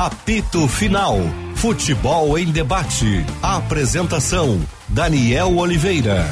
Apito 0.00 0.66
Final. 0.66 1.18
Futebol 1.56 2.38
em 2.38 2.46
debate. 2.46 3.22
Apresentação: 3.42 4.58
Daniel 4.88 5.58
Oliveira. 5.58 6.24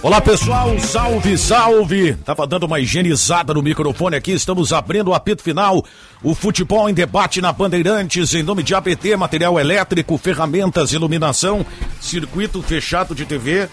Olá 0.00 0.20
pessoal, 0.20 0.78
salve, 0.78 1.36
salve! 1.36 2.14
Tava 2.24 2.46
dando 2.46 2.66
uma 2.66 2.78
higienizada 2.78 3.52
no 3.52 3.60
microfone 3.60 4.14
aqui, 4.14 4.30
estamos 4.30 4.72
abrindo 4.72 5.08
o 5.08 5.14
apito 5.14 5.42
final. 5.42 5.84
O 6.22 6.36
futebol 6.36 6.88
em 6.88 6.94
debate 6.94 7.40
na 7.40 7.52
Bandeirantes, 7.52 8.32
em 8.32 8.44
nome 8.44 8.62
de 8.62 8.76
ABT, 8.76 9.16
material 9.16 9.58
elétrico, 9.58 10.16
ferramentas, 10.16 10.92
iluminação, 10.92 11.66
circuito 12.00 12.62
fechado 12.62 13.12
de 13.12 13.26
TV 13.26 13.68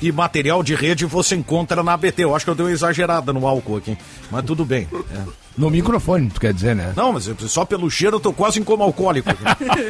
e 0.00 0.12
material 0.12 0.62
de 0.62 0.74
rede 0.74 1.04
você 1.04 1.34
encontra 1.34 1.82
na 1.82 1.92
ABT. 1.92 2.24
Eu 2.24 2.34
acho 2.34 2.44
que 2.44 2.50
eu 2.50 2.54
dei 2.54 2.66
uma 2.66 2.72
exagerada 2.72 3.32
no 3.32 3.46
álcool 3.46 3.76
aqui, 3.76 3.96
mas 4.30 4.44
tudo 4.44 4.64
bem. 4.64 4.88
É. 5.10 5.44
No 5.56 5.70
microfone, 5.70 6.28
tu 6.30 6.40
quer 6.40 6.52
dizer, 6.52 6.74
né? 6.74 6.92
Não, 6.96 7.12
mas 7.12 7.30
só 7.46 7.64
pelo 7.64 7.88
cheiro 7.88 8.16
eu 8.16 8.20
tô 8.20 8.32
quase 8.32 8.58
em 8.58 8.64
coma 8.64 8.84
alcoólico. 8.84 9.30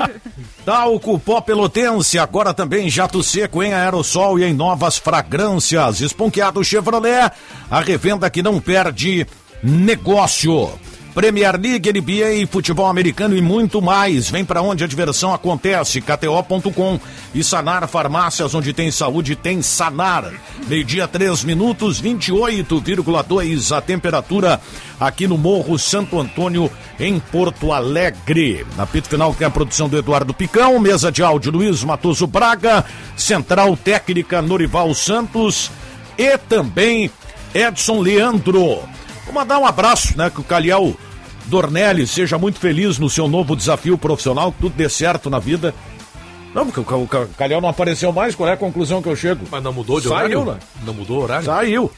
Talco 0.64 1.18
pó 1.18 1.40
pelotense, 1.40 2.18
agora 2.18 2.52
também 2.52 2.90
jato 2.90 3.22
seco 3.22 3.62
em 3.62 3.72
aerossol 3.72 4.38
e 4.38 4.44
em 4.44 4.52
novas 4.52 4.98
fragrâncias. 4.98 6.00
Esponqueado 6.00 6.62
Chevrolet, 6.62 7.30
a 7.70 7.80
revenda 7.80 8.28
que 8.28 8.42
não 8.42 8.60
perde 8.60 9.26
negócio. 9.62 10.70
Premier 11.14 11.56
League, 11.56 11.92
NBA, 11.92 12.44
futebol 12.50 12.86
americano 12.86 13.36
e 13.36 13.40
muito 13.40 13.80
mais. 13.80 14.28
Vem 14.28 14.44
para 14.44 14.60
onde 14.60 14.82
a 14.82 14.86
diversão 14.86 15.32
acontece. 15.32 16.00
KTO.com 16.00 16.98
e 17.32 17.44
Sanar 17.44 17.86
Farmácias, 17.86 18.52
onde 18.52 18.72
tem 18.72 18.90
saúde, 18.90 19.36
tem 19.36 19.62
Sanar. 19.62 20.32
Meio-dia, 20.66 21.06
3 21.06 21.44
minutos, 21.44 22.02
28,2 22.02 23.76
a 23.76 23.80
temperatura 23.80 24.60
aqui 24.98 25.28
no 25.28 25.38
Morro 25.38 25.78
Santo 25.78 26.18
Antônio, 26.18 26.68
em 26.98 27.20
Porto 27.20 27.72
Alegre. 27.72 28.66
Na 28.76 28.84
pito 28.84 29.08
final 29.08 29.32
tem 29.32 29.46
a 29.46 29.50
produção 29.50 29.88
do 29.88 29.96
Eduardo 29.96 30.34
Picão, 30.34 30.80
mesa 30.80 31.12
de 31.12 31.22
áudio 31.22 31.52
Luiz 31.52 31.84
Matoso 31.84 32.26
Braga, 32.26 32.84
central 33.16 33.76
técnica 33.76 34.42
Norival 34.42 34.92
Santos 34.94 35.70
e 36.18 36.36
também 36.38 37.08
Edson 37.54 38.00
Leandro. 38.00 38.80
Vou 39.24 39.32
mandar 39.32 39.58
um 39.58 39.66
abraço, 39.66 40.16
né? 40.18 40.28
Que 40.28 40.40
o 40.40 40.44
Calhau 40.44 40.94
Dornelli 41.46 42.06
seja 42.06 42.38
muito 42.38 42.58
feliz 42.58 42.98
no 42.98 43.10
seu 43.10 43.28
novo 43.28 43.54
desafio 43.54 43.98
profissional, 43.98 44.52
que 44.52 44.60
tudo 44.60 44.74
dê 44.74 44.88
certo 44.88 45.28
na 45.28 45.38
vida. 45.38 45.74
Não, 46.54 46.66
porque 46.70 46.80
o 46.80 47.06
Calhau 47.36 47.60
não 47.60 47.68
apareceu 47.68 48.12
mais, 48.12 48.34
qual 48.34 48.48
é 48.48 48.52
a 48.52 48.56
conclusão 48.56 49.02
que 49.02 49.08
eu 49.08 49.16
chego? 49.16 49.44
Mas 49.50 49.62
não 49.62 49.72
mudou 49.72 50.00
de 50.00 50.08
Saiu, 50.08 50.40
horário? 50.40 50.44
né? 50.44 50.58
Não 50.84 50.94
mudou 50.94 51.18
o 51.18 51.22
horário? 51.22 51.44
Saiu. 51.44 51.90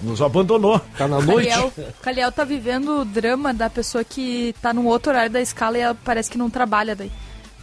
Nos 0.00 0.22
abandonou. 0.22 0.80
Tá 0.96 1.06
na 1.08 1.20
noite? 1.20 1.48
Caliel, 1.48 1.72
Caliel 2.02 2.32
tá 2.32 2.44
vivendo 2.44 3.00
o 3.00 3.04
drama 3.04 3.52
da 3.52 3.68
pessoa 3.68 4.04
que 4.04 4.54
tá 4.60 4.72
num 4.72 4.86
outro 4.86 5.10
horário 5.10 5.30
da 5.30 5.40
escala 5.40 5.78
e 5.78 5.80
ela 5.80 5.96
parece 6.04 6.30
que 6.30 6.38
não 6.38 6.48
trabalha 6.48 6.94
daí. 6.94 7.10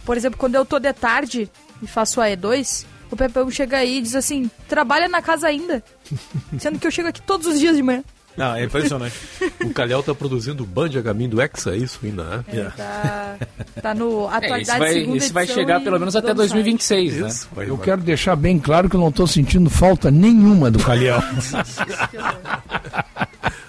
Por 0.04 0.16
exemplo, 0.16 0.38
quando 0.38 0.54
eu 0.54 0.64
tô 0.64 0.78
de 0.78 0.92
tarde 0.92 1.50
e 1.82 1.86
faço 1.86 2.20
a 2.20 2.26
E2, 2.26 2.84
o 3.10 3.16
Pepão 3.16 3.50
chega 3.50 3.78
aí 3.78 3.98
e 3.98 4.02
diz 4.02 4.14
assim, 4.14 4.50
trabalha 4.68 5.08
na 5.08 5.22
casa 5.22 5.46
ainda. 5.46 5.82
Sendo 6.58 6.78
que 6.78 6.86
eu 6.86 6.90
chego 6.90 7.08
aqui 7.08 7.20
todos 7.22 7.46
os 7.46 7.58
dias 7.58 7.76
de 7.76 7.82
manhã. 7.82 8.02
Não, 8.36 8.54
é 8.56 8.64
impressionante. 8.64 9.14
O 9.62 9.72
Calhau 9.72 10.02
tá 10.02 10.12
produzindo 10.14 10.64
o 10.64 10.66
Band 10.66 10.90
a 10.98 11.02
caminho 11.02 11.30
do 11.30 11.40
Hexa, 11.40 11.70
é 11.70 11.76
isso 11.76 12.00
ainda, 12.02 12.24
né? 12.24 12.44
É, 12.48 12.64
tá, 12.64 13.36
tá 13.80 13.94
no 13.94 14.24
É, 14.24 14.36
atualidade 14.36 14.62
esse 14.62 14.78
vai, 14.78 14.92
segunda 14.92 15.16
esse 15.18 15.32
vai 15.32 15.46
chegar 15.46 15.80
pelo 15.80 15.98
menos 16.00 16.16
até 16.16 16.28
dono 16.34 16.38
site. 16.48 16.52
2026, 16.52 17.16
né? 17.20 17.28
Isso, 17.28 17.48
vai, 17.54 17.68
Eu 17.68 17.76
vai. 17.76 17.84
quero 17.84 18.00
deixar 18.02 18.34
bem 18.34 18.58
claro 18.58 18.90
que 18.90 18.96
eu 18.96 19.00
não 19.00 19.08
estou 19.10 19.26
sentindo 19.26 19.70
falta 19.70 20.10
nenhuma 20.10 20.68
do 20.70 20.80
Calhau. 20.82 21.22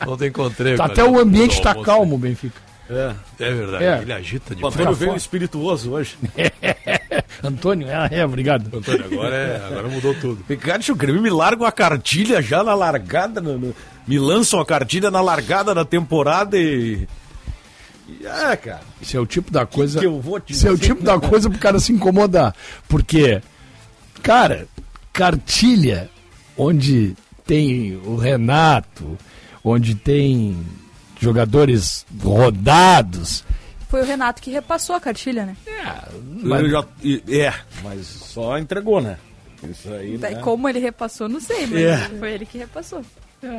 Ontem 0.08 0.28
encontrei. 0.28 0.76
Tá, 0.76 0.86
até 0.86 1.04
o 1.04 1.20
ambiente 1.20 1.54
está 1.54 1.74
calmo, 1.76 2.18
Benfica. 2.18 2.62
É. 2.90 3.14
É 3.40 3.54
verdade, 3.54 3.84
É. 3.84 4.02
ele 4.02 4.14
agita 4.14 4.54
de 4.54 4.64
O 4.64 4.68
Antônio 4.68 4.94
veio 4.94 5.16
espirituoso 5.16 5.92
hoje. 5.94 6.18
Antônio, 7.44 7.88
é, 7.90 8.10
é, 8.20 8.26
obrigado. 8.26 8.76
Antônio, 8.78 9.06
agora, 9.06 9.36
é, 9.36 9.66
agora 9.68 9.88
mudou 9.88 10.14
tudo. 10.16 10.44
Ricardo, 10.50 10.88
o 10.90 10.96
Grêmio 10.96 11.22
me 11.22 11.30
larga 11.30 11.64
uma 11.64 11.72
cartilha 11.72 12.42
já 12.42 12.64
na 12.64 12.74
largada, 12.74 13.40
no- 13.40 13.58
no- 13.58 13.76
me 14.08 14.20
lançam 14.20 14.60
a 14.60 14.66
cartilha 14.66 15.10
na 15.12 15.22
largada 15.22 15.74
da 15.74 15.86
temporada 15.86 16.58
e. 16.58 17.08
é, 18.24 18.56
cara. 18.56 18.82
Isso 19.02 19.16
é 19.16 19.20
o 19.20 19.26
tipo 19.26 19.52
da 19.52 19.66
coisa. 19.66 20.00
que 20.00 20.06
eu 20.06 20.20
vou 20.20 20.40
te 20.40 20.54
Isso 20.54 20.68
é 20.68 20.72
o 20.72 20.78
tipo 20.78 21.04
da 21.04 21.20
coisa 21.20 21.50
pro 21.50 21.60
cara 21.60 21.80
se 21.80 21.92
incomodar. 21.94 22.56
Porque, 22.88 23.42
cara, 24.22 24.68
cartilha, 25.12 26.10
onde 26.58 27.16
tem 27.46 27.96
o 28.06 28.16
Renato, 28.16 29.18
onde 29.64 29.96
tem 29.96 30.58
jogadores 31.20 32.06
rodados. 32.22 33.44
Foi 33.90 34.02
o 34.02 34.06
Renato 34.06 34.42
que 34.42 34.50
repassou 34.52 34.96
a 34.96 35.00
cartilha, 35.00 35.46
né? 35.46 35.56
Eu 36.44 36.70
já- 36.70 36.86
e- 37.04 37.24
é, 37.30 37.54
mas 37.84 38.06
só 38.08 38.58
entregou, 38.58 39.00
né? 39.00 39.18
Isso 39.70 39.88
aí, 39.94 40.18
né? 40.18 40.36
Como 40.36 40.68
ele 40.68 40.80
repassou, 40.80 41.30
não 41.30 41.40
sei, 41.40 41.66
mas 41.68 41.80
É. 41.82 41.98
foi 42.20 42.32
ele 42.34 42.46
que 42.46 42.58
repassou. 42.58 43.02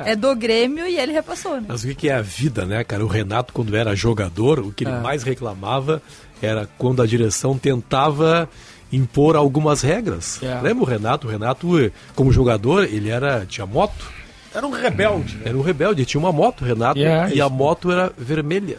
É. 0.05 0.17
do 0.17 0.35
Grêmio 0.35 0.87
e 0.87 0.97
ele 0.99 1.13
repassou, 1.13 1.57
né? 1.61 1.67
Mas 1.69 1.85
o 1.85 1.95
que 1.95 2.09
é 2.09 2.15
a 2.15 2.23
vida, 2.23 2.65
né, 2.65 2.83
cara? 2.85 3.05
O 3.05 3.09
Renato, 3.09 3.53
quando 3.53 3.77
era 3.77 3.95
jogador, 3.95 4.59
o 4.61 4.73
que 4.73 4.85
ele 4.85 4.93
mais 4.99 5.23
reclamava 5.23 6.03
era 6.43 6.69
quando 6.79 7.03
a 7.03 7.07
direção 7.07 7.57
tentava 7.59 8.49
impor 8.93 9.37
algumas 9.37 9.83
regras. 9.83 10.43
É. 10.43 10.61
Lembra 10.61 10.85
o 10.85 10.87
Renato? 10.87 11.27
O 11.27 11.31
Renato, 11.31 11.69
como 12.15 12.33
jogador, 12.33 12.85
ele 12.85 13.09
era 13.11 13.45
tinha 13.47 13.67
moto. 13.67 14.11
Era 14.55 14.67
um 14.67 14.71
rebelde, 14.71 15.37
né? 15.37 15.43
Era 15.47 15.57
um 15.59 15.63
rebelde, 15.63 16.05
tinha 16.05 16.21
uma 16.21 16.31
moto, 16.33 16.65
Renato, 16.65 17.01
É. 17.01 17.29
e 17.35 17.41
a 17.41 17.49
moto 17.49 17.91
era 17.91 18.13
vermelha. 18.17 18.79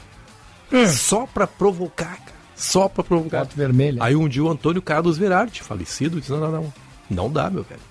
Só 0.87 1.25
pra 1.25 1.45
provocar, 1.45 2.17
cara. 2.17 2.35
Só 2.55 2.87
pra 2.87 3.03
provocar. 3.03 3.39
Foto 3.39 3.55
vermelha. 3.55 4.01
Aí 4.01 4.15
um 4.15 4.27
dia 4.27 4.43
o 4.43 4.49
Antônio 4.49 4.81
Carlos 4.81 5.17
Verardi, 5.17 5.61
falecido, 5.61 6.19
disse: 6.19 6.31
não, 6.31 6.39
não, 6.39 6.51
não. 6.51 6.73
Não 7.09 7.31
dá, 7.31 7.49
meu 7.49 7.63
velho. 7.63 7.81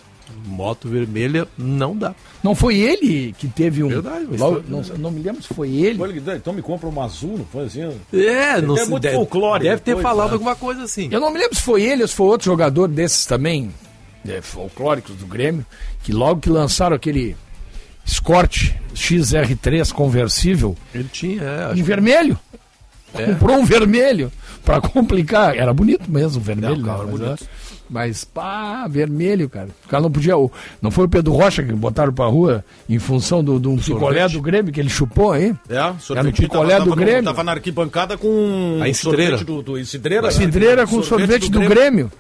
Moto 0.47 0.89
vermelha 0.89 1.49
não 1.57 1.97
dá. 1.97 2.15
Não 2.43 2.55
foi 2.55 2.77
ele 2.79 3.35
que 3.39 3.49
teve 3.49 3.83
um. 3.83 3.89
Verdade, 3.89 4.27
mas 4.31 4.41
Logo- 4.41 4.63
foi- 4.63 4.65
não, 4.69 4.83
não 4.99 5.11
me 5.11 5.23
lembro 5.23 5.43
se 5.43 5.49
foi 5.55 5.71
ele. 5.75 5.99
Foi 5.99 6.09
ele 6.11 6.19
que 6.21 6.25
deu, 6.25 6.37
Então 6.37 6.53
me 6.53 6.61
compra 6.63 6.89
uma 6.89 7.05
azul, 7.05 7.39
não 7.39 7.47
foi 7.47 7.65
assim? 7.65 7.81
É, 8.13 8.61
não 8.61 8.75
É 8.77 8.81
sei, 8.81 8.89
muito 8.89 9.03
deve, 9.03 9.15
folclore 9.17 9.63
Deve 9.65 9.81
ter 9.81 9.91
depois, 9.93 10.03
falado 10.03 10.29
né? 10.29 10.33
alguma 10.35 10.55
coisa 10.55 10.83
assim. 10.85 11.09
Eu 11.11 11.21
não 11.21 11.31
me 11.33 11.39
lembro 11.39 11.57
se 11.57 11.63
foi 11.63 11.83
ele 11.83 12.03
ou 12.03 12.09
se 12.09 12.15
foi 12.15 12.27
outro 12.27 12.45
jogador 12.45 12.89
desses 12.89 13.25
também, 13.27 13.71
é, 14.29 14.41
folclóricos 14.43 15.15
do 15.17 15.27
Grêmio, 15.27 15.65
que 16.03 16.13
logo 16.13 16.41
que 16.41 16.51
lançaram 16.51 16.95
aquele 16.97 17.35
Escort 18.07 18.73
XR3 18.95 19.93
conversível 19.93 20.77
Ele 20.95 21.09
tinha, 21.11 21.43
é, 21.43 21.73
em 21.75 21.83
vermelho. 21.83 22.39
É. 23.17 23.27
Comprou 23.27 23.59
um 23.59 23.65
vermelho 23.65 24.31
pra 24.65 24.81
complicar. 24.81 25.57
Era 25.57 25.73
bonito 25.73 26.11
mesmo 26.11 26.41
o 26.41 26.45
vermelho, 26.45 26.77
Não, 26.79 26.85
cara, 26.85 27.05
né? 27.05 27.09
mas, 27.13 27.21
bonito. 27.21 27.45
é, 27.45 27.47
mas 27.95 28.25
pá, 28.25 28.89
vermelho, 28.89 29.49
cara. 29.49 29.69
O 29.87 29.89
cara 29.89 30.03
não 30.03 30.11
podia. 30.11 30.37
o- 30.37 30.51
Não 30.83 30.91
foi 30.91 31.05
o 31.05 31.09
Pedro 31.09 31.33
Rocha 31.33 31.63
que 31.63 31.73
botaram 31.73 32.13
pra 32.13 32.27
rua 32.27 32.65
em 32.91 32.99
função 32.99 33.43
do, 33.45 33.61
do 33.61 33.77
picolé 33.77 34.01
sorvete. 34.23 34.33
do 34.33 34.43
Grêmio 34.43 34.73
que 34.73 34.81
ele 34.81 34.89
chupou 34.89 35.31
aí? 35.31 35.55
É, 35.69 35.77
Era 35.77 35.93
no 35.93 36.01
sorvete 36.01 36.43
picolé 36.43 36.81
do 36.81 36.87
no- 36.87 36.97
Grêmio. 36.97 37.23
Tava 37.23 37.45
na 37.45 37.53
arquibancada 37.53 38.19
com 38.19 38.81
A 38.83 38.93
cidreira. 38.93 39.39
sorvete 39.39 39.45
do, 39.47 39.63
do 39.63 39.85
cidreira. 39.85 40.29
Cidreira 40.33 40.87
com 40.89 41.01
sorvete, 41.05 41.49
do, 41.49 41.61
Grêmio. 41.61 42.11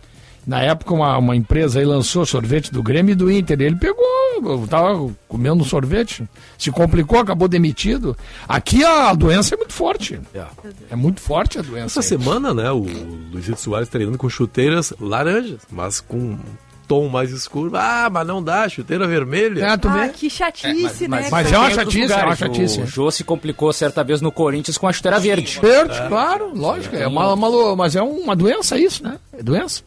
Na 0.46 0.60
época, 0.60 0.92
uma, 0.92 1.16
uma 1.16 1.34
empresa 1.34 1.78
aí 1.78 1.84
lançou 1.86 2.26
sorvete 2.26 2.70
do 2.72 2.82
Grêmio 2.82 3.12
e 3.12 3.16
do 3.16 3.30
Inter. 3.32 3.60
Ele 3.60 3.76
pegou, 3.76 4.66
tava 4.68 5.10
comendo 5.26 5.62
um 5.62 5.66
sorvete, 5.66 6.22
se 6.58 6.70
complicou, 6.70 7.18
acabou 7.18 7.48
demitido. 7.48 8.16
Aqui 8.46 8.84
a 8.84 9.14
doença 9.14 9.54
é 9.54 9.58
muito 9.58 9.72
forte. 9.72 10.20
É. 10.34 10.44
É 10.90 10.96
muito 10.96 11.20
forte 11.20 11.58
a 11.58 11.62
doença. 11.62 11.98
Essa 11.98 12.00
aí. 12.00 12.20
semana, 12.20 12.52
né, 12.52 12.70
o 12.70 12.86
Luizito 13.32 13.60
Soares 13.60 13.88
treinando 13.88 14.18
com 14.18 14.28
chuteiras 14.28 14.92
laranjas, 15.00 15.60
mas 15.70 16.00
com 16.00 16.16
um 16.18 16.38
tom 16.86 17.08
mais 17.08 17.30
escuro. 17.30 17.70
Ah, 17.74 18.10
mas 18.12 18.26
não 18.26 18.42
dá, 18.42 18.68
chuteira 18.68 19.06
vermelha. 19.06 19.64
É, 19.64 19.76
tu 19.78 19.88
Ah, 19.88 20.02
vê? 20.02 20.08
que 20.10 20.28
chatice, 20.28 21.08
né? 21.08 21.26
mas 21.30 21.46
cara? 21.48 21.48
é 21.56 21.58
uma 21.58 21.70
chatice, 21.70 21.98
é 22.12 22.16
uma 22.16 22.22
lugares. 22.24 22.38
chatice. 22.38 22.80
O 22.82 22.86
Jô 22.86 23.10
se 23.10 23.24
complicou 23.24 23.72
certa 23.72 24.04
vez 24.04 24.20
no 24.20 24.30
Corinthians 24.30 24.76
com 24.76 24.86
a 24.86 24.92
chuteira 24.92 25.18
verde. 25.18 25.58
Verde, 25.62 25.98
claro, 26.08 26.52
lógico. 26.54 26.94
É 26.94 27.06
uma, 27.06 27.32
uma 27.32 27.76
mas 27.76 27.96
é 27.96 28.02
uma 28.02 28.36
doença 28.36 28.78
isso, 28.78 29.02
né? 29.02 29.16
É 29.32 29.42
doença. 29.42 29.82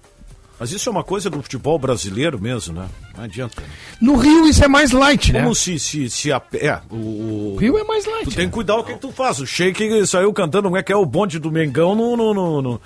Mas 0.60 0.72
isso 0.72 0.90
é 0.90 0.92
uma 0.92 1.04
coisa 1.04 1.30
do 1.30 1.42
futebol 1.42 1.78
brasileiro 1.78 2.42
mesmo, 2.42 2.74
né? 2.74 2.88
Não 3.16 3.24
adianta. 3.24 3.62
No 4.02 4.16
Rio 4.16 4.48
isso 4.48 4.64
é 4.64 4.68
mais 4.68 4.92
light, 4.92 5.32
né? 5.32 5.42
Como 5.42 5.54
se, 5.54 5.78
se, 5.78 6.10
se 6.10 6.32
a, 6.32 6.42
é, 6.56 6.80
o, 6.90 7.54
O 7.54 7.58
Rio 7.60 7.78
é 7.78 7.84
mais 7.84 8.06
light. 8.06 8.26
Tu 8.26 8.36
tem 8.36 8.46
né? 8.46 8.50
que 8.50 8.56
cuidar 8.56 8.78
o 8.78 8.84
que, 8.84 8.94
que 8.94 9.00
tu 9.00 9.12
faz. 9.12 9.40
O 9.40 9.46
Sheik 9.46 10.06
saiu 10.08 10.34
cantando 10.34 10.64
como 10.64 10.78
é 10.78 10.82
que 10.84 10.92
é 10.92 10.96
o 10.96 11.06
bonde 11.06 11.38
do 11.38 11.52
Mengão 11.52 11.94
no, 11.94 12.18
no, 12.18 12.34
no, 12.34 12.62
no, 12.62 12.82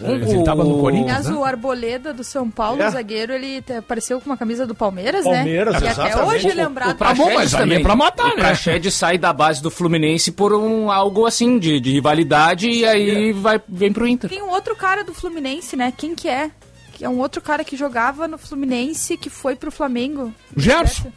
Mas 0.00 0.32
ele 0.32 0.42
tava 0.42 0.64
no 0.64 0.80
Corinthians, 0.80 1.08
Aliás, 1.10 1.28
né? 1.28 1.36
o 1.36 1.44
Arboleda 1.44 2.12
do 2.12 2.24
São 2.24 2.50
Paulo, 2.50 2.82
É. 2.82 2.88
o 2.88 2.90
zagueiro, 2.90 3.32
ele 3.32 3.62
apareceu 3.78 4.20
com 4.20 4.26
uma 4.26 4.36
camisa 4.36 4.66
do 4.66 4.74
Palmeiras, 4.74 5.22
Palmeiras, 5.24 5.74
né? 5.74 5.86
E 5.86 5.88
até 5.88 6.02
exatamente. 6.08 6.34
hoje 6.34 6.48
é 6.48 6.54
lembrado. 6.54 6.96
Tá 6.96 7.14
bom, 7.14 7.32
mas 7.32 7.54
é 7.54 7.78
pra 7.78 7.94
matar, 7.94 8.26
o 8.26 8.36
né? 8.36 8.42
Praxedes 8.42 8.92
sai 8.92 9.18
da 9.18 9.32
base 9.32 9.62
do 9.62 9.70
Fluminense 9.70 10.32
por 10.32 10.52
um, 10.52 10.90
algo 10.90 11.26
assim, 11.26 11.60
de, 11.60 11.78
de 11.78 11.92
rivalidade, 11.92 12.68
e 12.68 12.84
aí 12.84 13.32
vai, 13.32 13.60
vem 13.68 13.92
pro 13.92 14.08
Inter. 14.08 14.28
Tem 14.28 14.42
um 14.42 14.50
outro 14.50 14.74
cara 14.74 15.04
do 15.04 15.14
Fluminense, 15.14 15.76
né? 15.76 15.92
Quem 15.96 16.16
que 16.16 16.28
é? 16.28 16.50
Que 16.94 17.04
é 17.04 17.08
um 17.08 17.18
outro 17.18 17.42
cara 17.42 17.64
que 17.64 17.76
jogava 17.76 18.26
no 18.28 18.38
Fluminense, 18.38 19.16
que 19.16 19.28
foi 19.28 19.54
pro 19.56 19.70
Flamengo. 19.72 20.32
O 20.56 20.60
Gerson. 20.60 21.12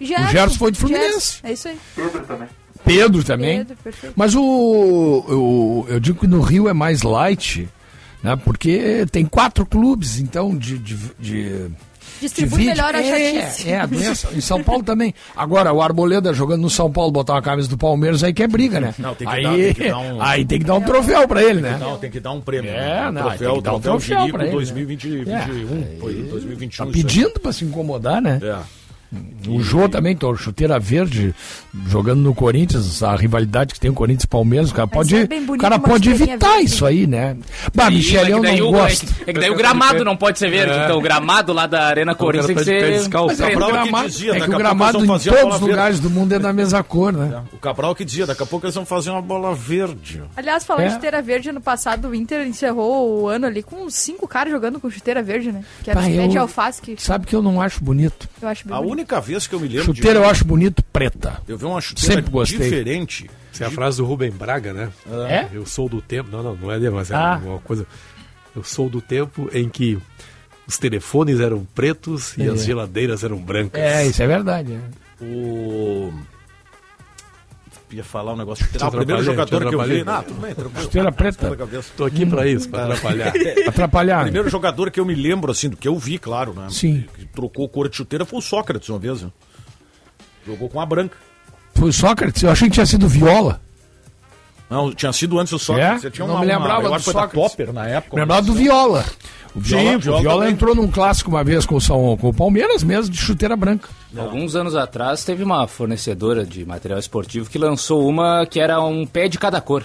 Gerson. 0.00 0.24
O 0.24 0.28
Gerson 0.30 0.58
foi 0.58 0.70
do 0.70 0.78
Fluminense. 0.78 1.10
Gerson, 1.42 1.46
É 1.48 1.52
isso 1.52 1.68
aí. 1.68 1.78
Pedro 2.84 3.22
também. 3.24 3.58
Pedro, 3.58 3.76
perfeito. 3.82 4.12
Mas 4.16 4.34
o, 4.34 4.42
o- 4.42 5.86
eu 5.88 6.00
digo 6.00 6.20
que 6.20 6.26
no 6.26 6.40
Rio 6.40 6.68
é 6.68 6.72
mais 6.72 7.02
light, 7.02 7.68
né? 8.22 8.34
Porque 8.36 9.06
tem 9.10 9.24
quatro 9.24 9.64
clubes, 9.64 10.18
então 10.18 10.56
de, 10.56 10.78
de, 10.78 10.96
de 11.18 11.70
Distribui 12.22 12.58
divide. 12.58 12.70
melhor 12.70 12.94
a 12.94 13.00
é, 13.02 13.34
chatice. 13.42 13.68
É, 13.70 13.80
a 13.80 13.86
doença. 13.86 14.28
Em 14.34 14.40
São 14.40 14.62
Paulo 14.62 14.82
também. 14.82 15.12
Agora, 15.36 15.72
o 15.72 15.82
Arboleda 15.82 16.32
jogando 16.32 16.62
no 16.62 16.70
São 16.70 16.90
Paulo, 16.90 17.10
botar 17.10 17.34
uma 17.34 17.42
camisa 17.42 17.68
do 17.68 17.76
Palmeiras, 17.76 18.22
aí 18.22 18.32
que 18.32 18.42
é 18.42 18.46
briga, 18.48 18.80
né? 18.80 18.94
Não, 18.98 19.14
tem 19.14 19.26
que 19.28 19.34
aí, 19.34 19.42
dar- 19.42 19.52
tem 19.56 19.74
que 19.74 19.88
dar 19.88 19.98
um- 19.98 20.22
aí 20.22 20.44
tem 20.44 20.58
que 20.60 20.64
dar 20.64 20.74
um 20.74 20.80
troféu 20.82 21.26
pra 21.28 21.42
ele, 21.42 21.60
né? 21.60 21.76
Não, 21.80 21.98
tem 21.98 22.10
que 22.10 22.20
dar 22.20 22.32
um 22.32 22.40
prêmio. 22.40 22.70
É, 22.70 22.74
né? 22.74 23.10
não, 23.10 23.22
um 23.26 23.28
tem 23.30 23.38
troféu, 23.38 23.54
que 23.56 23.62
dar 23.62 23.74
um 23.74 23.80
troféu 23.80 24.16
troféu 24.18 24.32
pra 24.32 24.42
ele, 24.44 24.50
né? 24.50 24.56
2021, 24.56 25.30
É. 25.32 25.48
foi 26.00 26.14
2021. 26.14 26.86
Tá 26.86 26.92
pedindo 26.92 27.40
pra 27.40 27.52
se 27.52 27.64
incomodar, 27.64 28.22
né? 28.22 28.38
É. 28.42 28.81
O 29.48 29.60
Jô 29.60 29.88
também, 29.88 30.16
tô, 30.16 30.34
chuteira 30.36 30.78
verde, 30.78 31.34
jogando 31.88 32.20
no 32.20 32.34
Corinthians, 32.34 33.02
a 33.02 33.14
rivalidade 33.16 33.74
que 33.74 33.80
tem 33.80 33.90
o 33.90 33.94
Corinthians 33.94 34.24
e 34.24 34.28
Palmeiras, 34.28 34.70
o 34.70 34.74
cara 34.74 34.86
Mas 34.86 34.94
pode, 34.96 35.16
é 35.16 35.26
bem 35.26 35.42
o 35.42 35.46
bonito 35.46 35.60
cara 35.60 35.78
pode 35.78 36.08
evitar 36.10 36.48
verde. 36.52 36.64
isso 36.64 36.86
aí, 36.86 37.06
né? 37.06 37.36
Bah, 37.74 37.88
é 37.88 37.90
que 38.00 38.14
eu 38.14 38.40
daí 38.40 38.60
não 38.60 38.68
o- 38.68 38.72
gosto. 38.72 39.04
É 39.04 39.24
que, 39.24 39.30
é 39.30 39.32
que 39.34 39.40
daí 39.40 39.50
o 39.50 39.54
gramado 39.56 40.04
não 40.04 40.16
pode 40.16 40.38
ser 40.38 40.48
verde, 40.50 40.74
então 40.84 40.96
o 40.98 41.00
gramado 41.02 41.52
lá 41.52 41.66
da 41.66 41.84
Arena 41.86 42.14
Corinthians 42.14 42.46
tem 42.46 42.56
que 42.56 42.64
tá 42.64 42.70
de 42.70 42.78
pé 42.78 42.86
ser... 42.86 42.98
descalço. 42.98 43.26
Mas 43.28 43.40
é 43.40 43.50
que 43.50 43.56
o 43.56 43.58
Cabral 43.58 43.68
que 43.70 43.82
gramado, 43.90 44.08
dizia, 44.08 44.30
é 44.30 44.34
daqui 44.34 44.44
que 44.44 44.50
o 44.50 44.54
a 44.54 44.56
pouco 44.56 44.62
gramado 44.62 44.98
eles 44.98 45.06
vão 45.08 45.16
em 45.16 45.20
todos 45.20 45.42
os 45.42 45.50
verde. 45.60 45.64
lugares 45.70 46.00
do 46.00 46.10
mundo 46.10 46.32
é 46.34 46.38
da 46.38 46.52
mesma 46.52 46.82
cor, 46.82 47.12
né? 47.12 47.42
O 47.52 47.56
Cabral 47.58 47.94
que 47.94 48.04
dizia, 48.04 48.26
daqui 48.26 48.42
a 48.42 48.46
pouco 48.46 48.64
eles 48.66 48.74
vão 48.74 48.86
fazer 48.86 49.10
uma 49.10 49.22
bola 49.22 49.54
verde. 49.54 50.22
Aliás, 50.36 50.64
falando 50.64 50.84
É. 50.84 50.88
de 50.88 50.94
chuteira 50.94 51.20
verde, 51.20 51.50
ano 51.50 51.60
passado 51.60 52.08
o 52.08 52.14
Inter 52.14 52.46
encerrou 52.46 53.22
o 53.22 53.28
ano 53.28 53.46
ali 53.46 53.62
com 53.62 53.90
cinco 53.90 54.26
caras 54.28 54.52
jogando 54.52 54.78
com 54.80 54.88
chuteira 54.88 55.22
verde, 55.22 55.52
né? 55.52 55.62
Que 55.82 55.90
era 55.90 56.00
Bah, 56.00 56.06
pé 56.06 56.24
eu- 56.24 56.28
de 56.28 56.38
alface, 56.38 56.80
que 56.80 56.94
Sabe 57.02 57.26
que 57.26 57.34
eu 57.36 57.42
não 57.42 57.60
acho 57.60 57.82
bonito. 57.82 58.28
eu 58.40 58.48
acho 58.48 58.66
bonito. 58.66 59.01
Única 59.02 59.20
vez 59.20 59.46
que 59.46 59.54
eu 59.54 59.60
me 59.60 59.68
lembro 59.68 59.84
Chuteira 59.84 60.18
de... 60.20 60.24
eu 60.24 60.30
acho 60.30 60.44
bonito 60.44 60.82
preta. 60.92 61.42
Eu 61.46 61.58
vi 61.58 61.64
uma 61.64 61.80
chuteira 61.80 62.14
Sempre 62.14 62.30
gostei. 62.30 62.58
diferente. 62.58 63.30
Essa 63.52 63.64
é 63.64 63.66
a 63.66 63.70
frase 63.70 63.98
do 63.98 64.04
Rubem 64.06 64.30
Braga, 64.30 64.72
né? 64.72 64.90
É? 65.28 65.48
Eu 65.52 65.66
sou 65.66 65.88
do 65.88 66.00
tempo. 66.00 66.30
Não, 66.30 66.42
não, 66.42 66.54
não 66.56 66.70
é 66.72 66.78
dele, 66.78 66.90
mas 66.94 67.10
é 67.10 67.14
Ah. 67.14 67.40
uma 67.44 67.58
coisa. 67.58 67.86
Eu 68.56 68.62
sou 68.64 68.88
do 68.88 69.00
tempo 69.00 69.48
em 69.52 69.68
que 69.68 69.98
os 70.66 70.78
telefones 70.78 71.40
eram 71.40 71.66
pretos 71.74 72.36
e 72.38 72.42
É. 72.44 72.48
as 72.48 72.64
geladeiras 72.64 73.22
eram 73.24 73.36
brancas. 73.38 73.80
É, 73.82 74.06
isso 74.06 74.22
é 74.22 74.26
verdade. 74.26 74.72
é. 74.72 75.24
O... 75.24 76.12
Ia 77.92 78.02
falar 78.02 78.32
um 78.32 78.36
negócio. 78.36 78.66
Te 78.66 78.82
Ah, 78.82 78.88
o 78.88 78.90
primeiro 78.90 79.22
jogador 79.22 79.68
que 79.68 79.74
eu 79.74 79.82
vi... 79.84 80.02
Ah, 80.06 80.22
tudo 80.26 80.40
bem, 80.40 80.54
tranquilo. 80.54 80.82
Chuteira 80.84 81.12
preta. 81.12 81.50
Na 81.50 81.56
cabeça. 81.56 81.90
Tô 81.96 82.04
aqui 82.04 82.24
pra 82.24 82.46
isso, 82.46 82.68
pra 82.68 82.84
atrapalhar. 82.84 83.32
Atrapalhar. 83.68 84.20
O 84.20 84.24
primeiro 84.24 84.48
jogador 84.48 84.90
que 84.90 84.98
eu 84.98 85.04
me 85.04 85.14
lembro, 85.14 85.52
assim, 85.52 85.68
do 85.68 85.76
que 85.76 85.86
eu 85.86 85.98
vi, 85.98 86.18
claro, 86.18 86.54
né? 86.54 86.68
Sim. 86.70 87.04
Que 87.14 87.26
trocou 87.26 87.68
cor 87.68 87.88
de 87.88 87.96
chuteira 87.96 88.24
foi 88.24 88.38
o 88.38 88.42
Sócrates 88.42 88.88
uma 88.88 88.98
vez, 88.98 89.22
né? 89.22 89.30
Jogou 90.46 90.68
com 90.68 90.80
a 90.80 90.86
branca. 90.86 91.16
Foi 91.74 91.90
o 91.90 91.92
Sócrates, 91.92 92.42
eu 92.42 92.50
achei 92.50 92.68
que 92.68 92.74
tinha 92.74 92.86
sido 92.86 93.06
Viola. 93.08 93.60
Não, 94.70 94.90
tinha 94.94 95.12
sido 95.12 95.38
antes 95.38 95.52
o 95.52 95.58
Sócrates. 95.58 95.96
É? 95.96 95.98
Você 96.00 96.10
tinha 96.10 96.26
Não 96.26 96.34
uma, 96.34 96.40
me 96.40 96.46
lembrava 96.46 96.78
uma, 96.80 96.84
eu 96.84 96.88
do 96.88 96.94
acho 96.94 97.04
que 97.04 97.12
foi 97.12 97.14
da 97.14 97.20
Sócrates. 97.28 97.50
Topper 97.50 97.72
na 97.74 97.86
época. 97.86 98.16
Me 98.16 98.22
lembrava 98.22 98.42
do 98.42 98.54
Viola. 98.54 99.04
O 99.54 99.60
Viola, 99.60 99.90
Sim, 99.90 99.96
o 99.96 100.00
Viola 100.00 100.20
Viola 100.20 100.50
entrou 100.50 100.74
num 100.74 100.88
clássico 100.88 101.30
uma 101.30 101.44
vez 101.44 101.66
com 101.66 101.76
o, 101.76 101.80
São, 101.80 102.16
com 102.16 102.28
o 102.28 102.34
Palmeiras 102.34 102.82
mesmo, 102.82 103.10
de 103.12 103.18
chuteira 103.18 103.54
branca. 103.54 103.88
Alguns 104.16 104.56
anos 104.56 104.74
atrás 104.74 105.24
teve 105.24 105.42
uma 105.44 105.66
fornecedora 105.66 106.44
de 106.44 106.64
material 106.64 106.98
esportivo 106.98 107.50
que 107.50 107.58
lançou 107.58 108.08
uma 108.08 108.46
que 108.46 108.58
era 108.60 108.80
um 108.80 109.06
pé 109.06 109.28
de 109.28 109.38
cada 109.38 109.60
cor. 109.60 109.84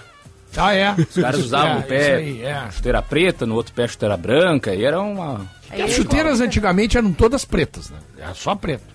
Ah, 0.56 0.74
é? 0.74 0.92
Os 0.94 1.16
caras 1.16 1.42
usavam 1.42 1.74
É, 1.74 1.78
um 1.78 1.82
pé 1.82 2.16
aí, 2.16 2.42
é. 2.42 2.72
chuteira 2.72 3.02
preta, 3.02 3.46
no 3.46 3.56
outro 3.56 3.74
pé 3.74 3.88
chuteira 3.88 4.16
branca, 4.16 4.74
e 4.74 4.84
era 4.86 5.02
uma... 5.02 5.46
Aí 5.70 5.82
As 5.82 5.92
chuteiras 5.92 6.40
antigamente 6.40 6.98
eram 6.98 7.12
todas 7.12 7.44
pretas, 7.44 7.90
né? 7.90 7.98
Era 8.18 8.34
só 8.34 8.56
preto. 8.56 8.86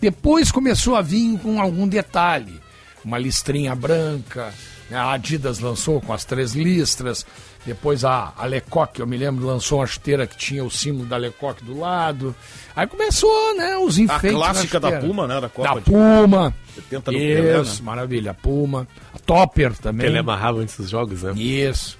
Depois 0.00 0.50
começou 0.50 0.96
a 0.96 1.02
vir 1.02 1.38
com 1.38 1.60
algum 1.60 1.86
detalhe. 1.86 2.63
Uma 3.04 3.18
listrinha 3.18 3.74
branca, 3.74 4.52
né? 4.90 4.96
a 4.96 5.12
Adidas 5.12 5.58
lançou 5.58 6.00
com 6.00 6.12
as 6.12 6.24
três 6.24 6.54
listras. 6.54 7.26
Depois 7.66 8.04
a, 8.04 8.32
a 8.36 8.44
Lecoq, 8.44 9.00
eu 9.00 9.06
me 9.06 9.16
lembro, 9.16 9.46
lançou 9.46 9.78
uma 9.80 9.86
chuteira 9.86 10.26
que 10.26 10.36
tinha 10.36 10.62
o 10.62 10.70
símbolo 10.70 11.06
da 11.06 11.16
Lecoq 11.16 11.62
do 11.64 11.78
lado. 11.78 12.34
Aí 12.76 12.86
começou, 12.86 13.56
né, 13.56 13.76
os 13.78 13.98
A 13.98 14.02
enfeites. 14.02 14.32
na 14.32 14.38
clássica 14.38 14.80
da. 14.80 14.92
Puma, 15.00 15.26
né? 15.26 15.40
Da 15.40 15.48
Copa 15.48 15.68
Da 15.68 15.74
de 15.76 15.80
Puma. 15.82 16.54
70 16.74 17.10
do 17.12 17.18
Pelé, 17.18 17.60
Isso, 17.62 17.76
né? 17.82 17.86
maravilha. 17.86 18.30
A 18.32 18.34
Puma. 18.34 18.86
A 19.14 19.18
Topper 19.18 19.74
também. 19.78 20.06
Ele 20.06 20.18
amarrava 20.18 20.58
antes 20.60 20.76
dos 20.76 20.90
jogos, 20.90 21.22
né? 21.22 21.32
Isso. 21.36 21.96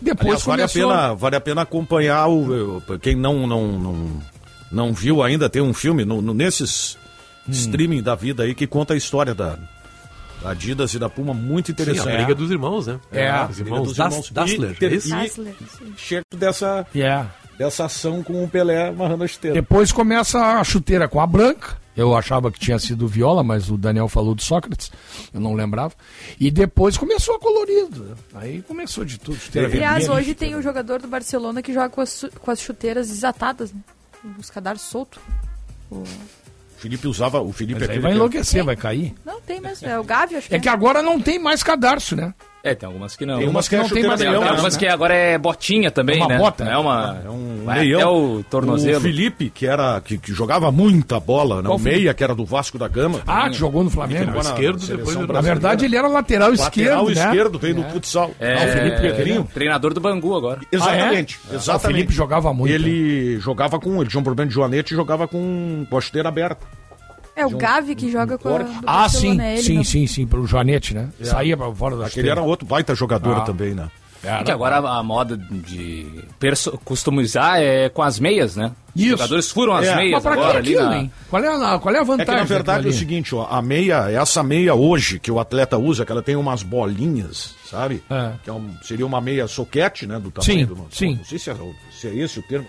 Depois 0.00 0.28
Aliás, 0.28 0.44
vale, 0.44 0.62
a 0.62 0.68
pena, 0.68 1.14
vale 1.14 1.36
a 1.36 1.40
pena 1.40 1.62
acompanhar 1.62 2.26
o. 2.28 2.76
o- 2.78 2.98
Quem 2.98 3.14
não, 3.16 3.46
não, 3.46 3.66
não, 3.78 4.22
não 4.70 4.92
viu 4.94 5.22
ainda, 5.22 5.48
tem 5.48 5.60
um 5.62 5.72
filme 5.74 6.04
no, 6.04 6.20
no- 6.22 6.34
nesses 6.34 6.96
Hum. 7.48 7.52
streaming 7.52 8.02
da 8.02 8.14
vida 8.14 8.42
aí 8.42 8.54
que 8.54 8.66
conta 8.66 8.92
a 8.94 8.96
história 8.96 9.32
da, 9.34 9.56
da 10.42 10.50
Adidas 10.50 10.94
e 10.94 10.98
da 10.98 11.08
Puma, 11.08 11.32
muito 11.34 11.66
Sim, 11.66 11.72
interessante. 11.72 12.08
a 12.08 12.16
briga 12.16 12.34
dos 12.34 12.50
irmãos, 12.50 12.86
né? 12.86 13.00
É, 13.12 13.28
a 13.28 13.46
os 13.46 13.58
irmãos, 13.58 13.88
dos 13.88 13.98
irmãos. 13.98 14.30
Dassler, 14.30 14.76
E- 14.80 14.84
é 14.84 14.88
e- 14.88 15.08
Dassler, 15.08 15.54
sim. 15.78 15.94
Chega 15.96 16.22
dessa, 16.36 16.86
Yeah. 16.94 17.30
dessa 17.58 17.84
ação 17.86 18.22
com 18.22 18.44
o 18.44 18.48
Pelé 18.48 18.88
amarrando 18.88 19.22
a 19.22 19.26
esteira. 19.26 19.54
Depois 19.54 19.90
começa 19.92 20.38
a 20.38 20.62
chuteira 20.64 21.08
com 21.08 21.20
a 21.20 21.26
branca. 21.26 21.76
Eu 21.96 22.14
achava 22.14 22.52
que 22.52 22.60
tinha 22.60 22.78
sido 22.78 23.08
viola, 23.08 23.42
mas 23.42 23.70
o 23.70 23.78
Daniel 23.78 24.06
falou 24.06 24.34
do 24.34 24.42
Sócrates, 24.42 24.92
eu 25.32 25.40
não 25.40 25.54
lembrava. 25.54 25.94
E 26.38 26.50
depois 26.50 26.98
começou 26.98 27.36
a 27.36 27.40
colorido. 27.40 28.14
Aí 28.34 28.60
começou 28.60 29.02
de 29.02 29.18
tudo. 29.18 29.38
Chuteira 29.38 29.66
Aliás, 29.68 30.00
vermelha, 30.04 30.12
hoje 30.12 30.34
tem 30.34 30.48
chuteira- 30.50 30.58
o 30.58 30.62
jogador 30.62 31.00
do 31.00 31.08
Barcelona 31.08 31.62
que 31.62 31.72
joga 31.72 31.88
com 31.88 32.02
as, 32.02 32.26
com 32.38 32.50
as 32.50 32.60
chuteiras 32.60 33.08
desatadas, 33.08 33.72
né? 33.72 33.80
Os 34.38 34.50
cadarços 34.50 34.88
soltos. 34.90 35.18
O 35.90 36.04
Felipe 36.78 37.06
usava. 37.08 37.40
O 37.40 37.52
Felipe 37.52 37.80
Mas 37.80 37.82
aí 37.82 37.88
aquele 37.88 38.02
vai 38.02 38.10
que- 38.12 38.16
enlouquecer, 38.16 38.64
vai 38.64 38.76
cair. 38.76 39.14
Não, 39.24 39.40
tem 39.40 39.60
mesmo. 39.60 39.88
É 39.88 39.98
o 39.98 40.04
Gavi, 40.04 40.36
acho 40.36 40.48
que 40.48 40.54
É 40.54 40.58
que 40.58 40.68
agora 40.68 41.02
não 41.02 41.20
tem 41.20 41.38
mais 41.38 41.62
cadarço, 41.62 42.14
né? 42.16 42.32
É, 42.66 42.74
tem 42.74 42.86
algumas 42.86 43.14
que 43.14 43.24
não. 43.24 43.38
Tem 43.38 43.48
umas 43.48 43.68
que 43.68 43.76
não 43.76 43.84
é 43.84 43.88
tem 43.88 44.02
mais 44.06 44.20
Tem 44.20 44.28
leão, 44.28 44.40
leão, 44.40 44.52
algumas 44.52 44.74
né? 44.74 44.78
que 44.80 44.86
agora 44.86 45.14
é 45.14 45.38
botinha 45.38 45.90
também, 45.90 46.16
É 46.16 46.24
uma 46.24 46.28
né? 46.28 46.38
bota. 46.38 46.64
Não 46.64 46.72
é 46.72 46.78
uma... 46.78 47.18
É 47.24 47.30
um 47.30 47.64
meião. 47.64 48.00
até 48.00 48.06
o 48.08 48.44
tornozelo. 48.50 48.98
O 48.98 49.00
Felipe, 49.00 49.50
que, 49.50 49.66
era, 49.66 50.00
que, 50.00 50.18
que 50.18 50.32
jogava 50.32 50.70
muita 50.72 51.20
bola, 51.20 51.56
né? 51.62 51.68
Qual 51.68 51.78
o 51.78 51.80
meia, 51.80 52.12
que 52.12 52.24
era 52.24 52.34
do 52.34 52.44
Vasco 52.44 52.76
da 52.78 52.88
Gama. 52.88 53.20
Ah, 53.26 53.48
que 53.48 53.56
jogou 53.56 53.84
no 53.84 53.90
Flamengo. 53.90 54.32
Na 54.32 54.40
esquerdo, 54.40 54.86
depois 54.86 55.16
Na 55.16 55.40
verdade, 55.40 55.84
ele 55.84 55.96
era 55.96 56.08
lateral, 56.08 56.50
Lateral 56.50 56.66
esquerdo, 56.66 57.14
né? 57.14 57.24
esquerdo, 57.26 57.58
veio 57.58 57.74
do 57.76 57.84
futsal. 57.84 58.30
É, 58.40 58.54
Ah, 58.54 58.64
o 58.66 58.68
Felipe 58.72 59.00
Pequerinho. 59.00 59.48
treinador 59.54 59.94
do 59.94 60.00
Bangu 60.00 60.34
agora. 60.36 60.60
Exatamente, 60.72 61.38
Ah, 61.48 61.52
é? 61.52 61.56
exatamente. 61.56 61.84
O 61.86 61.88
Felipe 61.96 62.12
jogava 62.12 62.52
muito. 62.52 62.72
Ele 62.72 63.38
jogava 63.38 63.78
com. 63.78 64.00
Ele 64.00 64.10
tinha 64.10 64.20
um 64.20 64.24
problema 64.24 64.48
de 64.48 64.54
joanete 64.54 64.92
e 64.92 64.96
jogava 64.96 65.28
com, 65.28 65.86
com 65.88 65.96
a 65.96 66.00
chuteira 66.00 66.28
aberta. 66.28 66.66
É 67.36 67.44
o 67.46 67.50
Gavi 67.50 67.94
que 67.94 68.10
joga 68.10 68.38
com 68.38 68.48
a, 68.48 68.60
Ah, 68.86 69.08
sim, 69.08 69.36
Barcelona, 69.36 69.46
é 69.46 69.52
ele, 69.54 69.62
sim, 69.62 69.84
sim, 69.84 70.06
sim, 70.06 70.26
pro 70.26 70.46
Joanete, 70.46 70.94
né? 70.94 71.10
Saía 71.22 71.56
pra 71.56 71.70
fora 71.72 71.96
da 71.96 72.06
Aquele 72.06 72.30
era 72.30 72.40
outro 72.42 72.66
baita 72.66 72.94
jogador 72.94 73.36
Ah. 73.36 73.40
também, 73.42 73.74
né? 73.74 73.88
Era. 74.24 74.40
É 74.40 74.44
que 74.44 74.50
agora 74.50 74.78
a, 74.78 74.98
a 74.98 75.02
moda 75.04 75.36
de 75.36 76.06
perso- 76.40 76.76
customizar 76.84 77.60
é 77.60 77.88
com 77.90 78.02
as 78.02 78.18
meias, 78.18 78.56
né? 78.56 78.72
Os 78.94 79.00
Isso. 79.02 79.10
jogadores 79.10 79.50
furam 79.50 79.74
as 79.76 79.86
É. 79.86 79.90
Mas 79.94 79.96
meias 80.04 80.22
pra 80.22 80.32
que 80.32 80.40
agora 80.40 80.58
ali 80.58 80.74
na... 80.74 81.08
Qual 81.28 81.44
é, 81.44 81.48
a, 81.48 81.78
qual 81.78 81.94
é 81.94 81.98
a 81.98 82.00
É 82.00 82.04
vantagem? 82.04 82.34
que 82.34 82.40
na 82.40 82.44
verdade 82.44 82.86
é 82.86 82.90
o 82.90 82.92
seguinte, 82.94 83.34
ó, 83.34 83.46
a 83.48 83.60
meia, 83.62 84.10
essa 84.10 84.42
meia 84.42 84.74
hoje 84.74 85.20
que 85.20 85.30
o 85.30 85.38
atleta 85.38 85.76
usa, 85.78 86.04
que 86.04 86.10
ela 86.10 86.22
tem 86.22 86.34
umas 86.34 86.62
bolinhas, 86.64 87.54
sabe? 87.70 88.02
É. 88.10 88.32
Que 88.42 88.50
é 88.50 88.52
um- 88.52 88.74
seria 88.82 89.06
uma 89.06 89.20
meia 89.20 89.46
soquete, 89.46 90.06
né? 90.06 90.18
Do 90.18 90.30
tamanho 90.30 90.66
Sim, 90.66 90.74
do. 90.74 90.86
sim. 90.90 91.14
Não 91.16 91.24
sei 91.24 91.38
se 91.38 91.50
é, 91.50 91.56
se 91.92 92.08
é 92.08 92.14
esse 92.16 92.38
o 92.38 92.42
termo. 92.42 92.66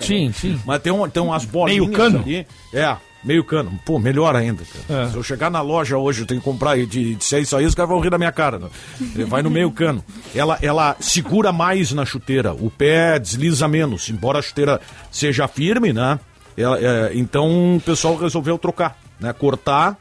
Sim, 0.00 0.32
sim. 0.32 0.60
Mas 0.66 0.80
tem, 0.82 0.92
um, 0.92 1.08
tem 1.08 1.22
umas 1.22 1.44
bolinhas 1.44 1.86
Meio 1.86 1.96
cano. 1.96 2.18
ali. 2.20 2.44
É, 2.74 2.96
meio 3.26 3.44
cano. 3.44 3.78
Pô, 3.84 3.98
melhor 3.98 4.34
ainda. 4.36 4.62
cara. 4.86 5.02
É. 5.02 5.10
Se 5.10 5.16
eu 5.16 5.22
chegar 5.22 5.50
na 5.50 5.60
loja 5.60 5.98
hoje, 5.98 6.22
eu 6.22 6.26
tenho 6.26 6.40
que 6.40 6.44
comprar 6.44 6.78
e 6.78 6.86
de, 6.86 7.14
de 7.16 7.24
ser 7.24 7.40
isso 7.40 7.56
aí, 7.56 7.66
os 7.66 7.74
caras 7.74 7.90
vão 7.90 8.00
rir 8.00 8.10
da 8.10 8.18
minha 8.18 8.32
cara. 8.32 8.58
Né? 8.58 8.68
Ele 9.14 9.24
vai 9.24 9.42
no 9.42 9.50
meio 9.50 9.70
cano. 9.70 10.02
Ela, 10.34 10.58
ela 10.62 10.96
segura 11.00 11.52
mais 11.52 11.92
na 11.92 12.04
chuteira. 12.04 12.54
O 12.54 12.70
pé 12.70 13.18
desliza 13.18 13.66
menos. 13.68 14.08
Embora 14.08 14.38
a 14.38 14.42
chuteira 14.42 14.80
seja 15.10 15.46
firme, 15.48 15.92
né? 15.92 16.18
Ela- 16.56 16.78
é, 16.80 17.10
então 17.14 17.76
o 17.76 17.80
pessoal 17.80 18.16
resolveu 18.16 18.56
trocar, 18.56 18.96
né? 19.20 19.32
Cortar, 19.32 19.96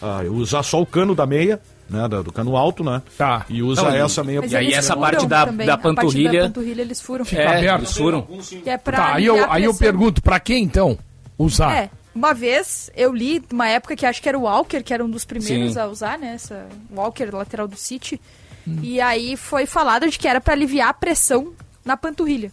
ah, 0.00 0.22
usar 0.30 0.62
só 0.62 0.80
o 0.80 0.86
cano 0.86 1.14
da 1.14 1.26
meia, 1.26 1.60
né? 1.90 2.06
do 2.08 2.32
cano 2.32 2.56
alto, 2.56 2.82
né? 2.84 3.02
Tá. 3.18 3.44
E 3.50 3.62
usa 3.62 3.82
Não, 3.82 3.94
e- 3.94 3.98
essa 3.98 4.24
meia. 4.24 4.40
E 4.46 4.56
aí 4.56 4.72
essa 4.72 4.96
parte 4.96 5.26
da- 5.26 5.46
também, 5.46 5.66
da 5.66 5.74
A 5.74 5.78
parte 5.78 5.96
panturrilha- 5.96 6.40
da 6.42 6.46
panturrilha 6.48 6.80
eles 6.82 7.00
furam. 7.00 7.24
Fica 7.24 7.42
É, 7.42 7.58
aberto. 7.58 7.78
eles 7.80 7.96
furam. 7.96 8.22
Que 8.22 8.70
é 8.70 8.78
pra 8.78 8.96
Tá, 8.96 9.14
aí 9.16 9.26
eu, 9.26 9.50
aí 9.52 9.64
eu 9.64 9.74
pergunto, 9.74 10.22
pra 10.22 10.38
que 10.40 10.54
então 10.56 10.96
usar? 11.38 11.76
É, 11.76 11.90
uma 12.18 12.34
vez 12.34 12.90
eu 12.96 13.14
li, 13.14 13.42
uma 13.52 13.68
época 13.68 13.94
que 13.94 14.04
acho 14.04 14.20
que 14.20 14.28
era 14.28 14.38
o 14.38 14.42
Walker, 14.42 14.82
que 14.82 14.92
era 14.92 15.04
um 15.04 15.08
dos 15.10 15.24
primeiros 15.24 15.74
Sim. 15.74 15.78
a 15.80 15.86
usar, 15.86 16.18
né? 16.18 16.32
Essa, 16.34 16.66
Walker, 16.94 17.26
lateral 17.32 17.68
do 17.68 17.76
City. 17.76 18.20
Hum. 18.66 18.78
E 18.82 19.00
aí 19.00 19.36
foi 19.36 19.66
falado 19.66 20.08
de 20.10 20.18
que 20.18 20.26
era 20.28 20.40
pra 20.40 20.54
aliviar 20.54 20.88
a 20.88 20.94
pressão 20.94 21.52
na 21.84 21.96
panturrilha. 21.96 22.50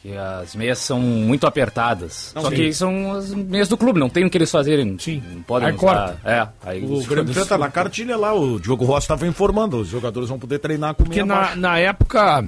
Que 0.00 0.16
as 0.16 0.54
meias 0.54 0.78
são 0.78 1.00
muito 1.00 1.44
apertadas. 1.44 2.30
Não, 2.32 2.42
Só 2.42 2.50
sim. 2.50 2.54
que 2.54 2.72
são 2.72 3.14
as 3.14 3.34
meias 3.34 3.66
do 3.66 3.76
clube, 3.76 3.98
não 3.98 4.08
tem 4.08 4.24
o 4.24 4.30
que 4.30 4.38
eles 4.38 4.48
fazerem. 4.48 4.96
Sim. 4.96 5.20
Não 5.34 5.42
podem 5.42 5.70
Aí 5.70 5.74
usar. 5.74 5.80
corta. 5.84 6.20
É, 6.24 6.48
aí 6.70 6.84
O 6.84 7.02
jogadores- 7.02 7.48
tá 7.48 7.58
na 7.58 7.68
cartilha 7.68 8.16
lá, 8.16 8.32
o 8.32 8.60
Diogo 8.60 8.84
Rossi 8.84 9.06
estava 9.06 9.26
informando, 9.26 9.78
os 9.78 9.88
jogadores 9.88 10.28
vão 10.28 10.38
poder 10.38 10.60
treinar 10.60 10.94
com 10.94 11.02
Porque 11.02 11.24
meia 11.24 11.26
na, 11.26 11.56
na 11.56 11.78
época. 11.80 12.46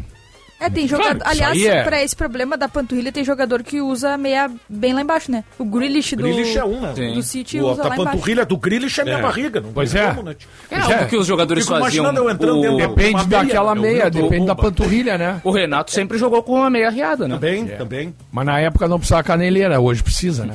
É, 0.60 0.68
tem 0.68 0.86
Claro, 0.86 1.02
jogador. 1.04 1.22
isso 1.22 1.30
Aliás, 1.42 1.64
é- 1.64 1.82
pra 1.84 2.02
esse 2.04 2.14
problema 2.14 2.54
da 2.56 2.68
panturrilha, 2.68 3.10
tem 3.10 3.24
jogador 3.24 3.62
que 3.62 3.80
usa 3.80 4.16
meia 4.18 4.50
bem 4.68 4.92
lá 4.92 5.00
embaixo, 5.00 5.32
né? 5.32 5.42
O 5.58 5.64
Grealish 5.64 6.14
do, 6.14 6.22
Grealish 6.22 6.56
é 6.58 6.64
um, 6.64 6.80
né? 6.82 6.92
Do 6.92 7.22
City 7.22 7.58
O, 7.60 7.68
usa 7.68 7.82
a 7.82 7.88
lá 7.88 7.94
embaixo. 7.94 8.12
panturrilha 8.18 8.44
do 8.44 8.56
Grealish 8.58 9.00
é 9.00 9.04
minha 9.04 9.16
É. 9.18 9.22
barriga. 9.22 9.60
Não 9.60 9.72
Pois 9.72 9.94
é. 9.94 10.08
como, 10.08 10.22
né? 10.24 10.36
É 10.70 10.74
Pois 10.76 10.84
algo 10.84 11.04
é. 11.04 11.06
que 11.06 11.16
os 11.16 11.26
jogadores 11.26 11.64
Fico 11.64 11.78
faziam. 11.80 12.04
imaginando 12.04 12.28
eu 12.28 12.30
entrando 12.34 12.58
o... 12.58 12.60
dentro 12.60 12.76
Depende 12.76 13.14
meia, 13.14 13.24
daquela 13.26 13.72
é 13.72 13.74
meia, 13.74 14.10
do 14.10 14.22
depende 14.22 14.46
da 14.46 14.54
panturrilha, 14.54 15.16
né? 15.16 15.40
o 15.44 15.50
Renato 15.50 15.90
sempre 15.92 16.18
jogou 16.18 16.42
com 16.42 16.52
uma 16.56 16.68
meia 16.68 16.90
riada, 16.90 17.26
né? 17.26 17.34
Também, 17.36 17.66
também. 17.66 18.14
Mas 18.30 18.44
na 18.46 18.60
época 18.60 18.86
não 18.86 18.98
precisava 18.98 19.22
caneleira, 19.22 19.80
hoje 19.80 20.02
precisa, 20.02 20.44
né? 20.44 20.54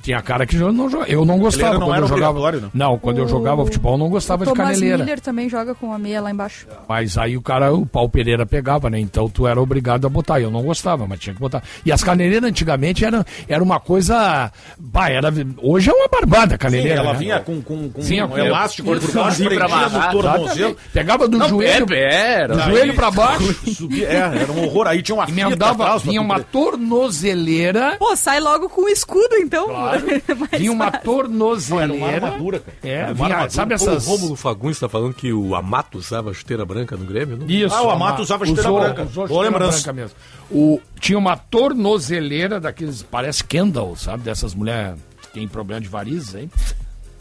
Tinha 0.00 0.22
cara 0.22 0.46
que 0.46 0.56
não. 0.56 0.68
Eu 1.06 1.24
não 1.24 1.38
gostava 1.38 1.74
não 1.74 1.80
quando 1.86 1.94
era 1.96 2.04
eu 2.04 2.08
jogava. 2.08 2.38
obrigatório, 2.38 2.70
Não, 2.72 2.98
quando 2.98 3.18
eu 3.18 3.24
O- 3.24 3.28
jogava 3.28 3.64
futebol 3.64 3.92
eu 3.94 3.98
não 3.98 4.08
gostava 4.08 4.44
o 4.44 4.46
de 4.46 4.52
caneleira. 4.54 4.98
Miller 4.98 5.20
também 5.20 5.48
joga 5.48 5.74
com 5.74 5.92
a 5.92 5.98
meia 5.98 6.20
lá 6.20 6.30
embaixo. 6.30 6.66
Mas 6.88 7.18
aí 7.18 7.36
o 7.36 7.42
cara, 7.42 7.72
o 7.74 7.84
pau 7.84 8.08
Pereira 8.08 8.46
pegava, 8.46 8.88
né? 8.88 8.98
Então 8.98 9.28
tu 9.28 9.46
era 9.46 9.60
obrigado 9.60 10.06
a 10.06 10.08
botar. 10.10 10.40
Eu 10.40 10.50
não 10.50 10.62
gostava, 10.62 11.06
mas 11.06 11.18
tinha 11.18 11.34
que 11.34 11.40
botar. 11.40 11.62
E 11.84 11.90
as 11.92 12.02
caneleiras 12.02 12.48
antigamente 12.48 13.04
era, 13.04 13.24
era 13.48 13.62
uma 13.62 13.80
coisa. 13.80 14.50
Bah, 14.78 15.10
era, 15.10 15.32
hoje 15.62 15.90
é 15.90 15.92
uma 15.92 16.08
barbada 16.08 16.54
a 16.54 16.56
Sim, 16.56 16.58
caneleira. 16.58 17.00
ela 17.00 17.12
né? 17.12 17.18
vinha 17.18 17.40
com, 17.40 17.60
com, 17.60 17.90
com 17.90 18.00
Vinha 18.00 18.24
um 18.24 18.28
com- 18.30 18.38
elástico 18.38 18.88
por 18.88 19.12
baixo, 19.12 19.36
Sim, 19.36 19.44
pra 19.48 19.68
prendia 19.68 19.88
no 19.88 20.10
tornozelo. 20.12 20.76
Pegava 20.92 21.28
do 21.28 21.38
Não, 21.38 21.48
joelho, 21.48 21.86
é, 21.92 22.32
era. 22.42 22.54
do 22.56 22.60
joelho 22.62 22.94
pra 22.94 23.10
baixo, 23.10 23.52
Subia, 23.74 24.08
é, 24.08 24.14
era 24.42 24.52
um 24.52 24.64
horror. 24.64 24.86
Aí 24.86 25.02
tinha 25.02 25.16
uma 25.16 25.26
fita 25.26 25.66
atrás 25.70 26.02
vinha 26.02 26.20
uma 26.20 26.38
tornozeleira. 26.40 27.96
Pô, 27.98 28.14
sai 28.16 28.40
logo 28.40 28.68
com 28.68 28.82
o 28.84 28.88
escudo, 28.88 29.36
então. 29.38 29.66
Vinha 30.58 30.72
uma 30.72 30.90
tornozeleira. 30.90 31.94
Era 31.94 31.94
uma 31.94 32.08
armadura, 32.28 32.58
cara. 32.60 32.76
É, 32.82 32.88
Era 32.90 33.06
uma 33.06 33.14
vinha, 33.14 33.26
armadura. 33.26 33.50
sabe 33.50 33.72
O 33.72 33.76
essas. 33.76 34.06
Rômulo 34.06 34.36
Fagundes 34.36 34.76
está 34.76 34.88
falando 34.88 35.14
que 35.14 35.32
o 35.32 35.54
Amato 35.54 35.98
usava 35.98 36.32
chuteira 36.34 36.64
branca 36.64 36.96
no 36.96 37.04
Grêmio? 37.04 37.36
Não? 37.36 37.46
Isso. 37.48 37.74
Ah, 37.74 37.82
o 37.82 37.90
Amato 37.90 38.22
usava 38.22 38.44
chuteira 38.46 38.68
usou- 38.70 38.80
branca. 38.80 39.02
usou 39.02 39.26
chuteira 39.28 39.44
lembrança. 39.50 39.72
branca 39.78 39.92
mesmo. 39.92 40.16
O, 40.50 40.80
tinha 41.00 41.18
uma 41.18 41.36
tornozeleira 41.36 42.58
daqueles, 42.60 43.02
parece 43.02 43.44
Kendall, 43.44 43.96
sabe? 43.96 44.22
Dessas 44.22 44.54
mulheres 44.54 44.98
que 45.22 45.28
tem 45.28 45.46
problema 45.48 45.80
de 45.80 45.88
varizes, 45.88 46.34
hein? 46.34 46.50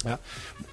É. 0.05 0.17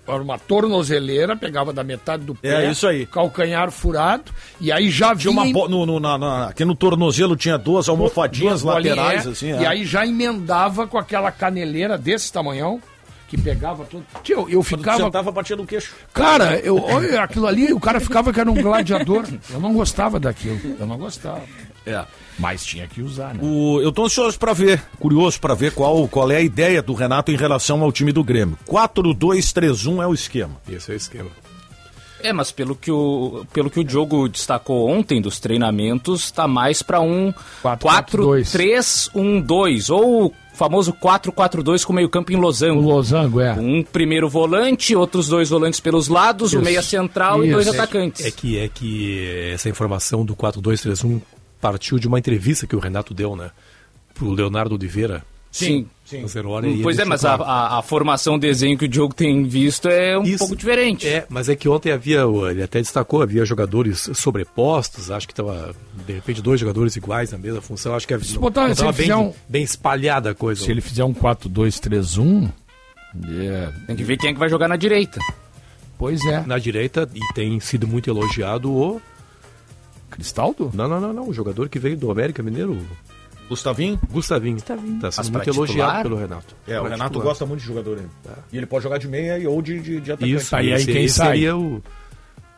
Era 0.06 0.23
uma 0.23 0.38
tornozeleira, 0.38 1.34
pegava 1.34 1.73
da 1.73 1.82
metade 1.82 2.25
do 2.25 2.34
pé. 2.34 2.66
É, 2.66 2.70
isso 2.70 2.87
aí. 2.87 3.06
Calcanhar 3.06 3.70
furado. 3.70 4.30
E 4.61 4.70
aí 4.70 4.90
já 4.90 5.16
Tinha 5.16 5.30
vinha... 5.30 5.32
uma 5.32 5.46
em- 5.46 5.52
bo- 5.52 5.68
no, 5.68 5.87
no, 5.87 5.99
na, 5.99 6.18
na- 6.18 6.49
aqui 6.49 6.64
no 6.64 6.75
tornozelo 6.75 7.37
tinha 7.37 7.56
duas 7.56 7.88
almofadinhas 7.88 8.61
duas 8.62 8.75
laterais, 8.76 9.26
é, 9.26 9.30
assim. 9.30 9.46
E 9.49 9.64
é. 9.64 9.66
aí 9.66 9.84
já 9.87 10.06
emendava 10.06 10.87
com 10.87 10.99
aquela 10.99 11.30
caneleira 11.32 11.96
desse 11.96 12.30
tamanhão, 12.30 12.82
que 13.28 13.38
pegava 13.40 13.84
tudo. 13.87 14.04
Tio, 14.23 14.46
eu 14.50 14.61
tu 14.61 14.64
ficava... 14.64 15.02
sentava, 15.02 15.32
batia 15.32 15.56
no 15.56 15.66
queixo. 15.66 15.94
Cara, 16.12 16.58
eu, 16.58 16.76
olha 16.76 17.23
aquilo 17.23 17.46
ali, 17.46 17.73
o 17.73 17.80
cara 17.80 17.99
ficava 17.99 18.30
que 18.32 18.38
era 18.38 18.50
um 18.50 18.61
gladiador. 18.62 19.25
Eu 19.50 19.58
não 19.61 19.73
gostava 19.73 20.20
daquilo. 20.20 20.61
Eu 20.78 20.87
não 20.87 20.99
gostava. 20.99 21.40
É. 21.87 22.04
Mas 22.38 22.64
tinha 22.64 22.86
que 22.88 23.00
usar, 23.00 23.32
né? 23.34 23.40
O, 23.42 23.80
eu 23.80 23.92
tô 23.92 24.04
ansioso 24.04 24.38
pra 24.38 24.52
ver, 24.52 24.82
curioso 24.98 25.38
pra 25.40 25.54
ver 25.54 25.72
qual, 25.72 26.08
qual 26.08 26.30
é 26.30 26.36
a 26.36 26.40
ideia 26.40 26.82
do 26.82 26.92
Renato 26.92 27.30
em 27.30 27.36
relação 27.36 27.82
ao 27.82 27.92
time 27.92 28.12
do 28.12 28.24
Grêmio. 28.24 28.58
4-2-3-1 28.68 30.02
é 30.02 30.06
o 30.06 30.14
esquema. 30.14 30.56
Esse 30.68 30.90
é 30.90 30.94
o 30.94 30.96
esquema. 30.96 31.30
É, 32.20 32.32
mas 32.32 32.50
pelo 32.50 32.74
que 32.74 32.90
o, 32.90 33.44
pelo 33.52 33.68
que 33.68 33.78
o 33.78 33.84
Diogo 33.84 34.28
destacou 34.30 34.88
ontem 34.88 35.20
dos 35.20 35.38
treinamentos, 35.38 36.30
tá 36.30 36.48
mais 36.48 36.82
para 36.82 36.98
um 37.00 37.32
4-4-2. 37.62 39.10
4-3-1-2, 39.14 39.94
ou 39.94 40.26
o 40.26 40.32
famoso 40.54 40.92
4-4-2 40.94 41.84
com 41.84 41.92
meio 41.92 42.08
campo 42.08 42.32
em 42.32 42.36
O 42.36 42.40
losango. 42.40 42.80
losango, 42.80 43.40
é. 43.40 43.52
Um 43.52 43.82
primeiro 43.82 44.26
volante, 44.28 44.96
outros 44.96 45.28
dois 45.28 45.50
volantes 45.50 45.80
pelos 45.80 46.08
lados, 46.08 46.54
o 46.54 46.56
Isso. 46.56 46.64
meia 46.64 46.82
central 46.82 47.44
e 47.44 47.50
dois 47.52 47.66
Isso. 47.66 47.74
atacantes. 47.74 48.24
É 48.24 48.30
que, 48.30 48.58
é 48.58 48.68
que 48.68 49.50
essa 49.52 49.68
informação 49.68 50.24
do 50.24 50.34
4-2-3-1 50.34 51.20
partiu 51.64 51.99
de 51.99 52.06
uma 52.06 52.18
entrevista 52.18 52.66
que 52.66 52.76
o 52.76 52.78
Renato 52.78 53.14
deu, 53.14 53.35
né? 53.35 53.50
Pro 54.12 54.30
Leonardo 54.30 54.75
Oliveira. 54.75 55.25
Sim. 55.50 55.87
Hora, 56.47 56.68
e 56.68 56.83
Pois 56.83 56.99
é, 56.99 57.04
mas 57.06 57.25
a, 57.25 57.37
a, 57.37 57.78
a 57.78 57.83
formação, 57.83 58.35
o 58.35 58.38
desenho 58.38 58.76
que 58.76 58.85
o 58.85 58.88
Diogo 58.88 59.14
tem 59.14 59.44
visto 59.44 59.88
é 59.88 60.18
um 60.18 60.23
Isso. 60.25 60.38
pouco 60.40 60.54
diferente. 60.54 61.09
É, 61.09 61.25
mas 61.30 61.49
é 61.49 61.56
que 61.56 61.66
ontem 61.68 61.90
havia, 61.90 62.26
o- 62.26 62.47
ele 62.50 62.62
até 62.62 62.80
destacou, 62.80 63.23
havia 63.23 63.44
jogadores 63.47 64.11
sobrepostos, 64.14 65.11
acho 65.11 65.26
que 65.26 65.33
estava, 65.33 65.75
de 66.06 66.12
repente, 66.12 66.42
dois 66.42 66.61
jogadores 66.61 66.94
iguais 66.97 67.33
na 67.33 67.38
mesma 67.38 67.62
função, 67.62 67.94
acho 67.94 68.06
que 68.06 68.12
havia, 68.12 68.28
Se 68.28 68.38
botar- 68.38 68.68
não 68.68 68.75
se 68.75 68.83
bem, 68.83 68.92
fizer 68.92 69.16
um- 69.16 69.33
bem 69.49 69.62
espalhada 69.62 70.30
a 70.33 70.35
coisa. 70.35 70.62
Se 70.62 70.71
ele 70.71 70.83
fizer 70.83 71.04
um 71.04 71.14
4-2-3-1, 71.14 72.50
é, 73.40 73.73
Tem 73.87 73.97
que 73.97 74.04
ver 74.04 74.18
quem 74.18 74.30
é 74.30 74.33
que 74.35 74.38
vai 74.38 74.49
jogar 74.50 74.68
na 74.68 74.76
direita. 74.76 75.18
pois 75.97 76.21
é. 76.26 76.42
Na 76.47 76.59
direita, 76.59 77.09
e 77.14 77.21
tem 77.33 77.59
sido 77.61 77.88
muito 77.88 78.11
elogiado 78.11 78.71
o... 78.71 79.00
Cristaldo? 80.11 80.70
Não, 80.75 80.87
não, 80.88 81.00
não, 81.00 81.12
não, 81.12 81.28
o 81.28 81.32
jogador 81.32 81.68
que 81.68 81.78
veio 81.78 81.96
do 81.96 82.11
América 82.11 82.42
Mineiro, 82.42 82.78
Gustavinho? 83.49 83.99
o 84.08 84.12
Gustavinho. 84.12 84.54
Gustavinho. 84.54 85.00
Tá 85.00 85.11
sendo 85.12 85.32
muito 85.32 85.49
elogiado 85.50 85.66
titular? 85.90 86.02
pelo 86.02 86.16
Renato. 86.16 86.54
É, 86.66 86.78
o 86.78 86.82
Pra 86.82 86.90
Renato 86.92 87.11
titular. 87.11 87.28
gosta 87.28 87.46
muito 87.46 87.61
de 87.61 87.66
jogador 87.66 87.99
ainda. 87.99 88.38
E 88.52 88.56
ele 88.56 88.66
pode 88.66 88.82
jogar 88.84 88.99
de 88.99 89.08
meia 89.08 89.38
e 89.38 89.46
ou 89.46 89.61
de, 89.61 89.80
de, 89.80 90.00
de 90.00 90.12
atacante. 90.12 90.34
Isso, 90.34 90.56
Aí, 90.56 90.73
aí 90.73 90.84
quem 90.87 91.08
sai? 91.08 91.26
seria 91.28 91.56
o... 91.56 91.82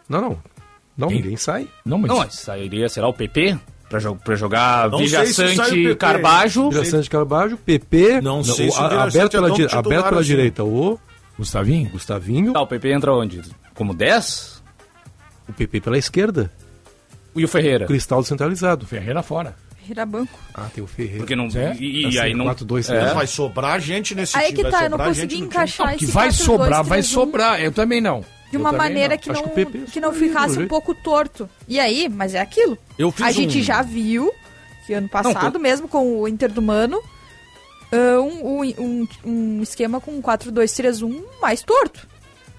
Não, 0.08 0.20
não, 0.20 0.38
não, 0.96 1.08
Quem? 1.08 1.16
ninguém 1.18 1.36
sai. 1.36 1.68
Não, 1.84 1.98
mas, 1.98 2.08
Não, 2.10 2.18
mas 2.18 2.34
sairia, 2.34 2.88
será 2.88 3.08
o 3.08 3.12
PP? 3.12 3.58
Pra, 3.88 3.98
jo 3.98 4.16
pra 4.16 4.34
jogar 4.36 4.88
Não 4.90 4.98
o 4.98 5.02
PP. 5.02 5.94
Carbajo. 5.96 6.70
De 6.70 7.08
Carvalho, 7.10 7.56
PP, 7.56 8.20
Não 8.20 8.42
sei 8.44 8.70
se 8.70 8.78
o 8.78 8.80
a- 8.82 9.02
aberto 9.04 9.16
é 9.16 9.28
pela, 9.40 9.50
di- 9.50 9.64
aberto 9.64 10.04
pela 10.08 10.20
assim. 10.20 10.28
direita 10.28 10.62
o 10.64 10.98
Gustavinho? 11.38 11.90
Gustavinho, 11.90 12.52
Tá, 12.52 12.62
o 12.62 12.66
PP 12.66 12.92
entra 12.92 13.12
onde? 13.12 13.42
Como 13.74 13.92
10? 13.94 14.62
o 15.48 15.52
PP 15.52 15.80
pela 15.80 15.98
esquerda, 15.98 16.50
E 17.36 17.44
o 17.44 17.48
Ferreira? 17.48 17.86
Cristaldo 17.86 18.26
centralizado. 18.26 18.86
Ferreira 18.86 19.22
fora. 19.22 19.54
Vira 19.86 20.04
banco. 20.04 20.36
Ah, 20.52 20.68
tem 20.74 20.82
o 20.82 20.86
Ferreira. 20.86 21.18
Porque 21.18 21.36
não. 21.36 21.46
É? 21.54 21.76
E, 21.78 22.02
e 22.02 22.06
Assim, 22.06 22.18
aí 22.18 22.34
não. 22.34 22.46
4-2-3-1. 22.46 22.94
É. 22.94 23.14
Vai 23.14 23.26
sobrar 23.26 23.80
gente 23.80 24.14
nesse 24.14 24.36
Aí 24.36 24.46
time. 24.46 24.56
que 24.56 24.62
vai 24.64 24.70
tá, 24.72 24.84
eu 24.84 24.90
não 24.90 24.98
consegui 24.98 25.34
gente 25.36 25.44
encaixar 25.44 25.96
Que 25.96 26.04
esse 26.04 26.12
vai 26.12 26.28
4, 26.28 26.44
sobrar, 26.44 26.78
2, 26.80 26.88
vai 26.88 26.98
3, 26.98 27.10
1 27.10 27.14
sobrar. 27.14 27.60
Eu 27.62 27.70
também 27.72 28.00
não. 28.00 28.24
De 28.50 28.56
uma 28.56 28.72
maneira 28.72 29.14
não. 29.14 29.18
que 29.18 29.30
Acho 29.30 29.42
não, 29.42 29.48
que 29.48 29.54
PP 29.64 29.78
que 29.92 30.00
não 30.00 30.10
aí, 30.10 30.18
ficasse 30.18 30.58
um 30.58 30.66
pouco 30.66 30.94
torto. 30.94 31.48
E 31.68 31.78
aí, 31.78 32.08
mas 32.08 32.34
é 32.34 32.40
aquilo. 32.40 32.76
Eu 32.98 33.12
fiz 33.12 33.26
A 33.26 33.30
gente 33.30 33.58
um- 33.58 33.62
já 33.62 33.80
viu 33.82 34.32
que 34.86 34.92
ano 34.92 35.08
passado, 35.08 35.58
mesmo 35.60 35.86
com 35.88 36.20
o 36.20 36.26
Inter 36.28 36.50
do 36.52 36.62
Mano, 36.62 37.00
ah, 37.92 38.20
um, 38.20 38.60
um, 38.62 38.74
um, 38.78 39.08
um 39.24 39.62
esquema 39.62 40.00
com 40.00 40.20
4-2-3-1 40.20 41.22
mais 41.40 41.62
torto. 41.62 42.06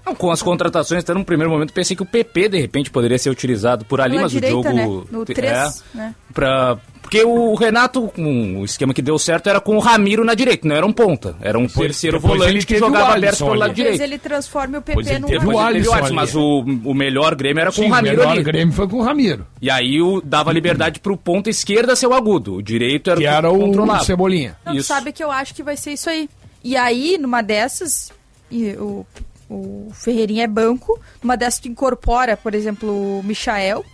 Não, 0.08 0.14
com 0.14 0.30
as 0.30 0.42
contratações, 0.42 1.02
até 1.02 1.12
no 1.12 1.24
primeiro 1.24 1.50
momento, 1.50 1.72
pensei 1.72 1.94
que 1.96 2.02
o 2.02 2.06
PP, 2.06 2.48
de 2.48 2.58
repente, 2.60 2.90
poderia 2.90 3.18
ser 3.18 3.30
utilizado 3.30 3.84
por 3.84 4.00
ali, 4.00 4.12
Pela 4.12 4.22
mas 4.22 4.32
direita, 4.32 4.56
o 4.56 4.62
jogo. 4.62 4.74
né? 4.74 5.04
No 5.10 5.24
te- 5.24 5.34
3, 5.34 5.52
é, 5.52 5.68
né? 5.96 6.14
pra, 6.32 6.78
porque 7.02 7.22
o 7.24 7.54
Renato, 7.54 8.08
com 8.14 8.60
o 8.60 8.64
esquema 8.64 8.94
que 8.94 9.02
deu 9.02 9.18
certo, 9.18 9.48
era 9.48 9.60
com 9.60 9.76
o 9.76 9.80
Ramiro 9.80 10.24
na 10.24 10.34
direita, 10.34 10.66
não 10.66 10.74
era 10.76 10.86
um 10.86 10.92
ponta. 10.92 11.36
Era 11.40 11.58
um 11.58 11.66
terceiro 11.68 12.18
depois 12.18 12.34
ele 12.34 12.44
volante 12.46 12.66
que 12.66 12.74
o 12.74 12.78
jogava 12.78 13.14
aberto 13.14 13.38
pelo 13.38 13.54
lado 13.54 13.74
direito. 13.74 14.00
ele 14.02 14.18
transforme 14.18 14.78
o 14.78 14.82
PP 14.82 15.00
ele 15.00 15.18
num 15.18 15.28
teve 15.28 15.38
o 15.38 15.40
Depois 15.50 15.66
ele 15.68 15.82
teve 15.82 15.86
o 15.88 15.90
Alisson 15.92 15.94
Alisson, 15.94 16.14
mas 16.14 16.34
o, 16.34 16.64
o 16.84 16.94
melhor 16.94 17.34
Grêmio 17.34 17.60
era 17.60 17.70
com 17.70 17.76
Sim, 17.76 17.86
o 17.86 17.88
o 17.88 17.92
Ramiro 17.92 18.16
melhor 18.18 18.32
ali. 18.32 18.42
Grêmio 18.42 18.74
foi 18.74 18.88
com 18.88 18.96
o 18.96 19.02
Ramiro. 19.02 19.46
E 19.60 19.70
aí 19.70 20.00
o, 20.00 20.20
dava 20.22 20.52
liberdade 20.52 21.00
pro 21.00 21.16
ponta 21.16 21.50
esquerda 21.50 21.94
ser 21.96 22.06
o 22.06 22.14
agudo. 22.14 22.54
O 22.56 22.62
direito 22.62 23.10
era 23.10 23.18
Que 23.20 23.26
o 23.26 23.30
era 23.30 23.50
o 23.50 23.58
controlava. 23.58 24.04
Cebolinha. 24.04 24.56
Não, 24.64 24.74
Isso. 24.74 24.88
sabe 24.88 25.12
que 25.12 25.22
eu 25.22 25.30
acho 25.30 25.54
que 25.54 25.62
vai 25.62 25.76
ser 25.76 25.92
isso 25.92 26.08
aí. 26.08 26.28
E 26.64 26.76
aí, 26.76 27.16
numa 27.18 27.40
dessas, 27.42 28.10
e 28.50 28.70
o, 28.72 29.06
o 29.48 29.88
Ferreirinha 29.94 30.44
é 30.44 30.46
banco, 30.46 30.98
numa 31.22 31.36
dessas 31.36 31.60
tu 31.60 31.68
incorpora, 31.68 32.36
por 32.36 32.54
exemplo, 32.54 32.88
o 33.18 33.22
Michael. 33.22 33.84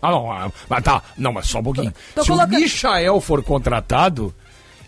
Ah, 0.00 0.10
não. 0.10 0.30
ah, 0.30 0.50
Mas 0.68 0.84
tá. 0.84 1.02
Não, 1.16 1.32
mas 1.32 1.46
só 1.48 1.58
um 1.58 1.62
pouquinho. 1.64 1.92
Tô 2.14 2.22
Se 2.22 2.28
colocando- 2.28 2.56
o 2.56 2.60
Michael 2.60 3.20
for 3.20 3.42
contratado, 3.42 4.32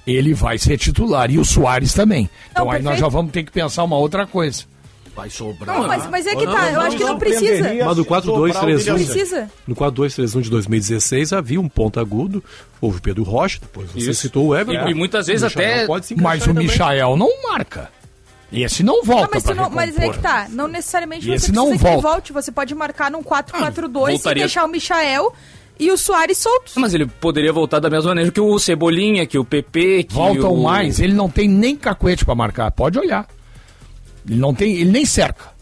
ele 0.07 0.33
vai 0.35 0.57
ser 0.59 0.79
titular. 0.79 1.31
E 1.31 1.39
o 1.39 1.45
Soares 1.45 1.93
também. 1.93 2.29
Então 2.51 2.65
aí 2.71 2.79
nós 2.81 2.93
perfeito. 2.95 3.01
já 3.01 3.09
vamos 3.09 3.33
ter 3.33 3.43
que 3.43 3.51
pensar 3.51 3.83
uma 3.85 3.97
outra 3.97 4.27
coisa. 4.27 4.65
Vai 5.17 5.29
sobrar. 5.29 5.77
Não, 5.77 5.89
mas, 5.89 6.07
mas 6.09 6.27
é 6.27 6.37
que 6.37 6.47
Não, 6.47 6.53
tá, 6.55 6.61
não, 6.63 6.69
eu 6.69 6.75
não 6.75 6.81
acho 6.83 6.97
que 6.97 7.05
não 7.05 7.19
precisa. 7.19 7.75
Mas 7.85 7.97
no 7.97 8.05
se 8.05 8.09
4-2-3-1 8.09 8.23
sobrar 8.23 8.63
o 8.63 8.67
William 8.67 8.79
Santos. 8.79 9.05
Precisa. 9.07 9.51
No 9.67 9.75
4-2-3-1 9.75 10.41
de 10.43 10.51
2016 10.51 11.33
havia 11.33 11.61
um 11.61 11.69
ponto 11.69 11.99
agudo, 11.99 12.43
houve 12.81 12.99
o 12.99 13.03
Pedro 13.03 13.25
Rocha, 13.25 13.59
depois 13.61 13.91
você 13.91 13.99
Isso. 14.13 14.21
citou 14.21 14.47
o 14.47 14.55
Everton. 14.57 14.87
E- 14.87 14.93
e 14.93 14.95
muitas 14.95 15.27
vezes 15.27 15.43
O 15.43 15.47
até- 15.47 15.85
Mas 16.17 16.43
o 16.43 16.47
também. 16.47 16.69
Michael 16.69 17.17
não 17.17 17.29
marca. 17.43 17.91
Esse 18.53 18.83
não 18.83 19.03
volta 19.05 19.23
Não, 19.25 19.31
mas, 19.33 19.43
tu 19.45 19.55
não, 19.55 19.71
mas 19.71 19.97
é 19.99 20.09
que 20.09 20.19
tá, 20.19 20.47
não 20.51 20.67
necessariamente 20.67 21.31
E 21.31 21.39
você 21.39 21.53
não 21.53 21.67
que 21.67 21.71
ele 21.73 21.79
volta. 21.79 22.01
volte. 22.01 22.33
Você 22.33 22.51
pode 22.51 22.75
marcar 22.75 23.11
num 23.11 23.23
4-4-2 23.23 24.09
e 24.09 24.13
voltaria- 24.13 24.43
deixar 24.43 24.65
o 24.65 24.69
Michael 24.69 25.33
e 25.79 25.91
o 25.93 25.97
Soares 25.97 26.39
soltos. 26.39 26.75
Mas 26.77 26.93
ele 26.93 27.07
poderia 27.07 27.53
voltar 27.53 27.79
da 27.79 27.89
mesma 27.89 28.09
maneira 28.11 28.31
que 28.31 28.41
o 28.41 28.59
Cebolinha, 28.59 29.25
que 29.27 29.39
o 29.39 29.45
PP, 29.45 30.05
que 30.05 30.15
Voltam 30.15 30.53
o... 30.53 30.63
mais. 30.63 30.99
Ele 31.01 31.13
não 31.15 31.29
tem 31.31 31.49
nem 31.49 31.77
cacuete 31.77 32.25
pra 32.25 32.35
marcar. 32.35 32.71
Pode 32.73 32.99
olhar. 32.99 33.27
Ele 34.29 34.39
não 34.41 34.53
tem, 34.55 34.75
ele 34.77 34.91
nem 34.91 35.05
cerca. 35.05 35.59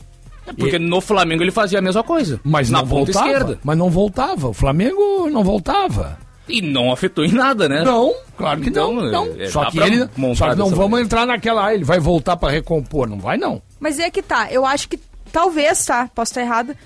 Porque 0.57 0.79
no 0.79 1.01
Flamengo 1.03 1.43
ele 1.43 1.51
fazia 1.53 1.79
a 1.79 1.83
mesma 1.83 2.03
coisa. 2.03 2.41
Mas 2.43 2.71
na 2.71 2.79
não 2.79 2.89
ponta 2.89 3.13
voltava. 3.13 3.27
esquerda. 3.27 3.59
Mas 3.63 3.77
não 3.77 3.91
voltava. 3.91 4.49
O 4.49 4.55
Flamengo 4.55 5.29
não 5.31 5.45
voltava. 5.45 6.19
E 6.49 6.63
não 6.63 6.93
afetou 6.93 7.25
em 7.25 7.33
nada, 7.33 7.69
né? 7.69 7.83
Não, 7.85 8.15
claro 8.37 8.61
que 8.61 8.69
Então, 8.71 8.93
não. 8.93 9.11
não. 9.11 9.35
é, 9.39 9.49
só 9.49 9.65
dá 9.65 9.71
que 9.71 9.79
ele, 9.79 10.09
montar 10.17 10.37
só 10.37 10.51
que 10.51 10.57
não 10.57 10.71
vamos 10.71 10.91
maneira. 10.93 11.05
entrar 11.07 11.27
naquela, 11.27 11.67
ah, 11.67 11.75
ele 11.75 11.85
vai 11.85 11.99
voltar 12.01 12.37
pra 12.37 12.51
recompor, 12.51 13.09
não 13.09 13.19
vai 13.21 13.37
não. 13.37 13.61
Mas 13.79 13.99
é 13.99 14.11
que 14.11 14.23
tá, 14.23 14.51
eu 14.51 14.65
acho 14.65 14.89
que 14.89 14.99
talvez, 15.33 15.85
tá? 15.85 16.09
Posso 16.15 16.31
estar 16.33 16.41
errada, 16.43 16.77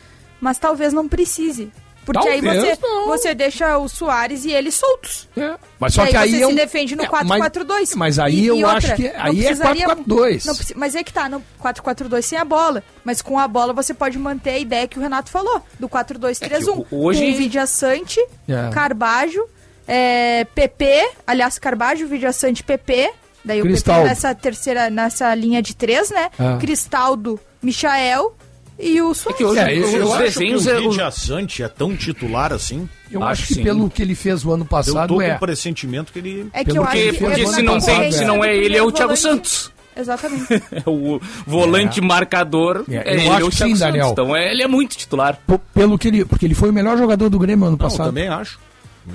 mas 0.40 0.59
talvez 0.59 0.92
não 0.92 1.09
precise. 1.09 1.71
Porque 2.04 2.28
aí 2.28 2.42
Talvez 2.42 2.64
você, 2.78 2.78
não. 2.87 3.06
você 3.06 3.35
deixa 3.35 3.78
o 3.78 3.88
Soares 3.88 4.44
e 4.44 4.50
ele 4.50 4.73
soltos. 4.73 5.28
É. 5.37 5.54
Mas 5.78 5.94
só 5.94 6.04
E 6.04 6.09
que 6.09 6.16
aí 6.16 6.23
aí 6.35 6.38
você 6.40 6.44
é 6.44 6.49
se 6.49 6.54
defende 6.54 6.97
no 6.97 7.04
É, 7.04 7.06
4-4-2. 7.06 7.66
Mas, 7.68 7.94
mas 7.94 8.18
aí 8.18 8.40
E- 8.40 8.47
eu 8.47 8.56
e 8.56 8.64
outra, 8.64 8.78
acho 8.78 8.94
que 8.97 9.06
aí 9.09 9.40
é 9.40 9.47
precisaria- 9.47 9.87
4-4-2. 9.87 10.44
Não 10.47 10.54
preci- 10.56 10.75
mas 10.76 10.94
é 10.97 11.04
que 11.04 11.12
tá, 11.12 11.28
no 11.28 11.42
4-4-2 11.61 12.25
sem 12.25 12.37
a 12.38 12.44
bola. 12.44 12.82
Mas 13.04 13.23
com 13.23 13.38
a 13.38 13.47
bola 13.47 13.73
você 13.73 13.94
pode 13.94 14.18
manter 14.18 14.50
a 14.50 14.59
ideia 14.59 14.88
que 14.88 14.99
o 14.99 15.02
Renato 15.02 15.30
falou, 15.30 15.62
do 15.78 15.88
4-2-3-1. 15.88 16.85
É 16.90 16.94
hoje- 16.94 17.21
Com 17.25 17.30
o 17.32 17.37
Vidia 17.37 17.66
Sante, 17.66 18.18
É. 18.49 18.68
Carbajo, 18.73 19.44
é, 19.87 20.44
PP, 20.54 21.09
aliás, 21.26 21.59
Carbajo, 21.59 22.06
Vidia 22.06 22.32
Sante, 22.32 22.62
PP. 22.64 23.11
Daí 23.44 23.61
o 23.61 23.64
Cristaldo. 23.64 24.02
PP 24.02 24.09
nessa 24.09 24.35
terceira, 24.35 24.90
nessa 24.90 25.35
linha 25.35 25.61
de 25.62 25.75
três, 25.75 26.11
né? 26.11 26.30
É. 26.38 26.59
Cristaldo, 26.61 27.38
Michael 27.61 28.35
e 28.83 29.01
o 29.01 29.15
Soares. 29.15 29.39
que 29.39 29.45
hoje 29.45 29.61
É, 29.61 29.77
eu- 29.79 29.89
eu 29.89 30.19
desenhos... 30.19 30.65
que 30.65 30.71
é- 30.71 30.79
o 30.79 30.91
Vidia 30.91 31.11
Sante 31.11 31.62
é 31.62 31.69
tão 31.69 31.97
titular 31.97 32.53
assim. 32.53 32.89
Eu 33.11 33.23
Acho 33.23 33.33
acho 33.43 33.47
que 33.49 33.55
sim. 33.55 33.62
pelo 33.62 33.89
que 33.91 34.03
ele 34.03 34.15
fez 34.15 34.45
o 34.45 34.53
ano 34.53 34.65
Eu 34.65 34.69
passado 34.69 35.09
tô 35.15 35.21
é. 35.21 35.31
com 35.31 35.37
o 35.37 35.39
pressentimento 35.41 36.12
que 36.12 36.19
ele. 36.19 36.47
É 36.53 36.65
que 36.65 36.71
eu 36.73 36.83
Porque, 36.83 36.99
ele 36.99 37.12
que 37.12 37.19
porque 37.25 37.47
se 37.47 37.62
não 37.62 37.79
tem, 37.81 38.11
se 38.12 38.25
não 38.25 38.43
é 38.45 38.57
ele, 38.57 38.77
é 38.77 38.83
o 38.83 38.91
Thiago 38.91 39.17
Santos. 39.17 39.71
Exatamente. 39.95 40.47
É 40.55 40.83
o 40.89 41.21
volante 41.47 42.01
marcador. 42.01 42.85
É, 42.89 42.95
É, 42.97 43.15
eu 43.15 43.21
ele 43.21 43.29
acho 43.29 43.41
é 43.41 43.45
o 43.45 43.51
sim, 43.53 43.59
Santos. 43.59 43.79
Daniel. 43.81 44.09
Então 44.12 44.35
é, 44.35 44.51
ele 44.51 44.62
é 44.62 44.67
muito 44.67 44.97
titular. 44.97 45.39
P- 45.47 45.61
Pelo 45.75 45.99
que 45.99 46.09
ele. 46.09 46.25
Porque 46.25 46.47
ele 46.47 46.55
foi 46.55 46.71
o 46.71 46.73
melhor 46.73 46.97
jogador 46.97 47.29
do 47.29 47.39
Grêmio 47.39 47.67
ano 47.67 47.77
Não, 47.79 47.85
eu 47.87 47.91
passado. 47.91 48.07
também 48.07 48.27
acho. 48.29 48.59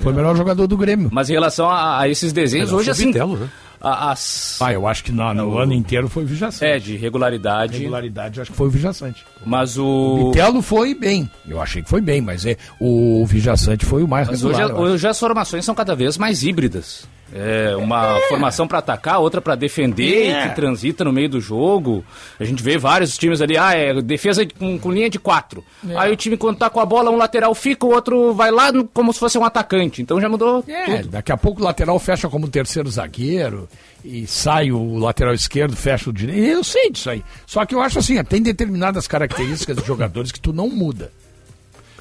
Foi 0.00 0.12
o 0.12 0.14
melhor 0.14 0.36
jogador 0.36 0.66
do 0.66 0.76
Grêmio. 0.76 1.08
Mas 1.12 1.28
em 1.30 1.32
relação 1.32 1.68
a, 1.68 2.00
a 2.00 2.08
esses 2.08 2.32
desenhos, 2.32 2.72
hoje 2.72 2.90
assim. 2.90 3.06
Vitelo, 3.06 3.36
né? 3.36 3.48
As, 3.80 4.58
Ah, 4.60 4.72
eu 4.72 4.86
acho 4.86 5.04
que 5.04 5.12
no, 5.12 5.32
no 5.34 5.58
ano 5.58 5.72
inteiro 5.72 6.08
foi 6.08 6.24
o 6.24 6.26
Vijaçante. 6.26 6.64
é, 6.64 6.78
de 6.78 6.96
regularidade. 6.96 7.78
Regularidade, 7.78 8.40
acho 8.40 8.50
que 8.50 8.56
foi 8.56 8.66
o 8.66 8.70
Vijaçante. 8.70 9.24
Mas 9.44 9.76
O 9.78 9.84
o. 9.86 10.30
Bitelo 10.30 10.60
foi 10.62 10.94
bem. 10.94 11.30
Eu 11.46 11.60
achei 11.60 11.82
que 11.82 11.88
foi 11.88 12.00
bem, 12.00 12.20
mas 12.20 12.44
é, 12.46 12.56
o 12.80 13.24
Vijaçante 13.26 13.84
foi 13.86 14.02
o 14.02 14.08
mais 14.08 14.26
Mas 14.28 14.42
hoje, 14.42 14.56
regular. 14.58 14.78
eu 14.78 14.84
acho. 14.84 14.94
hoje 14.94 15.08
as 15.08 15.18
formações 15.18 15.64
são 15.64 15.74
cada 15.74 15.94
vez 15.94 16.18
mais 16.18 16.42
híbridas. 16.42 17.06
É 17.30 17.76
uma 17.76 18.18
formação 18.28 18.66
para 18.66 18.78
atacar, 18.78 19.18
outra 19.20 19.38
para 19.40 19.54
defender 19.54 20.28
É. 20.30 20.46
e 20.46 20.48
que 20.48 20.54
transita 20.54 21.04
no 21.04 21.12
meio 21.12 21.28
do 21.28 21.40
jogo. 21.40 22.02
A 22.40 22.44
gente 22.44 22.62
vê 22.62 22.78
vários 22.78 23.18
times 23.18 23.42
ali, 23.42 23.56
ah, 23.58 23.74
é 23.74 24.00
defesa 24.00 24.46
de- 24.46 24.54
com, 24.54 24.78
com 24.78 24.90
linha 24.90 25.10
de 25.10 25.18
quatro. 25.18 25.62
É. 25.86 25.94
Aí 25.98 26.10
o 26.12 26.16
time, 26.16 26.38
quando 26.38 26.56
tá 26.56 26.70
com 26.70 26.80
a 26.80 26.86
bola, 26.86 27.10
um 27.10 27.16
lateral 27.18 27.54
fica, 27.54 27.84
o 27.84 27.90
outro 27.90 28.32
vai 28.32 28.50
lá 28.50 28.72
no- 28.72 28.86
como 28.86 29.12
se 29.12 29.18
fosse 29.18 29.36
um 29.36 29.44
atacante. 29.44 30.00
Então 30.00 30.18
já 30.18 30.28
mudou 30.28 30.64
É, 30.66 30.96
tudo. 31.02 31.08
daqui 31.10 31.30
a 31.30 31.36
pouco 31.36 31.60
o 31.60 31.64
lateral 31.64 31.98
fecha 31.98 32.30
como 32.30 32.48
terceiro 32.48 32.88
zagueiro 32.90 33.68
e 34.02 34.26
sai 34.26 34.72
o 34.72 34.96
lateral 34.96 35.34
esquerdo, 35.34 35.76
fecha 35.76 36.08
o 36.08 36.12
direito. 36.14 36.40
Eu 36.48 36.64
sei 36.64 36.90
disso 36.90 37.10
aí. 37.10 37.22
Só 37.46 37.66
que 37.66 37.74
eu 37.74 37.82
acho 37.82 37.98
assim, 37.98 38.22
tem 38.24 38.40
determinadas 38.40 39.06
características 39.06 39.76
de 39.76 39.84
jogadores 39.86 40.32
que 40.32 40.40
tu 40.40 40.50
não 40.52 40.70
muda. 40.70 41.12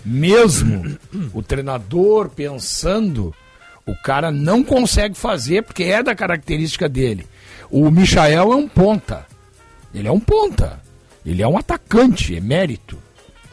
Mesmo 0.05 0.97
o 1.33 1.43
treinador 1.43 2.29
pensando, 2.29 3.33
o 3.87 3.95
cara 3.95 4.29
não 4.31 4.63
consegue 4.63 5.15
fazer 5.15 5.63
porque 5.63 5.83
é 5.83 6.03
da 6.03 6.13
característica 6.13 6.89
dele. 6.89 7.25
O 7.71 7.89
Michael 7.89 8.51
é 8.51 8.55
um 8.55 8.67
ponta. 8.67 9.25
Ele 9.93 10.07
é 10.07 10.11
um 10.11 10.19
ponta. 10.19 10.81
Ele 11.25 11.41
é 11.41 11.47
um 11.47 11.57
atacante, 11.57 12.35
é 12.35 12.41
mérito. 12.41 12.97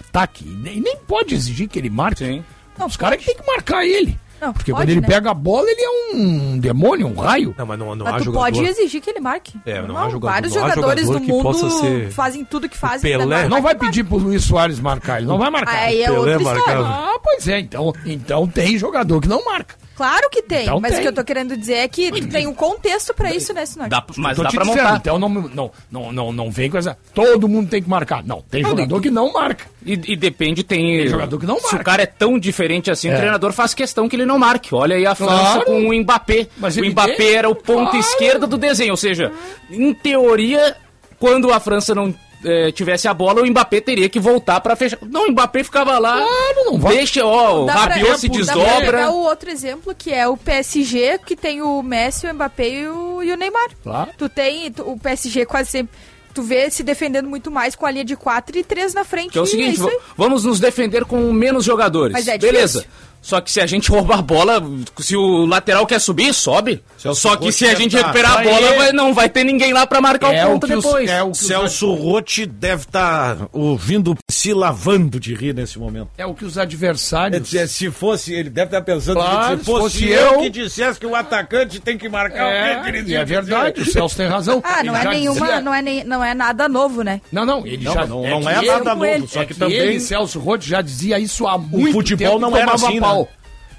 Ataque. 0.09 0.45
E 0.45 0.81
nem, 0.81 0.97
pode 1.07 1.35
exigir 1.35 1.69
que 1.69 1.79
ele 1.79 1.89
marque. 1.89 2.25
Sim. 2.25 2.45
Não, 2.79 2.87
Os 2.87 2.97
caras 2.97 3.19
que 3.19 3.27
tem 3.27 3.37
que 3.37 3.47
marcar 3.47 3.87
ele. 3.87 4.19
Não, 4.45 4.53
Porque 4.53 4.73
pode, 4.73 4.83
quando 4.85 4.91
ele 4.91 5.01
né? 5.01 5.07
pega 5.09 5.31
a 5.31 5.35
bola, 5.35 5.67
ele 5.71 5.81
é 5.81 6.17
um 6.17 6.59
demônio, 6.59 7.07
um 7.07 7.15
raio. 7.15 7.55
Não, 7.57 7.65
mas 7.67 7.79
não, 7.79 7.95
não 7.97 8.05
Mas 8.05 8.15
há 8.15 8.19
tu 8.19 8.25
jogador. 8.25 8.45
pode 8.45 8.65
exigir 8.65 9.01
que 9.01 9.09
ele 9.09 9.21
marque. 9.21 9.55
É, 9.65 9.81
não 9.81 9.97
há 9.97 10.09
jogador- 10.11 10.35
Vários 10.35 10.55
não 10.55 10.65
há 10.67 10.69
jogadores 10.71 11.07
jogador 11.07 11.27
do 11.27 11.33
mundo 11.33 11.43
possa 11.43 11.71
ser 11.71 12.11
fazem 12.11 12.45
tudo 12.45 12.69
que 12.69 12.77
fazem. 12.77 13.11
Pelé. 13.19 13.49
Não 13.49 13.63
vai 13.63 13.75
pedir 13.75 14.05
pro 14.05 14.19
Luiz 14.19 14.45
Soares 14.45 14.79
marcar, 14.79 15.19
ele 15.19 15.27
não 15.27 15.39
vai 15.39 15.49
marcar. 15.51 15.75
Aí 15.77 16.03
é 16.03 16.07
Pelé 16.07 16.19
outra 16.19 16.37
história. 16.37 16.61
marcava. 16.83 16.89
Ah, 17.15 17.19
pois 17.23 17.49
é, 17.49 17.59
então, 17.61 17.93
então 18.05 18.47
tem 18.47 18.77
jogador 18.77 19.21
que 19.21 19.29
não 19.29 19.43
marca. 19.45 19.77
Claro 19.97 20.29
que 20.29 20.43
tem, 20.43 20.65
Então 20.65 20.81
mas 20.81 20.91
tem. 20.91 20.99
o 20.99 21.03
que 21.03 21.09
eu 21.09 21.13
tô 21.15 21.23
querendo 21.25 21.57
dizer 21.57 21.75
é 21.75 21.87
que 21.89 22.11
tem 22.27 22.49
um 22.49 22.53
contexto 22.55 23.15
pra 23.15 23.33
isso, 23.33 23.53
né, 23.55 23.65
Sinor? 23.65 23.89
Dá, 23.89 24.05
mas 24.17 24.37
dá 24.37 24.43
pra 24.51 24.63
dizendo, 24.65 24.67
montar. 24.77 24.97
Então 24.97 25.19
não, 25.21 25.29
não, 25.29 25.71
não, 25.89 26.13
não, 26.13 26.33
não 26.33 26.51
vem 26.51 26.69
com 26.69 26.77
essa. 26.77 26.99
Todo 27.15 27.49
mundo 27.49 27.71
tem 27.71 27.81
que 27.81 27.89
marcar. 27.89 28.25
Não, 28.25 28.43
tem 28.43 28.65
jogador 28.65 29.01
que 29.01 29.09
não 29.09 29.33
marca. 29.33 29.67
E, 29.87 29.93
e 30.13 30.17
depende, 30.17 30.63
tem. 30.63 30.97
Tem 30.99 31.09
jogador 31.09 31.39
que 31.39 31.47
não 31.47 31.57
Se 31.59 31.65
marca. 31.65 31.77
o 31.81 31.85
cara 31.85 32.03
é 32.03 32.07
tão 32.07 32.39
diferente 32.39 32.91
assim, 32.91 33.09
É. 33.11 33.15
o 33.15 33.17
treinador 33.17 33.53
faz 33.53 33.75
questão 33.75 34.09
que 34.09 34.17
ele 34.17 34.25
não 34.25 34.39
marque. 34.39 34.75
Olha 34.75 34.97
aí 34.97 35.05
a 35.07 35.15
França 35.15 35.35
Claro. 35.37 35.65
com 35.67 35.89
o 35.89 35.95
Mbappé. 35.95 36.47
Mas 36.57 36.77
o 36.77 36.85
Mbappé 36.85 37.33
era 37.35 37.49
o 37.51 37.55
ponto 37.55 37.91
claro. 37.91 37.99
esquerdo 37.99 38.47
do 38.47 38.57
desenho. 38.57 38.93
Ou 38.93 38.97
seja, 38.97 39.31
em 39.71 39.93
teoria, 39.93 40.77
quando 41.19 41.53
a 41.53 41.61
França 41.61 41.95
não 41.95 42.15
eh, 42.47 42.71
tivesse 42.73 43.09
a 43.09 43.15
bola, 43.15 43.41
o 43.43 43.47
Mbappé 43.47 43.81
teria 43.81 44.09
que 44.09 44.21
voltar 44.21 44.61
pra 44.61 44.77
fechar. 44.77 44.99
Não, 45.03 45.29
o 45.29 45.31
Mbappé 45.33 45.65
ficava 45.65 45.99
lá. 45.99 46.13
Claro, 46.19 46.65
não 46.67 46.79
vai. 46.79 46.97
Deixa, 46.97 47.25
ó, 47.25 47.63
o 47.63 47.67
Dá 47.67 47.73
pra- 47.73 47.83
Rabiot 47.95 48.19
se 48.21 48.29
Dá 48.29 48.35
pra 48.35 48.43
desdobra. 48.45 48.81
pegar 48.93 49.11
o 49.11 49.23
outro 49.23 49.51
exemplo, 49.51 49.95
que 49.97 50.13
é 50.13 50.29
o 50.29 50.37
PSG, 50.37 51.19
que 51.25 51.37
tem 51.37 51.63
o 51.63 51.83
Messi, 51.83 52.27
o 52.27 52.35
Mbappé 52.35 52.69
e 52.69 52.87
o, 52.89 53.23
e 53.23 53.33
o 53.33 53.37
Neymar. 53.37 53.69
Claro. 53.83 54.11
Tu 54.19 54.29
tem 54.29 54.71
tu- 54.73 54.83
o 54.83 54.99
PSG 54.99 55.47
quase 55.47 55.71
sempre... 55.71 55.95
Tu 56.35 56.43
vê 56.43 56.69
se 56.69 56.83
defendendo 56.83 57.29
muito 57.29 57.49
mais 57.51 57.77
com 57.77 57.87
a 57.87 57.91
linha 57.91 58.05
de 58.05 58.17
quatro 58.17 58.59
e 58.59 58.65
três 58.65 58.93
na 58.93 59.05
frente. 59.05 59.31
Que 59.31 59.39
é 59.39 59.41
o 59.41 59.47
seguinte, 59.47 59.79
va- 59.79 59.91
vamos 60.17 60.45
nos 60.45 60.59
defender 60.59 61.05
com 61.05 61.33
menos 61.33 61.65
jogadores. 61.65 62.13
Mas 62.13 62.27
é 62.27 62.37
Beleza. 62.37 62.81
difícil. 62.81 62.91
Só 63.23 63.41
que 63.41 63.51
se 63.51 63.61
a 63.61 63.67
gente 63.67 63.89
roubar 63.91 64.19
a 64.19 64.23
bola, 64.23 64.63
se 64.99 65.17
o 65.17 65.47
lateral 65.47 65.87
quer 65.87 65.99
subir, 66.01 66.35
sobe. 66.35 66.83
Celso 67.05 67.21
Só 67.21 67.37
que 67.37 67.45
Rotti 67.45 67.59
se 67.59 67.67
a 67.67 67.75
gente 67.75 67.91
tá- 67.95 67.99
recuperar 67.99 68.39
a 68.39 68.43
bola, 68.43 68.73
vai- 68.77 68.93
não 68.93 69.13
vai 69.13 69.29
ter 69.29 69.45
ninguém 69.45 69.75
lá 69.75 69.87
pra 69.87 70.01
marcar 70.01 70.33
É 70.35 70.47
o 70.47 70.49
o 70.49 70.53
ponto 70.53 70.65
os- 70.65 70.83
depois. 70.83 71.11
é 71.11 71.23
o 71.23 71.27
que 71.27 71.33
os- 71.33 71.39
Celso 71.47 71.93
Rotti 71.93 72.47
deve 72.47 72.85
estar 72.85 73.37
ouvindo, 73.53 74.17
se 74.31 74.55
lavando 74.55 75.21
de 75.21 75.35
rir 75.35 75.55
nesse 75.55 75.79
momento. 75.79 76.09
É 76.17 76.25
o 76.25 76.33
que 76.33 76.47
os 76.47 76.57
É 76.57 76.63
adversários. 76.63 77.43
dizer, 77.43 77.69
se 77.69 77.91
fosse, 77.91 78.33
ele 78.33 78.49
deve 78.49 78.69
estar 78.69 78.81
pensando 78.81 79.17
Claro, 79.17 79.59
que 79.59 79.65
se 79.65 79.71
fosse, 79.71 79.99
se 79.99 80.05
fosse 80.05 80.11
eu, 80.13 80.33
eu- 80.33 80.39
que 80.41 80.49
dissesse 80.49 80.99
que 80.99 81.05
o 81.05 81.15
atacante 81.15 81.79
tem 81.79 81.99
que 81.99 82.09
marcar 82.09 82.47
o 82.47 82.51
que, 82.51 82.89
É, 82.89 82.99
ele 82.99 83.11
e 83.13 83.15
é 83.15 83.23
verdade, 83.25 83.83
o 83.83 83.85
Celso 83.85 84.17
tem 84.17 84.27
razão. 84.27 84.63
Ah, 84.65 84.83
não 84.83 84.97
Ele 84.97 85.07
é 85.07 85.11
nenhuma, 85.11 85.41
dizia- 85.47 85.61
não 85.61 85.75
é, 85.75 85.83
nem, 85.83 86.05
não 86.05 86.25
é 86.25 86.33
nada 86.33 86.67
novo, 86.71 87.03
né? 87.03 87.21
Não, 87.31 87.45
não, 87.45 87.67
ele 87.67 87.85
Não, 87.85 87.93
já 87.93 88.07
não, 88.07 88.23
não 88.23 88.41
que 88.41 88.49
é 88.49 88.63
nada 88.63 88.95
novo, 88.95 89.05
ele. 89.05 89.27
só 89.29 89.43
é 89.43 89.45
que, 89.45 89.53
que 89.53 89.61
também... 89.61 89.77
ele, 89.77 90.01
Celso 90.01 90.39
Rotti, 90.41 90.71
já 90.71 90.81
dizia 90.81 91.19
isso 91.19 91.47
há 91.47 91.59
muito 91.59 91.93
futebol 91.93 92.27
tempo, 92.29 92.41
não 92.41 92.49
tomava 92.51 92.63
era 92.63 92.73
assim, 92.75 92.95
né? 92.95 93.01
pau. 93.01 93.29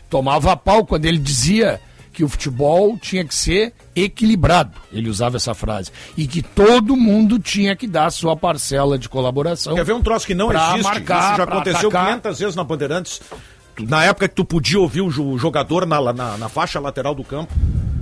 Tomava 0.09 0.55
pau 0.55 0.85
quando 0.85 1.05
ele 1.05 1.17
dizia 1.17 1.81
que 2.15 2.23
o 2.23 2.29
futebol 2.29 2.97
tinha 2.97 3.25
que 3.25 3.35
ser 3.35 3.73
equilibrado. 3.95 4.71
Ele 4.91 5.09
usava 5.09 5.35
essa 5.35 5.53
frase. 5.53 5.91
E 6.15 6.25
que 6.25 6.41
todo 6.41 6.95
mundo 6.95 7.37
tinha 7.37 7.75
que 7.75 7.85
dar 7.87 8.05
a 8.05 8.09
sua 8.11 8.35
parcela 8.37 8.97
de 8.97 9.09
colaboração. 9.09 9.75
Quer 9.75 9.83
ver 9.83 9.93
um 9.93 10.01
troço 10.01 10.25
que 10.25 10.33
não 10.33 10.51
existe? 10.51 10.81
marcar, 10.83 11.27
Isso 11.29 11.37
já 11.37 11.43
aconteceu 11.43 11.89
atacar. 11.89 12.07
500 12.21 12.39
vezes 12.39 12.55
na 12.55 12.63
Bandeirantes. 12.63 13.21
Na 13.79 14.05
época 14.05 14.29
que 14.29 14.35
tu 14.35 14.45
podia 14.45 14.79
ouvir 14.79 15.01
o 15.01 15.09
jo- 15.09 15.37
jogador 15.37 15.85
na, 15.85 16.13
na, 16.13 16.37
na 16.37 16.47
faixa 16.47 16.79
lateral 16.79 17.13
do 17.13 17.25
campo, 17.25 17.53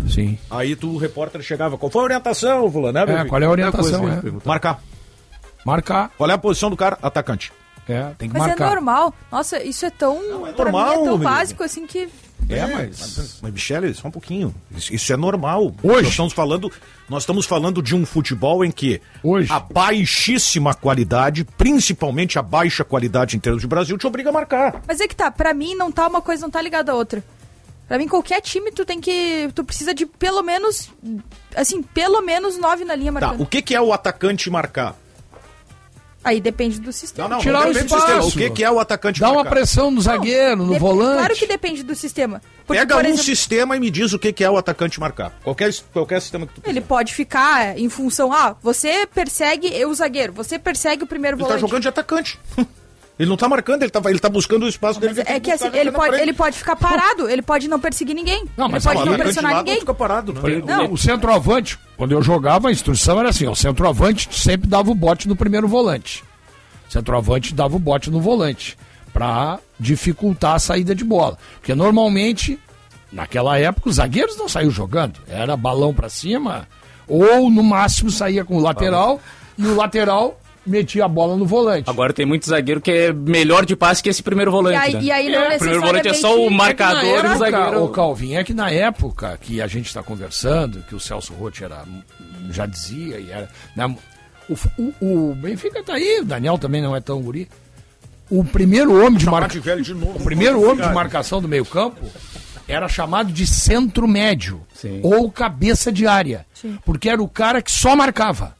Sim. 0.08 0.38
aí 0.52 0.76
tu, 0.76 0.89
o 0.91 0.97
repórter 0.99 1.41
chegava, 1.41 1.76
qual 1.80 1.89
foi 1.91 2.02
a 2.02 2.06
orientação, 2.06 2.71
fulano? 2.71 2.93
né, 2.93 3.21
É, 3.21 3.26
qual 3.26 3.41
é 3.41 3.45
a 3.45 3.49
orientação? 3.49 3.99
coisa, 4.02 4.21
é? 4.28 4.47
Marcar. 4.47 4.80
Marcar. 5.65 6.12
Qual 6.17 6.30
é 6.30 6.34
a 6.34 6.38
posição 6.38 6.69
do 6.69 6.78
cara? 6.78 6.97
Atacante. 7.02 7.52
É, 7.89 8.04
tem 8.17 8.30
que 8.30 8.38
Mas 8.38 8.47
marcar. 8.49 8.65
é 8.65 8.69
normal. 8.76 9.13
Nossa, 9.32 9.63
isso 9.63 9.86
é 9.86 9.89
tão. 9.89 10.17
é 10.47 10.54
pra 10.54 10.65
normal, 10.65 10.86
mim 10.86 10.91
é 10.91 10.95
tão 10.95 11.04
menino. 11.17 11.23
básico 11.23 11.63
assim 11.63 11.88
que. 11.88 12.08
É, 12.49 12.65
mas, 12.67 13.39
mas 13.41 13.53
Michele, 13.53 13.93
só 13.93 14.08
um 14.08 14.12
pouquinho. 14.12 14.53
Isso, 14.75 14.93
isso 14.93 15.13
é 15.13 15.17
normal. 15.17 15.73
Hoje. 15.82 16.03
Nós 16.03 16.08
estamos 16.12 16.34
falando, 16.34 16.71
nós 17.10 17.23
estamos 17.23 17.45
falando 17.45 17.82
de 17.82 17.95
um 17.95 18.06
futebol 18.06 18.63
em 18.65 18.71
que 18.71 19.01
Hoje. 19.23 19.51
a 19.51 19.60
baixíssima 19.60 20.73
qualidade, 20.73 21.43
principalmente 21.58 22.38
a 22.38 22.41
baixa 22.41 22.84
qualidade 22.84 23.36
em 23.36 23.39
termos 23.39 23.62
de 23.62 23.67
Brasil, 23.67 23.97
te 23.97 24.06
obriga 24.08 24.29
a 24.29 24.34
marcar. 24.34 24.82
Mas 24.88 24.99
é 24.99 25.08
que 25.08 25.15
tá, 25.15 25.32
pra 25.32 25.53
mim 25.53 25.75
não 25.75 25.91
tá 25.91 26.08
uma 26.08 26.21
coisa, 26.21 26.41
não 26.43 26.51
tá 26.51 26.62
ligada 26.62 26.91
à 26.91 26.95
outra. 26.95 27.23
Pra 27.88 27.97
mim, 27.97 28.08
qualquer 28.08 28.41
time, 28.41 28.71
tu 28.71 28.86
tem 28.86 28.99
que. 29.01 29.49
Tu 29.53 29.63
precisa 29.63 29.93
de 29.93 30.06
pelo 30.06 30.41
menos. 30.41 30.89
Assim, 31.56 31.84
pelo 31.84 32.21
menos 32.21 32.58
nove 32.58 32.86
na 32.86 32.95
linha 32.95 33.12
Tá, 33.12 33.19
marcando. 33.19 33.41
o 33.41 33.45
que, 33.45 33.62
que 33.62 33.75
é 33.75 33.82
o 33.82 33.91
atacante 33.93 34.49
marcar? 34.49 34.95
Aí 36.23 36.39
depende 36.39 36.79
do 36.79 36.91
sistema. 36.93 37.27
Não, 37.27 37.36
não, 37.36 37.41
Tirar 37.43 37.59
não 37.62 37.67
o 37.67 37.71
espaço. 37.71 37.95
sistema. 37.95 38.23
O 38.25 38.31
que, 38.31 38.49
que 38.51 38.63
é 38.63 38.71
o 38.71 38.79
atacante 38.79 39.19
Dá 39.19 39.29
uma 39.31 39.43
pressão 39.43 39.91
no 39.91 40.01
zagueiro, 40.01 40.57
no 40.63 40.69
Dep- 40.71 40.79
volante. 40.79 41.17
Claro 41.17 41.36
que 41.36 41.45
depende 41.47 41.83
do 41.83 41.93
sistema. 41.95 42.41
Porque, 42.65 42.79
Pega 42.79 42.95
por 42.95 43.03
um 43.03 43.07
exemplo, 43.07 43.23
sistema 43.25 43.75
e 43.75 43.79
me 43.79 43.89
diz 43.91 44.13
o 44.13 44.19
que, 44.19 44.31
que 44.31 44.43
é 44.43 44.49
o 44.49 44.55
atacante 44.57 44.99
marcar. 44.99 45.33
Qualquer, 45.43 45.73
qualquer 45.91 46.21
sistema 46.21 46.47
que 46.47 46.53
tu 46.53 46.62
ele 46.69 46.79
pode 46.79 47.13
ficar 47.13 47.77
em 47.77 47.89
função. 47.89 48.31
Ah, 48.31 48.55
você 48.62 49.05
persegue 49.05 49.67
eu, 49.67 49.89
o 49.89 49.93
zagueiro. 49.93 50.31
Você 50.33 50.57
persegue 50.57 51.03
o 51.03 51.07
primeiro 51.07 51.36
Ele 51.36 51.41
tá 51.43 51.47
volante. 51.49 51.62
jogando 51.62 51.81
de 51.81 51.88
atacante. 51.89 52.39
Ele 53.17 53.30
não 53.30 53.38
tá 53.38 53.47
marcando, 53.47 53.84
ele 53.84 53.91
tá, 53.91 54.02
ele 54.10 54.19
tá 54.19 54.28
buscando 54.28 54.63
o 54.63 54.67
espaço 54.67 54.99
dele. 54.99 55.21
É 55.26 55.39
que 55.39 55.52
assim, 55.52 55.69
ele 55.73 55.91
pode, 55.91 56.19
ele 56.19 56.34
pode 56.34 56.58
ficar 56.58 56.76
parado, 56.76 57.30
ele 57.30 57.43
pode 57.43 57.67
não 57.67 57.80
perseguir 57.80 58.15
ninguém. 58.15 58.43
Não, 58.58 58.65
ele 58.65 58.73
mas 58.73 58.84
pode 58.84 58.97
o 58.97 59.06
não 59.06 59.13
atacante 59.13 59.23
pressionar 59.23 59.58
ninguém. 59.58 59.80
fica 59.80 59.93
parado, 59.93 60.34
né? 60.34 60.41
Não. 60.65 60.91
O 60.91 60.97
centroavante, 60.97 61.78
quando 61.95 62.12
eu 62.12 62.23
jogava, 62.23 62.69
a 62.69 62.71
instrução 62.71 63.19
era 63.19 63.30
assim: 63.30 63.47
o 63.47 63.56
centroavante 63.56 64.28
sempre 64.32 64.67
dava 64.67 64.89
o 64.89 64.95
bote 64.95 65.28
no 65.28 65.36
primeiro 65.36 65.67
volante. 65.67 66.23
O 66.89 66.91
centroavante 66.91 67.54
dava 67.54 67.76
o 67.76 67.80
bote 67.80 68.10
no 68.10 68.19
volante. 68.19 68.78
Pra 69.13 69.60
dificultar 69.80 70.56
a 70.56 70.60
saída 70.60 70.95
de 70.95 71.04
bola. 71.04 71.38
Porque 71.60 71.76
normalmente 71.76 72.60
naquela 73.12 73.60
época 73.60 73.89
os 73.89 73.97
zagueiros 73.97 74.36
não 74.38 74.49
saíam 74.49 74.71
jogando. 74.71 75.19
Era 75.28 75.56
balão 75.56 75.93
pra 75.93 76.10
cima, 76.10 76.67
ou 77.08 77.49
no 77.52 77.62
máximo 77.62 78.10
saía 78.10 78.43
com 78.43 78.58
o 78.58 78.60
lateral, 78.60 79.21
e 79.56 79.67
o 79.67 79.76
lateral 79.76 80.39
metia 80.65 81.06
a 81.06 81.08
bola 81.08 81.36
no 81.36 81.45
volante. 81.45 81.89
Agora 81.89 82.13
tem 82.13 82.26
muito 82.26 82.47
zagueiro 82.47 82.80
que 82.82 82.91
é 82.91 83.13
melhor 83.13 83.65
de 83.65 83.76
passe 83.76 84.02
que 84.02 84.10
esse 84.10 84.23
primeiro 84.23 84.52
volante. 84.52 84.76
E 84.76 84.80
aí, 84.80 84.93
né? 84.93 85.02
e 85.04 85.12
aí 85.12 85.30
não 85.32 85.39
É, 85.41 85.56
O 85.56 85.60
primeiro 85.60 85.82
volante 85.82 86.08
é 86.08 86.13
só 86.13 86.28
o 86.36 86.49
necessariamente- 86.49 86.58
marcador 86.58 87.26
e 87.26 87.28
o 87.28 87.38
zagueiro. 87.38 87.84
Ô 87.84 87.89
Calvin, 87.89 88.36
é 88.36 88.43
que 88.43 88.54
na 88.54 88.69
época 88.71 89.38
que 89.41 89.62
a 89.62 89.67
gente 89.67 89.88
está 89.88 90.02
conversando, 90.02 90.84
que 90.88 90.95
o 90.95 90.99
Celso 90.99 91.34
Rotti 91.34 91.63
era, 91.63 91.84
já 92.49 92.65
dizia, 92.65 93.19
e 93.19 93.30
era. 93.32 93.49
né, 93.76 93.95
o, 94.49 94.54
o- 94.78 95.32
o 95.32 95.36
Benfica 95.36 95.84
tá 95.84 95.93
aí, 95.95 96.19
o 96.21 96.26
Daniel 96.26 96.58
também 96.58 96.82
não 96.82 96.95
é 96.95 96.99
tão 97.02 97.21
guri. 97.21 97.47
O 98.30 98.43
primeiro 98.43 98.95
homem 99.04 99.17
de 99.17 99.26
marcação. 99.26 99.62
velho 99.62 99.82
de 99.84 99.93
novo. 99.93 100.17
O 100.19 100.23
primeiro 100.23 100.62
homem 100.63 100.88
de 100.88 100.93
marcação 100.93 101.41
do 101.41 101.47
meio-campo 101.47 102.02
era 102.67 102.88
chamado 102.88 103.32
de 103.32 103.45
centro 103.45 104.08
médio 104.08 104.62
Sim. 104.73 105.02
ou 105.04 105.30
cabeça 105.30 105.91
de 105.91 106.08
área. 106.08 106.45
Porque 106.86 107.10
era 107.10 107.21
o 107.21 107.28
cara 107.28 107.62
que 107.62 107.69
só 107.71 107.95
marcava. 107.95 108.56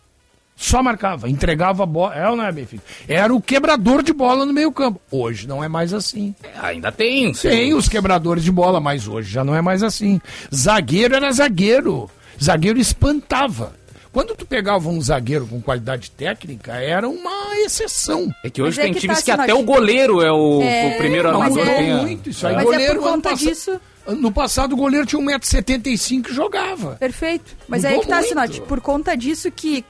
Só 0.64 0.82
marcava, 0.82 1.30
entregava 1.30 1.84
a 1.84 1.86
bola. 1.86 2.16
É 2.16 2.30
ou 2.30 2.38
não 2.38 2.46
é, 2.46 2.52
Benfica? 2.52 2.82
Era 3.06 3.34
o 3.36 3.42
quebrador 3.42 4.02
de 4.02 4.14
bola 4.14 4.46
no 4.46 4.54
meio-campo. 4.54 5.02
Hoje 5.12 5.46
não 5.46 5.62
é 5.62 5.68
mais 5.68 5.94
assim. 5.94 6.34
Ainda 6.62 6.90
tem. 6.90 7.34
Tem 7.34 7.74
os 7.74 7.90
quebradores 7.90 8.46
de 8.46 8.52
bola, 8.52 8.80
mas 8.80 9.06
hoje 9.06 9.30
já 9.30 9.44
não 9.44 9.54
é 9.54 9.62
mais 9.62 9.84
assim. 9.84 10.22
Zagueiro 10.56 11.16
era 11.16 11.30
zagueiro. 11.34 12.10
Zagueiro 12.42 12.80
espantava. 12.80 13.74
Quando 14.14 14.36
tu 14.38 14.46
pegava 14.46 14.88
um 14.88 15.02
zagueiro 15.02 15.46
com 15.48 15.60
qualidade 15.62 16.10
técnica, 16.12 16.74
era 16.76 17.10
uma 17.10 17.58
exceção. 17.66 18.34
É 18.42 18.50
que 18.50 18.62
hoje 18.62 18.78
Mas 18.78 18.80
é 18.80 18.82
tem 18.84 18.94
que 18.94 19.00
times 19.02 19.18
tá, 19.18 19.24
que 19.24 19.32
assim, 19.32 19.42
até 19.42 19.54
ó, 19.54 19.60
o 19.60 19.64
goleiro 19.64 20.22
é 20.22 20.32
o, 20.32 20.62
É, 20.62 20.94
o 20.94 20.98
primeiro 20.98 21.28
mas 21.38 21.58
armador 21.58 21.68
é- 21.68 21.92
a- 21.92 21.98
muito 21.98 22.30
isso 22.30 22.48
aí. 22.48 22.54
Mas 22.56 22.62
é 22.62 22.66
goleiro, 22.66 22.94
por 23.00 23.04
ano 23.08 23.12
conta 23.16 23.30
passa- 23.32 23.44
disso. 23.46 23.82
No 24.08 24.32
passado, 24.32 24.74
o 24.74 24.78
goleiro 24.78 25.06
tinha 25.06 25.20
1,75m 25.22 26.30
e 26.30 26.34
jogava. 26.34 26.96
Perfeito. 27.00 27.56
Mas 27.68 27.84
Mudou 27.84 27.98
aí 28.00 28.04
que 28.04 28.08
tá. 28.10 28.22
Sinote, 28.24 28.62
por 28.62 28.80
conta 28.82 29.16
disso 29.16 29.50
que 29.52 29.84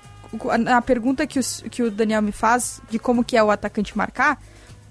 a 0.72 0.82
pergunta 0.82 1.26
que, 1.28 1.40
os- 1.40 1.64
que 1.70 1.84
o 1.84 1.92
Daniel 1.92 2.22
me 2.22 2.32
faz 2.32 2.82
de 2.90 2.98
como 3.00 3.24
que 3.24 3.36
é 3.38 3.44
o 3.44 3.52
atacante 3.52 3.98
marcar, 3.98 4.40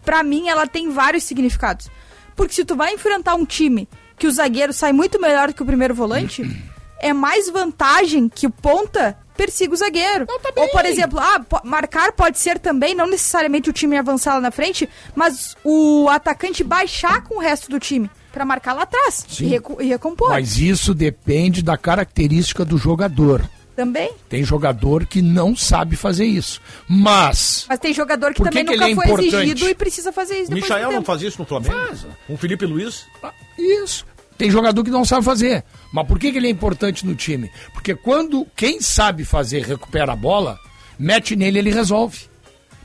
pra 0.05 0.22
mim 0.22 0.48
ela 0.48 0.66
tem 0.66 0.90
vários 0.90 1.24
significados. 1.24 1.88
Porque 2.37 2.55
se 2.55 2.64
tu 2.64 2.74
vai 2.76 2.92
enfrentar 2.94 3.35
um 3.35 3.44
time 3.44 3.88
que 4.18 4.26
o 4.26 4.33
zagueiro 4.33 4.72
sai 4.72 4.92
muito 4.92 5.20
melhor 5.20 5.48
do 5.48 5.55
que 5.55 5.62
o 5.62 5.66
primeiro 5.66 5.94
volante, 5.94 6.42
é 7.00 7.12
mais 7.12 7.48
vantagem 7.50 8.28
que 8.28 8.46
o 8.46 8.50
ponta 8.50 9.16
persiga 9.37 9.72
o 9.72 9.76
zagueiro. 9.76 10.26
Não, 10.28 10.38
tá. 10.38 10.50
Ou, 10.57 10.68
por 10.68 10.85
exemplo, 10.85 11.18
ah, 11.18 11.44
marcar 11.64 12.12
pode 12.12 12.38
ser 12.38 12.59
também, 12.59 12.94
não 12.94 13.07
necessariamente 13.07 13.68
o 13.70 13.72
time 13.72 13.96
avançar 13.96 14.35
lá 14.35 14.40
na 14.40 14.50
frente, 14.50 14.88
mas 15.14 15.57
o 15.64 16.09
atacante 16.11 16.62
baixar 16.62 17.22
com 17.24 17.37
o 17.37 17.40
resto 17.40 17.70
do 17.70 17.81
time 17.81 18.11
pra 18.31 18.44
marcar 18.44 18.72
lá 18.74 18.83
atrás 18.83 19.26
e, 19.40 19.61
e 19.81 19.88
recompor. 19.88 20.31
Mas 20.31 20.57
isso 20.59 20.94
depende 20.94 21.62
da 21.62 21.76
característica 21.76 22.64
do 22.64 22.78
jogador. 22.78 23.42
Também. 23.74 24.12
Tem 24.28 24.44
jogador 24.44 25.06
que 25.06 25.22
não 25.22 25.56
sabe 25.56 25.96
fazer 25.96 26.26
isso. 26.26 26.61
Mas. 26.88 27.64
Mas 27.68 27.78
tem 27.78 27.94
jogador 27.94 28.35
que 28.35 28.42
também 28.42 28.64
que 28.64 28.72
nunca 28.72 28.85
ele 28.85 28.92
é 28.92 28.94
foi 28.94 29.04
importante? 29.06 29.35
exigido 29.35 29.68
e 29.68 29.74
precisa 29.74 30.12
fazer 30.12 30.35
isso 30.35 30.52
O 30.52 30.54
depois 30.54 30.70
Michael 30.70 30.88
do 30.90 30.94
não 30.96 31.04
fazia 31.04 31.28
isso 31.28 31.38
no 31.38 31.46
Flamengo? 31.46 31.74
Faz. 31.74 32.06
Com 32.26 32.35
o 32.35 32.37
Felipe 32.37 32.66
Luiz? 32.66 33.06
Ah, 33.22 33.32
Isso. 33.58 34.04
Tem 34.37 34.50
jogador 34.50 34.82
que 34.82 34.90
não 34.90 35.04
sabe 35.04 35.24
fazer. 35.24 35.64
Mas 35.92 36.06
por 36.06 36.18
que, 36.18 36.32
que 36.32 36.38
ele 36.38 36.48
é 36.48 36.50
importante 36.50 37.06
no 37.06 37.14
time? 37.14 37.50
Porque 37.72 37.94
quando 37.94 38.46
quem 38.56 38.80
sabe 38.80 39.24
fazer 39.24 39.62
recupera 39.64 40.12
a 40.12 40.16
bola, 40.16 40.58
mete 40.98 41.37
nele 41.37 41.58
ele 41.61 41.70
resolve. 41.70 42.26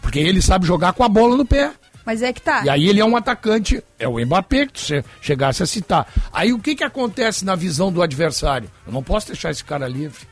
Porque 0.02 0.20
ele 0.20 0.42
sabe 0.42 0.66
jogar 0.66 0.94
com 0.94 1.04
a 1.04 1.10
bola 1.10 1.36
no 1.36 1.46
pé. 1.46 1.72
Mas 2.06 2.22
é 2.22 2.32
que 2.32 2.42
tá. 2.42 2.64
E 2.64 2.70
aí 2.70 2.88
ele 2.88 3.02
é 3.02 3.06
um 3.06 3.18
atacante, 3.18 3.84
é 4.00 4.08
o 4.08 4.18
Mbappé 4.26 4.68
que 4.68 4.80
você 4.80 5.04
chegasse 5.22 5.62
a 5.62 5.66
citar. 5.66 6.08
Aí 6.32 6.54
o 6.54 6.60
que, 6.60 6.74
que 6.76 6.84
acontece 6.84 7.44
na 7.44 7.54
visão 7.56 7.92
do 7.92 8.02
adversário? 8.02 8.72
Eu 8.86 8.94
não 8.94 9.04
posso 9.04 9.28
deixar 9.28 9.52
esse 9.52 9.64
cara 9.64 9.88
livre. 9.90 10.26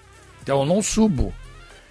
Então 0.45 0.59
eu 0.59 0.65
não 0.65 0.81
subo. 0.81 1.33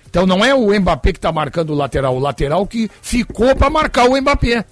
Então 0.09 0.25
não 0.27 0.45
é 0.45 0.55
o 0.55 0.73
Mbappé 0.81 1.13
que 1.13 1.19
está 1.19 1.33
marcando 1.33 1.71
o 1.71 1.75
lateral, 1.75 2.15
o 2.17 2.21
lateral 2.21 2.65
que 2.67 2.89
ficou 3.03 3.55
para 3.57 3.69
marcar 3.69 4.09
o 4.09 4.17
Mbappé. 4.17 4.65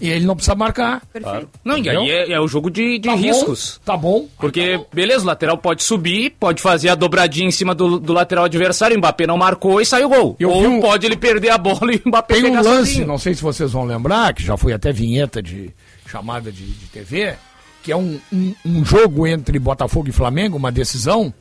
E 0.00 0.08
ele 0.08 0.24
não 0.26 0.34
precisa 0.34 0.54
marcar. 0.56 1.02
Perfeito. 1.12 1.48
Não, 1.62 1.76
e 1.78 1.88
aí 1.88 2.10
é, 2.10 2.32
é 2.32 2.40
o 2.40 2.48
jogo 2.48 2.70
de, 2.70 2.98
de 2.98 3.06
Tá 3.08 3.14
bom, 3.14 3.20
riscos. 3.22 3.80
Tá 3.84 3.96
bom. 3.96 4.26
Porque, 4.38 4.80
beleza, 4.92 5.22
o 5.22 5.26
lateral 5.26 5.58
pode 5.58 5.82
subir, 5.84 6.34
pode 6.40 6.60
fazer 6.62 6.88
a 6.88 6.94
dobradinha 6.94 7.46
em 7.46 7.50
cima 7.52 7.74
do, 7.74 8.00
do 8.00 8.12
lateral 8.14 8.46
adversário, 8.46 8.96
o 8.96 8.98
Mbappé 8.98 9.26
não 9.26 9.36
marcou 9.36 9.78
e 9.80 9.84
sai 9.86 10.02
o 10.02 10.08
gol. 10.08 10.36
Eu 10.40 10.50
Ou 10.50 10.64
um- 10.66 10.80
pode 10.80 11.04
ele 11.06 11.18
perder 11.18 11.50
a 11.50 11.58
bola 11.58 11.92
e 11.94 11.96
o 12.02 12.08
Mbappé 12.08 12.34
Tem 12.34 12.46
um 12.46 12.54
lance, 12.54 12.66
sozinho. 12.94 13.06
não 13.06 13.18
sei 13.18 13.34
se 13.34 13.42
vocês 13.42 13.70
vão 13.72 13.84
lembrar, 13.84 14.32
que 14.34 14.42
já 14.42 14.56
foi 14.56 14.72
até 14.72 14.90
vinheta 14.90 15.42
de 15.42 15.70
chamada 16.06 16.50
de, 16.50 16.64
de 16.66 16.86
TV, 16.86 17.34
que 17.82 17.92
é 17.92 17.96
um, 17.96 18.18
um, 18.32 18.54
um 18.64 18.84
jogo 18.84 19.26
entre 19.26 19.58
Botafogo 19.58 20.08
e 20.08 20.12
Flamengo, 20.12 20.56
uma 20.56 20.72
decisão, 20.72 21.32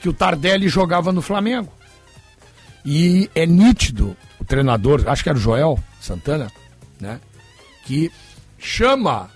que 0.00 0.08
o 0.08 0.12
Tardelli 0.12 0.68
jogava 0.68 1.12
no 1.12 1.22
Flamengo. 1.22 1.72
E 2.84 3.30
é 3.34 3.44
nítido, 3.44 4.16
o 4.38 4.44
treinador, 4.44 5.04
acho 5.08 5.22
que 5.22 5.28
era 5.28 5.38
o 5.38 5.40
Joel 5.40 5.78
Santana, 6.00 6.50
né? 7.00 7.20
Que 7.84 8.12
chama, 8.58 9.30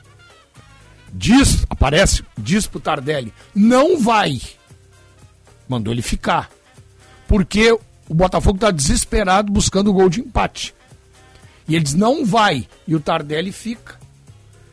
diz, 1.13 1.65
aparece, 1.69 2.25
diz 2.39 2.67
pro 2.67 2.81
Tardelli, 2.81 3.33
não 3.55 3.99
vai. 3.99 4.41
Mandou 5.69 5.93
ele 5.93 6.03
ficar. 6.03 6.51
Porque 7.27 7.73
o 8.09 8.15
Botafogo 8.15 8.59
tá 8.59 8.71
desesperado 8.71 9.53
buscando 9.53 9.91
o 9.91 9.93
gol 9.93 10.09
de 10.09 10.21
empate. 10.21 10.75
E 11.67 11.77
ele 11.77 11.85
diz, 11.85 11.95
não 11.95 12.25
vai. 12.25 12.67
E 12.87 12.95
o 12.95 13.01
Tardelli 13.01 13.53
fica. 13.53 13.99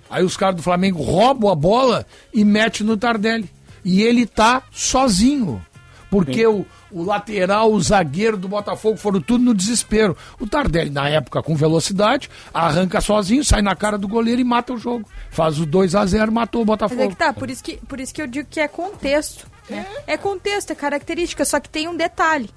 Aí 0.09 0.23
os 0.23 0.37
caras 0.37 0.55
do 0.55 0.63
Flamengo 0.63 1.03
roubam 1.03 1.51
a 1.51 1.55
bola 1.55 2.05
e 2.33 2.43
metem 2.43 2.85
no 2.85 2.97
Tardelli. 2.97 3.49
E 3.83 4.01
ele 4.01 4.25
tá 4.25 4.63
sozinho. 4.71 5.63
Porque 6.09 6.45
o, 6.47 6.65
o 6.91 7.03
lateral, 7.03 7.71
o 7.71 7.81
zagueiro 7.81 8.37
do 8.37 8.47
Botafogo 8.47 8.97
foram 8.97 9.19
tudo 9.19 9.43
no 9.43 9.53
desespero. 9.53 10.15
O 10.39 10.47
Tardelli, 10.47 10.89
na 10.89 11.09
época, 11.09 11.43
com 11.43 11.55
velocidade, 11.55 12.29
arranca 12.53 13.01
sozinho, 13.01 13.43
sai 13.43 13.61
na 13.61 13.75
cara 13.75 13.97
do 13.97 14.07
goleiro 14.07 14.39
e 14.39 14.43
mata 14.43 14.73
o 14.73 14.77
jogo. 14.77 15.07
Faz 15.29 15.59
o 15.59 15.65
2 15.65 15.95
a 15.95 16.05
0 16.05 16.31
matou 16.31 16.61
o 16.61 16.65
Mas 16.65 16.67
Botafogo. 16.67 17.01
é 17.01 17.07
que 17.09 17.15
tá, 17.15 17.33
por 17.33 17.49
isso 17.49 17.63
que, 17.63 17.77
por 17.87 17.99
isso 17.99 18.13
que 18.13 18.21
eu 18.21 18.27
digo 18.27 18.47
que 18.49 18.59
é 18.59 18.67
contexto. 18.67 19.47
né? 19.69 19.85
É. 20.05 20.17
contexto, 20.17 20.71
é 20.71 20.75
característica, 20.75 21.43
só 21.43 21.59
que 21.59 21.69
tem 21.69 21.87
um 21.87 21.95
detalhe. 21.95 22.49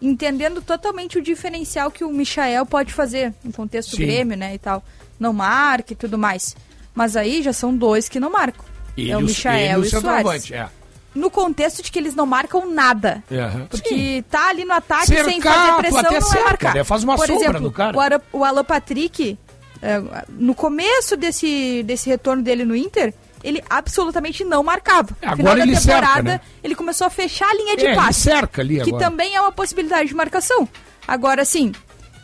Entendendo 0.00 0.62
totalmente 0.62 1.18
o 1.18 1.22
diferencial 1.22 1.90
que 1.90 2.04
o 2.04 2.10
Michael 2.12 2.64
pode 2.66 2.92
fazer 2.92 3.34
no 3.42 3.52
contexto 3.52 3.96
Sim. 3.96 4.02
Grêmio, 4.02 4.36
né, 4.36 4.54
e 4.54 4.58
tal. 4.58 4.84
Não 5.18 5.32
marca 5.32 5.92
e 5.92 5.96
tudo 5.96 6.16
mais. 6.16 6.54
Mas 6.94 7.16
aí 7.16 7.42
já 7.42 7.52
são 7.52 7.76
dois 7.76 8.08
que 8.08 8.20
não 8.20 8.30
marcam. 8.30 8.64
Ele 8.96 9.10
é 9.10 9.16
o 9.16 9.20
Michael 9.22 9.78
ele 9.78 9.88
e 9.88 9.96
o 9.96 10.00
Soares. 10.00 10.50
é. 10.52 10.68
No 11.14 11.30
contexto 11.30 11.82
de 11.82 11.90
que 11.90 11.98
eles 11.98 12.14
não 12.14 12.26
marcam 12.26 12.70
nada. 12.70 13.22
É, 13.30 13.48
Porque 13.70 14.22
tá 14.30 14.48
ali 14.50 14.64
no 14.64 14.72
ataque 14.74 15.06
Cercar, 15.06 15.24
sem 15.30 15.40
fazer 15.40 15.76
pressão, 15.78 16.02
não 16.02 16.20
cerca, 16.20 16.38
é 16.38 16.44
marcar. 16.44 16.74
né? 16.74 16.84
Faz 16.84 17.02
uma 17.02 17.16
Por 17.16 17.26
sombra 17.26 17.44
exemplo, 17.44 17.60
no 17.62 17.70
cara. 17.72 17.96
O, 17.96 18.00
Ara- 18.00 18.22
o 18.32 18.44
Alan 18.44 18.64
Patrick, 18.64 19.38
é, 19.82 20.02
no 20.28 20.54
começo 20.54 21.16
desse, 21.16 21.82
desse 21.84 22.08
retorno 22.08 22.42
dele 22.42 22.64
no 22.64 22.76
Inter, 22.76 23.12
ele 23.42 23.62
absolutamente 23.70 24.44
não 24.44 24.62
marcava. 24.62 25.08
No 25.22 25.28
agora 25.28 25.36
final 25.36 25.56
da 25.56 25.62
ele 25.62 25.76
cerca, 25.76 26.00
temporada, 26.00 26.30
né? 26.32 26.40
ele 26.62 26.74
começou 26.74 27.06
a 27.06 27.10
fechar 27.10 27.48
a 27.48 27.54
linha 27.54 27.76
de 27.76 27.86
É, 27.86 27.90
ele 27.90 27.96
passe. 27.96 28.20
cerca 28.20 28.60
ali 28.62 28.80
que 28.82 28.90
agora. 28.90 29.04
também 29.04 29.34
é 29.34 29.40
uma 29.40 29.52
possibilidade 29.52 30.08
de 30.08 30.14
marcação. 30.14 30.68
Agora, 31.06 31.44
sim, 31.44 31.72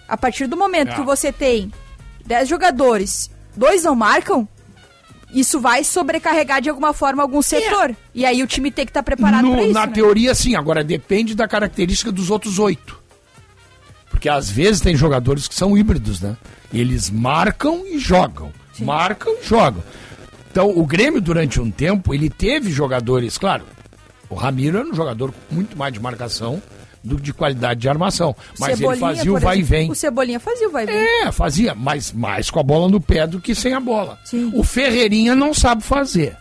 a 0.06 0.16
partir 0.16 0.46
do 0.46 0.56
momento 0.56 0.90
É. 0.90 0.94
que 0.94 1.02
você 1.02 1.32
tem 1.32 1.72
10 2.26 2.48
jogadores, 2.48 3.30
dois 3.56 3.82
não 3.84 3.94
marcam, 3.96 4.46
isso 5.34 5.60
vai 5.60 5.82
sobrecarregar 5.84 6.60
de 6.62 6.68
alguma 6.70 6.92
forma 6.92 7.22
algum 7.22 7.42
setor. 7.42 7.94
E 8.14 8.24
aí 8.24 8.42
o 8.42 8.46
time 8.46 8.70
tem 8.70 8.84
que 8.86 8.90
estar 8.90 9.02
preparado 9.02 9.46
É. 9.46 9.48
No- 9.48 9.54
para 9.54 9.64
isso. 9.64 9.72
na 9.74 9.86
né? 9.86 9.92
teoria, 9.92 10.34
sim. 10.34 10.54
Agora, 10.54 10.82
depende 10.84 11.34
da 11.34 11.48
característica 11.48 12.10
dos 12.12 12.30
outros 12.30 12.58
oito. 12.58 13.02
Porque 14.10 14.28
às 14.28 14.48
vezes 14.48 14.80
tem 14.80 14.96
jogadores 14.96 15.48
que 15.48 15.54
são 15.54 15.76
híbridos, 15.76 16.20
né? 16.20 16.36
Eles 16.72 17.10
marcam 17.10 17.82
e 17.86 17.98
jogam. 17.98 18.52
Marcam 18.80 19.32
e 19.42 19.46
jogam. 19.46 19.82
Então, 20.50 20.70
o 20.70 20.86
Grêmio, 20.86 21.20
durante 21.20 21.60
um 21.60 21.70
tempo, 21.70 22.14
ele 22.14 22.30
teve 22.30 22.70
jogadores, 22.70 23.36
claro. 23.36 23.64
O 24.30 24.34
Ramiro 24.36 24.78
era 24.78 24.86
um 24.88 24.94
jogador 24.94 25.34
muito 25.50 25.76
mais 25.76 25.92
de 25.92 26.00
marcação 26.00 26.62
do 27.04 27.16
que 27.16 27.22
de 27.22 27.32
qualidade 27.34 27.80
de 27.80 27.88
armação. 27.88 28.34
Mas 28.58 28.70
ele 28.70 28.78
Cebolinha, 28.78 29.00
fazia 29.16 29.32
o 29.32 29.38
vai 29.38 29.56
e 29.56 29.60
exemplo. 29.60 29.76
vem. 29.78 29.90
O 29.90 29.94
Cebolinha 29.94 30.40
fazia 30.40 30.68
o 30.68 30.70
vai 30.72 30.84
e 30.84 30.86
vem. 30.86 30.96
É, 31.26 31.30
fazia, 31.32 31.74
mas 31.74 32.10
mais 32.12 32.50
com 32.50 32.58
a 32.58 32.62
bola 32.62 32.88
no 32.88 33.00
pé 33.00 33.26
do 33.26 33.40
que 33.40 33.54
sem 33.54 33.74
a 33.74 33.80
bola. 33.80 34.18
Sim. 34.24 34.50
O 34.54 34.64
Ferreirinha 34.64 35.34
não 35.34 35.52
sabe 35.52 35.82
fazer. 35.82 36.36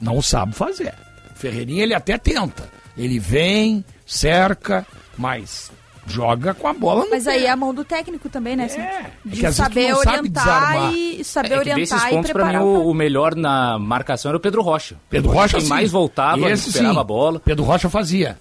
Não 0.00 0.20
sabe 0.20 0.52
fazer. 0.54 0.92
O 1.34 1.38
Ferreirinha 1.38 1.82
ele 1.84 1.94
até 1.94 2.18
tenta. 2.18 2.68
Ele 2.96 3.18
vem, 3.18 3.84
cerca, 4.04 4.84
mas 5.16 5.70
joga 6.06 6.52
com 6.52 6.66
a 6.66 6.72
bola 6.74 7.04
no 7.04 7.10
Mas 7.10 7.24
pé. 7.24 7.30
aí 7.30 7.46
é 7.46 7.50
a 7.50 7.54
mão 7.56 7.72
do 7.72 7.84
técnico 7.84 8.28
também, 8.28 8.56
né? 8.56 8.64
assim, 8.64 8.80
É, 8.80 8.84
é 8.84 9.10
de 9.24 9.40
que 9.40 9.46
às 9.46 9.56
vezes 9.56 9.56
tu 9.56 9.62
saber 9.62 9.88
não 9.92 10.02
sabe 10.02 10.18
orientar 10.18 10.44
desarmar. 10.44 10.94
e 10.94 11.24
saber 11.24 11.52
É 11.52 11.58
que 11.60 11.64
desses 11.74 11.92
orientar 11.92 12.08
e 12.08 12.10
pontos, 12.16 12.32
pra 12.32 12.44
mim, 12.44 12.50
preparar. 12.50 12.66
o, 12.66 12.90
o 12.90 12.94
melhor 12.94 13.36
na 13.36 13.78
marcação 13.78 14.28
era 14.30 14.36
o 14.36 14.40
Pedro 14.40 14.60
Rocha. 14.62 14.96
Pedro 15.08 15.30
Rocha 15.30 15.56
Quem 15.58 15.60
sim. 15.62 15.68
mais 15.70 15.90
voltava, 15.92 16.50
Esse, 16.50 16.66
recuperava 16.66 16.94
sim. 16.94 17.00
a 17.00 17.04
bola. 17.04 17.40
Pedro 17.40 17.64
Rocha 17.64 17.88
fazia. 17.88 18.36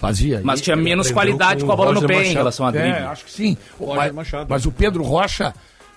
Fazia. 0.00 0.40
Mas 0.42 0.60
tinha 0.62 0.74
menos 0.74 1.10
qualidade 1.10 1.60
com 1.60 1.66
com 1.66 1.72
a 1.72 1.76
bola 1.76 1.90
o 1.90 1.94
no 2.00 2.06
pé 2.06 2.24
em 2.24 2.32
relação 2.32 2.66
a 2.66 2.70
drible. 2.70 2.88
É, 2.90 3.02
acho 3.02 3.24
que 3.26 3.30
sim. 3.30 3.56
Roger 3.78 3.96
Mas, 3.96 4.12
Machado. 4.14 4.46
mas 4.48 4.64
o 4.66 4.72
Pedro 4.72 5.02
Rocha 5.04 5.54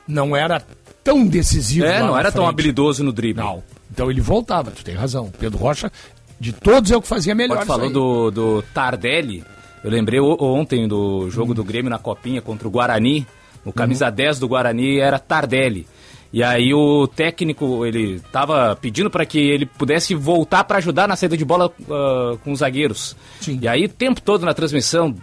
não 0.08 0.36
era 0.36 0.62
tão 1.04 1.26
decisivo. 1.26 1.86
É, 1.86 2.00
lá 2.02 2.06
não 2.08 2.14
na 2.14 2.20
era 2.20 2.32
tão 2.32 2.44
frente. 2.44 2.54
habilidoso 2.54 3.04
no 3.04 3.14
drible. 3.14 3.42
Não, 3.42 3.64
Então 3.90 4.12
ele 4.12 4.20
voltava, 4.20 4.72
tu 4.72 4.84
tem 4.84 4.94
razão. 4.94 5.32
Pedro 5.40 5.58
Rocha, 5.58 5.90
de 6.38 6.52
todos 6.52 6.92
é 6.92 6.98
o 6.98 7.02
que 7.02 7.08
fazia 7.08 7.34
melhor. 7.34 7.56
Pode 7.56 7.68
falou 7.68 7.90
do, 7.90 8.30
do 8.32 8.62
Tardelli. 8.74 9.42
Eu 9.82 9.90
lembrei 9.90 10.20
o- 10.20 10.38
ontem 10.42 10.86
do 10.88 11.30
jogo 11.30 11.54
do 11.54 11.64
Grêmio 11.64 11.90
na 11.90 11.98
Copinha 11.98 12.42
contra 12.42 12.68
o 12.68 12.72
Guarani. 12.72 13.26
O 13.64 13.72
camisa 13.72 14.10
10 14.10 14.40
do 14.40 14.48
Guarani 14.50 15.00
era 15.00 15.18
Tardelli. 15.18 15.88
E 16.34 16.42
aí 16.42 16.74
o 16.74 17.08
técnico, 17.08 17.86
ele 17.86 18.20
tava 18.32 18.76
pedindo 18.76 19.08
para 19.08 19.24
que 19.24 19.38
ele 19.38 19.68
pudesse 19.68 20.16
voltar 20.16 20.64
para 20.64 20.80
ajudar 20.80 21.08
na 21.08 21.16
saída 21.16 21.38
de 21.38 21.46
bola 21.46 21.72
ah, 21.88 22.36
com 22.44 22.52
os 22.52 22.60
zagueiros. 22.60 23.16
Sim. 23.40 23.60
E 23.62 23.68
aí 23.68 23.86
o 23.86 23.90
tempo 23.90 24.20
todo 24.20 24.44
na 24.44 24.54
transmissão, 24.54 25.16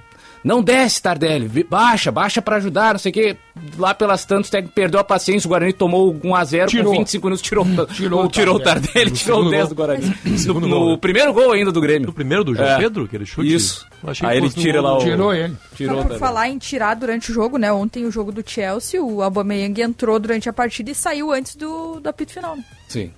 não 0.42 0.62
desce 0.62 1.02
Tardelli, 1.02 1.64
baixa, 1.64 2.10
baixa 2.10 2.40
para 2.40 2.56
ajudar, 2.56 2.94
não 2.94 2.98
sei 2.98 3.10
o 3.10 3.12
quê. 3.12 3.36
Lá 3.76 3.92
pelas 3.92 4.24
tantas, 4.24 4.48
o 4.48 4.50
técnico 4.50 4.74
perdeu 4.74 4.98
a 4.98 5.04
paciência, 5.04 5.46
o 5.46 5.50
Guarani 5.50 5.72
tomou 5.72 6.18
1 6.24 6.34
a 6.34 6.44
0 6.44 6.70
Tirou. 6.70 6.92
com 6.92 6.98
25 6.98 7.26
minutos, 7.26 7.42
tirou, 7.42 7.66
Tirou 7.92 8.24
o 8.24 8.28
tirou 8.28 8.56
o 8.56 8.60
Tardelli. 8.60 9.10
Tirou 9.10 9.44
o 9.44 9.50
10 9.50 9.68
do 9.68 9.74
Guarani. 9.74 10.14
No, 10.46 10.60
no 10.60 10.90
né? 10.92 10.98
primeiro 11.00 11.32
gol 11.32 11.52
ainda 11.52 11.70
do 11.70 11.80
Grêmio. 11.80 12.06
No 12.06 12.12
primeiro 12.12 12.42
do 12.42 12.54
João 12.54 12.68
É. 12.68 12.78
Pedro, 12.78 13.04
aquele 13.04 13.26
chute? 13.26 13.54
Isso. 13.54 13.86
Aí 14.22 14.40
que 14.40 14.46
ele 14.46 14.50
tira 14.50 14.80
lá 14.80 14.96
o... 14.96 15.00
Tirou 15.04 15.34
ele. 15.34 15.54
Tirou 15.76 16.02
Só 16.02 16.08
por 16.08 16.18
falar 16.18 16.48
em 16.48 16.56
tirar 16.58 16.94
durante 16.94 17.30
o 17.30 17.34
jogo, 17.34 17.58
né? 17.58 17.70
Ontem 17.70 18.06
o 18.06 18.10
jogo 18.10 18.32
do 18.32 18.42
Chelsea, 18.44 19.02
o 19.02 19.22
Aubameyang 19.22 19.82
entrou 19.82 20.18
durante 20.18 20.48
a 20.48 20.52
partida 20.52 20.90
e 20.90 20.94
saiu 20.94 21.30
antes 21.32 21.54
do, 21.54 22.00
do 22.00 22.08
apito 22.08 22.32
final. 22.32 22.56
né? 22.56 22.64
Sim. 22.88 23.10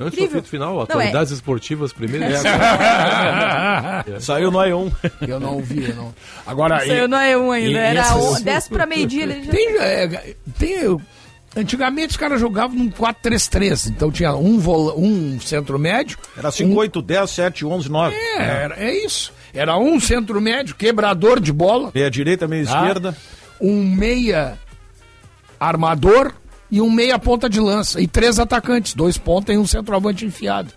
Antes 0.00 0.18
do 0.18 0.24
apito 0.24 0.48
final, 0.48 0.74
Não, 0.74 0.80
atualidades 0.80 1.30
esportivas 1.30 1.92
primeiro. 1.92 2.24
Saiu 4.20 4.50
no 4.50 4.58
A1. 4.58 4.92
Eu 5.28 5.38
não 5.38 5.54
ouvi, 5.54 5.90
eu 5.90 5.94
não. 5.96 6.14
Agora, 6.46 6.78
Saiu 6.80 7.06
no 7.06 7.16
E1 7.16 7.20
e- 7.20 7.52
ainda, 7.54 7.70
e 7.70 7.74
era 7.76 8.00
essas- 8.00 8.40
o- 8.40 8.44
10 8.44 8.68
para 8.68 8.86
meio-dia. 8.86 9.42
Já... 9.44 9.50
Tem, 9.50 9.76
é, 9.78 10.34
tem, 10.58 10.96
antigamente 11.56 12.10
os 12.12 12.16
caras 12.16 12.40
jogavam 12.40 12.76
num 12.76 12.90
4-3-3, 12.90 13.88
então 13.90 14.10
tinha 14.10 14.34
um, 14.34 14.58
vola, 14.58 14.94
um 14.96 15.38
centro 15.40 15.78
médio. 15.78 16.16
Era 16.36 16.50
5, 16.50 16.74
8, 16.74 17.02
10, 17.02 17.30
7, 17.30 17.64
11, 17.66 17.88
9. 17.90 18.14
É, 18.16 18.36
era, 18.38 18.76
é 18.82 19.04
isso. 19.04 19.32
Era 19.52 19.76
um 19.76 19.98
centro 20.00 20.40
médio, 20.40 20.74
quebrador 20.76 21.40
de 21.40 21.52
bola, 21.52 21.90
Meia 21.94 22.10
direita, 22.10 22.46
meia 22.48 22.64
Tá. 22.64 22.78
esquerda. 22.80 23.16
um 23.60 23.84
meia 23.84 24.56
armador 25.58 26.32
e 26.70 26.80
um 26.80 26.90
meia 26.90 27.18
ponta 27.18 27.48
de 27.48 27.60
lança. 27.60 28.00
E 28.00 28.06
três 28.06 28.38
atacantes, 28.38 28.94
dois 28.94 29.18
pontas 29.18 29.54
e 29.54 29.58
um 29.58 29.66
centroavante 29.66 30.24
enfiado. 30.24 30.72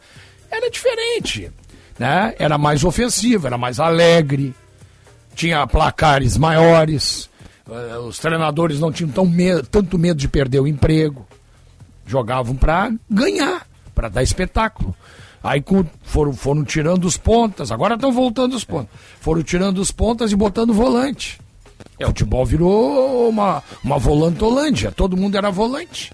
Era 0.50 0.70
diferente. 0.70 1.52
Né? 1.98 2.34
Era 2.40 2.58
mais 2.58 2.84
ofensivo, 2.84 3.46
era 3.48 3.58
mais 3.58 3.80
alegre, 3.80 4.54
tinha 5.36 5.66
placares 5.68 6.38
maiores. 6.38 7.30
eh, 7.70 7.98
Os 8.00 8.18
treinadores 8.20 8.80
não 8.80 8.92
tinham 8.92 9.12
tão 9.12 9.32
tanto 9.70 9.98
medo 9.98 10.18
de 10.18 10.28
perder 10.28 10.60
o 10.60 10.68
emprego. 10.68 11.28
Jogavam 12.06 12.56
para 12.56 12.92
ganhar, 13.10 13.66
para 13.96 14.10
dar 14.10 14.24
espetáculo. 14.24 14.96
Aí 15.44 15.64
foram, 16.04 16.34
foram 16.34 16.64
tirando 16.64 17.06
os 17.06 17.18
pontas, 17.18 17.72
agora 17.72 17.96
estão 17.96 18.12
voltando 18.12 18.56
os 18.56 18.64
pontas. 18.64 18.90
Foram 19.20 19.44
tirando 19.44 19.78
os 19.80 19.92
pontas 19.92 20.32
e 20.32 20.36
botando 20.36 20.74
volante. 20.74 21.40
O 22.02 22.08
futebol 22.08 22.46
virou 22.46 23.30
uma, 23.30 23.64
uma 23.84 23.98
volantolândia, 23.98 24.92
todo 24.92 25.18
mundo 25.18 25.38
era 25.38 25.52
volante. 25.52 26.12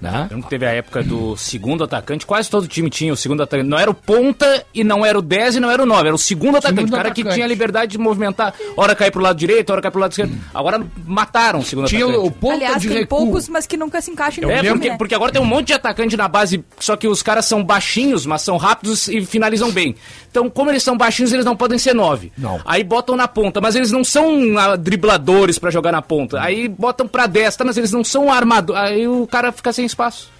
Né? 0.00 0.28
Lembro 0.30 0.44
que 0.44 0.50
teve 0.50 0.64
a 0.66 0.70
época 0.72 1.02
do 1.02 1.36
segundo 1.36 1.84
atacante, 1.84 2.24
quase 2.24 2.48
todo 2.48 2.66
time 2.66 2.88
tinha 2.88 3.12
o 3.12 3.16
segundo 3.16 3.42
atacante. 3.42 3.68
Não 3.68 3.78
era 3.78 3.90
o 3.90 3.94
ponta 3.94 4.64
e 4.74 4.82
não 4.82 5.04
era 5.04 5.18
o 5.18 5.22
10 5.22 5.56
e 5.56 5.60
não 5.60 5.70
era 5.70 5.82
o 5.82 5.86
9, 5.86 6.06
era 6.06 6.14
o 6.14 6.18
segundo 6.18 6.56
atacante. 6.56 6.90
o 6.90 6.96
cara 6.96 7.10
que 7.10 7.20
atacante. 7.20 7.34
tinha 7.34 7.46
liberdade 7.46 7.92
de 7.92 7.98
movimentar, 7.98 8.54
hora 8.76 8.94
cair 8.94 9.10
pro 9.10 9.20
lado 9.20 9.36
direito, 9.36 9.70
hora 9.70 9.82
cair 9.82 9.90
pro 9.90 10.00
lado 10.00 10.12
esquerdo. 10.12 10.32
Agora 10.54 10.82
mataram 11.06 11.58
o 11.58 11.62
segundo 11.64 11.86
Tinha 11.86 12.04
atacante. 12.06 12.26
o 12.26 12.30
ponta 12.30 12.54
Aliás, 12.54 12.80
de 12.80 12.88
tem 12.88 12.98
recuo. 12.98 13.18
poucos, 13.18 13.48
mas 13.48 13.66
que 13.66 13.76
nunca 13.76 14.00
se 14.00 14.10
encaixam 14.10 14.44
no 14.44 14.50
É, 14.50 14.60
time, 14.60 14.70
porque, 14.72 14.88
né? 14.88 14.96
porque 14.96 15.14
agora 15.14 15.32
tem 15.32 15.42
um 15.42 15.44
monte 15.44 15.66
de 15.68 15.72
atacante 15.74 16.16
na 16.16 16.28
base, 16.28 16.64
só 16.78 16.96
que 16.96 17.06
os 17.06 17.22
caras 17.22 17.44
são 17.44 17.62
baixinhos, 17.62 18.24
mas 18.24 18.40
são 18.42 18.56
rápidos 18.56 19.06
e 19.08 19.24
finalizam 19.26 19.70
bem. 19.70 19.94
Então, 20.30 20.48
como 20.48 20.70
eles 20.70 20.82
são 20.82 20.96
baixinhos, 20.96 21.32
eles 21.32 21.44
não 21.44 21.56
podem 21.56 21.76
ser 21.78 21.94
nove. 21.94 22.32
Não. 22.38 22.58
Aí 22.64 22.82
botam 22.84 23.16
na 23.16 23.28
ponta, 23.28 23.60
mas 23.60 23.74
eles 23.76 23.90
não 23.90 24.02
são 24.04 24.56
ah, 24.58 24.76
dribladores 24.76 25.58
pra 25.58 25.70
jogar 25.70 25.92
na 25.92 26.00
ponta. 26.00 26.40
Aí 26.40 26.68
botam 26.68 27.06
pra 27.06 27.26
destra, 27.26 27.66
mas 27.66 27.76
eles 27.76 27.92
não 27.92 28.02
são 28.04 28.32
armadores. 28.32 28.80
Aí 28.80 29.06
o 29.08 29.26
cara 29.26 29.50
fica 29.52 29.72
sem 29.72 29.84
espaço. 29.90 30.30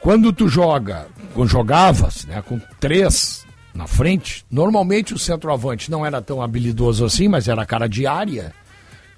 Quando 0.00 0.32
tu 0.32 0.48
joga, 0.48 1.06
quando 1.34 1.48
jogavas, 1.48 2.24
né, 2.26 2.42
com 2.42 2.60
três 2.78 3.44
na 3.74 3.86
frente, 3.86 4.44
normalmente 4.50 5.12
o 5.12 5.18
centroavante 5.18 5.90
não 5.90 6.04
era 6.04 6.22
tão 6.22 6.40
habilidoso 6.40 7.04
assim, 7.04 7.28
mas 7.28 7.48
era 7.48 7.66
cara 7.66 7.88
de 7.88 8.06
área, 8.06 8.52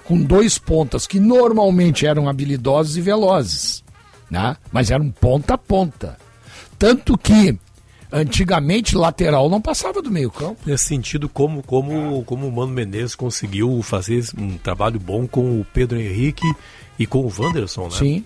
com 0.05 0.21
dois 0.21 0.59
pontas 0.59 1.07
que 1.07 1.21
normalmente 1.21 2.07
eram 2.07 2.29
habilidosos 2.29 2.97
e 2.97 3.01
velozes, 3.01 3.85
né? 4.31 4.57
Mas 4.73 4.91
eram 4.91 5.11
ponta 5.11 5.55
a 5.55 5.59
ponta. 5.59 6.17
Tanto 6.79 7.19
que 7.19 7.59
antigamente 8.11 8.97
lateral 8.97 9.49
não 9.51 9.61
passava 9.61 10.01
do 10.01 10.11
meio-campo. 10.11 10.61
Nesse 10.65 10.85
sentido, 10.85 11.29
como, 11.29 11.63
como, 11.63 12.25
como 12.25 12.49
o 12.49 12.53
Mano 12.53 12.73
Menezes 12.73 13.15
conseguiu 13.15 13.83
fazer 13.83 14.25
um 14.37 14.57
trabalho 14.57 14.99
bom 14.99 15.27
com 15.27 15.61
o 15.61 15.67
Pedro 15.73 16.01
Henrique 16.01 16.47
e 16.99 17.07
com 17.07 17.21
o 17.21 17.33
Wanderson, 17.39 17.85
né? 17.85 17.91
Sim. 17.91 18.25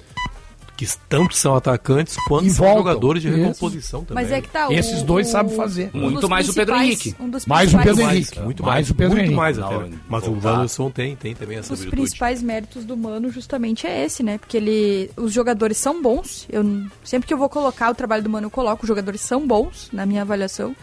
Que 0.82 0.98
tanto 1.08 1.36
são 1.36 1.54
atacantes 1.54 2.16
quanto 2.26 2.46
E 2.46 2.50
são 2.50 2.64
voltam. 2.66 2.78
jogadores 2.82 3.22
de 3.22 3.28
Isso. 3.28 3.36
recomposição 3.38 4.04
também. 4.04 4.24
Mas 4.24 4.32
é 4.32 4.40
que 4.40 4.48
tá. 4.48 4.68
o- 4.68 4.72
Esses 4.72 5.02
dois 5.02 5.28
o- 5.28 5.30
sabem 5.30 5.54
fazer. 5.56 5.90
um 5.94 6.00
Muito 6.10 6.28
mais 6.28 6.48
o 6.48 6.54
Pedro 6.54 6.74
Henrique. 6.74 7.14
Um 7.20 7.28
dos 7.28 7.46
Mais 7.46 7.72
o 7.72 7.78
Pedro 7.78 8.00
Henrique. 8.02 8.40
muito 8.40 8.62
mais 8.62 8.72
mais, 8.74 8.90
o 8.90 8.94
Pedro 8.94 9.10
muito 9.12 9.20
Henrique. 9.26 9.36
mais 9.36 9.58
até. 9.58 9.90
Mas 10.08 10.26
o. 10.26 10.32
Wanderson 10.32 10.90
tem, 10.90 11.14
tem 11.14 11.34
também 11.34 11.58
essa 11.58 11.72
Os 11.72 11.80
virtude. 11.80 12.00
principais 12.02 12.42
méritos 12.42 12.84
do 12.84 12.96
Mano 12.96 13.30
justamente 13.30 13.86
é 13.86 14.04
esse, 14.04 14.22
né? 14.22 14.38
Porque 14.38 14.56
ele, 14.56 15.10
os 15.16 15.32
jogadores 15.32 15.76
são 15.76 16.02
bons. 16.02 16.46
Eu 16.50 16.64
sempre 17.04 17.26
que 17.28 17.34
eu 17.34 17.38
vou 17.38 17.48
colocar 17.48 17.90
o 17.90 17.94
trabalho 17.94 18.22
do 18.22 18.30
Mano, 18.30 18.46
eu 18.46 18.50
coloco 18.50 18.82
os 18.82 18.88
jogadores 18.88 19.20
são 19.20 19.46
bons 19.46 19.88
na 19.92 20.04
minha 20.04 20.22
avaliação. 20.22 20.74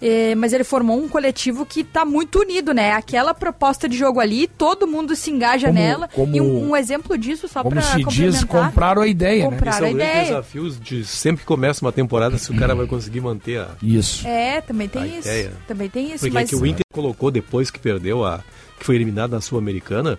É, 0.00 0.34
mas 0.34 0.52
ele 0.52 0.62
formou 0.64 1.02
um 1.02 1.08
coletivo 1.08 1.64
que 1.64 1.82
tá 1.82 2.04
muito 2.04 2.40
unido, 2.40 2.74
né? 2.74 2.92
Aquela 2.92 3.32
proposta 3.32 3.88
de 3.88 3.96
jogo 3.96 4.20
ali, 4.20 4.46
todo 4.46 4.86
mundo 4.86 5.16
se 5.16 5.30
engaja 5.30 5.68
Como- 5.68 5.78
nela. 5.78 6.08
como- 6.08 6.36
e 6.36 6.40
um, 6.40 6.70
um 6.70 6.76
exemplo 6.76 7.16
disso, 7.16 7.48
só 7.48 7.62
Como 7.62 7.76
pra 7.76 7.82
se 7.82 8.04
diz, 8.04 8.44
compraram 8.44 9.00
a 9.02 9.06
ideia, 9.06 9.44
né? 9.44 9.50
Comprar- 9.50 9.70
Esse 9.72 9.84
é 9.84 9.86
a 9.86 9.90
o 9.90 9.94
grande 9.94 10.24
desafio 10.26 10.70
de 10.72 11.04
sempre 11.04 11.40
que 11.40 11.46
começa 11.46 11.82
uma 11.84 11.92
temporada 11.92 12.36
se 12.36 12.50
o 12.52 12.56
cara 12.58 12.74
vai 12.74 12.86
conseguir 12.86 13.20
manter 13.22 13.58
a. 13.60 13.68
Isso. 13.82 14.26
É, 14.28 14.60
também 14.60 14.86
tem 14.88 15.06
isso. 15.06 15.28
ideia. 15.28 15.52
Também 15.66 15.88
tem 15.88 16.06
isso, 16.08 16.18
Porque 16.20 16.34
mas 16.34 16.46
é 16.46 16.48
que 16.50 16.56
o 16.56 16.66
Inter 16.66 16.84
colocou 16.92 17.30
depois 17.30 17.70
que 17.70 17.78
perdeu 17.78 18.24
a. 18.24 18.40
que 18.78 18.84
foi 18.84 18.96
eliminado 18.96 19.30
na 19.30 19.40
Sul-Americana, 19.40 20.18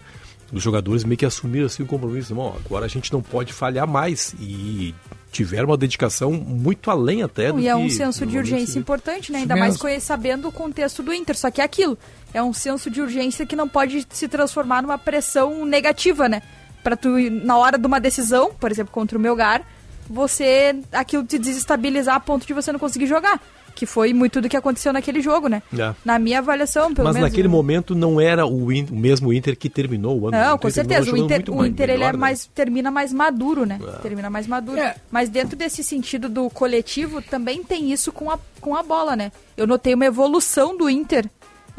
os 0.52 0.64
jogadores 0.64 1.04
meio 1.04 1.18
que 1.18 1.26
assumiram 1.26 1.68
assim 1.68 1.84
o 1.84 1.86
compromisso. 1.86 2.32
Irmão, 2.32 2.56
agora 2.66 2.86
a 2.86 2.90
gente 2.90 3.14
não 3.14 3.22
pode 3.22 3.54
falhar 3.54 3.86
mais. 3.88 4.34
E 4.40 4.96
tiveram 5.38 5.68
uma 5.68 5.78
dedicação 5.78 6.32
muito 6.34 6.90
além 6.90 7.22
até 7.22 7.52
do 7.52 7.60
E 7.60 7.68
é 7.68 7.72
que 7.72 7.78
um 7.78 7.90
senso 7.90 8.26
de 8.26 8.32
se 8.32 8.38
urgência 8.40 8.74
vê. 8.74 8.80
importante, 8.80 9.32
né? 9.32 9.40
Ainda 9.40 9.56
mais 9.56 9.78
sabendo 10.02 10.48
o 10.48 10.52
contexto 10.52 11.04
do 11.04 11.14
Inter. 11.14 11.38
Só 11.38 11.52
que 11.52 11.62
é 11.62 11.64
aquilo. 11.64 11.96
É 12.34 12.42
um 12.42 12.54
senso 12.54 12.90
de 12.90 13.00
urgência 13.02 13.46
que 13.46 13.56
não 13.56 13.70
pode 13.70 14.08
se 14.10 14.28
transformar 14.28 14.82
numa 14.82 14.98
pressão 14.98 15.64
negativa, 15.64 16.28
né? 16.28 16.42
Pra 16.84 16.96
tu, 16.96 17.10
na 17.30 17.56
hora 17.56 17.78
de 17.78 17.86
uma 17.86 18.00
decisão, 18.00 18.52
por 18.60 18.72
exemplo, 18.72 18.92
contra 18.92 19.16
o 19.16 19.22
Melgar, 19.22 19.62
você. 20.10 20.76
aquilo 20.92 21.24
te 21.24 21.38
desestabilizar 21.38 22.16
a 22.16 22.20
ponto 22.20 22.48
de 22.48 22.54
você 22.54 22.72
não 22.72 22.80
conseguir 22.80 23.06
jogar. 23.06 23.40
Que 23.78 23.86
foi 23.86 24.12
muito 24.12 24.42
do 24.42 24.50
que 24.50 24.58
aconteceu 24.58 24.92
naquele 24.92 25.22
jogo, 25.22 25.48
né? 25.48 25.62
É. 25.78 25.94
Na 26.04 26.18
minha 26.18 26.40
avaliação, 26.40 26.96
pelo 26.96 27.06
Mas 27.08 27.14
menos. 27.14 27.30
naquele 27.30 27.48
momento 27.48 27.94
não 27.94 28.20
era 28.20 28.44
o, 28.44 28.72
In- 28.72 28.88
o 28.90 28.96
mesmo 28.96 29.32
Inter 29.32 29.56
que 29.56 29.70
terminou 29.70 30.20
o 30.20 30.28
ano. 30.30 30.36
Não, 30.36 30.56
O 30.56 30.58
com 30.58 30.68
certeza. 30.72 31.12
O 31.12 31.16
Inter, 31.16 31.44
o 31.50 31.64
Inter 31.64 31.84
ele 31.92 32.00
melhor, 32.00 32.10
é 32.10 32.14
né? 32.14 32.18
mais, 32.20 32.48
termina 32.48 32.90
mais 32.90 33.14
maduro, 33.14 33.68
né? 33.68 33.80
Termina 34.02 34.32
mais 34.32 34.48
maduro. 34.48 34.80
É. 34.80 34.96
Mas 35.12 35.30
dentro 35.30 35.56
desse 35.56 35.84
sentido 35.84 36.28
do 36.28 36.50
coletivo, 36.50 37.22
também 37.22 37.64
tem 37.64 37.92
isso 37.94 38.12
com 38.12 38.32
a, 38.32 38.40
com 38.60 38.76
a 38.76 38.82
bola, 38.82 39.16
né? 39.16 39.32
Eu 39.56 39.68
notei 39.68 39.94
uma 39.94 40.06
evolução 40.08 40.76
do 40.76 40.90
Inter, 40.90 41.30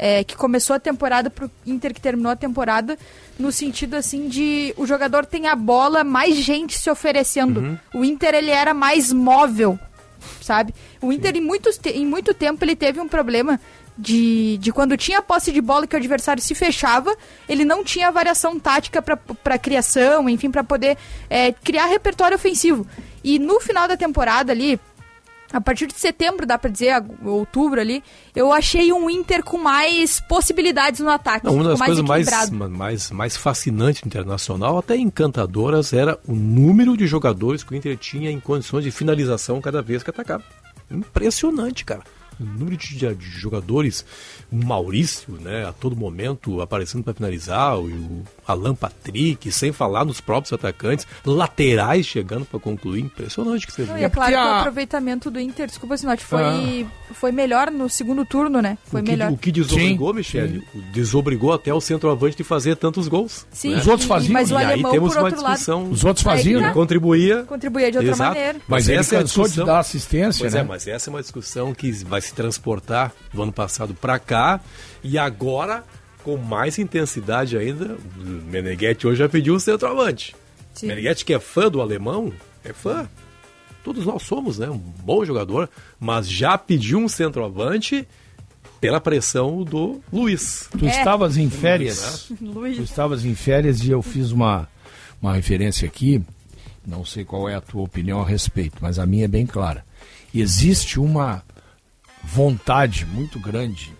é, 0.01 0.23
que 0.23 0.37
começou 0.37 0.73
a 0.77 0.79
temporada 0.79 1.29
pro 1.29 1.51
Inter 1.67 1.93
que 1.93 1.99
terminou 1.99 2.31
a 2.31 2.35
temporada, 2.37 2.97
no 3.37 3.51
sentido 3.51 3.95
assim 3.95 4.29
de 4.29 4.73
o 4.77 4.85
jogador 4.87 5.25
tem 5.25 5.47
a 5.47 5.55
bola, 5.57 6.05
mais 6.05 6.37
gente 6.37 6.77
se 6.77 6.89
oferecendo. 6.89 7.59
Uhum. 7.59 7.77
O 7.93 8.05
Inter 8.05 8.33
ele 8.35 8.51
era 8.51 8.73
mais 8.73 9.11
móvel, 9.11 9.77
sabe? 10.41 10.73
O 11.01 11.11
Inter 11.11 11.35
em, 11.35 11.41
muitos 11.41 11.79
em 11.85 12.05
muito 12.05 12.33
tempo 12.33 12.63
ele 12.63 12.75
teve 12.75 12.99
um 12.99 13.07
problema 13.07 13.59
de, 13.97 14.57
de 14.59 14.71
quando 14.71 14.95
tinha 14.95 15.21
posse 15.21 15.51
de 15.51 15.59
bola 15.59 15.85
que 15.85 15.95
o 15.95 15.99
adversário 15.99 16.41
se 16.41 16.55
fechava, 16.55 17.13
ele 17.49 17.65
não 17.65 17.83
tinha 17.83 18.09
variação 18.09 18.57
tática 18.57 19.01
para 19.01 19.57
criação, 19.59 20.29
enfim, 20.29 20.49
para 20.49 20.63
poder 20.63 20.97
é, 21.29 21.51
criar 21.51 21.87
repertório 21.87 22.35
ofensivo. 22.35 22.87
E 23.21 23.37
no 23.37 23.59
final 23.59 23.87
da 23.87 23.97
temporada 23.97 24.53
ali, 24.53 24.79
a 25.51 25.59
partir 25.59 25.87
de 25.87 25.95
setembro, 25.95 26.45
dá 26.45 26.57
pra 26.57 26.69
dizer, 26.69 27.03
outubro 27.23 27.79
ali, 27.81 28.03
eu 28.35 28.51
achei 28.53 28.93
um 28.93 29.09
Inter 29.09 29.43
com 29.43 29.57
mais 29.57 30.19
possibilidades 30.21 30.99
no 30.99 31.09
ataque. 31.09 31.45
Não, 31.45 31.53
uma 31.53 31.63
das 31.63 31.79
com 31.79 31.85
coisas 31.85 32.03
mais, 32.03 32.49
mais, 32.51 33.11
mais 33.11 33.37
fascinantes 33.37 34.03
internacional, 34.05 34.77
até 34.77 34.95
encantadoras, 34.95 35.91
era 35.91 36.19
o 36.27 36.33
número 36.33 36.95
de 36.95 37.07
jogadores 37.07 37.63
que 37.63 37.73
o 37.73 37.75
Inter 37.75 37.97
tinha 37.97 38.29
em 38.29 38.39
condições 38.39 38.83
de 38.83 38.91
finalização 38.91 39.59
cada 39.59 39.81
vez 39.81 40.03
que 40.03 40.09
atacava. 40.09 40.43
Impressionante, 40.89 41.83
cara. 41.85 42.03
O 42.39 42.43
número 42.43 42.77
de, 42.77 42.95
de 43.15 43.25
jogadores, 43.39 44.05
o 44.51 44.55
Maurício, 44.55 45.33
né, 45.41 45.65
a 45.67 45.73
todo 45.73 45.95
momento 45.95 46.61
aparecendo 46.61 47.03
para 47.03 47.13
finalizar, 47.13 47.77
o, 47.77 47.85
o 47.85 48.23
Alan 48.47 48.73
Patrick, 48.75 49.51
sem 49.51 49.71
falar 49.71 50.05
nos 50.05 50.21
próprios 50.21 50.53
atacantes, 50.53 51.05
laterais 51.25 52.05
chegando 52.05 52.45
para 52.45 52.59
concluir, 52.59 53.01
impressionante 53.01 53.65
que 53.67 53.73
você 53.73 53.83
Não, 53.83 53.97
e 53.97 54.03
é 54.03 54.09
claro 54.09 54.31
que 54.31 54.37
o 54.37 54.41
aproveitamento 54.59 55.29
do 55.29 55.39
Inter, 55.39 55.67
desculpa, 55.67 55.97
Sinote, 55.97 56.23
foi, 56.23 56.87
foi 57.13 57.31
melhor 57.31 57.69
no 57.71 57.89
segundo 57.89 58.25
turno, 58.25 58.61
né? 58.61 58.77
Foi 58.85 59.01
o, 59.01 59.03
que, 59.03 59.11
melhor. 59.11 59.31
o 59.31 59.37
que 59.37 59.51
desobrigou, 59.51 60.13
Michele, 60.13 60.63
desobrigou 60.93 61.53
até 61.53 61.73
o 61.73 61.81
centroavante 61.81 62.37
de 62.37 62.43
fazer 62.43 62.75
tantos 62.75 63.07
gols. 63.07 63.45
Sim, 63.51 63.75
Os 63.75 63.87
outros 63.87 64.05
e- 64.05 64.07
faziam, 64.07 64.33
Mas 64.33 64.51
o 64.51 64.53
e 64.59 64.63
aí 64.63 64.81
temos 64.83 65.13
por 65.13 65.19
uma 65.19 65.25
outro 65.27 65.41
lado, 65.41 65.53
discussão. 65.53 65.89
Os 65.89 66.03
outros 66.03 66.23
faziam, 66.23 66.61
que 66.61 66.67
né? 66.67 66.73
Contribuía. 66.73 67.43
contribuía 67.43 67.91
de 67.91 67.97
outra 67.97 68.11
Exato. 68.13 68.35
maneira. 68.35 68.59
Mas 68.67 68.87
ele 68.89 68.97
essa 68.97 69.15
é 69.15 69.17
a 69.17 69.21
cansou 69.21 69.43
de 69.43 69.49
discussão. 69.49 69.65
dar 69.73 69.79
assistência, 69.79 70.43
Pois 70.43 70.53
né? 70.53 70.59
é, 70.59 70.63
mas 70.63 70.87
essa 70.87 71.09
é 71.09 71.11
uma 71.11 71.21
discussão 71.21 71.73
que 71.73 71.91
vai 72.05 72.21
se 72.29 72.35
transportar 72.35 73.11
do 73.33 73.41
ano 73.43 73.51
passado 73.51 73.93
para 73.93 74.17
cá 74.19 74.59
e 75.03 75.17
agora 75.17 75.83
com 76.23 76.37
mais 76.37 76.77
intensidade 76.79 77.57
ainda. 77.57 77.97
O 78.17 78.21
Meneghetti 78.23 79.05
hoje 79.07 79.19
já 79.19 79.27
pediu 79.29 79.55
um 79.55 79.59
centroavante. 79.59 80.35
Sim. 80.73 80.87
Meneghetti 80.87 81.25
que 81.25 81.33
é 81.33 81.39
fã 81.39 81.69
do 81.69 81.81
alemão, 81.81 82.31
é 82.63 82.71
fã. 82.73 83.07
Todos 83.83 84.05
nós 84.05 84.23
somos, 84.23 84.59
né? 84.59 84.69
Um 84.69 84.77
bom 84.77 85.23
jogador, 85.25 85.69
mas 85.99 86.29
já 86.29 86.57
pediu 86.57 86.99
um 86.99 87.07
centroavante 87.07 88.07
pela 88.79 88.99
pressão 89.01 89.63
do 89.63 90.01
Luiz. 90.11 90.69
Tu 90.77 90.85
É. 90.85 90.89
estavas 90.89 91.37
em 91.37 91.49
férias. 91.49 92.27
Tu 92.37 92.45
Luiz. 92.45 92.77
estavas 92.79 93.25
em 93.25 93.33
férias 93.35 93.81
e 93.83 93.89
eu 93.89 94.01
fiz 94.01 94.31
uma, 94.31 94.67
uma 95.21 95.33
referência 95.33 95.87
aqui. 95.87 96.21
Não 96.85 97.05
sei 97.05 97.23
qual 97.25 97.47
é 97.49 97.55
a 97.55 97.61
tua 97.61 97.83
opinião 97.83 98.21
a 98.21 98.25
respeito, 98.25 98.77
mas 98.81 98.99
a 98.99 99.05
minha 99.05 99.25
é 99.25 99.27
bem 99.27 99.45
clara. 99.45 99.85
Existe 100.33 100.99
uma 100.99 101.43
vontade 102.31 103.05
muito 103.05 103.39
grande 103.39 103.91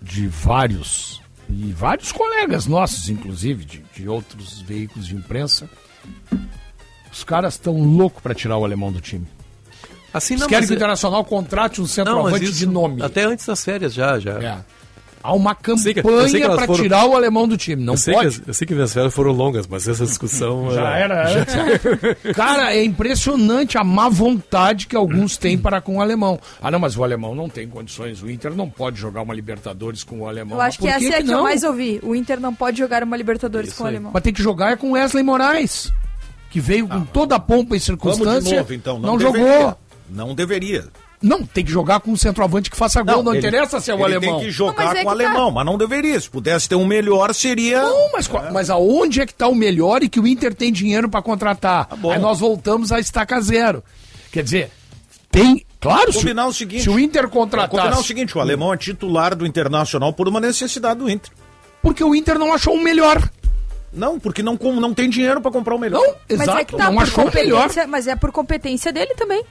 de 0.00 0.26
vários, 0.26 1.22
e 1.48 1.72
vários 1.72 2.12
colegas 2.12 2.66
nossos, 2.66 3.08
inclusive, 3.08 3.64
de, 3.64 3.84
de 3.94 4.08
outros 4.08 4.60
veículos 4.60 5.06
de 5.06 5.14
imprensa. 5.14 5.68
Os 7.10 7.24
caras 7.24 7.54
estão 7.54 7.80
loucos 7.80 8.22
para 8.22 8.34
tirar 8.34 8.56
o 8.58 8.64
alemão 8.64 8.92
do 8.92 9.00
time. 9.00 9.26
Assim 10.12 10.34
Eles 10.34 10.42
não, 10.42 10.48
querem 10.48 10.62
mas 10.62 10.68
que 10.68 10.72
o 10.72 10.74
é- 10.74 10.76
Internacional 10.76 11.24
contrate 11.24 11.80
um 11.80 11.84
não, 11.84 11.88
centroavante 11.88 12.44
isso 12.44 12.58
de 12.58 12.66
nome. 12.66 13.02
Até 13.02 13.24
antes 13.24 13.46
das 13.46 13.64
férias 13.64 13.94
já, 13.94 14.18
já. 14.18 14.42
É. 14.42 14.64
Há 15.22 15.32
uma 15.34 15.54
que- 15.54 15.72
que 15.74 15.94
campanha 16.02 16.48
para 16.50 16.66
foram- 16.66 16.82
tirar 16.82 17.06
o 17.06 17.14
alemão 17.14 17.46
do 17.46 17.56
time. 17.56 17.82
Não 17.84 17.94
eu, 17.94 17.96
sei 17.98 18.14
pode. 18.14 18.28
que, 18.28 18.40
as- 18.42 18.48
eu 18.48 18.54
sei 18.54 18.66
que 18.66 18.74
minhas 18.74 18.92
férias 18.92 19.14
foram 19.14 19.30
longas, 19.32 19.66
mas 19.66 19.86
essa 19.86 20.04
discussão 20.04 20.70
Já 20.74 20.96
é- 20.98 21.02
era. 21.02 21.30
é. 21.30 22.32
Cara, 22.34 22.74
é 22.74 22.84
impressionante 22.84 23.78
a 23.78 23.84
má 23.84 24.08
vontade 24.08 24.86
que 24.86 24.96
alguns 24.96 25.36
têm 25.36 25.56
para 25.56 25.80
com 25.80 25.98
o 25.98 26.00
alemão. 26.00 26.40
Ah, 26.60 26.70
não, 26.70 26.78
mas 26.78 26.96
o 26.96 27.04
alemão 27.04 27.34
não 27.34 27.48
tem 27.48 27.68
condições. 27.68 28.22
O 28.22 28.30
Inter 28.30 28.52
não 28.54 28.68
pode 28.68 28.98
jogar 28.98 29.22
uma 29.22 29.34
Libertadores 29.34 30.02
com 30.04 30.20
o 30.20 30.28
alemão. 30.28 30.58
Eu 30.58 30.62
acho 30.62 30.78
que 30.78 30.84
por 30.86 30.90
essa 30.90 31.04
é 31.04 31.18
a 31.18 31.22
que 31.22 31.28
eu 31.30 31.36
não? 31.36 31.42
mais 31.44 31.62
ouvi. 31.62 32.00
O 32.02 32.14
Inter 32.14 32.40
não 32.40 32.54
pode 32.54 32.78
jogar 32.78 33.02
uma 33.04 33.16
Libertadores 33.16 33.68
Isso 33.70 33.78
com 33.78 33.84
o 33.84 33.86
alemão. 33.86 34.10
Mas 34.12 34.22
tem 34.22 34.32
que 34.32 34.42
jogar 34.42 34.72
é 34.72 34.76
com 34.76 34.92
Wesley 34.92 35.22
Moraes, 35.22 35.92
que 36.50 36.58
veio 36.60 36.88
com 36.88 37.00
toda 37.04 37.36
a 37.36 37.40
pompa 37.40 37.76
e 37.76 37.78
Vamos 37.78 37.84
circunstância. 37.84 38.50
de 38.50 38.56
novo, 38.56 38.74
então. 38.74 38.98
Não, 38.98 39.16
deveria. 39.16 39.46
jogou. 39.60 39.78
Não 40.10 40.34
deveria. 40.34 40.84
Não, 41.22 41.44
tem 41.44 41.64
que 41.64 41.70
jogar 41.70 42.00
com 42.00 42.10
um 42.10 42.16
centroavante 42.16 42.70
que 42.70 42.76
faça 42.76 43.00
gol. 43.02 43.22
Não, 43.22 43.32
ele- 43.32 43.38
interessa 43.46 43.80
se 43.80 43.90
é 43.90 43.94
o 43.94 43.98
ele 43.98 44.16
alemão. 44.16 44.36
tem 44.38 44.46
que 44.46 44.50
jogar 44.50 44.84
Não, 44.84 44.84
mas 44.90 44.98
é 44.98 45.02
com 45.04 45.10
o 45.10 45.16
tá. 45.16 45.24
alemão, 45.24 45.50
mas 45.50 45.64
não 45.66 45.78
deveria. 45.78 46.18
Se 46.20 46.28
pudesse 46.28 46.68
ter 46.68 46.74
um 46.74 46.84
melhor, 46.86 47.32
seria. 47.34 47.82
Não, 47.82 48.10
mas, 48.12 48.26
qual- 48.26 48.52
mas 48.52 48.68
aonde 48.70 49.20
é 49.20 49.26
que 49.26 49.32
está 49.32 49.46
o 49.48 49.54
melhor 49.54 50.02
e 50.02 50.08
que 50.08 50.18
o 50.18 50.26
Inter 50.26 50.54
tem 50.54 50.72
dinheiro 50.72 51.08
para 51.08 51.22
contratar? 51.22 51.86
Tá 51.86 51.96
bom. 51.96 52.10
Aí 52.10 52.18
nós 52.18 52.40
voltamos 52.40 52.90
a 52.90 52.98
estaca 52.98 53.40
zero. 53.40 53.82
Quer 54.32 54.42
dizer, 54.42 54.70
tem. 55.30 55.64
Claro, 55.80 56.12
se, 56.12 56.18
Combinar 56.18 56.46
o 56.46 56.52
seguinte. 56.52 56.82
se 56.84 56.90
o 56.90 56.98
Inter 56.98 57.22
Vamos 57.22 57.34
combinar 57.36 57.64
o 57.64 57.68
contratasse. 57.68 58.04
seguinte: 58.06 58.36
o 58.36 58.40
alemão 58.40 58.72
é 58.72 58.76
titular 58.76 59.34
do 59.34 59.44
Internacional 59.46 60.12
por 60.12 60.28
uma 60.28 60.38
necessidade 60.40 61.00
do 61.00 61.10
Inter. 61.10 61.30
Porque 61.82 62.04
o 62.04 62.14
Inter 62.14 62.38
não 62.38 62.52
achou 62.54 62.74
o 62.74 62.80
melhor. 62.82 63.28
Não, 63.92 64.18
porque 64.18 64.42
não, 64.42 64.54
não 64.80 64.94
tem 64.94 65.10
dinheiro 65.10 65.40
para 65.40 65.50
comprar 65.50 65.74
o 65.74 65.78
melhor. 65.78 66.00
Não, 66.00 66.14
Mas 66.30 66.40
exato. 66.40 66.58
é 66.58 66.64
que 66.64 66.76
tá 66.76 66.90
não 66.90 66.98
achou 67.00 67.26
o 67.28 67.34
melhor. 67.34 67.68
mas 67.88 68.06
é 68.06 68.14
por 68.16 68.30
competência 68.32 68.92
dele 68.92 69.14
também. 69.14 69.44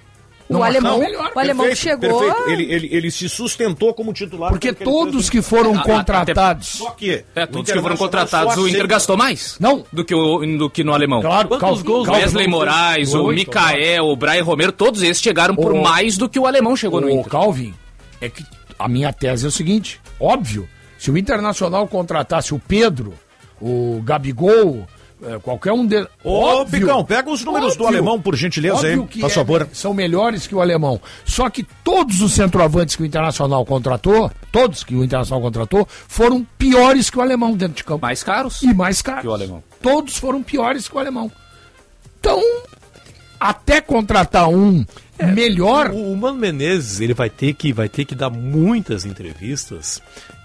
O 0.52 0.56
Não 0.56 0.64
alemão, 0.64 0.92
achou 0.96 1.04
melhor. 1.06 1.32
o 1.34 1.40
alemão 1.40 1.66
Perfeito, 1.68 2.02
chegou. 2.02 2.20
perfeito. 2.20 2.50
Ele, 2.50 2.74
ele, 2.74 2.90
ele 2.92 3.12
se 3.12 3.30
sustentou 3.30 3.94
como 3.94 4.12
titular. 4.12 4.50
Porque 4.52 4.74
todos 4.74 5.30
que 5.30 5.42
foram 5.42 5.76
Ah, 5.76 5.80
ah, 5.80 5.84
contratados. 5.84 6.68
Só 6.68 6.92
que. 6.92 7.24
É, 7.34 7.44
o 7.44 7.48
todos 7.48 7.72
que 7.72 7.80
foram 7.82 7.96
contratados, 7.96 8.58
o 8.58 8.68
Inter 8.68 8.86
gastou 8.86 9.16
mais 9.16 9.56
Não. 9.60 9.86
do 9.94 10.04
que, 10.04 10.14
o, 10.14 10.40
do 10.58 10.70
que 10.70 10.84
no 10.84 10.94
alemão. 10.94 11.22
Claro, 11.22 11.48
Quantos 11.48 11.82
gols 11.82 12.08
Wesley 12.10 12.48
Moraes, 12.50 13.14
o 13.14 13.24
Oito. 13.26 13.38
Mikael, 13.40 14.06
o 14.08 14.16
Brian 14.18 14.44
Romero, 14.44 14.72
todos 14.74 15.02
esses 15.02 15.22
chegaram 15.24 15.56
por 15.56 15.72
O- 15.72 15.82
mais 15.82 16.18
do 16.18 16.28
que 16.28 16.38
o 16.38 16.46
alemão 16.46 16.76
chegou 16.76 17.00
no 17.00 17.08
O 17.08 17.10
Inter. 17.10 17.32
Calvin, 17.32 17.74
é 18.20 18.28
que 18.28 18.44
a 18.78 18.88
minha 18.90 19.14
tese 19.14 19.46
é 19.46 19.48
o 19.48 19.52
seguinte: 19.52 20.02
óbvio, 20.20 20.68
se 20.98 21.10
o 21.10 21.18
Internacional 21.18 21.88
contratasse 21.88 22.54
o 22.54 22.60
Pedro, 22.60 23.14
o 23.62 24.02
Gabigol, 24.04 24.86
eh, 25.24 25.40
qualquer 25.42 25.72
um 25.74 25.86
deles. 25.86 26.08
Ô, 26.24 26.66
Picão, 26.66 27.04
pega 27.06 27.30
os 27.30 27.44
números 27.44 27.76
do 27.76 27.84
óbvio, 27.84 28.00
alemão, 28.00 28.22
por 28.22 28.36
gentileza, 28.36 28.88
aí, 28.88 28.94
óbvio 28.94 29.08
que 29.08 29.20
por 29.20 29.28
é- 29.28 29.34
favor. 29.34 29.68
são 29.74 29.94
melhores 29.94 30.48
que 30.48 30.56
o 30.56 30.62
alemão. 30.62 31.00
Só 31.26 31.50
que 31.50 31.64
todos 31.84 32.22
os 32.22 32.34
centroavantes 32.34 32.96
que 32.96 33.04
o 33.04 33.06
Internacional 33.06 33.66
contratou, 33.66 34.32
todos 34.52 34.84
que 34.84 34.96
o 34.96 35.04
Internacional 35.04 35.42
contratou, 35.42 35.88
foram 36.08 36.46
piores 36.58 37.10
que 37.10 37.18
o 37.18 37.22
alemão 37.22 37.56
dentro 37.56 37.76
de 37.76 37.84
campo. 37.84 38.02
Mais 38.02 38.24
caros. 38.24 38.62
E 38.62 38.74
mais 38.74 39.02
caros. 39.02 39.22
Que 39.22 39.28
o 39.28 39.34
alemão. 39.34 39.64
Todos 39.82 40.18
foram 40.18 40.42
piores 40.42 40.88
que 40.88 40.96
o 40.96 41.00
alemão. 41.00 41.32
Então, 42.20 42.42
até 43.40 43.82
contratar 43.82 44.48
um 44.50 44.86
melhor. 45.34 45.90
O, 45.92 46.14
o 46.14 46.18
Mano 46.18 46.38
Menezes 46.38 47.00
ele 47.00 47.14
vai 47.14 47.30
ter 47.30 47.54
que 47.54 47.72
vai 47.74 47.90
ter 47.90 48.06
que 48.06 48.16
dar 48.16 48.30
muitas 48.30 49.06
entrevistas 49.06 50.02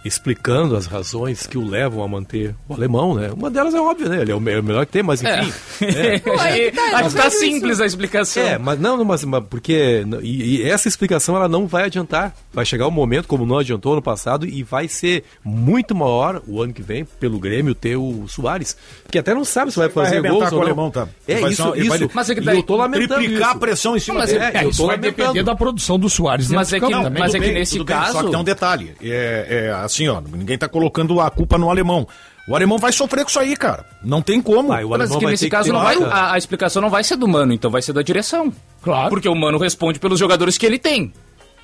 explicando 0.06 0.76
as 0.76 0.86
razões 0.86 1.46
que 1.46 1.58
o 1.58 1.64
levam 1.66 2.02
a 2.02 2.08
manter 2.08 2.54
o 2.68 2.74
alemão, 2.74 3.14
né? 3.14 3.30
Uma 3.36 3.50
delas 3.50 3.74
é 3.74 3.80
óbvia, 3.80 4.08
né? 4.08 4.20
Ele 4.22 4.32
é 4.32 4.34
o, 4.34 4.48
é 4.48 4.62
melhor 4.62 4.86
que 4.86 4.92
tem, 4.92 5.02
mas 5.02 5.22
enfim. 5.22 5.52
né? 5.84 6.20
aí 6.40 6.70
que 6.70 6.76
tá, 6.76 6.86
não 6.90 6.98
Acho 6.98 7.08
que 7.10 7.22
tá 7.22 7.30
simples 7.30 7.72
isso. 7.74 7.82
a 7.82 7.86
explicação. 7.86 8.42
É, 8.42 8.58
mas 8.58 8.78
não, 8.78 8.96
não, 8.96 9.04
mas, 9.04 9.24
mas 9.24 9.42
porque 9.48 10.04
e, 10.22 10.56
e 10.58 10.62
essa 10.62 10.88
explicação 10.88 11.36
ela 11.36 11.48
não 11.48 11.66
vai 11.66 11.84
adiantar. 11.84 12.34
Vai 12.52 12.64
chegar 12.64 12.86
um 12.86 12.90
momento, 12.90 13.26
como 13.28 13.44
não 13.44 13.58
adiantou 13.58 13.94
no 13.94 14.02
passado, 14.02 14.46
e 14.46 14.62
vai 14.62 14.88
ser 14.88 15.24
muito 15.44 15.94
maior 15.94 16.42
o 16.46 16.62
ano 16.62 16.72
que 16.72 16.82
vem 16.82 17.04
pelo 17.04 17.38
Grêmio 17.38 17.74
ter 17.74 17.96
o 17.96 18.24
Soares, 18.28 18.76
que 19.10 19.18
até 19.18 19.34
não 19.34 19.44
sabe 19.44 19.70
se 19.70 19.76
vai 19.78 19.86
Vai 19.88 20.04
fazer 20.04 20.16
arrebentar 20.18 20.34
gols 20.38 20.48
com 20.50 20.56
ou 20.56 20.60
o 20.60 20.64
não. 20.64 20.66
alemão, 20.68 20.90
tá? 20.90 21.08
É 21.28 21.36
Vai 21.40 21.52
isso, 21.52 21.74
ele 21.74 21.88
vai- 21.88 21.98
isso. 21.98 22.10
Mas 22.14 22.30
é 22.30 22.34
que 22.34 22.40
daí 22.40 22.56
eu 22.56 22.62
tô 22.62 22.76
lamentando 22.76 23.14
Triplicar 23.20 23.48
isso. 23.48 23.56
a 23.56 23.60
pressão 23.60 23.96
em 23.96 24.00
cima 24.00 24.18
Mas 24.20 24.30
dele. 24.30 24.44
é- 24.44 24.56
É, 24.56 24.64
eu 24.64 24.70
isso 24.70 24.78
tô 24.80 24.86
vai 24.86 24.96
lamentando. 24.96 25.16
depender 25.28 25.42
da 25.44 25.54
produção 25.54 25.98
do 25.98 26.08
Soares 26.10 26.46
dentro 26.46 26.56
Mas 26.56 26.72
é 26.72 26.80
que- 26.80 26.90
também. 26.90 27.20
mas 27.20 27.34
é 27.34 27.38
que 27.38 27.44
bem, 27.44 27.54
nesse 27.54 27.72
tudo 27.78 27.84
bem, 27.86 27.96
Só 27.96 28.02
caso- 28.04 28.24
que 28.24 28.30
tem 28.30 28.40
um 28.40 28.44
detalhe. 28.44 28.92
É, 29.02 29.46
é 29.68 29.70
assim, 29.96 30.08
ó, 30.08 30.20
ninguém 30.20 30.56
tá 30.58 30.68
colocando 30.68 31.20
a 31.20 31.30
culpa 31.30 31.56
no 31.58 31.70
alemão. 31.70 32.06
O 32.48 32.54
alemão 32.54 32.78
vai 32.78 32.92
sofrer 32.92 33.24
com 33.24 33.30
isso 33.30 33.40
aí, 33.40 33.56
cara. 33.56 33.84
Não 34.04 34.22
tem 34.22 34.40
como. 34.40 34.68
Vai, 34.68 34.84
o 34.84 34.90
Mas 34.90 35.00
alemão 35.00 35.18
que 35.18 35.24
vai 35.24 35.32
nesse 35.32 35.44
ter 35.44 35.50
que 35.50 35.56
caso 35.56 35.68
ter 35.68 35.72
não 35.72 35.82
vai, 35.82 35.96
a, 35.96 36.32
a 36.34 36.38
explicação 36.38 36.80
não 36.80 36.88
vai 36.90 37.02
ser 37.02 37.16
do 37.16 37.26
Mano, 37.26 37.52
então 37.52 37.70
vai 37.70 37.82
ser 37.82 37.92
da 37.92 38.02
direção. 38.02 38.52
Claro. 38.82 39.10
Porque 39.10 39.28
o 39.28 39.34
Mano 39.34 39.58
responde 39.58 39.98
pelos 39.98 40.18
jogadores 40.18 40.56
que 40.56 40.64
ele 40.64 40.78
tem. 40.78 41.12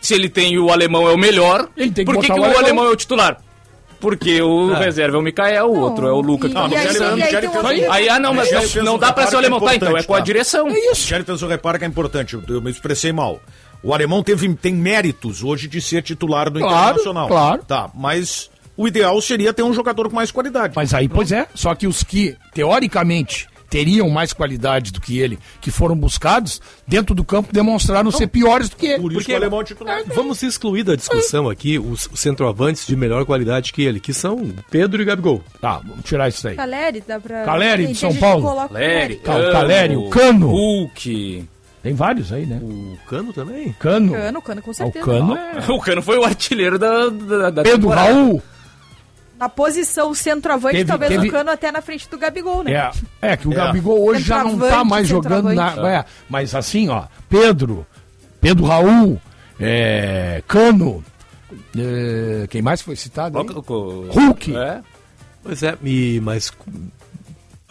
Se 0.00 0.14
ele 0.14 0.28
tem 0.28 0.54
e 0.54 0.58
o 0.58 0.70
alemão 0.72 1.08
é 1.08 1.12
o 1.12 1.16
melhor, 1.18 1.68
Ele 1.76 1.92
tem 1.92 2.04
que 2.04 2.12
por 2.12 2.20
que, 2.20 2.26
que 2.26 2.32
o 2.32 2.42
o 2.42 2.44
alemão? 2.44 2.58
alemão 2.64 2.84
é 2.86 2.90
o 2.90 2.96
titular? 2.96 3.38
Porque 4.00 4.42
o 4.42 4.72
reserva 4.74 5.16
é 5.16 5.20
o 5.20 5.22
Mikael, 5.22 5.70
o 5.70 5.78
outro 5.78 6.08
é 6.08 6.12
o 6.12 6.20
que 6.36 6.48
tá 6.48 6.66
e 6.68 6.74
aí- 6.74 7.22
aí 7.62 7.86
Aí, 7.88 8.08
ah, 8.08 8.18
não, 8.18 8.34
mas 8.34 8.50
não, 8.74 8.82
não 8.84 8.98
dá 8.98 9.12
pra 9.12 9.28
ser 9.28 9.36
o 9.36 9.38
reparo 9.38 9.38
alemão. 9.38 9.58
é 9.60 9.70
Tá, 9.70 9.74
então 9.76 9.96
é 9.96 10.02
com 10.02 10.14
a 10.14 10.18
tá? 10.18 10.24
direção. 10.24 10.66
É 10.68 10.72
isso. 10.72 11.02
Michele 11.02 11.22
fez 11.22 11.40
um 11.40 11.46
reparo 11.46 11.78
que 11.78 11.84
é 11.84 11.88
importante, 11.88 12.34
eu, 12.34 12.42
eu 12.48 12.60
me 12.60 12.72
expressei 12.72 13.12
mal. 13.12 13.40
O 13.82 13.92
alemão 13.92 14.22
teve, 14.22 14.52
tem 14.54 14.74
méritos 14.74 15.42
hoje 15.42 15.66
de 15.68 15.80
ser 15.80 16.02
titular 16.02 16.48
do 16.50 16.60
Claro, 16.60 16.74
Internacional. 17.00 17.28
claro. 17.28 17.62
Tá, 17.64 17.90
mas 17.94 18.48
o 18.76 18.86
ideal 18.86 19.20
seria 19.20 19.52
ter 19.52 19.62
um 19.62 19.72
jogador 19.74 20.08
com 20.08 20.14
mais 20.16 20.30
qualidade. 20.30 20.72
Mas 20.76 20.94
aí, 20.94 21.08
pois 21.08 21.32
é, 21.32 21.46
só 21.54 21.74
que 21.74 21.86
os 21.86 22.02
que, 22.04 22.36
teoricamente, 22.54 23.48
teriam 23.68 24.08
mais 24.10 24.32
qualidade 24.34 24.92
do 24.92 25.00
que 25.00 25.18
ele, 25.18 25.38
que 25.60 25.70
foram 25.70 25.96
buscados, 25.96 26.60
dentro 26.86 27.14
do 27.14 27.24
campo 27.24 27.52
demonstraram 27.52 28.10
ser 28.10 28.26
piores 28.26 28.68
do 28.68 28.76
que 28.76 28.86
ele. 28.86 29.00
Por 29.00 29.10
isso 29.12 29.14
porque- 29.20 29.26
que 29.26 29.32
o 29.32 29.36
alemão 29.36 29.60
é 29.62 29.64
titular. 29.64 30.02
Vamos 30.14 30.42
excluir 30.42 30.84
da 30.84 30.94
discussão 30.94 31.48
aqui 31.48 31.78
os, 31.78 32.08
centroavantes 32.14 32.86
de 32.86 32.94
melhor 32.94 33.24
qualidade 33.24 33.72
que 33.72 33.82
ele, 33.82 33.98
que 33.98 34.12
são 34.12 34.52
Pedro 34.70 35.00
e 35.00 35.04
Gabigol. 35.06 35.42
Tá, 35.60 35.78
vamos 35.84 36.04
tirar 36.04 36.28
isso 36.28 36.46
aí. 36.46 36.54
Caleri, 36.54 37.02
dá 37.06 37.18
pra. 37.18 37.44
Caleri, 37.44 37.86
de 37.88 37.94
São 37.94 38.14
Paulo. 38.14 38.68
Caleri, 38.68 39.16
Cal- 39.16 39.52
Caleri, 39.52 39.96
o 39.96 40.08
Cano. 40.10 40.48
Hulk. 40.50 41.48
Tem 41.82 41.94
vários 41.94 42.32
aí, 42.32 42.46
né? 42.46 42.60
O 42.62 42.96
Cano 43.08 43.32
também? 43.32 43.72
Cano. 43.78 44.12
Cano, 44.12 44.40
Cano, 44.42 44.62
com 44.62 44.70
Ah, 44.70 44.72
O 44.72 44.74
certeza. 44.74 45.04
Cano 45.04 45.36
é. 45.36 45.72
O 45.72 45.80
Cano 45.80 46.00
foi 46.02 46.16
o 46.18 46.24
artilheiro 46.24 46.78
da, 46.78 47.08
da, 47.08 47.50
da 47.50 47.62
Pedro 47.62 47.80
temporada. 47.80 48.12
Raul. 48.12 48.42
Na 49.38 49.48
posição 49.48 50.14
centroavante, 50.14 50.76
Teve- 50.76 50.88
talvez 50.88 51.10
teve- 51.10 51.28
o 51.28 51.30
Cano 51.32 51.50
até 51.50 51.72
na 51.72 51.82
frente 51.82 52.08
do 52.08 52.16
Gabigol, 52.16 52.62
né? 52.62 52.72
É, 53.20 53.32
é 53.32 53.36
que 53.36 53.48
o 53.48 53.52
É. 53.52 53.56
Gabigol 53.56 54.00
hoje 54.04 54.22
já 54.22 54.44
não 54.44 54.56
tá 54.58 54.84
mais 54.84 55.08
jogando 55.08 55.52
na. 55.52 55.72
É, 55.90 56.04
mas 56.30 56.54
assim, 56.54 56.88
ó, 56.88 57.04
Pedro, 57.28 57.84
Pedro 58.40 58.64
Raul, 58.64 59.20
é, 59.58 60.40
Cano, 60.46 61.04
é, 61.76 62.46
quem 62.48 62.62
mais 62.62 62.80
foi 62.80 62.94
citado? 62.94 63.36
aí? 63.40 63.44
O- 63.46 63.72
o- 63.72 64.10
Hulk. 64.12 64.56
É. 64.56 64.80
Pois 65.42 65.60
é, 65.64 65.76
e, 65.82 66.20
mas 66.22 66.52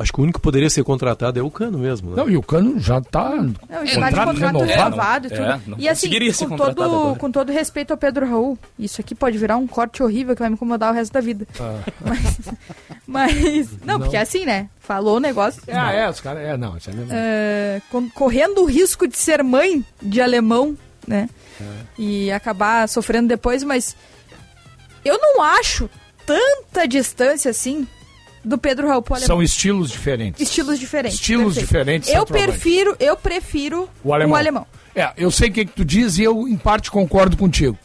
Acho 0.01 0.11
que 0.13 0.19
o 0.19 0.23
único 0.23 0.39
que 0.39 0.43
poderia 0.43 0.69
ser 0.69 0.83
contratado 0.83 1.39
é 1.39 1.43
o 1.43 1.49
Cano 1.51 1.77
mesmo, 1.77 2.09
né? 2.11 2.15
Não, 2.17 2.29
e 2.29 2.35
o 2.35 2.41
Cano 2.43 2.79
já 2.79 2.99
tá 2.99 3.29
Não, 3.29 3.43
ele 3.43 3.53
tá 3.69 3.85
de 3.85 3.93
contrato 4.15 4.27
contrato 4.39 4.63
renovado. 4.65 5.27
e. 5.27 5.33
É, 5.33 5.59
não 5.67 5.77
e 5.79 5.87
assim, 5.89 6.09
com 6.49 6.55
todo, 6.57 6.83
agora. 6.83 7.19
com 7.19 7.31
todo 7.31 7.51
respeito 7.51 7.91
ao 7.91 7.97
Pedro 7.97 8.27
Raul, 8.27 8.57
isso 8.77 8.99
aqui 8.99 9.13
pode 9.13 9.37
virar 9.37 9.57
um 9.57 9.67
corte 9.67 10.01
horrível 10.01 10.35
que 10.35 10.39
vai 10.41 10.49
me 10.49 10.55
incomodar 10.55 10.91
o 10.91 10.95
resto 10.95 11.13
da 11.13 11.21
vida. 11.21 11.47
Mas, 12.03 12.39
mas- 13.05 13.69
não, 13.85 13.99
porque 13.99 14.17
é 14.17 14.21
assim, 14.21 14.45
né? 14.45 14.69
Falou 14.79 15.17
o 15.17 15.19
negócio. 15.19 15.61
É, 15.67 15.99
é, 16.01 16.09
os 16.09 16.19
caras. 16.19 16.41
É, 16.43 16.57
não, 16.57 16.77
isso 16.77 16.89
é 16.89 16.93
mesmo. 16.93 17.09
é, 17.11 17.81
com- 17.91 18.09
correndo 18.09 18.61
o 18.61 18.65
risco 18.65 19.07
de 19.07 19.17
ser 19.17 19.43
mãe 19.43 19.85
de 20.01 20.21
alemão, 20.21 20.75
né? 21.07 21.29
É. 21.59 21.63
E 21.97 22.31
acabar 22.31 22.87
sofrendo 22.89 23.27
depois, 23.27 23.63
mas 23.63 23.95
eu 25.05 25.17
não 25.19 25.41
acho 25.43 25.89
tanta 26.25 26.87
distância 26.87 27.51
assim 27.51 27.87
do 28.43 28.57
Pedro 28.57 28.87
Raul 28.87 29.03
alemão. 29.09 29.27
São 29.27 29.43
estilos 29.43 29.89
diferentes. 29.91 30.41
Estilos 30.41 30.79
diferentes. 30.79 31.19
Estilos 31.19 31.55
perfeito. 31.55 31.67
diferentes, 31.67 32.09
Eu 32.09 32.25
prefiro, 32.25 32.95
eu 32.99 33.15
prefiro 33.15 33.89
O 34.03 34.13
alemão. 34.13 34.65
É, 34.95 35.11
eu 35.17 35.31
sei 35.31 35.49
o 35.49 35.53
que, 35.53 35.65
que 35.65 35.71
tu 35.71 35.85
diz 35.85 36.17
e 36.17 36.23
eu, 36.23 36.47
em 36.47 36.57
parte, 36.57 36.91
concordo 36.91 37.37
contigo. 37.37 37.77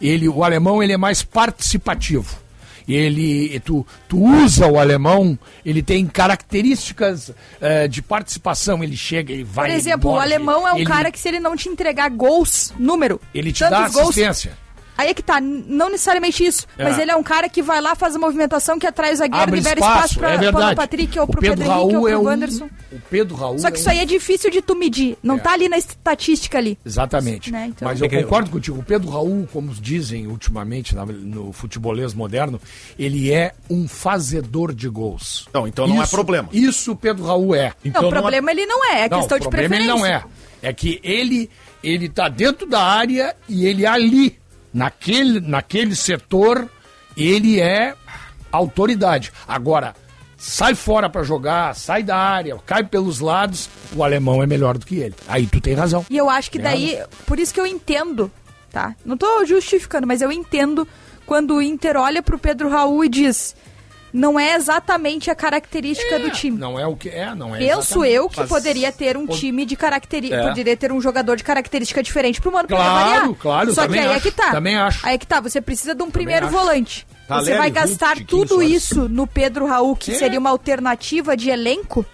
Ele, 0.00 0.28
o 0.28 0.42
alemão, 0.42 0.82
ele 0.82 0.92
é 0.92 0.96
mais 0.96 1.22
participativo. 1.22 2.36
Ele, 2.88 3.60
tu, 3.60 3.86
tu 4.08 4.18
usa 4.24 4.66
o 4.66 4.78
alemão, 4.78 5.38
ele 5.64 5.82
tem 5.82 6.06
características 6.06 7.30
eh, 7.60 7.86
de 7.86 8.00
participação. 8.00 8.82
Ele 8.82 8.96
chega, 8.96 9.30
ele 9.32 9.44
vai. 9.44 9.66
Por 9.66 9.70
ele 9.70 9.78
exemplo, 9.78 10.10
o 10.12 10.18
alemão 10.18 10.66
é 10.66 10.72
um 10.72 10.76
ele- 10.76 10.86
cara 10.86 11.12
que 11.12 11.18
se 11.18 11.28
ele 11.28 11.38
não 11.38 11.54
te 11.54 11.68
entregar 11.68 12.08
gols, 12.08 12.72
número, 12.78 13.20
Ele 13.34 13.52
te 13.52 13.60
dá 13.60 13.88
gols, 13.88 14.08
assistência. 14.10 14.56
Aí 14.98 15.08
é 15.10 15.14
que 15.14 15.22
tá, 15.22 15.40
não 15.40 15.88
necessariamente 15.90 16.44
isso, 16.44 16.66
É. 16.76 16.82
mas 16.82 16.98
ele 16.98 17.10
é 17.12 17.16
um 17.16 17.22
cara 17.22 17.48
que 17.48 17.62
vai 17.62 17.80
lá, 17.80 17.94
faz 17.94 18.16
a 18.16 18.18
movimentação 18.18 18.78
que 18.80 18.86
atrai 18.86 19.12
o 19.12 19.16
zagueiro, 19.16 19.44
Abre 19.44 19.56
libera 19.60 19.78
espaço, 19.78 19.96
espaço 20.14 20.18
pra, 20.18 20.32
é 20.34 20.50
pra 20.52 20.72
o 20.72 20.74
Patrick 20.74 21.18
ou 21.20 21.24
O 21.24 21.28
pro 21.28 21.40
Pedro 21.40 21.56
Pedro 21.58 21.72
Henrique 21.72 21.94
ou 21.96 22.02
pro 22.02 22.08
é 22.10 22.18
um-. 22.18 22.68
O 22.90 23.00
Pedro 23.08 23.36
Raul. 23.36 23.58
Só 23.60 23.70
que 23.70 23.76
é 23.76 23.80
isso 23.80 23.88
um- 23.88 23.92
aí 23.92 23.98
é 24.00 24.04
difícil 24.04 24.50
de 24.50 24.60
tu 24.60 24.74
medir, 24.74 25.16
não 25.22 25.36
É. 25.36 25.38
tá 25.38 25.52
ali 25.52 25.68
na 25.68 25.78
estatística 25.78 26.58
ali. 26.58 26.76
Exatamente. 26.84 27.52
Né, 27.52 27.66
então- 27.68 27.86
Mas 27.86 28.00
eu 28.00 28.10
concordo 28.10 28.50
contigo. 28.50 28.80
O 28.80 28.82
Pedro 28.82 29.08
Raul, 29.10 29.48
como 29.52 29.72
dizem 29.72 30.26
ultimamente 30.26 30.96
no 30.96 31.52
futebolês 31.52 32.12
moderno, 32.12 32.60
ele 32.98 33.32
é 33.32 33.52
um 33.70 33.86
fazedor 33.86 34.74
de 34.74 34.88
gols. 34.88 35.46
Não, 35.54 35.68
então 35.68 35.86
não 35.86 36.00
é 36.00 36.04
Isso- 36.04 36.10
problema. 36.10 36.48
Isso 36.52 36.92
o 36.92 36.96
Pedro 36.96 37.24
Raul 37.24 37.54
é. 37.54 37.72
Então 37.84 38.02
não, 38.02 38.08
o 38.08 38.10
não 38.10 38.18
é- 38.18 38.20
problema 38.22 38.50
ele 38.50 38.66
não 38.66 38.84
é, 38.84 39.02
é 39.04 39.08
Não, 39.08 39.18
questão 39.20 39.36
o 39.36 39.40
de 39.40 39.46
problema 39.48 39.74
ele 39.76 39.84
preferência. 39.84 39.94
não 39.94 40.06
é. 40.06 40.24
É 40.60 40.72
que 40.72 40.98
ele 41.04 41.48
ele 41.80 42.08
tá 42.08 42.28
dentro 42.28 42.66
da 42.66 42.82
área 42.82 43.36
e 43.48 43.64
ele 43.64 43.86
ali, 43.86 44.36
naquele, 44.72 45.40
naquele 45.40 45.94
setor, 45.94 46.68
ele 47.16 47.60
é 47.60 47.94
autoridade. 48.50 49.32
Agora, 49.46 49.94
sai 50.36 50.74
fora 50.74 51.10
pra 51.10 51.22
jogar, 51.22 51.74
sai 51.74 52.02
da 52.02 52.16
área, 52.16 52.56
cai 52.64 52.84
pelos 52.84 53.20
lados, 53.20 53.68
o 53.94 54.04
alemão 54.04 54.42
é 54.42 54.46
melhor 54.46 54.78
do 54.78 54.86
que 54.86 54.96
ele. 54.96 55.14
Aí 55.26 55.46
tu 55.46 55.60
tem 55.60 55.74
razão. 55.74 56.06
E 56.08 56.16
eu 56.16 56.30
acho 56.30 56.50
que 56.50 56.58
Tem 56.58 56.64
daí, 56.64 57.02
por 57.26 57.38
isso 57.38 57.52
que 57.52 57.60
eu 57.60 57.66
entendo, 57.66 58.30
tá? 58.70 58.94
Não 59.04 59.16
tô 59.16 59.44
justificando, 59.44 60.06
mas 60.06 60.22
eu 60.22 60.30
entendo 60.30 60.86
quando 61.26 61.56
o 61.56 61.62
Inter 61.62 61.96
olha 61.96 62.22
pro 62.22 62.38
Pedro 62.38 62.70
Raul 62.70 63.04
e 63.04 63.08
diz: 63.08 63.54
não 64.12 64.38
é 64.38 64.54
exatamente 64.54 65.30
a 65.30 65.34
característica 65.34 66.18
do 66.18 66.30
time. 66.30 66.56
Não 66.58 66.78
é 66.78 66.86
o 66.86 66.96
que 66.96 67.08
é, 67.08 67.34
não 67.34 67.54
é. 67.54 67.58
Penso 67.58 68.04
eu 68.04 68.28
que 68.28 68.40
Mas- 68.40 68.48
poderia 68.48 68.90
ter 68.92 69.16
um 69.16 69.26
time 69.26 69.64
de 69.64 69.76
característica. 69.76 70.40
É. 70.42 70.48
Poderia 70.48 70.76
ter 70.76 70.92
um 70.92 71.00
jogador 71.00 71.36
de 71.36 71.44
característica 71.44 72.02
diferente 72.02 72.40
pro 72.40 72.52
mano 72.52 72.68
Claro, 72.68 73.10
variar. 73.10 73.34
claro, 73.38 73.74
Só 73.74 73.86
que 73.86 73.98
aí 73.98 74.06
é 74.06 74.14
acho, 74.14 74.22
que 74.22 74.30
tá. 74.30 74.50
também 74.52 74.76
acho. 74.76 75.06
Aí 75.06 75.14
é 75.14 75.18
que 75.18 75.26
tá. 75.26 75.40
Você 75.40 75.60
precisa 75.60 75.94
de 75.94 76.02
um 76.02 76.10
primeiro 76.10 76.46
acho. 76.46 76.56
volante. 76.56 77.06
Você 77.28 77.28
Caleri, 77.28 77.58
vai 77.58 77.70
gastar 77.70 78.16
Tiquinho 78.16 78.26
tudo 78.42 78.54
Soares. 78.54 78.70
isso 78.72 79.08
no 79.08 79.26
Pedro 79.26 79.66
Raul, 79.66 79.94
que 79.94 80.12
É. 80.12 80.14
seria 80.14 80.38
uma 80.38 80.50
alternativa 80.50 81.36
de 81.36 81.50
elenco. 81.50 82.04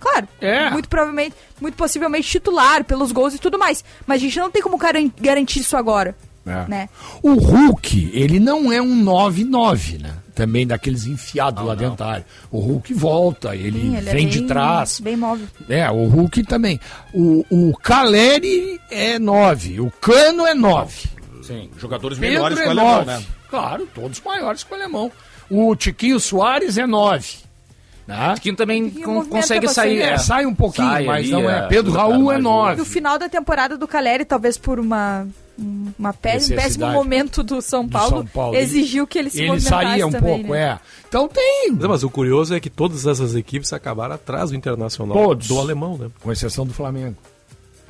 Claro, 0.00 0.26
É. 0.40 0.70
muito 0.70 0.88
provavelmente, 0.88 1.36
muito 1.60 1.74
possivelmente 1.76 2.26
titular 2.28 2.82
pelos 2.84 3.12
gols 3.12 3.34
e 3.34 3.38
tudo 3.38 3.58
mais. 3.58 3.84
Mas 4.06 4.16
a 4.16 4.24
gente 4.24 4.38
não 4.38 4.50
tem 4.50 4.62
como 4.62 4.76
garan- 4.78 5.10
garantir 5.20 5.60
isso 5.60 5.76
agora. 5.76 6.16
É. 6.46 6.66
Né? 6.68 6.88
O 7.22 7.34
Hulk, 7.34 8.10
ele 8.14 8.40
não 8.40 8.72
é 8.72 8.80
um 8.80 8.94
9-9, 8.96 9.98
né? 9.98 10.14
Também 10.40 10.66
daqueles 10.66 11.04
enfiados 11.06 11.62
lá 11.64 11.74
dentro 11.74 11.96
da 11.96 12.06
área. 12.06 12.26
O 12.50 12.60
Hulk 12.60 12.94
volta, 12.94 13.54
ele, 13.54 13.78
Sim, 13.78 13.96
ele 13.98 14.08
é 14.08 14.12
vem 14.12 14.26
de 14.26 14.38
bem- 14.38 14.46
trás. 14.48 14.98
Bem 15.00 15.16
móvel. 15.16 15.46
É, 15.68 15.90
o 15.90 16.06
Hulk 16.06 16.42
também. 16.44 16.80
O, 17.12 17.44
o 17.50 17.76
Caleri 17.76 18.80
é 18.90 19.18
9, 19.18 19.80
o 19.80 19.90
Cano 20.00 20.46
é 20.46 20.54
9. 20.54 21.08
Sim. 21.42 21.68
Jogadores 21.76 22.18
Pedro 22.18 22.32
melhores 22.34 22.56
que 22.58 22.64
é 22.64 22.68
o 22.68 22.70
alemão, 22.70 22.94
9. 23.04 23.06
né? 23.06 23.22
Claro, 23.50 23.86
todos 23.94 24.18
maiores 24.24 24.64
que 24.64 24.72
o 24.72 24.76
alemão. 24.76 25.12
O 25.50 25.76
Tiquinho 25.76 26.18
Soares 26.18 26.78
é 26.78 26.86
9. 26.86 27.28
Né? 28.06 28.34
Também 28.56 28.84
Tiquinho 28.88 29.04
con- 29.04 29.12
movimenta 29.14 29.36
consegue 29.42 29.68
sair. 29.68 29.98
né? 29.98 30.12
É, 30.14 30.18
sai 30.18 30.46
um 30.46 30.54
pouquinho, 30.54 30.88
Sai 30.88 31.04
mas 31.04 31.18
ali, 31.26 31.30
não 31.32 31.50
é. 31.50 31.58
é, 31.58 31.62
Pedro 31.68 31.92
Raul 31.92 32.30
é 32.32 32.34
mais 32.38 32.42
9. 32.42 32.76
No 32.78 32.84
final 32.86 33.18
da 33.18 33.28
temporada 33.28 33.76
do 33.76 33.86
Caleri, 33.86 34.24
talvez 34.24 34.56
por 34.56 34.80
uma, 34.80 35.28
uma 35.98 36.12
pé- 36.12 36.30
um 36.30 36.32
péssimo 36.32 36.56
Necessidade. 36.56 36.92
momento 36.94 37.42
do 37.42 37.60
São 37.60 37.84
Do 37.84 37.90
Paulo, 37.92 38.08
São 38.18 38.26
Paulo. 38.26 38.56
exigiu 38.56 39.06
que 39.06 39.18
ele 39.18 39.30
se 39.30 39.42
Ele 39.42 39.60
saía 39.60 40.06
um 40.06 40.10
também, 40.10 40.38
pouco, 40.38 40.52
né? 40.52 40.60
é. 40.62 40.78
Então 41.08 41.28
tem, 41.28 41.72
Mas, 41.72 41.86
mas 41.88 42.02
o 42.04 42.10
curioso 42.10 42.54
é 42.54 42.60
que 42.60 42.70
todas 42.70 43.06
essas 43.06 43.34
equipes 43.34 43.72
acabaram 43.72 44.14
atrás 44.14 44.50
do 44.50 44.56
Internacional. 44.56 45.16
Todos. 45.16 45.48
Do 45.48 45.58
alemão, 45.58 45.98
né? 45.98 46.08
com 46.20 46.30
exceção 46.32 46.66
do 46.66 46.72
Flamengo. 46.72 47.16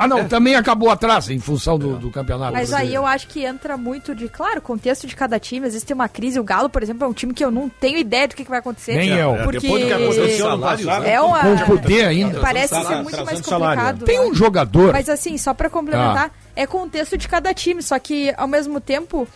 Ah, 0.02 0.08
não, 0.08 0.26
também 0.26 0.54
acabou 0.54 0.88
atrás, 0.88 1.28
em 1.28 1.38
função 1.38 1.78
do, 1.78 1.98
do 1.98 2.10
campeonato. 2.10 2.54
Mas 2.54 2.68
aí 2.72 2.86
brasileiro. 2.86 3.02
eu 3.02 3.06
acho 3.06 3.28
que 3.28 3.44
entra 3.44 3.76
muito 3.76 4.14
de, 4.14 4.28
claro, 4.30 4.62
contexto 4.62 5.06
de 5.06 5.14
cada 5.14 5.38
time. 5.38 5.66
Às 5.66 5.74
vezes 5.74 5.84
tem 5.84 5.94
uma 5.94 6.08
crise. 6.08 6.40
O 6.40 6.42
Galo, 6.42 6.70
por 6.70 6.82
exemplo, 6.82 7.04
é 7.04 7.06
um 7.06 7.12
time 7.12 7.34
que 7.34 7.44
eu 7.44 7.50
não 7.50 7.68
tenho 7.68 7.98
ideia 7.98 8.26
do 8.26 8.34
que, 8.34 8.42
que 8.42 8.48
vai 8.48 8.60
acontecer. 8.60 8.94
Nem 8.96 9.10
eu. 9.10 9.34
É, 9.34 9.42
Porque 9.42 9.58
Depois 9.60 9.82
do 9.82 9.86
que 9.88 9.92
aconteceu 9.92 10.58
passado, 10.58 11.04
é 11.04 11.20
uma... 11.20 11.40
Com 11.40 11.52
o 11.52 11.66
poder 11.66 12.06
ainda. 12.06 12.40
Parece 12.40 12.74
ser 12.82 13.02
muito 13.02 13.24
mais 13.26 13.40
complicado. 13.42 14.04
Tem 14.06 14.18
né? 14.18 14.24
um 14.24 14.34
jogador. 14.34 14.90
Mas 14.94 15.06
assim, 15.10 15.36
só 15.36 15.52
pra 15.52 15.68
complementar, 15.68 16.32
é 16.60 16.66
contexto 16.66 17.16
de 17.16 17.26
cada 17.26 17.54
time, 17.54 17.82
só 17.82 17.98
que 17.98 18.34
ao 18.36 18.46
mesmo 18.46 18.80
tempo, 18.80 19.26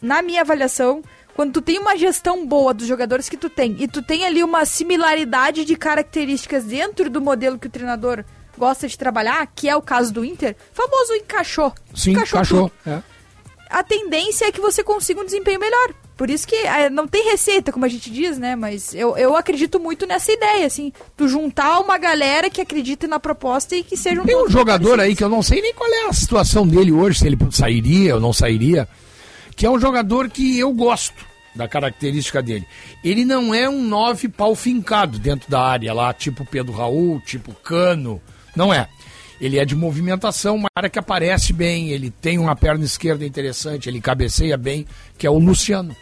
na 0.00 0.20
minha 0.20 0.40
avaliação, 0.40 1.00
quando 1.32 1.52
tu 1.52 1.62
tem 1.62 1.78
uma 1.78 1.96
gestão 1.96 2.44
boa 2.44 2.74
dos 2.74 2.88
jogadores 2.88 3.28
que 3.28 3.36
tu 3.36 3.48
tem 3.48 3.76
e 3.78 3.86
tu 3.86 4.02
tem 4.02 4.26
ali 4.26 4.42
uma 4.42 4.64
similaridade 4.64 5.64
de 5.64 5.76
características 5.76 6.64
dentro 6.64 7.08
do 7.08 7.20
modelo 7.20 7.56
que 7.56 7.68
o 7.68 7.70
treinador 7.70 8.24
gosta 8.58 8.88
de 8.88 8.98
trabalhar, 8.98 9.46
que 9.54 9.68
é 9.68 9.76
o 9.76 9.80
caso 9.80 10.12
do 10.12 10.24
Inter, 10.24 10.56
famoso 10.72 11.14
encaixou. 11.14 11.72
Sim, 11.94 12.12
encaixou 12.12 12.42
tudo. 12.44 12.72
É. 12.84 13.00
A 13.70 13.84
tendência 13.84 14.46
é 14.46 14.52
que 14.52 14.60
você 14.60 14.82
consiga 14.82 15.20
um 15.20 15.24
desempenho 15.24 15.60
melhor. 15.60 15.94
Por 16.22 16.30
isso 16.30 16.46
que 16.46 16.54
é, 16.54 16.88
não 16.88 17.08
tem 17.08 17.32
receita, 17.32 17.72
como 17.72 17.84
a 17.84 17.88
gente 17.88 18.08
diz, 18.08 18.38
né? 18.38 18.54
Mas 18.54 18.94
eu, 18.94 19.16
eu 19.16 19.36
acredito 19.36 19.80
muito 19.80 20.06
nessa 20.06 20.30
ideia, 20.30 20.64
assim. 20.64 20.92
Tu 21.16 21.26
juntar 21.26 21.80
uma 21.80 21.98
galera 21.98 22.48
que 22.48 22.60
acredita 22.60 23.08
na 23.08 23.18
proposta 23.18 23.74
e 23.74 23.82
que 23.82 23.96
sejam 23.96 24.24
Tem 24.24 24.36
um 24.36 24.48
jogador 24.48 25.00
aí 25.00 25.16
que 25.16 25.24
eu 25.24 25.28
não 25.28 25.42
sei 25.42 25.60
nem 25.60 25.74
qual 25.74 25.92
é 25.92 26.06
a 26.06 26.12
situação 26.12 26.64
dele 26.64 26.92
hoje, 26.92 27.18
se 27.18 27.26
ele 27.26 27.36
sairia 27.50 28.14
ou 28.14 28.20
não 28.20 28.32
sairia, 28.32 28.86
que 29.56 29.66
é 29.66 29.70
um 29.70 29.80
jogador 29.80 30.30
que 30.30 30.56
eu 30.56 30.72
gosto 30.72 31.26
da 31.56 31.66
característica 31.66 32.40
dele. 32.40 32.68
Ele 33.02 33.24
não 33.24 33.52
é 33.52 33.68
um 33.68 33.82
nove 33.82 34.28
pau 34.28 34.54
fincado 34.54 35.18
dentro 35.18 35.50
da 35.50 35.60
área 35.60 35.92
lá, 35.92 36.14
tipo 36.14 36.44
Pedro 36.44 36.72
Raul, 36.72 37.20
tipo 37.26 37.52
Cano. 37.52 38.22
Não 38.54 38.72
é. 38.72 38.86
Ele 39.40 39.58
é 39.58 39.64
de 39.64 39.74
movimentação, 39.74 40.54
uma 40.54 40.68
área 40.72 40.88
que 40.88 41.00
aparece 41.00 41.52
bem, 41.52 41.90
ele 41.90 42.12
tem 42.12 42.38
uma 42.38 42.54
perna 42.54 42.84
esquerda 42.84 43.26
interessante, 43.26 43.88
ele 43.88 44.00
cabeceia 44.00 44.56
bem, 44.56 44.86
que 45.18 45.26
é 45.26 45.30
o 45.30 45.36
Luciano. 45.36 45.96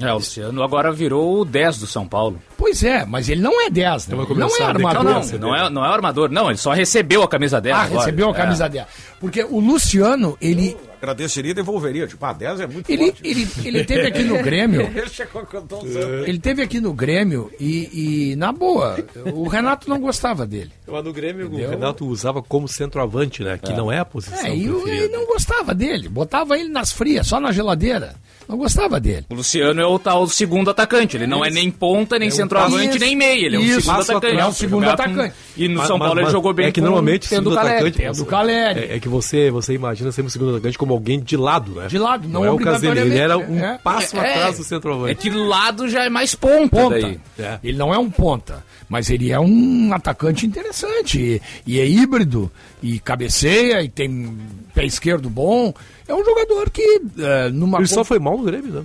É, 0.00 0.12
o 0.12 0.16
Luciano 0.16 0.62
agora 0.62 0.92
virou 0.92 1.40
o 1.40 1.44
10 1.44 1.78
do 1.78 1.86
São 1.86 2.06
Paulo. 2.06 2.40
Pois 2.56 2.84
é, 2.84 3.04
mas 3.04 3.28
ele 3.28 3.40
não 3.40 3.60
é 3.60 3.68
10, 3.68 4.06
né? 4.08 4.14
Então 4.16 4.30
Ele 4.30 4.38
não 4.40 4.48
é 4.56 4.62
a 4.62 4.68
armador. 4.68 5.02
Não, 5.04 5.38
não, 5.40 5.56
é, 5.56 5.70
não 5.70 5.84
é 5.84 5.88
armador. 5.88 6.30
Não, 6.30 6.48
ele 6.48 6.56
só 6.58 6.72
recebeu 6.72 7.22
a 7.22 7.28
camisa 7.28 7.60
10 7.60 7.74
Ah, 7.76 7.80
agora. 7.82 7.98
recebeu 8.00 8.28
a 8.28 8.30
É. 8.30 8.34
camisa 8.34 8.68
10. 8.68 8.86
Porque 9.18 9.42
o 9.42 9.58
Luciano, 9.58 10.38
ele, 10.40 10.76
Agradeceria 11.00 11.50
e 11.52 11.54
devolveria. 11.54 12.06
Tipo, 12.08 12.24
ah, 12.26 12.32
10 12.32 12.60
é 12.60 12.66
muito 12.66 12.90
ele, 12.90 13.06
forte. 13.12 13.20
ele, 13.28 13.48
ele 13.64 13.84
teve 13.84 14.06
aqui 14.06 14.22
no 14.24 14.38
Grêmio. 14.42 14.82
Ele 14.82 15.08
chegou 15.08 15.42
cantando 15.46 15.84
um 15.84 16.24
Ele 16.24 16.38
teve 16.38 16.62
aqui 16.62 16.80
no 16.80 16.92
Grêmio 16.92 17.50
e, 17.58 18.30
e, 18.32 18.36
na 18.36 18.52
boa, 18.52 18.96
o 19.32 19.46
Renato 19.48 19.88
não 19.88 20.00
gostava 20.00 20.46
dele. 20.46 20.70
Mas 20.86 21.04
no 21.04 21.12
Grêmio 21.12 21.46
Entendeu? 21.46 21.66
o 21.68 21.70
Renato 21.70 22.06
usava 22.06 22.40
como 22.42 22.66
centroavante, 22.68 23.42
né? 23.44 23.58
Que 23.62 23.72
não 23.72 23.90
é 23.92 23.98
a 23.98 24.04
posição 24.04 24.46
É, 24.46 24.54
e 24.54 24.64
ele 24.64 25.08
não 25.08 25.26
gostava 25.26 25.74
dele. 25.74 26.08
Botava 26.08 26.56
ele 26.58 26.68
nas 26.68 26.92
frias, 26.92 27.26
só 27.26 27.38
na 27.40 27.50
geladeira. 27.52 28.14
Não 28.48 28.56
gostava 28.56 28.98
dele. 28.98 29.26
O 29.28 29.34
Luciano 29.34 29.78
é 29.80 29.84
o 29.86 29.98
tal 29.98 30.26
segundo 30.26 30.70
atacante. 30.70 31.16
Ele 31.16 31.26
não 31.26 31.44
é 31.44 31.50
nem 31.50 31.70
ponta, 31.70 32.18
nem 32.18 32.28
É 32.28 32.32
um 32.32 32.34
centroavante, 32.34 32.98
nem 32.98 33.14
meia. 33.14 33.44
Ele 33.46 33.56
é 33.56 33.58
um 33.58 33.62
Isso, 33.62 33.80
segundo 33.82 33.96
passo 33.96 34.10
atacante. 34.16 34.40
é 34.40 34.46
o 34.46 34.52
segundo 34.52 34.84
Jogar 34.84 34.96
com- 34.96 35.02
atacante. 35.02 35.34
E 35.56 35.68
no 35.68 35.76
Mas- 35.78 35.86
São 35.86 35.98
mas- 35.98 36.06
Paulo 36.06 36.20
ele 36.20 36.24
mas 36.24 36.32
jogou 36.32 36.54
bem 36.54 36.66
É 36.66 36.72
que 36.72 36.80
com 36.80 36.86
normalmente 36.86 37.26
o 37.26 37.28
segundo 37.28 37.54
Caleri. 37.54 37.74
atacante. 37.76 38.02
É 38.04 38.12
do 38.12 38.24
Caleri. 38.24 38.80
É, 38.80 38.96
é 38.96 39.00
que 39.00 39.08
você, 39.08 39.50
você 39.50 39.74
imagina 39.74 40.10
sempre 40.12 40.28
o 40.28 40.30
segundo 40.30 40.52
atacante 40.52 40.78
como 40.78 40.94
alguém 40.94 41.20
de 41.20 41.36
lado, 41.36 41.72
né? 41.72 41.88
De 41.88 41.98
lado, 41.98 42.26
não 42.28 42.44
é 42.44 42.50
o 42.50 42.56
caso 42.56 42.80
dele. 42.80 43.00
Ele 43.00 43.18
era 43.18 43.36
um 43.36 43.42
obrigatoriamente. 43.42 43.74
É. 43.80 43.82
passo 43.82 44.16
É, 44.16 44.30
atrás 44.32 44.56
do 44.56 44.62
É 44.62 44.64
centroavante. 44.64 45.14
que 45.16 45.30
lado 45.30 45.88
já 45.88 46.04
é 46.04 46.08
mais 46.08 46.34
ponta, 46.34 46.68
Ponta. 46.74 47.20
É. 47.38 47.58
Ele 47.62 47.76
não 47.76 47.92
é 47.92 47.98
um 47.98 48.08
ponta, 48.10 48.64
mas 48.88 49.10
ele 49.10 49.30
é 49.30 49.38
um 49.38 49.92
atacante 49.92 50.46
interessante. 50.46 51.20
E, 51.20 51.42
e 51.66 51.80
é 51.80 51.86
híbrido, 51.86 52.50
e 52.82 52.98
cabeceia, 52.98 53.82
e 53.82 53.88
tem 53.88 54.36
pé 54.74 54.84
esquerdo 54.84 55.28
bom. 55.28 55.74
É 56.06 56.14
um 56.14 56.24
jogador 56.24 56.70
que, 56.70 57.02
é, 57.18 57.50
numa. 57.50 57.78
Ele 57.78 57.88
só 57.88 58.04
foi 58.04 58.18
mal 58.18 58.38
no 58.38 58.44
Grêmio, 58.44 58.72
né? 58.72 58.84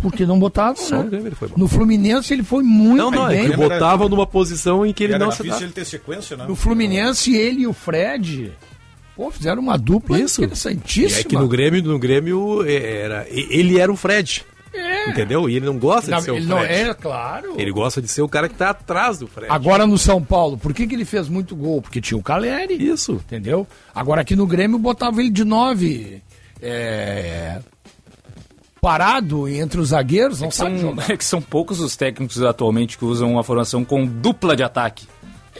Porque 0.00 0.24
não 0.24 0.38
botava. 0.38 0.76
Só 0.76 0.96
né? 0.98 1.02
no 1.04 1.10
Grêmio 1.10 1.28
ele 1.28 1.34
foi 1.34 1.48
bom. 1.48 1.54
No 1.56 1.68
Fluminense 1.68 2.32
ele 2.32 2.42
foi 2.42 2.62
muito 2.62 2.98
Não, 2.98 3.10
não, 3.10 3.26
é 3.28 3.34
bem. 3.34 3.40
que 3.46 3.52
ele 3.52 3.56
botava 3.56 4.08
numa 4.08 4.26
posição 4.26 4.86
em 4.86 4.92
que 4.92 5.04
ele 5.04 5.14
Era 5.14 5.24
não 5.24 5.32
se 5.32 5.38
difícil 5.38 5.60
dá. 5.60 5.64
ele 5.66 5.72
ter 5.72 5.84
sequência, 5.84 6.36
né? 6.36 6.44
No 6.46 6.54
Fluminense, 6.54 7.34
ele 7.34 7.62
e 7.62 7.66
o 7.66 7.72
Fred 7.72 8.52
pô, 9.16 9.30
fizeram 9.32 9.60
uma 9.60 9.76
dupla 9.76 10.18
Isso. 10.20 10.40
interessantíssima. 10.40 11.20
É 11.20 11.24
que 11.24 11.34
no 11.34 11.48
Grêmio, 11.48 11.82
no 11.82 11.98
Grêmio 11.98 12.64
é, 12.64 13.00
era, 13.02 13.26
ele 13.28 13.78
era 13.78 13.92
o 13.92 13.96
Fred. 13.96 14.44
Entendeu? 15.08 15.48
E 15.48 15.56
ele 15.56 15.66
não 15.66 15.78
gosta 15.78 16.10
Não, 16.10 16.18
de 16.18 16.24
ser 16.24 16.30
o 16.30 16.34
Fred. 16.34 16.48
não 16.48 16.58
é, 16.60 16.94
claro. 16.94 17.54
Ele 17.56 17.70
gosta 17.72 18.00
de 18.02 18.08
ser 18.08 18.22
o 18.22 18.28
cara 18.28 18.48
que 18.48 18.54
tá 18.54 18.70
atrás 18.70 19.18
do 19.18 19.26
Fred. 19.26 19.50
Agora 19.50 19.86
no 19.86 19.96
São 19.98 20.22
Paulo, 20.22 20.56
por 20.58 20.72
que, 20.74 20.86
que 20.86 20.94
ele 20.94 21.04
fez 21.04 21.28
muito 21.28 21.54
gol? 21.56 21.80
Porque 21.82 22.00
tinha 22.00 22.18
o 22.18 22.22
Caleri. 22.22 22.74
Isso. 22.74 23.12
Entendeu? 23.12 23.66
Agora 23.94 24.20
aqui 24.20 24.34
no 24.36 24.46
Grêmio 24.46 24.78
botava 24.78 25.20
ele 25.20 25.30
de 25.30 25.44
nove. 25.44 26.22
é, 26.62 27.60
parado 28.80 29.48
entre 29.48 29.80
os 29.80 29.88
zagueiros, 29.88 30.40
não 30.40 30.46
É 30.46 30.50
que, 30.50 30.56
sabe 30.56 30.78
são, 30.78 30.90
jogar. 30.90 31.10
é 31.10 31.16
que 31.16 31.24
são 31.24 31.40
poucos 31.42 31.80
os 31.80 31.96
técnicos 31.96 32.40
atualmente 32.42 32.96
que 32.96 33.04
usam 33.04 33.32
uma 33.32 33.42
formação 33.42 33.84
com 33.84 34.06
dupla 34.06 34.54
de 34.54 34.62
ataque. 34.62 35.06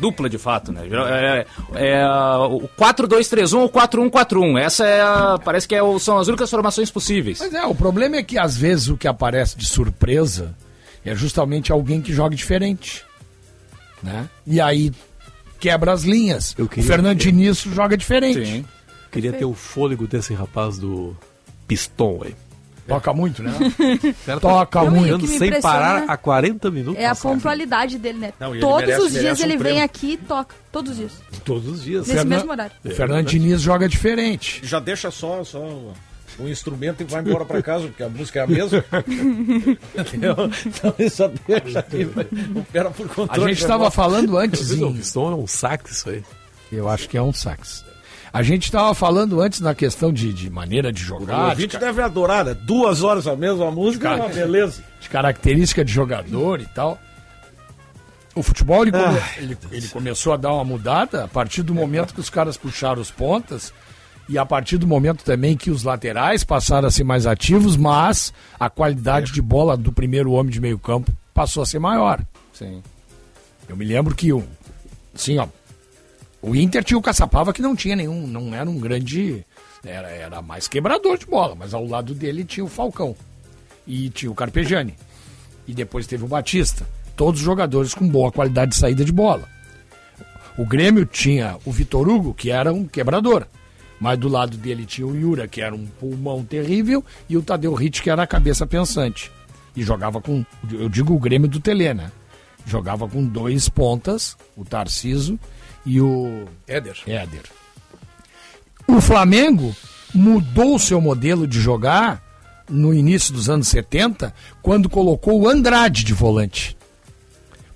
Dupla 0.01 0.29
de 0.29 0.39
fato, 0.39 0.73
né? 0.73 0.83
É, 0.87 1.47
é 1.75 2.03
a- 2.03 2.47
o 2.47 2.69
4-2-3-1 2.69 3.61
ou 3.61 3.69
4-1-4-1. 3.69 4.59
Essa 4.59 4.87
é 4.87 5.01
a, 5.01 5.39
parece 5.45 5.67
que 5.69 5.75
é 5.75 5.83
o- 5.83 5.99
são 5.99 6.19
as 6.19 6.29
únicas 6.29 6.51
formações 6.51 6.91
possíveis. 6.91 7.39
Mas 7.41 7.53
é, 7.55 7.65
o 7.67 7.75
problema 7.75 8.17
é 8.17 8.23
que 8.23 8.39
às 8.39 8.57
vezes 8.57 8.89
o 8.89 8.97
que 8.97 9.09
aparece 9.09 9.57
de 9.57 9.67
surpresa 9.67 10.55
é 11.05 11.15
justamente 11.15 11.73
alguém 11.73 12.01
que 12.01 12.13
joga 12.13 12.35
diferente. 12.37 13.05
Né? 14.03 14.29
E 14.47 14.61
aí 14.61 14.93
quebra 15.59 15.93
as 15.93 16.03
linhas. 16.03 16.55
Eu 16.57 16.67
O 16.67 16.69
queria- 16.69 16.85
Fernando 16.89 17.19
Diniz 17.19 17.59
joga 17.63 17.97
diferente. 17.97 18.45
Sim. 18.47 18.65
Queria 19.11 19.33
ter 19.33 19.45
o 19.45 19.55
fôlego 19.55 20.07
desse 20.07 20.35
rapaz 20.35 20.79
do 20.79 21.17
Piston, 21.67 22.21
aí. 22.25 22.35
Toca 22.89 23.13
muito, 23.13 23.43
né? 23.43 23.53
Cara 24.27 24.41
Toca 24.41 24.85
tá 24.85 24.91
muito. 24.91 25.27
sem 25.27 25.61
parar 25.61 26.05
há 26.09 26.17
40 26.17 26.71
minutos. 26.71 27.01
É 27.01 27.07
a 27.07 27.15
pontualidade 27.15 27.99
dele, 27.99 28.19
né? 28.19 28.33
Não, 28.41 28.59
Todos 28.59 28.81
merece- 28.87 29.01
os 29.07 29.13
dias 29.13 29.39
um 29.41 29.43
ele 29.45 29.53
vem 29.57 29.63
prêmio. 29.65 29.85
aqui 29.85 30.13
e 30.13 30.17
toca. 30.17 30.55
Todos 30.73 30.93
os 30.93 30.97
dias. 30.97 31.13
Todos 31.45 31.69
os 31.69 31.83
dias. 31.85 32.07
Nesse 32.07 32.19
Fernan- 32.19 32.37
mesmo 32.37 32.51
horário. 32.51 32.73
O 32.85 32.91
Fernando 32.91 33.27
Diniz 33.27 33.61
joga 33.61 33.89
diferente. 33.89 34.61
Já 34.65 34.81
deixa 34.81 35.11
só, 35.11 35.45
só 35.45 35.59
o 36.39 36.49
instrumento 36.49 37.03
e 37.03 37.05
vai 37.05 37.21
embora 37.21 37.45
pra 37.45 37.61
casa, 37.63 37.89
porque 37.89 38.03
a 38.03 38.09
música 38.09 38.41
é 38.41 38.43
a 38.43 38.47
mesma. 38.47 38.85
Entendeu? 39.97 40.35
Então 40.67 40.95
ele 40.99 41.11
só 41.11 41.31
deixa 41.47 41.79
aqui, 41.81 42.09
opera 42.55 42.91
por 42.91 43.07
A 43.07 43.09
controle. 43.09 43.53
gente 43.53 43.63
estava 43.63 43.91
falando 43.91 44.37
antes 44.39 44.71
O 44.71 44.87
em... 44.87 44.95
Piston 44.95 45.33
é 45.33 45.35
um 45.35 45.47
sax 45.47 45.91
isso 45.91 46.11
aí. 46.11 46.23
Eu 46.71 46.89
acho 46.89 47.09
que 47.09 47.17
é 47.17 47.23
um 47.23 47.33
sax. 47.33 47.85
A 48.33 48.43
gente 48.43 48.65
estava 48.65 48.95
falando 48.95 49.41
antes 49.41 49.61
na 49.61 49.75
questão 49.75 50.13
de, 50.13 50.33
de 50.33 50.51
maneira 50.51 50.93
de 50.93 51.03
O 51.03 51.07
jogar, 51.07 51.45
de, 51.47 51.51
ouvinte 51.51 51.79
ca- 51.79 51.87
deve 51.87 52.03
adorar, 52.03 52.45
né? 52.45 52.55
Duas 52.55 53.03
horas 53.03 53.27
a 53.27 53.35
mesma 53.35 53.71
música, 53.71 54.09
é 54.11 54.17
uma 54.17 54.29
beleza. 54.29 54.83
de 55.01 55.09
característica 55.09 55.85
de 55.85 55.93
jogador 55.93 56.61
e 56.61 56.67
tal. 56.67 56.99
O 58.35 58.43
futebol 58.43 58.83
ele, 58.83 58.93
come- 58.93 59.21
ele- 59.39 59.59
ele 59.73 59.89
começou 59.89 60.33
a 60.33 60.37
dar 60.37 60.53
uma 60.53 60.65
mudada 60.65 61.25
a 61.25 61.29
partir 61.29 61.63
do 61.63 61.75
momento 61.75 62.15
que 62.15 62.21
os 62.21 62.31
caras 62.31 62.57
puxaram 62.57 63.01
os 63.01 63.11
pontas 63.11 63.73
e 64.29 64.37
a 64.39 64.45
partir 64.45 64.77
do 64.77 64.87
momento 64.87 65.25
também 65.25 65.57
que 65.57 65.71
os 65.71 65.83
laterais 65.83 66.45
passaram 66.45 66.87
a 66.87 66.91
ser 66.91 67.03
mais 67.05 67.27
ativos, 67.27 67.77
mas 67.77 68.33
a 68.61 68.69
qualidade 68.69 69.33
de 69.33 69.41
bola 69.41 69.77
do 69.77 69.91
primeiro 69.91 70.33
homem 70.33 70.53
de 70.53 70.61
meio 70.61 70.79
campo 70.79 71.11
passou 71.33 71.63
a 71.63 71.67
ser 71.67 71.79
maior. 71.79 72.21
Sim. 72.53 72.83
Eu 73.69 73.77
me 73.77 73.85
lembro 73.87 74.15
que 74.15 74.33
o, 74.33 74.45
sim, 75.15 75.39
ó, 75.39 75.47
o 76.41 76.55
Inter 76.55 76.85
tinha 76.85 76.99
o 76.99 77.03
Caçapava 77.03 77.53
que 77.53 77.63
não 77.63 77.75
tinha 77.75 77.97
nenhum, 77.97 78.27
não 78.27 78.55
era 78.55 78.69
um 78.69 78.79
grande, 78.79 79.45
era, 79.85 80.09
era 80.09 80.43
mais 80.43 80.69
quebrador 80.69 81.19
de 81.19 81.27
bola, 81.27 81.55
mas 81.55 81.75
ao 81.75 81.87
lado 81.87 82.15
dele 82.15 82.45
tinha 82.45 82.65
o 82.65 82.69
Falcão 82.69 83.17
e 83.87 84.09
tinha 84.11 84.31
o 84.31 84.35
Carpegiani 84.35 84.95
e 85.67 85.75
depois 85.75 86.07
teve 86.07 86.25
o 86.25 86.29
Batista, 86.29 86.89
todos 87.17 87.41
jogadores 87.41 87.93
com 87.93 88.09
boa 88.09 88.31
qualidade 88.31 88.73
de 88.73 88.77
saída 88.77 89.05
de 89.05 89.13
bola. 89.13 89.49
O 90.57 90.65
Grêmio 90.65 91.05
tinha 91.05 91.57
o 91.65 91.73
Vitor 91.73 92.09
Hugo 92.09 92.33
que 92.35 92.51
era 92.51 92.73
um 92.73 92.87
quebrador, 92.87 93.47
mas 94.01 94.19
do 94.19 94.29
lado 94.29 94.57
dele 94.57 94.87
tinha 94.87 95.07
o 95.07 95.17
Yura 95.17 95.49
que 95.49 95.61
era 95.61 95.75
um 95.75 95.87
pulmão 95.87 96.45
terrível 96.45 97.05
e 97.29 97.37
o 97.37 97.43
Tadeu 97.43 97.75
Ritch 97.75 98.01
que 98.01 98.11
era 98.11 98.23
a 98.23 98.27
cabeça 98.27 98.67
pensante 98.67 99.31
e 99.77 99.83
jogava 99.83 100.21
com, 100.21 100.45
eu 100.73 100.89
digo 100.89 101.15
o 101.15 101.19
Grêmio 101.19 101.49
do 101.49 101.61
Telê, 101.61 101.93
né? 101.95 102.11
jogava 102.67 103.09
com 103.09 103.25
dois 103.25 103.69
pontas, 103.69 104.37
o 104.57 104.65
Tarciso 104.65 105.39
e 105.89 106.01
o 106.03 106.45
Éder. 106.67 106.97
Éder. 107.07 107.43
O 108.87 109.01
Flamengo 109.01 109.75
mudou 110.15 110.75
o 110.75 110.79
seu 110.79 111.01
modelo 111.01 111.47
de 111.47 111.61
jogar 111.61 112.23
no 112.69 112.93
início 112.93 113.33
dos 113.33 113.49
anos 113.49 113.69
70, 113.69 114.35
quando 114.61 114.91
colocou 114.91 115.41
o 115.41 115.49
Andrade 115.49 116.05
de 116.05 116.13
volante. 116.13 116.77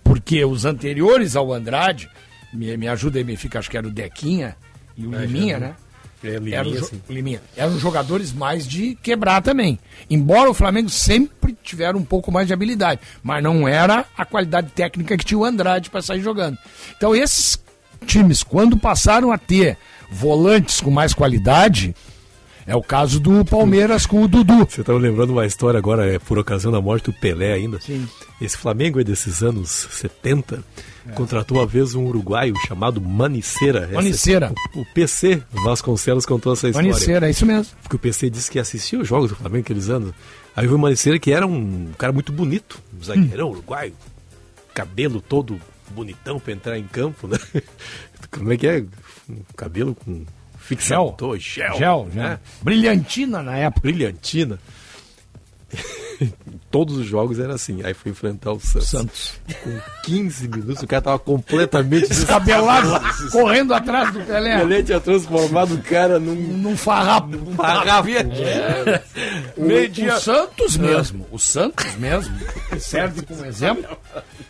Porque 0.05 0.45
os 0.45 0.65
anteriores 0.67 1.35
ao 1.37 1.53
Andrade, 1.53 2.11
me, 2.53 2.77
me 2.77 2.87
ajuda 2.89 3.19
aí, 3.19 3.25
me 3.25 3.37
fica, 3.37 3.59
acho 3.59 3.71
que 3.71 3.77
era 3.79 3.87
o 3.87 3.91
Dequinha 3.91 4.55
e 4.97 5.07
o 5.07 5.11
Liminha, 5.19 5.59
né? 5.59 5.75
É, 6.23 6.33
Liminha, 6.35 6.57
Eram, 6.59 6.71
jo- 6.73 6.85
sim. 6.85 7.01
Liminha. 7.09 7.43
Eram 7.57 7.79
jogadores 7.79 8.33
mais 8.33 8.67
de 8.67 8.95
quebrar 8.97 9.41
também. 9.43 9.79
Embora 10.11 10.51
o 10.51 10.55
Flamengo 10.55 10.89
sempre 10.91 11.57
tivesse 11.65 11.97
um 11.97 12.05
pouco 12.05 12.31
mais 12.31 12.47
de 12.47 12.53
habilidade, 12.53 13.01
mas 13.23 13.43
não 13.43 13.67
era 13.67 14.05
a 14.17 14.25
qualidade 14.25 14.71
técnica 14.73 15.17
que 15.17 15.25
tinha 15.25 15.39
o 15.39 15.45
Andrade 15.45 15.89
para 15.91 16.03
sair 16.03 16.21
jogando. 16.21 16.59
Então 16.97 17.17
esses 17.17 17.57
times, 18.07 18.43
quando 18.43 18.77
passaram 18.77 19.33
a 19.33 19.39
ter 19.39 19.77
volantes 20.11 20.81
com 20.81 20.91
mais 20.91 21.15
qualidade, 21.15 21.95
é 22.67 22.77
o 22.77 22.83
caso 22.83 23.19
do 23.19 23.45
Palmeiras 23.45 24.07
com 24.07 24.23
o 24.23 24.29
Dudu. 24.29 24.67
Você 24.69 24.85
tá 24.85 24.93
me 24.93 24.99
lembrando 25.01 25.31
uma 25.31 25.47
história 25.47 25.79
agora, 25.79 26.07
é 26.13 26.19
por 26.19 26.39
ocasião 26.39 26.71
da 26.71 26.81
morte 26.81 27.05
do 27.07 27.13
Pelé 27.13 27.53
ainda. 27.55 27.81
Sim. 27.81 28.07
Esse 28.41 28.57
Flamengo 28.57 28.99
aí 28.99 29.05
desses 29.05 29.43
anos 29.43 29.71
70 29.91 30.63
contratou 31.15 31.59
uma 31.59 31.67
vez 31.67 31.95
um 31.95 32.05
uruguaio 32.07 32.55
chamado 32.69 33.01
Maniceira. 33.01 33.85
Essa- 33.85 33.95
Maniceira. 33.95 34.53
O, 34.75 34.81
o 34.83 34.87
PC 34.95 35.43
Vasconcelos 35.65 36.25
contou 36.27 36.53
essa 36.53 36.69
história. 36.69 36.89
Maniceira, 36.91 37.27
é 37.27 37.31
isso 37.31 37.45
mesmo. 37.47 37.73
Porque 37.83 37.97
o 37.97 37.99
PC 37.99 38.31
disse 38.31 38.51
que 38.51 38.59
assistia 38.59 39.01
os 39.01 39.09
jogos 39.09 39.31
do 39.31 39.37
Flamengo 39.37 39.63
aqueles 39.65 39.89
anos. 39.89 40.13
Aí 40.55 40.67
viu 40.67 40.77
o 40.77 40.79
Maniceira 40.79 41.19
que 41.19 41.33
era 41.33 41.47
um 41.47 41.89
cara 41.99 42.13
muito 42.13 42.33
bonito, 42.33 42.79
um 42.97 43.03
zagueirão 43.03 43.51
uruguaio, 43.51 43.95
cabelo 44.75 45.21
todo 45.21 45.61
bonitão 45.93 46.41
pra 46.41 46.53
entrar 46.53 46.79
em 46.79 46.85
campo, 46.87 47.27
né? 47.29 47.39
Como 48.31 48.53
é 48.53 48.57
que 48.57 48.67
é? 48.67 48.85
Cabelo 49.57 49.95
com 49.95 50.25
fixador, 50.59 51.39
gel, 51.39 51.77
Gel, 51.77 52.09
né? 52.15 52.23
né? 52.31 52.41
Brilhantina 52.63 53.43
na 53.43 53.57
época. 53.57 53.83
brilhantina. 53.83 54.59
Todos 56.71 56.97
os 56.97 57.07
jogos 57.07 57.39
era 57.39 57.55
assim. 57.55 57.81
Aí 57.85 57.93
foi 57.95 58.13
enfrentar 58.13 58.53
o 58.53 58.61
Santos. 58.61 58.89
Santos. 58.89 59.33
Com 59.63 59.79
15 60.05 60.49
minutos, 60.49 60.83
o 60.83 60.87
cara 60.87 61.03
tava 61.03 61.19
completamente 61.19 62.09
Descabelado, 62.13 62.89
correndo 63.31 63.75
atrás 63.75 64.13
do 64.13 64.21
Pelé. 64.21 64.63
Ele 64.63 64.83
tinha 64.83 65.01
transformado 65.01 65.75
o 65.75 65.83
cara 65.83 66.19
num 66.19 66.35
Num 66.35 66.77
farrapo. 66.77 67.37
farrapo. 67.55 68.09
O, 69.57 69.67
o 69.67 70.21
Santos 70.21 70.77
mesmo, 70.77 71.27
o 71.31 71.39
Santos 71.39 71.95
mesmo, 71.97 72.35
serve 72.79 73.23
como 73.23 73.45
exemplo, 73.45 73.97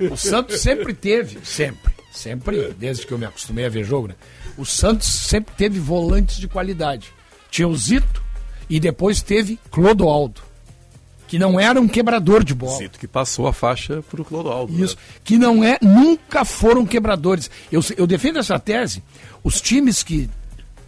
o 0.00 0.16
Santos 0.16 0.60
sempre 0.60 0.94
teve, 0.94 1.38
sempre, 1.44 1.92
sempre, 2.12 2.74
desde 2.78 3.06
que 3.06 3.12
eu 3.12 3.18
me 3.18 3.24
acostumei 3.26 3.66
a 3.66 3.68
ver 3.68 3.84
jogo, 3.84 4.08
né? 4.08 4.14
O 4.56 4.64
Santos 4.64 5.06
sempre 5.08 5.54
teve 5.56 5.78
volantes 5.78 6.36
de 6.36 6.46
qualidade. 6.46 7.12
Tinha 7.50 7.66
o 7.68 7.76
Zito 7.76 8.22
e 8.68 8.78
depois 8.78 9.22
teve 9.22 9.58
Clodoaldo, 9.70 10.40
que 11.32 11.38
não 11.38 11.58
era 11.58 11.80
um 11.80 11.88
quebrador 11.88 12.44
de 12.44 12.52
bola. 12.54 12.76
Sinto 12.76 12.98
que 12.98 13.08
passou 13.08 13.46
a 13.46 13.54
faixa 13.54 14.04
pro 14.10 14.22
Clodoaldo. 14.22 14.84
Isso, 14.84 14.98
que 15.24 15.38
não 15.38 15.64
é, 15.64 15.78
nunca 15.80 16.44
foram 16.44 16.84
quebradores. 16.84 17.50
Eu, 17.72 17.82
eu 17.96 18.06
defendo 18.06 18.38
essa 18.38 18.58
tese. 18.58 19.02
Os 19.42 19.58
times 19.58 20.02
que 20.02 20.28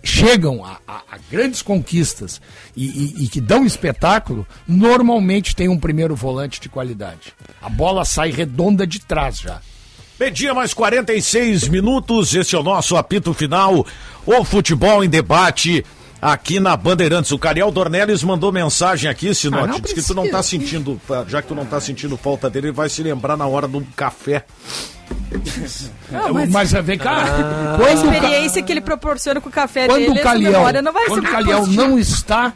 chegam 0.03 0.63
a, 0.63 0.77
a- 0.87 1.01
a 1.13 1.19
grandes 1.31 1.63
conquistas 1.63 2.43
e, 2.77 2.85
e- 2.85 3.25
e 3.25 3.29
que 3.29 3.41
dão 3.41 3.65
espetáculo, 3.65 4.47
normalmente 4.69 5.57
tem 5.57 5.67
um 5.71 5.79
primeiro 5.79 6.15
volante 6.15 6.61
de 6.61 6.69
qualidade. 6.69 7.33
A 7.63 7.71
bola 7.71 8.05
sai 8.05 8.31
redonda 8.31 8.87
de 8.87 8.99
trás 8.99 9.39
já. 9.39 9.63
Media 10.21 10.53
mais 10.53 10.75
46 10.75 11.69
minutos, 11.69 12.35
esse 12.35 12.55
é 12.55 12.59
o 12.59 12.63
nosso 12.63 12.97
apito 12.99 13.33
final. 13.33 13.87
O 14.27 14.45
futebol 14.45 15.03
em 15.03 15.09
debate 15.09 15.83
aqui 16.33 16.59
na 16.59 16.77
Bandeirantes. 16.77 17.31
O 17.33 17.39
Cariel 17.39 17.71
Dornelles 17.71 18.23
mandou 18.25 18.51
mensagem 18.51 19.11
aqui, 19.11 19.29
Ah, 19.31 19.35
Sinote, 19.35 19.69
não 19.69 19.81
diz 19.81 19.93
que 19.93 20.03
tu 20.03 20.15
não 20.15 20.29
tá 20.29 20.43
sentindo, 20.43 21.01
já 21.29 21.43
que 21.43 21.49
tu 21.49 21.55
não 21.55 21.67
tá 21.67 21.81
sentindo 21.81 22.17
falta 22.17 22.49
dele, 22.49 22.69
ele 22.69 22.73
vai 22.75 22.89
se 22.89 23.03
lembrar 23.03 23.37
na 23.37 23.47
hora 23.47 23.69
do 23.69 23.81
café. 23.95 24.45
mas, 26.51 26.73
vem 26.73 26.99
cá, 26.99 27.23
A 27.23 27.77
quando, 27.77 28.01
o 28.07 28.11
Ca- 28.11 28.15
experiência 28.17 28.63
que 28.63 28.73
ele 28.73 28.81
proporciona 28.81 29.41
com 29.41 29.49
o 29.49 29.53
café 29.53 29.87
quando 29.87 30.01
dele, 30.01 30.21
o 30.21 30.23
Caliel, 30.23 30.53
memória 30.53 30.83
não 30.83 30.93
vai 30.93 31.07
quando 31.07 31.23
ser 31.23 31.29
o 31.29 31.33
Caliel 31.33 31.59
positiva. 31.61 31.83
não 31.89 31.99
está, 31.99 32.53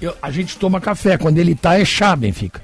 eu- 0.00 0.16
a 0.22 0.30
gente 0.30 0.56
toma 0.56 0.80
café. 0.80 1.16
Quando 1.18 1.38
ele 1.38 1.54
tá, 1.54 1.78
é 1.78 1.84
chá, 1.84 2.14
Benfica. 2.14 2.62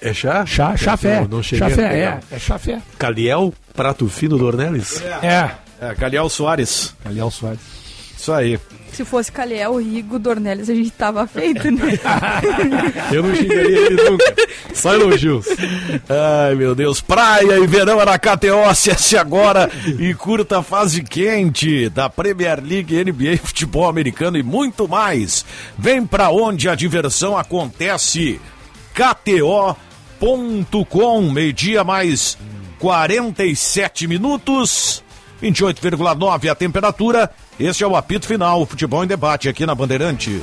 É 0.00 0.12
chá? 0.12 0.44
Chá, 0.44 0.76
chafé. 0.76 1.20
Eu 1.22 1.28
não 1.28 1.38
a 1.38 1.42
Chafé, 1.42 1.88
pegar. 1.88 2.20
é, 2.30 2.36
é 2.36 2.38
chafé. 2.38 2.78
Caliel, 2.98 3.54
prato 3.72 4.06
fino 4.08 4.36
Dornelles? 4.36 5.00
É. 5.22 5.50
É, 5.80 5.94
Caliel 5.94 6.28
Soares. 6.28 6.94
Caliel 7.02 7.30
Soares. 7.30 7.60
Isso 8.16 8.32
aí. 8.32 8.58
Se 8.94 9.04
fosse 9.04 9.30
Caliel, 9.32 9.76
Rigo, 9.76 10.18
Dornelles, 10.18 10.70
a 10.70 10.74
gente 10.74 10.90
tava 10.92 11.26
feito, 11.26 11.70
né? 11.70 11.98
Eu 13.12 13.22
não 13.22 13.34
xingaria 13.34 13.86
ele 13.86 14.10
nunca. 14.10 14.34
Só 14.72 14.94
elogios. 14.94 15.46
Ai, 16.08 16.54
meu 16.54 16.74
Deus. 16.74 17.00
Praia 17.00 17.58
e 17.58 17.66
verão 17.66 17.98
KTO. 17.98 18.62
Acesse 18.68 19.16
agora 19.16 19.70
e 19.98 20.14
curta 20.14 20.60
a 20.60 20.62
fase 20.62 21.02
quente 21.02 21.88
da 21.88 22.08
Premier 22.08 22.62
League, 22.62 23.04
NBA, 23.04 23.38
futebol 23.42 23.88
americano 23.88 24.36
e 24.36 24.42
muito 24.42 24.88
mais. 24.88 25.44
Vem 25.76 26.06
pra 26.06 26.30
onde 26.30 26.68
a 26.68 26.74
diversão 26.74 27.36
acontece. 27.36 28.40
KTO.com. 28.94 29.80
Meio-dia 31.30 31.82
mais 31.82 32.38
47 32.78 34.06
minutos. 34.06 35.02
28,9 35.42 36.50
a 36.50 36.54
temperatura. 36.54 37.30
Este 37.58 37.84
é 37.84 37.86
o 37.86 37.94
apito 37.94 38.26
final, 38.26 38.60
o 38.60 38.66
futebol 38.66 39.04
em 39.04 39.06
debate 39.06 39.48
aqui 39.48 39.64
na 39.64 39.76
Bandeirantes. 39.76 40.42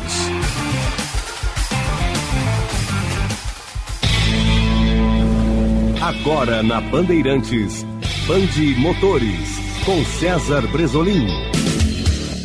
Agora 6.01 6.63
na 6.63 6.79
Bandeirantes, 6.79 7.85
Bande 8.25 8.75
Motores, 8.75 9.59
com 9.85 10.05
César 10.05 10.65
Bresolim. 10.67 11.27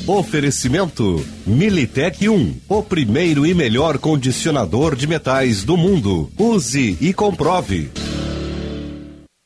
Oferecimento 0.05 1.25
Militec 1.47 2.29
1, 2.29 2.61
o 2.69 2.83
primeiro 2.83 3.47
e 3.47 3.55
melhor 3.55 3.99
condicionador 3.99 4.97
de 4.97 5.07
metais 5.07 5.63
do 5.63 5.77
mundo. 5.77 6.29
Use 6.37 6.99
e 7.01 7.15
comprove. 7.15 7.93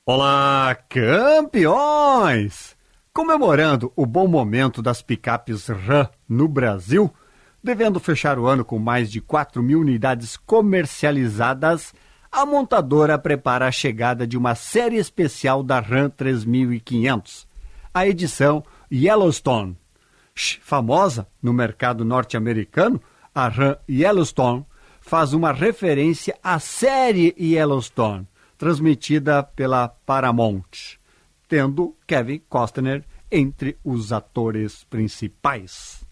Olá, 0.07 0.75
campeões! 0.89 2.80
Comemorando 3.13 3.93
o 3.97 4.07
bom 4.07 4.29
momento 4.29 4.81
das 4.81 5.03
picapes 5.03 5.67
RAM 5.67 6.09
no 6.29 6.47
Brasil, 6.47 7.13
devendo 7.61 7.99
fechar 7.99 8.39
o 8.39 8.47
ano 8.47 8.65
com 8.65 8.79
mais 8.79 9.11
de 9.11 9.21
4 9.21 9.61
mil 9.61 9.81
unidades 9.81 10.37
comercializadas, 10.37 11.93
a 12.31 12.47
montadora 12.47 13.19
prepara 13.19 13.67
a 13.67 13.73
chegada 13.73 14.25
de 14.29 14.39
uma 14.39 14.55
série 14.55 14.95
especial 14.95 15.65
da 15.65 15.81
RAM 15.81 16.09
3500, 16.11 17.49
a 17.93 18.07
edição 18.07 18.63
Yellowstone. 18.91 19.77
Famosa 20.63 21.27
no 21.43 21.53
mercado 21.53 22.05
norte-americano, 22.05 23.03
a 23.35 23.49
RAM 23.49 23.77
Yellowstone 23.89 24.65
faz 25.01 25.33
uma 25.33 25.51
referência 25.51 26.39
à 26.45 26.61
série 26.61 27.35
Yellowstone, 27.37 28.29
transmitida 28.57 29.43
pela 29.43 29.89
Paramount, 29.89 31.00
tendo 31.51 31.97
Kevin 32.07 32.41
Costner 32.49 33.05
entre 33.29 33.77
os 33.85 34.13
atores 34.13 34.85
principais. 34.85 36.07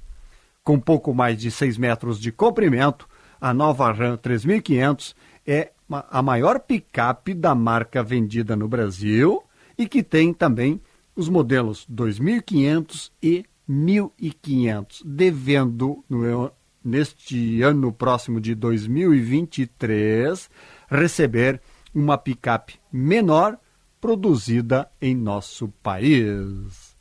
Com 0.64 0.80
pouco 0.80 1.14
mais 1.14 1.38
de 1.38 1.48
6 1.48 1.78
metros 1.78 2.20
de 2.20 2.32
comprimento, 2.32 3.08
a 3.40 3.54
nova 3.54 3.92
Ram 3.92 4.16
3500 4.16 5.14
é 5.46 5.70
a 6.10 6.20
maior 6.20 6.58
picape 6.58 7.34
da 7.34 7.54
marca 7.54 8.02
vendida 8.02 8.56
no 8.56 8.66
Brasil 8.66 9.40
e 9.78 9.86
que 9.86 10.02
tem 10.02 10.34
também 10.34 10.80
os 11.14 11.28
modelos 11.28 11.86
2500 11.88 13.12
e 13.22 13.44
1500, 13.66 15.02
devendo 15.06 16.04
no, 16.10 16.50
neste 16.84 17.62
ano 17.62 17.92
próximo 17.92 18.40
de 18.40 18.56
2023 18.56 20.50
receber 20.90 21.60
uma 21.94 22.18
picape 22.18 22.80
menor 22.92 23.56
produzida 24.00 24.90
em 25.00 25.14
nosso 25.14 25.68
país. 25.82 26.96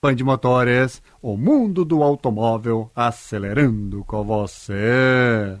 Band 0.00 0.16
Motores, 0.24 1.02
o 1.20 1.36
mundo 1.36 1.84
do 1.84 2.02
automóvel 2.02 2.90
acelerando 2.94 4.04
com 4.04 4.22
você. 4.22 5.60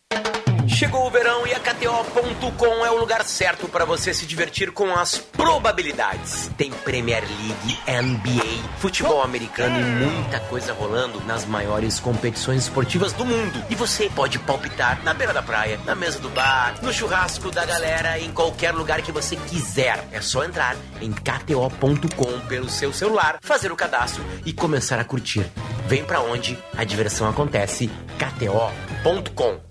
Chegou 0.71 1.05
o 1.05 1.11
verão 1.11 1.45
e 1.45 1.53
a 1.53 1.59
KTO.com 1.59 2.85
é 2.85 2.89
o 2.89 2.97
lugar 2.97 3.23
certo 3.25 3.67
para 3.67 3.85
você 3.85 4.13
se 4.13 4.25
divertir 4.25 4.71
com 4.71 4.95
as 4.95 5.17
probabilidades. 5.17 6.49
Tem 6.57 6.71
Premier 6.71 7.23
League, 7.23 7.77
NBA, 7.85 8.77
futebol 8.77 9.21
americano 9.21 9.79
e 9.79 9.83
muita 9.83 10.39
coisa 10.39 10.73
rolando 10.73 11.21
nas 11.25 11.45
maiores 11.45 11.99
competições 11.99 12.63
esportivas 12.63 13.13
do 13.13 13.25
mundo. 13.25 13.63
E 13.69 13.75
você 13.75 14.09
pode 14.09 14.39
palpitar 14.39 15.03
na 15.03 15.13
beira 15.13 15.33
da 15.33 15.43
praia, 15.43 15.79
na 15.85 15.93
mesa 15.93 16.19
do 16.19 16.29
bar, 16.29 16.75
no 16.81 16.91
churrasco 16.91 17.51
da 17.51 17.65
galera, 17.65 18.17
em 18.17 18.31
qualquer 18.31 18.73
lugar 18.73 19.01
que 19.01 19.11
você 19.11 19.35
quiser. 19.35 20.07
É 20.11 20.21
só 20.21 20.43
entrar 20.43 20.75
em 21.01 21.11
KTO.com 21.11 22.39
pelo 22.47 22.69
seu 22.69 22.93
celular, 22.93 23.37
fazer 23.41 23.71
o 23.71 23.75
cadastro 23.75 24.23
e 24.45 24.53
começar 24.53 24.99
a 24.99 25.03
curtir. 25.03 25.45
Vem 25.85 26.03
para 26.03 26.21
onde 26.21 26.57
a 26.75 26.83
diversão 26.83 27.29
acontece. 27.29 27.89
KTO.com 28.17 29.70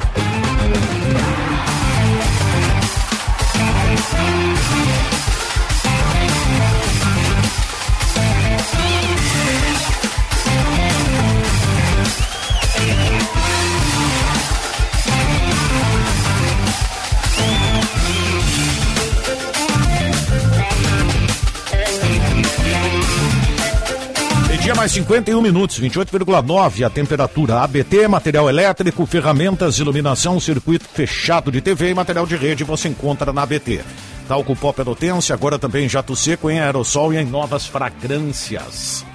Mais 24.81 24.93
51 24.93 25.39
minutos, 25.39 25.79
28,9 25.79 26.83
a 26.83 26.89
temperatura. 26.89 27.59
ABT, 27.59 28.07
material 28.07 28.49
elétrico, 28.49 29.05
ferramentas, 29.05 29.77
iluminação, 29.77 30.39
circuito 30.39 30.89
fechado 30.91 31.51
de 31.51 31.61
TV 31.61 31.91
e 31.91 31.93
material 31.93 32.25
de 32.25 32.35
rede 32.35 32.63
você 32.63 32.87
encontra 32.87 33.31
na 33.31 33.43
ABT. 33.43 33.81
Talco 34.27 34.55
pó 34.55 34.73
pelotense, 34.73 35.31
agora 35.31 35.59
também 35.59 35.87
jato 35.87 36.15
seco 36.15 36.49
em 36.49 36.59
aerossol 36.59 37.13
e 37.13 37.17
em 37.17 37.25
novas 37.25 37.67
fragrâncias. 37.67 39.05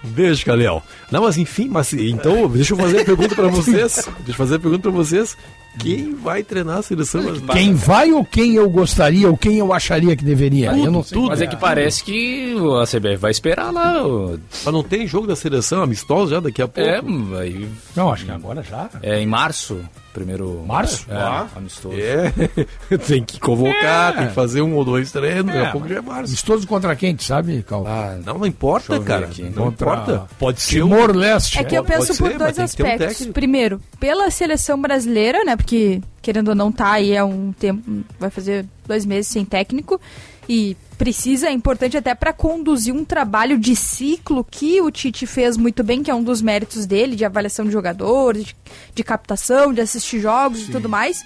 Um 0.03 0.09
beijo, 0.09 0.45
Caliel. 0.45 0.83
Não, 1.09 1.23
mas 1.23 1.35
enfim, 1.39 1.67
mas 1.67 1.91
então, 1.93 2.47
deixa 2.49 2.73
eu 2.73 2.77
fazer 2.77 2.99
a 3.01 3.05
pergunta 3.05 3.33
pra 3.33 3.47
vocês. 3.47 3.95
Deixa 3.95 4.11
eu 4.29 4.35
fazer 4.35 4.55
a 4.57 4.59
pergunta 4.59 4.83
pra 4.83 4.91
vocês. 4.91 5.35
Quem 5.79 6.13
vai 6.15 6.43
treinar 6.43 6.77
a 6.77 6.81
seleção 6.81 7.21
brasileira? 7.23 7.53
quem 7.53 7.73
vai 7.73 8.11
ou 8.11 8.23
quem 8.23 8.53
eu 8.55 8.69
gostaria 8.69 9.27
ou 9.29 9.35
quem 9.37 9.57
eu 9.57 9.73
acharia 9.73 10.15
que 10.15 10.23
deveria? 10.23 10.71
eu 10.75 10.91
não 10.91 11.03
sei. 11.03 11.19
Mas 11.21 11.41
é 11.41 11.47
que 11.47 11.55
parece 11.55 12.03
que 12.03 12.55
a 12.81 12.85
CBF 12.85 13.17
vai 13.17 13.31
esperar 13.31 13.71
lá. 13.71 14.05
o- 14.05 14.39
Mas 14.63 14.73
não 14.73 14.83
tem 14.83 15.07
jogo 15.07 15.25
da 15.27 15.35
seleção 15.35 15.81
amistosa 15.81 16.35
já 16.35 16.39
daqui 16.39 16.61
a 16.61 16.67
pouco? 16.67 16.89
É, 16.89 17.01
aí, 17.41 17.67
Não, 17.95 18.11
acho 18.11 18.25
que 18.25 18.31
agora 18.31 18.61
já. 18.63 18.89
é 19.01 19.19
em 19.19 19.25
março, 19.25 19.79
primeiro. 20.13 20.63
Março? 20.65 21.05
É, 21.09 21.15
Ah. 21.15 21.47
amistoso. 21.55 21.95
É, 21.97 22.31
tem 23.07 23.23
que 23.23 23.39
convocar, 23.39 24.13
É. 24.13 24.17
tem 24.19 24.27
que 24.27 24.33
fazer 24.33 24.61
um 24.61 24.75
ou 24.75 24.85
dois 24.85 25.11
treinos, 25.11 25.45
daqui 25.47 25.57
É, 25.57 25.65
a 25.67 25.71
pouco 25.71 25.87
já 25.87 25.95
é 25.97 26.01
março. 26.01 26.29
Amistoso 26.31 26.67
contra 26.67 26.95
quem, 26.95 27.17
sabe, 27.17 27.63
Cal? 27.63 27.85
Ah, 27.87 28.17
Não, 28.23 28.37
não 28.37 28.45
importa, 28.45 28.99
cara. 28.99 29.25
aqui. 29.25 29.43
Não 29.43 29.51
Contra 29.65 29.87
importa. 29.91 30.27
Pode 30.37 30.61
ser 30.61 30.83
um... 30.83 30.89
Timor-Leste. 30.89 31.57
É 31.59 31.63
que 31.63 31.75
eu 31.75 31.83
penso 31.83 32.13
ser, 32.13 32.23
por 32.23 32.33
dois 32.37 32.57
um 32.57 32.63
aspectos. 32.63 33.07
técnico. 33.07 33.33
Primeiro, 33.33 33.81
pela 33.99 34.29
seleção 34.29 34.79
brasileira, 34.79 35.43
né? 35.43 35.55
Porque, 35.63 36.01
querendo 36.21 36.49
ou 36.49 36.55
não, 36.55 36.73
tá 36.73 36.91
aí 36.91 37.15
há 37.15 37.23
um 37.23 37.53
tempo, 37.53 38.03
vai 38.19 38.29
fazer 38.29 38.65
dois 38.85 39.05
meses 39.05 39.31
sem 39.31 39.45
técnico. 39.45 39.99
E 40.47 40.75
precisa, 40.97 41.47
é 41.47 41.53
importante 41.53 41.95
até 41.95 42.13
para 42.13 42.33
conduzir 42.33 42.93
um 42.93 43.05
trabalho 43.05 43.57
de 43.57 43.73
ciclo 43.73 44.43
que 44.43 44.81
o 44.81 44.91
Tite 44.91 45.25
fez 45.25 45.55
muito 45.55 45.81
bem, 45.81 46.03
que 46.03 46.11
é 46.11 46.15
um 46.15 46.21
dos 46.21 46.41
méritos 46.41 46.85
dele, 46.85 47.15
de 47.15 47.23
avaliação 47.23 47.63
de 47.63 47.71
jogadores, 47.71 48.43
de, 48.43 48.55
de 48.93 49.03
captação, 49.05 49.73
de 49.73 49.79
assistir 49.79 50.19
jogos 50.19 50.67
e 50.67 50.71
tudo 50.71 50.89
mais. 50.89 51.23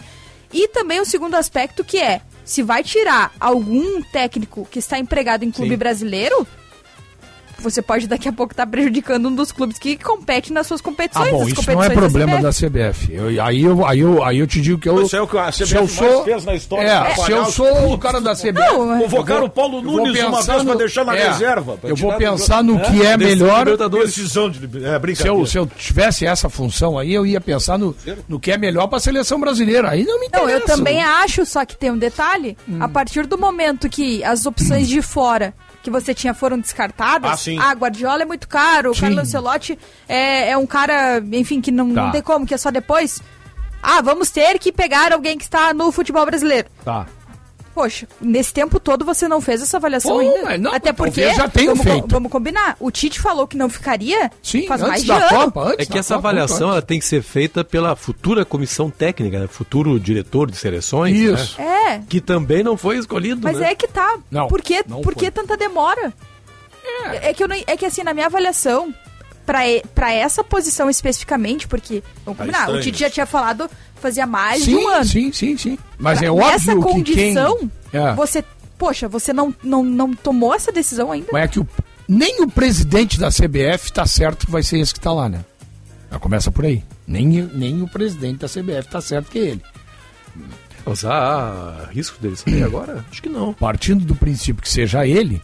E 0.54 0.68
também 0.68 1.02
o 1.02 1.06
segundo 1.06 1.34
aspecto 1.34 1.84
que 1.84 1.98
é, 1.98 2.22
se 2.46 2.62
vai 2.62 2.84
tirar 2.84 3.34
algum 3.40 4.04
técnico 4.04 4.68
que 4.70 4.78
está 4.78 5.00
empregado 5.00 5.44
em 5.44 5.50
clube 5.50 5.72
Sim. 5.72 5.78
brasileiro, 5.78 6.48
você 7.60 7.82
pode 7.82 8.08
daqui 8.08 8.28
a 8.30 8.34
pouco 8.34 8.54
estar 8.54 8.66
prejudicando 8.68 9.28
um 9.30 9.36
dos 9.36 9.52
clubes 9.52 9.78
que 9.80 9.98
compete 9.98 10.52
nas 10.54 10.68
suas 10.68 10.80
Ah, 10.80 10.84
competições. 10.84 11.32
bom, 11.32 11.42
as 11.44 11.48
isso 11.50 11.72
não 11.72 11.84
é 11.84 11.90
problema 11.90 12.42
da 12.42 12.52
CBF. 12.52 13.08
CBF. 13.08 13.14
Eu- 13.14 13.44
aí, 13.44 13.64
eu, 13.64 13.86
aí, 13.86 14.00
eu, 14.00 14.24
aí 14.24 14.38
eu 14.40 14.48
te 14.48 14.62
digo 14.62 14.80
que 14.80 14.88
eu. 14.90 15.02
Isso 15.04 15.16
é 15.16 15.22
o 15.22 15.28
que 15.28 15.38
a 15.38 15.52
CBF 15.52 15.76
eu 15.76 15.82
mais 15.82 15.92
sou, 15.92 16.24
fez 16.24 16.46
na 16.46 16.56
história. 16.56 16.88
É, 16.88 17.16
se 17.16 17.32
eu 17.32 17.46
sou 17.46 17.94
o 17.94 17.98
cara 17.98 18.20
da 18.22 18.36
CBF. 18.36 18.54
Não, 18.60 18.96
é- 18.96 19.00
Convocaram 19.04 19.42
eu 19.42 19.46
o 19.46 19.50
Paulo 19.50 19.82
Nunes 19.82 20.22
uma 20.24 20.42
vez 20.42 20.46
pra 20.46 20.64
no- 20.64 20.76
deixar 20.76 21.06
na 21.06 21.16
é, 21.16 21.30
reserva. 21.30 21.78
Eu 21.84 21.96
vou 21.96 22.14
pensar 22.14 22.64
no 22.64 22.80
que 22.80 23.02
é 23.06 23.18
Decisão 23.18 23.48
melhor. 23.48 23.66
de 23.78 23.90
Decisão 24.06 24.50
de 24.50 24.58
é, 24.86 24.94
Se 24.94 25.00
brincadeira. 25.00 25.38
eu, 25.40 25.46
se 25.46 25.58
eu 25.58 25.66
tivesse 25.66 26.26
essa 26.26 26.50
função 26.50 26.98
aí, 26.98 27.14
eu 27.14 27.26
ia 27.26 27.40
pensar 27.42 27.78
no, 27.78 27.96
no 28.28 28.40
que 28.40 28.52
é 28.52 28.58
melhor 28.58 28.88
para 28.88 28.98
a 28.98 29.02
seleção 29.02 29.40
brasileira. 29.40 29.90
Aí 29.90 30.04
não 30.04 30.20
me 30.20 30.28
interessa. 30.28 30.48
Não, 30.48 30.54
eu 30.60 30.66
também 30.66 31.02
acho, 31.04 31.46
só 31.46 31.66
que 31.66 31.76
tem 31.78 31.92
um 31.92 31.98
detalhe. 31.98 32.58
Hum. 32.68 32.78
A 32.82 32.88
partir 32.88 33.26
do 33.26 33.38
momento 33.38 33.90
que 33.90 34.24
as 34.24 34.46
opções 34.46 34.88
de 34.88 35.02
fora 35.02 35.54
que 35.88 35.92
você 35.92 36.14
tinha 36.14 36.34
foram 36.34 36.60
descartadas, 36.60 37.32
Ah, 37.32 37.38
sim. 37.38 37.58
Guardiola 37.74 38.24
é 38.24 38.26
muito 38.26 38.46
caro, 38.48 38.92
o. 38.92 39.00
Carlo 39.00 39.20
Ancelotti 39.22 39.80
é, 40.08 40.50
é 40.50 40.58
um 40.58 40.68
cara, 40.68 41.24
enfim, 41.32 41.62
que 41.62 41.72
não, 41.72 41.94
Tá. 41.94 42.04
não 42.04 42.12
tem 42.12 42.22
como, 42.22 42.46
que 42.46 42.54
é 42.54 42.58
só 42.58 42.70
depois. 42.70 43.22
Ah, 43.82 44.02
vamos 44.02 44.30
ter 44.30 44.60
que 44.60 44.70
pegar 44.70 45.14
alguém 45.14 45.38
que 45.38 45.46
está 45.46 45.74
no 45.74 45.90
futebol 45.92 46.26
brasileiro. 46.26 46.68
Tá. 46.84 47.06
Poxa, 47.78 48.08
nesse 48.20 48.52
tempo 48.52 48.80
todo 48.80 49.06
você 49.06 49.28
não 49.28 49.40
fez 49.40 49.62
essa 49.62 49.78
avaliação 49.78 50.14
Pô, 50.14 50.20
ainda. 50.20 50.58
não, 50.58 50.74
Até 50.74 50.92
talvez 50.92 51.14
porque, 51.16 51.36
já 51.36 51.48
tenha 51.48 51.70
vamos, 51.76 51.84
feito. 51.84 52.08
vamos 52.10 52.32
combinar, 52.32 52.76
o 52.80 52.90
Tite 52.90 53.20
falou 53.20 53.46
que 53.46 53.56
não 53.56 53.70
ficaria 53.70 54.32
Sim, 54.42 54.66
faz 54.66 54.82
antes 54.82 54.90
mais 54.90 55.04
de 55.04 55.12
ano. 55.12 55.30
Copa. 55.46 55.62
Antes 55.62 55.88
É 55.88 55.92
que 55.92 56.00
essa 56.00 56.16
Copa, 56.16 56.28
avaliação 56.30 56.72
ela 56.72 56.82
tem 56.82 56.98
que 56.98 57.06
ser 57.06 57.22
feita 57.22 57.64
pela 57.64 57.96
futura 57.96 58.44
comissão 58.44 58.90
técnica, 58.90 59.40
né? 59.42 59.46
futuro 59.46 60.00
diretor 60.00 60.50
de 60.50 60.58
seleções. 60.58 61.16
Isso. 61.16 61.62
né? 61.62 61.68
É, 61.94 62.00
Que 62.10 62.20
também 62.20 62.64
não 62.64 62.76
foi 62.76 62.98
escolhido. 62.98 63.42
Mas 63.44 63.58
né? 63.60 63.74
é 63.74 63.76
que 63.76 63.88
tá. 63.88 64.18
Não, 64.32 64.48
por 64.48 64.60
que, 64.64 64.84
não 64.88 65.02
por 65.04 65.14
que 65.14 65.30
tanta 65.30 65.56
demora? 65.56 66.12
É. 67.22 67.32
que 67.32 67.44
eu 67.44 67.48
não, 67.48 67.56
é 67.68 67.78
que 67.78 67.86
assim, 67.86 68.02
na 68.02 68.12
minha 68.12 68.26
avaliação, 68.26 68.92
pra, 69.46 69.60
pra 69.94 70.12
essa 70.12 70.44
posição 70.44 70.90
especificamente, 70.90 71.68
porque, 71.68 72.04
vamos 72.26 72.38
Tá 72.40 72.44
combinar, 72.46 72.70
o 72.72 72.82
Tite 72.82 73.00
já 73.02 73.10
tinha 73.10 73.26
falado 73.28 73.70
fazia 73.98 74.26
mais 74.28 74.64
sim, 74.64 74.72
de 74.72 74.76
um 74.78 74.88
ano. 74.90 75.06
sim, 75.06 75.32
sim, 75.32 75.58
sim. 75.58 75.78
Mas 75.98 76.22
é 76.22 76.32
Nessa 76.32 76.72
óbvio 76.72 76.82
condição, 76.82 77.58
que 77.58 77.70
quem... 77.92 78.02
É. 78.02 78.14
você, 78.16 78.44
poxa, 78.78 79.08
você 79.08 79.34
não, 79.34 79.54
não, 79.64 79.84
não 79.84 80.14
tomou 80.14 80.54
essa 80.54 80.72
decisão 80.72 81.12
ainda? 81.12 81.28
Mas 81.32 81.44
é 81.44 81.48
que 81.48 81.60
o- 81.60 81.68
nem 82.08 82.42
o 82.42 82.50
presidente 82.50 83.20
da 83.20 83.30
CBF 83.30 83.92
tá 83.92 84.06
certo 84.06 84.46
que 84.46 84.52
vai 84.52 84.64
ser 84.64 84.80
esse 84.80 84.94
que 84.94 85.00
tá 85.00 85.12
lá, 85.12 85.28
né? 85.28 85.44
Já 86.12 86.20
começa 86.20 86.52
por 86.52 86.66
aí. 86.66 86.84
Nem, 87.06 87.26
nem 87.54 87.82
o 87.82 87.88
presidente 87.88 88.40
da 88.40 88.48
CBF 88.48 88.90
tá 88.90 89.02
certo 89.02 89.30
que 89.30 89.40
é 89.40 89.42
ele. 89.42 89.62
Mas 90.86 91.04
há 91.04 91.90
risco 91.92 92.18
dele 92.22 92.36
sair 92.38 92.64
agora? 92.66 93.04
Acho 93.12 93.22
que 93.22 93.28
não. 93.30 93.54
Partindo 93.54 94.06
do 94.06 94.16
princípio 94.16 94.62
que 94.62 94.70
seja 94.70 95.06
ele, 95.06 95.42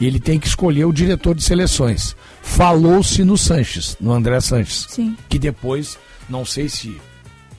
ele 0.00 0.20
tem 0.20 0.38
que 0.38 0.46
escolher 0.46 0.84
o 0.84 0.92
diretor 0.92 1.34
de 1.34 1.42
seleções. 1.42 2.14
Falou-se 2.42 3.24
no 3.24 3.38
Sanches, 3.38 3.96
no 4.00 4.12
André 4.12 4.38
Sanches. 4.40 4.86
Sim. 4.90 5.16
Que 5.28 5.38
depois, 5.38 5.98
não 6.28 6.44
sei 6.44 6.68
se. 6.68 7.00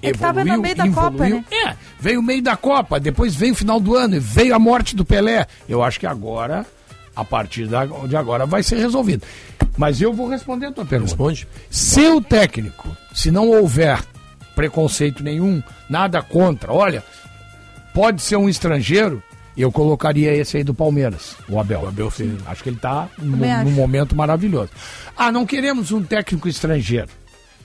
É 0.10 0.12
que 0.12 0.18
tava 0.18 0.44
no 0.44 0.62
meio 0.62 0.76
da 0.76 0.86
evoluiu. 0.86 1.38
Copa, 1.42 1.56
né? 1.56 1.70
É, 1.72 1.76
veio 2.00 2.20
o 2.20 2.24
meio 2.24 2.42
da 2.42 2.56
Copa, 2.58 3.00
depois 3.00 3.36
veio 3.36 3.54
o 3.54 3.56
final 3.56 3.80
do 3.80 3.96
ano, 3.96 4.16
e 4.16 4.20
veio 4.20 4.54
a 4.56 4.60
morte 4.60 4.96
do 4.96 5.04
Pelé. 5.06 5.48
Eu 5.68 5.82
acho 5.84 6.00
que 6.00 6.06
agora, 6.08 6.66
a 7.16 7.24
partir 7.24 7.68
da- 7.68 7.86
de 7.86 8.16
agora, 8.16 8.46
vai 8.46 8.62
ser 8.64 8.78
resolvido. 8.78 9.24
Mas 9.78 10.02
eu 10.02 10.14
vou 10.14 10.28
responder 10.28 10.68
a 10.68 10.72
tua 10.72 10.86
pergunta. 10.86 11.12
Responde. 11.12 11.48
Se 11.70 12.06
o 12.08 12.22
técnico, 12.22 12.96
se 13.14 13.32
não 13.32 13.50
houver 13.50 14.00
preconceito 14.56 15.24
nenhum, 15.24 15.64
nada 15.90 16.22
contra, 16.22 16.72
olha, 16.72 17.04
pode 17.94 18.22
ser 18.22 18.36
um 18.36 18.48
estrangeiro, 18.48 19.22
eu 19.58 19.72
colocaria 19.72 20.34
esse 20.36 20.58
aí 20.58 20.64
do 20.64 20.74
Palmeiras, 20.74 21.36
o 21.50 21.60
Abel. 21.60 21.82
O 21.82 21.88
Abel 21.88 22.12
Acho 22.48 22.64
que 22.64 22.70
ele 22.70 22.76
está 22.76 23.08
num 23.18 23.72
momento 23.72 24.16
maravilhoso. 24.16 24.70
Ah, 25.16 25.32
não 25.32 25.46
queremos 25.46 25.92
um 25.92 26.04
técnico 26.04 26.48
estrangeiro. 26.48 27.10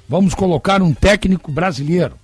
Vamos 0.08 0.34
colocar 0.34 0.80
um 0.82 0.94
técnico 0.94 1.52
brasileiro. 1.52 2.14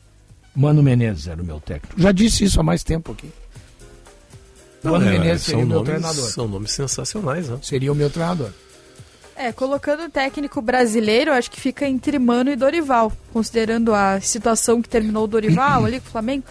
Mano 0.54 0.82
Menezes 0.82 1.26
era 1.26 1.42
o 1.42 1.44
meu 1.44 1.60
técnico. 1.60 2.00
Já 2.00 2.12
disse 2.12 2.44
isso 2.44 2.60
há 2.60 2.62
mais 2.62 2.82
tempo 2.84 3.12
aqui. 3.12 3.30
Mano 4.82 5.06
é, 5.06 5.10
Menezes 5.18 5.46
seria 5.46 5.64
o 5.64 5.66
meu 5.66 5.78
nomes- 5.78 5.90
treinador. 5.90 6.30
São 6.30 6.46
nomes 6.48 6.70
sensacionais, 6.72 7.48
né? 7.48 7.58
Seria 7.62 7.90
o 7.92 7.94
meu 7.94 8.10
treinador. 8.10 8.50
É, 9.36 9.50
colocando 9.50 10.04
o 10.04 10.10
técnico 10.10 10.62
brasileiro, 10.62 11.30
eu 11.30 11.34
acho 11.34 11.50
que 11.50 11.60
fica 11.60 11.86
entre 11.88 12.18
Mano 12.20 12.50
e 12.50 12.56
Dorival, 12.56 13.12
considerando 13.32 13.92
a 13.92 14.20
situação 14.20 14.80
que 14.80 14.88
terminou 14.88 15.24
o 15.24 15.26
Dorival 15.26 15.84
ali 15.86 15.98
com 16.00 16.06
o 16.06 16.10
Flamengo 16.12 16.44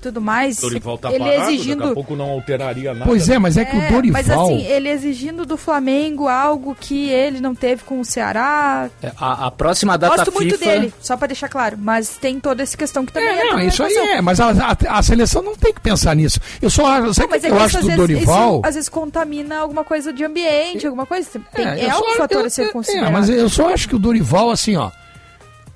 tudo 0.00 0.20
mais. 0.20 0.56
Dorival 0.58 0.98
tá 0.98 1.10
ele 1.10 1.18
parado, 1.18 1.36
daqui 1.38 1.50
a 1.50 1.54
exigindo 1.54 1.94
pouco 1.94 2.16
não 2.16 2.30
alteraria 2.30 2.92
nada. 2.94 3.04
Pois 3.06 3.28
é, 3.28 3.38
mas 3.38 3.56
é 3.56 3.64
que 3.64 3.76
o 3.76 3.80
Dorival. 3.88 4.22
Mas 4.22 4.30
assim, 4.30 4.62
ele 4.66 4.88
exigindo 4.88 5.44
do 5.46 5.56
Flamengo 5.56 6.26
algo 6.28 6.76
que 6.78 7.08
ele 7.10 7.40
não 7.40 7.54
teve 7.54 7.84
com 7.84 8.00
o 8.00 8.04
Ceará. 8.04 8.88
É, 9.02 9.12
A, 9.16 9.46
a 9.46 9.50
próxima 9.50 9.96
data 9.98 10.16
Gosto 10.16 10.32
muito 10.32 10.56
FIFA... 10.58 10.64
dele, 10.70 10.94
só 11.00 11.16
pra 11.16 11.26
deixar 11.26 11.48
claro. 11.48 11.76
Mas 11.78 12.16
tem 12.16 12.40
toda 12.40 12.62
essa 12.62 12.76
questão 12.76 13.04
que 13.04 13.12
também 13.12 13.28
É, 13.28 13.44
entra 13.44 13.52
não, 13.56 13.60
isso 13.60 13.82
aí 13.82 13.94
é, 13.94 14.20
mas 14.20 14.40
a, 14.40 14.50
a- 14.50 14.98
a 14.98 15.02
seleção 15.02 15.42
não 15.42 15.54
tem 15.54 15.72
que 15.72 15.80
pensar 15.80 16.14
nisso. 16.16 16.40
Eu 16.60 16.70
só 16.70 16.86
acho, 16.86 17.14
sabe 17.14 17.28
o 17.28 17.30
Mas 17.30 17.40
que 17.42 17.46
é 17.46 17.50
eu 17.50 17.56
que 17.56 17.62
acho 17.62 17.68
isso, 17.78 17.80
do 17.80 17.86
vezes, 17.88 17.96
Dorival? 18.00 18.50
isso, 18.58 18.60
às 18.64 18.74
vezes 18.74 18.88
contamina 18.88 19.58
alguma 19.58 19.84
coisa 19.84 20.12
de 20.12 20.24
ambiente, 20.24 20.86
alguma 20.86 21.06
coisa. 21.06 21.28
Tem, 21.54 21.66
é, 21.66 21.84
eu 21.86 21.88
um 21.90 21.92
só- 21.92 22.16
fator 22.16 22.40
eu- 22.40 22.46
a 22.46 22.50
ser 22.50 22.62
É, 22.62 22.68
considerado. 22.72 23.12
mas 23.12 23.28
eu 23.28 23.48
só 23.48 23.72
acho 23.72 23.88
que 23.88 23.94
o 23.96 23.98
Dorival, 23.98 24.50
assim, 24.50 24.76
ó. 24.76 24.90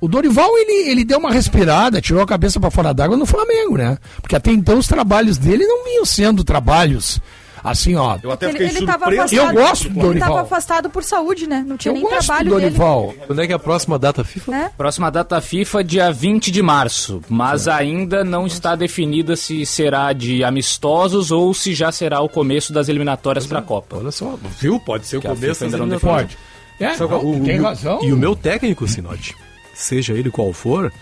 O 0.05 0.09
Dorival, 0.09 0.51
ele, 0.59 0.91
ele 0.91 1.05
deu 1.05 1.19
uma 1.19 1.33
respirada, 1.33 2.01
tirou 2.01 2.23
a 2.23 2.27
cabeça 2.27 2.61
pra 2.61 2.71
fora 2.71 2.93
d'água 2.93 3.17
no 3.17 3.25
Flamengo, 3.27 3.77
né? 3.79 3.97
Porque 4.21 4.37
até 4.37 4.51
então 4.51 4.79
os 4.79 4.87
trabalhos 4.87 5.39
dele 5.39 5.65
não 5.67 5.85
vinham 5.85 6.05
sendo 6.05 6.45
trabalhos 6.45 7.21
assim, 7.63 7.95
ó. 7.97 8.19
Eu 8.23 8.31
até 8.31 8.51
Ele, 8.51 8.59
fiquei 8.59 8.77
ele 8.77 8.85
tava 8.87 9.07
surpreso. 9.07 9.23
afastado, 9.23 9.57
Eu 9.57 9.63
gosto 9.67 9.83
do 9.89 9.89
Ele 9.95 10.01
Dorival. 10.03 10.29
tava 10.29 10.41
afastado 10.43 10.91
por 10.91 11.03
saúde, 11.03 11.47
né? 11.47 11.65
Não 11.67 11.79
tinha 11.79 11.93
Eu 11.93 11.95
nem 11.95 12.03
gosto 12.03 12.17
do 12.21 12.27
trabalho 12.27 12.51
dele. 12.51 12.61
Dorival. 12.67 13.15
Quando 13.27 13.41
é 13.41 13.47
que 13.47 13.53
é 13.55 13.57
a 13.57 13.59
próxima 13.59 13.99
data 13.99 14.23
FIFA? 14.23 14.51
Né? 14.51 14.71
Próxima 14.77 15.11
data 15.11 15.41
FIFA, 15.41 15.83
dia 15.83 16.13
20 16.13 16.51
de 16.51 16.61
março, 16.63 17.23
mas 17.27 17.67
ainda 17.67 18.23
não 18.23 18.47
está 18.47 18.77
definida 18.77 19.35
se 19.37 19.65
será 19.65 20.13
de 20.13 20.45
amistosos 20.45 21.31
ou 21.31 21.55
se 21.55 21.73
já 21.73 21.91
será 21.91 22.21
o 22.21 22.29
começo 22.29 22.71
das 22.75 22.91
eliminatórias 22.91 23.47
para 23.47 23.61
a 23.61 23.63
Copa. 23.63 23.97
Olha 23.97 24.11
só, 24.11 24.39
viu? 24.61 24.79
Pode 24.79 25.07
ser 25.07 25.17
o 25.17 25.21
Que 25.23 25.29
começo 25.29 25.65
ainda 25.65 25.79
não 25.79 25.87
eliminatórias. 25.87 26.33
É, 26.79 26.95
não, 26.99 27.07
o- 27.25 27.41
tem 27.43 27.61
o- 27.61 27.63
razão. 27.63 28.05
E 28.05 28.13
o 28.13 28.17
meu 28.19 28.37
técnico, 28.37 28.87
Sinote, 28.87 29.35
seja 29.75 30.13
ele 30.15 30.31
qual 30.31 30.53
for, 30.53 30.93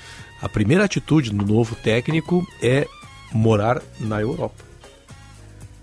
a 0.41 0.49
primeira 0.49 0.85
atitude 0.85 1.31
do 1.31 1.45
novo 1.47 1.75
técnico 1.77 2.47
é 2.63 2.87
morar 3.33 3.81
na 4.01 4.21
Europa. 4.21 4.65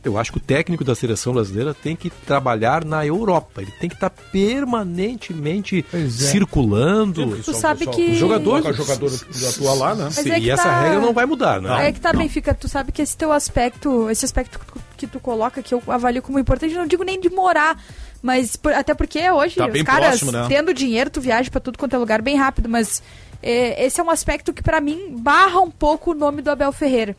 Eu 0.02 0.18
acho 0.18 0.32
que 0.32 0.38
o 0.38 0.42
técnico 0.42 0.84
da 0.84 0.96
seleção 0.96 1.34
brasileira 1.34 1.74
tem 1.74 1.94
que 1.94 2.10
trabalhar 2.10 2.86
na 2.86 3.06
Europa. 3.06 3.62
Ele 3.62 3.72
tem 3.82 3.90
que 3.90 3.96
estar 3.96 4.10
permanentemente 4.10 5.86
Pois 5.92 6.22
é. 6.22 6.32
circulando. 6.32 7.38
Tu 7.44 7.54
sabe 7.54 7.86
que... 7.86 8.12
O 8.12 8.16
jogador, 8.16 8.62
O 8.66 8.74
jogador 8.74 9.12
atua 9.50 9.74
lá, 9.74 9.96
né? 9.96 10.10
Sim, 10.10 10.32
é 10.32 10.40
e 10.40 10.50
essa 10.50 10.64
tá- 10.64 10.82
regra 10.84 11.00
não 11.02 11.14
vai 11.14 11.26
mudar, 11.26 11.62
né? 11.62 11.88
É 11.88 11.92
que 11.92 12.00
tá, 12.00 12.14
Benfica, 12.14 12.54
tu 12.54 12.68
sabe 12.70 12.94
que 12.94 13.02
esse 13.02 13.16
teu 13.18 13.32
aspecto, 13.32 14.10
esse 14.10 14.24
aspecto 14.24 14.58
que 14.60 14.66
tu- 14.66 14.80
que 15.00 15.08
tu 15.08 15.20
coloca, 15.20 15.62
que 15.62 15.74
eu 15.74 15.82
avalio 15.88 16.22
como 16.22 16.40
importante, 16.40 16.74
não 16.76 16.88
digo 16.88 17.04
nem 17.04 17.20
de 17.20 17.30
morar, 17.30 17.78
mas 18.22 18.56
por- 18.56 18.74
até 18.74 18.94
porque 18.94 19.30
hoje 19.32 19.56
Tá 19.56 19.68
os 19.68 19.82
caras, 19.84 20.08
próximo, 20.20 20.32
né? 20.32 20.46
tendo 20.48 20.74
dinheiro, 20.74 21.10
tu 21.10 21.22
viaja 21.22 21.50
pra 21.50 21.60
tudo 21.60 21.78
quanto 21.78 21.96
é 21.96 22.00
lugar 22.00 22.22
bem 22.22 22.36
rápido, 22.38 22.68
mas 22.70 23.02
é, 23.42 23.86
esse 23.86 24.00
é 24.00 24.04
um 24.04 24.10
aspecto 24.10 24.52
que 24.54 24.62
pra 24.62 24.82
mim 24.82 25.16
barra 25.18 25.60
um 25.62 25.72
pouco 25.72 26.12
o 26.12 26.14
nome 26.16 26.42
do 26.42 26.50
Abel 26.52 26.72
Ferreira. 26.72 27.16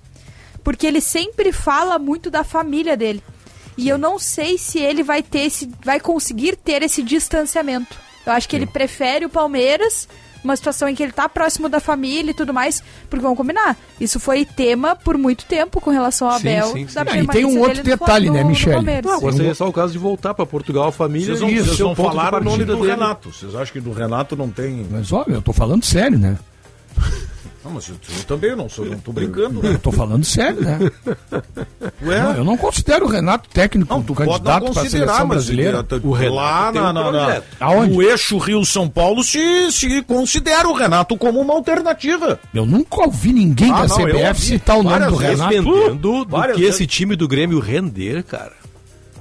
Porque 0.62 0.86
ele 0.86 1.00
sempre 1.00 1.52
fala 1.52 1.98
muito 1.98 2.30
da 2.30 2.44
família 2.44 2.96
dele. 2.96 3.22
E 3.78 3.88
eu 3.88 3.96
não 3.96 4.18
sei 4.18 4.58
se 4.58 4.78
ele 4.78 5.02
vai 5.02 5.22
ter 5.22 5.40
esse, 5.40 5.70
vai 5.82 5.98
conseguir 5.98 6.54
ter 6.56 6.82
esse 6.82 7.02
distanciamento. 7.02 7.96
Eu 8.26 8.32
acho 8.34 8.46
que 8.46 8.54
ele 8.54 8.66
prefere 8.66 9.24
o 9.24 9.30
Palmeiras, 9.30 10.06
uma 10.42 10.56
situação 10.56 10.88
em 10.88 10.94
que 10.94 11.02
ele 11.02 11.12
tá 11.12 11.28
próximo 11.28 11.68
da 11.68 11.80
família 11.80 12.30
e 12.30 12.34
tudo 12.34 12.52
mais, 12.54 12.82
porque 13.08 13.22
vamos 13.22 13.36
combinar, 13.36 13.76
isso 14.00 14.18
foi 14.20 14.44
tema 14.44 14.96
por 14.96 15.18
muito 15.18 15.44
tempo 15.44 15.80
com 15.80 15.90
relação 15.90 16.28
ao 16.30 16.38
Sim, 16.38 16.48
Abel. 16.48 16.66
sim, 16.72 16.86
sim. 16.88 16.94
da 16.94 17.02
Ah, 17.02 17.18
e 17.18 17.26
tem 17.26 17.44
um 17.44 17.58
outro 17.60 17.82
detalhe, 17.82 18.26
Fla- 18.28 18.36
né, 18.36 18.44
Michele? 18.44 19.02
Não, 19.04 19.14
agora 19.16 19.32
seria 19.34 19.54
só 19.54 19.68
o 19.68 19.72
caso 19.72 19.92
de 19.92 19.98
voltar 19.98 20.32
para 20.34 20.46
Portugal, 20.46 20.88
a 20.88 20.92
família 20.92 21.36
Vocês 21.36 21.40
não, 21.40 21.48
vocês 21.64 21.80
o 21.80 21.84
não 21.84 21.94
falaram 21.94 22.38
o 22.38 22.44
nome 22.44 22.56
partida 22.58 22.72
do 22.76 22.80
dele. 22.82 22.92
Renato. 22.92 23.32
Vocês 23.32 23.54
acham 23.54 23.72
que 23.72 23.80
do 23.80 23.92
Renato 23.92 24.36
não 24.36 24.48
tem. 24.50 24.86
Mas, 24.90 25.12
ó, 25.12 25.24
eu 25.28 25.42
tô 25.42 25.52
falando 25.52 25.84
sério, 25.84 26.18
né? 26.18 26.38
Não, 27.62 27.72
mas 27.72 27.88
eu, 27.90 27.94
eu 28.16 28.24
também 28.24 28.56
não 28.56 28.70
sou, 28.70 28.86
não 28.86 28.98
tô 28.98 29.12
brincando, 29.12 29.60
Eu 29.62 29.72
né? 29.72 29.80
tô 29.82 29.92
falando 29.92 30.24
sério, 30.24 30.62
né? 30.62 30.78
Ué? 32.02 32.22
Não, 32.22 32.32
eu 32.36 32.44
não 32.44 32.56
considero 32.56 33.04
o 33.04 33.08
Renato 33.08 33.48
técnico 33.50 33.92
Não, 33.92 34.02
tu 34.02 34.14
candidato 34.14 34.42
pra 34.42 34.60
considerar, 34.60 34.88
seleção 34.88 35.26
mas 35.26 35.28
brasileira. 35.44 35.86
ele- 35.90 36.00
O 36.06 36.12
Renato 36.12 36.34
lá 36.36 36.72
na, 36.72 36.90
um 36.90 36.92
na- 36.92 37.12
na-. 37.12 37.42
Aonde? 37.60 37.92
no 37.94 38.02
eixo 38.02 38.38
Rio-São 38.38 38.88
Paulo 38.88 39.22
se, 39.22 39.70
se 39.72 40.02
considera 40.04 40.66
o 40.68 40.72
Renato 40.72 41.16
como 41.18 41.38
uma 41.38 41.52
alternativa. 41.52 42.40
Eu 42.54 42.64
nunca 42.64 43.02
ouvi 43.04 43.32
ninguém 43.32 43.70
Ah, 43.70 43.82
da 43.82 43.88
não, 43.88 44.08
eu 44.08 44.16
CBF 44.18 44.40
citar 44.40 44.78
o 44.78 44.82
nome 44.82 45.06
do. 45.06 45.16
Renato. 45.16 45.50
Dependendo 45.54 46.24
do 46.24 46.40
que 46.54 46.60
vezes. 46.60 46.74
esse 46.76 46.86
time 46.86 47.14
do 47.14 47.28
Grêmio 47.28 47.60
render, 47.60 48.22
cara. 48.22 48.54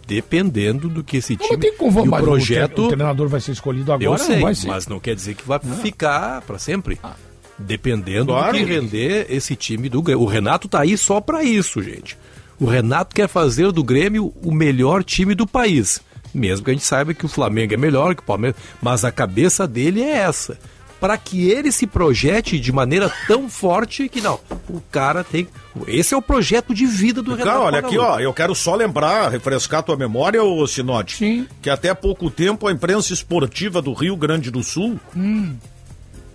Dependendo 0.08 0.88
do 0.90 1.04
que 1.04 1.18
esse 1.18 1.36
time 1.36 1.50
mas 1.52 1.60
tem 1.60 1.76
como, 1.78 2.04
e 2.06 2.08
o 2.08 2.12
projeto. 2.12 2.86
o, 2.86 2.88
treinador 2.88 3.28
vai 3.28 3.40
ser 3.42 3.52
escolhido 3.52 3.92
agora, 3.92 4.06
eu 4.10 4.18
sei, 4.18 4.36
não 4.38 4.42
vai 4.44 4.56
ser. 4.56 4.68
mas 4.68 4.88
não 4.88 5.00
quer 5.00 5.14
dizer 5.14 5.36
que 5.36 5.46
vai 5.46 5.60
ficar 5.60 6.42
para 6.42 6.58
sempre. 6.58 6.98
Ah. 7.04 7.12
Dependendo 7.60 8.28
Claro. 8.28 8.54
do 8.54 8.58
que 8.58 8.64
render 8.72 9.28
esse 9.30 9.56
time 9.56 9.90
do 9.90 10.02
Grêmio. 10.02 10.24
O 10.24 10.28
Renato 10.28 10.68
tá 10.68 10.82
aí 10.82 10.98
só 10.98 11.20
para 11.20 11.44
isso, 11.44 11.82
gente. 11.84 12.18
O 12.60 12.66
Renato 12.66 13.14
quer 13.16 13.28
fazer 13.28 13.72
do 13.72 13.84
Grêmio 13.84 14.34
o 14.44 14.52
melhor 14.52 15.04
time 15.04 15.36
do 15.36 15.46
país. 15.46 16.02
Mesmo 16.34 16.64
que 16.66 16.72
a 16.72 16.74
gente 16.74 16.86
saiba 16.86 17.14
que 17.14 17.26
o 17.26 17.30
Flamengo 17.30 17.74
é 17.74 17.78
melhor 17.78 18.14
que 18.16 18.22
o 18.22 18.26
Palmeiras, 18.26 18.60
mas 18.82 19.04
a 19.04 19.12
cabeça 19.12 19.68
dele 19.68 20.02
é 20.02 20.18
essa. 20.18 20.58
Para 21.00 21.18
que 21.18 21.50
ele 21.50 21.72
se 21.72 21.88
projete 21.88 22.60
de 22.60 22.72
maneira 22.74 23.10
tão 23.26 23.50
forte 23.50 24.10
que 24.10 24.20
não, 24.20 24.38
o 24.70 24.82
cara 24.92 25.24
tem. 25.24 25.48
Esse 25.88 26.14
é 26.14 26.18
o 26.18 26.22
projeto 26.22 26.74
de 26.74 26.86
vida 26.86 27.22
do 27.22 27.32
Renato. 27.32 27.48
Cara, 27.50 27.62
olha 27.62 27.80
aqui, 27.80 27.98
ó, 27.98 28.20
eu 28.20 28.34
quero 28.34 28.54
só 28.54 28.76
lembrar, 28.76 29.30
refrescar 29.32 29.82
tua 29.82 29.96
memória, 29.96 30.44
ô 30.44 30.68
Sinote, 30.68 31.16
Sim. 31.16 31.48
que 31.62 31.70
até 31.70 31.94
pouco 31.94 32.30
tempo 32.30 32.68
a 32.68 32.72
imprensa 32.74 33.14
esportiva 33.14 33.82
do 33.82 33.94
Rio 33.94 34.16
Grande 34.18 34.52
do 34.52 34.62
Sul 34.62 35.00
Hum. 35.16 35.56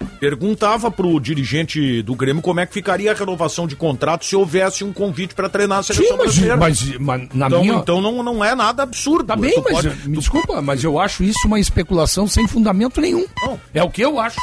Perguntava 0.05 0.90
pro 0.90 1.18
dirigente 1.20 2.02
do 2.02 2.14
Grêmio 2.14 2.42
como 2.42 2.61
é 2.61 2.66
que 2.66 2.72
ficaria 2.74 3.11
a 3.12 3.14
renovação 3.14 3.66
de 3.66 3.76
contrato 3.76 4.24
se 4.24 4.34
houvesse 4.36 4.84
um 4.84 4.92
convite 4.92 5.34
para 5.34 5.48
treinar 5.48 5.78
a 5.78 5.82
Sim, 5.82 5.94
seleção 5.94 6.16
mas, 6.16 6.26
brasileira. 6.26 6.57
mas, 6.57 6.98
mas 6.98 7.28
na 7.34 7.46
então, 7.46 7.61
minha... 7.62 7.74
então 7.74 8.00
não, 8.00 8.22
não 8.22 8.44
é 8.44 8.55
nada 8.55 8.82
absurdo. 8.82 9.24
Tá 9.24 9.36
bem, 9.36 9.52
Tu 9.55 9.62
mas 9.64 9.72
pode- 9.74 10.09
me 10.09 10.16
desculpa, 10.16 10.61
mas 10.62 10.82
eu 10.84 10.98
acho 10.98 11.22
isso 11.24 11.46
uma 11.46 11.59
especulação 11.61 12.26
sem 12.26 12.46
fundamento 12.48 13.00
nenhum. 13.00 13.24
Não. 13.42 13.61
É 13.72 13.82
o 13.82 13.90
que 13.90 14.02
eu 14.02 14.18
acho. 14.18 14.38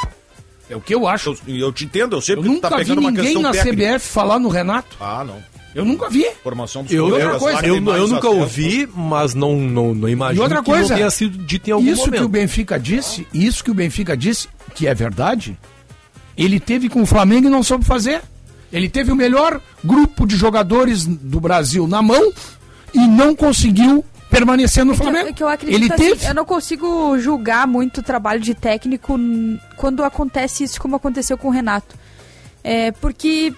É 0.70 0.76
o 0.76 0.80
que 0.82 0.96
eu 0.96 1.06
acho. 1.08 1.36
Eu, 1.48 1.58
eu 1.58 1.72
te 1.74 1.84
entendo, 1.84 2.16
eu 2.16 2.22
sei 2.22 2.36
Eu 2.36 2.42
tá 2.42 2.48
nunca 2.48 2.70
vi 2.70 2.76
pegando 2.78 3.00
uma 3.00 3.12
ninguém 3.12 3.42
na 3.42 3.52
técnica. 3.52 3.94
CBF 3.96 4.08
falar 4.08 4.40
no 4.40 4.48
Renato. 4.48 4.96
Ah, 5.02 5.24
não. 5.26 5.44
Eu 5.74 5.86
nunca 5.86 6.10
vi. 6.10 6.26
Formação 6.44 6.84
dos 6.84 6.92
Eu, 6.92 7.10
coisa, 7.40 7.60
que 7.62 7.66
eu, 7.70 7.76
eu 7.76 7.82
nunca 8.08 8.28
acesso. 8.28 8.28
ouvi, 8.42 8.90
mas 8.94 9.34
não, 9.34 9.56
não, 9.56 9.94
não 9.96 10.10
imagino 10.10 10.42
E 10.42 10.44
outra 10.44 10.60
que 10.60 10.66
coisa, 10.66 10.90
não 10.90 10.96
tenha 10.98 11.10
sido 11.10 11.38
dito 11.38 11.70
em 11.70 11.74
algum 11.74 11.88
isso 11.88 12.02
momento. 12.06 12.20
que 12.20 12.26
o 12.26 12.30
Benfica 12.30 12.78
disse, 12.80 13.26
isso 13.34 13.64
que 13.64 13.72
o 13.72 13.74
Benfica 13.74 14.16
disse, 14.18 14.50
que 14.76 14.86
é 14.88 14.94
verdade, 14.94 15.58
ele 16.38 16.60
teve 16.60 16.90
com 16.90 17.02
o 17.02 17.06
Flamengo 17.06 17.48
e 17.48 17.50
não 17.50 17.64
soube 17.64 17.86
fazer. 17.86 18.22
Ele 18.72 18.90
teve 18.90 19.12
o 19.12 19.16
melhor 19.16 19.62
grupo 19.84 20.26
de 20.28 20.36
jogadores 20.36 21.06
do 21.06 21.40
Brasil 21.40 21.88
na 21.88 22.02
mão 22.02 22.32
e 22.94 23.00
não 23.00 23.36
conseguiu 23.36 24.04
permanecer 24.30 24.86
no 24.86 24.94
É 24.94 24.96
que 24.96 25.02
eu- 25.02 25.06
Flamengo. 25.06 25.30
é 25.30 25.34
que 25.34 25.44
eu 25.44 25.48
acredito 25.50 25.76
ele 25.84 25.94
assim, 25.94 26.10
teve. 26.16 26.26
eu 26.26 26.34
não 26.34 26.46
consigo 26.46 27.18
julgar 27.20 27.68
muito 27.68 28.00
o 28.00 28.04
trabalho 28.04 28.40
de 28.40 28.54
técnico 28.56 29.18
quando 29.76 30.04
acontece 30.04 30.64
isso 30.64 30.80
como 30.82 30.96
aconteceu 30.96 31.38
com 31.38 31.50
o 31.50 31.52
Renato. 31.52 31.96
É, 32.64 32.92
porque, 32.94 33.54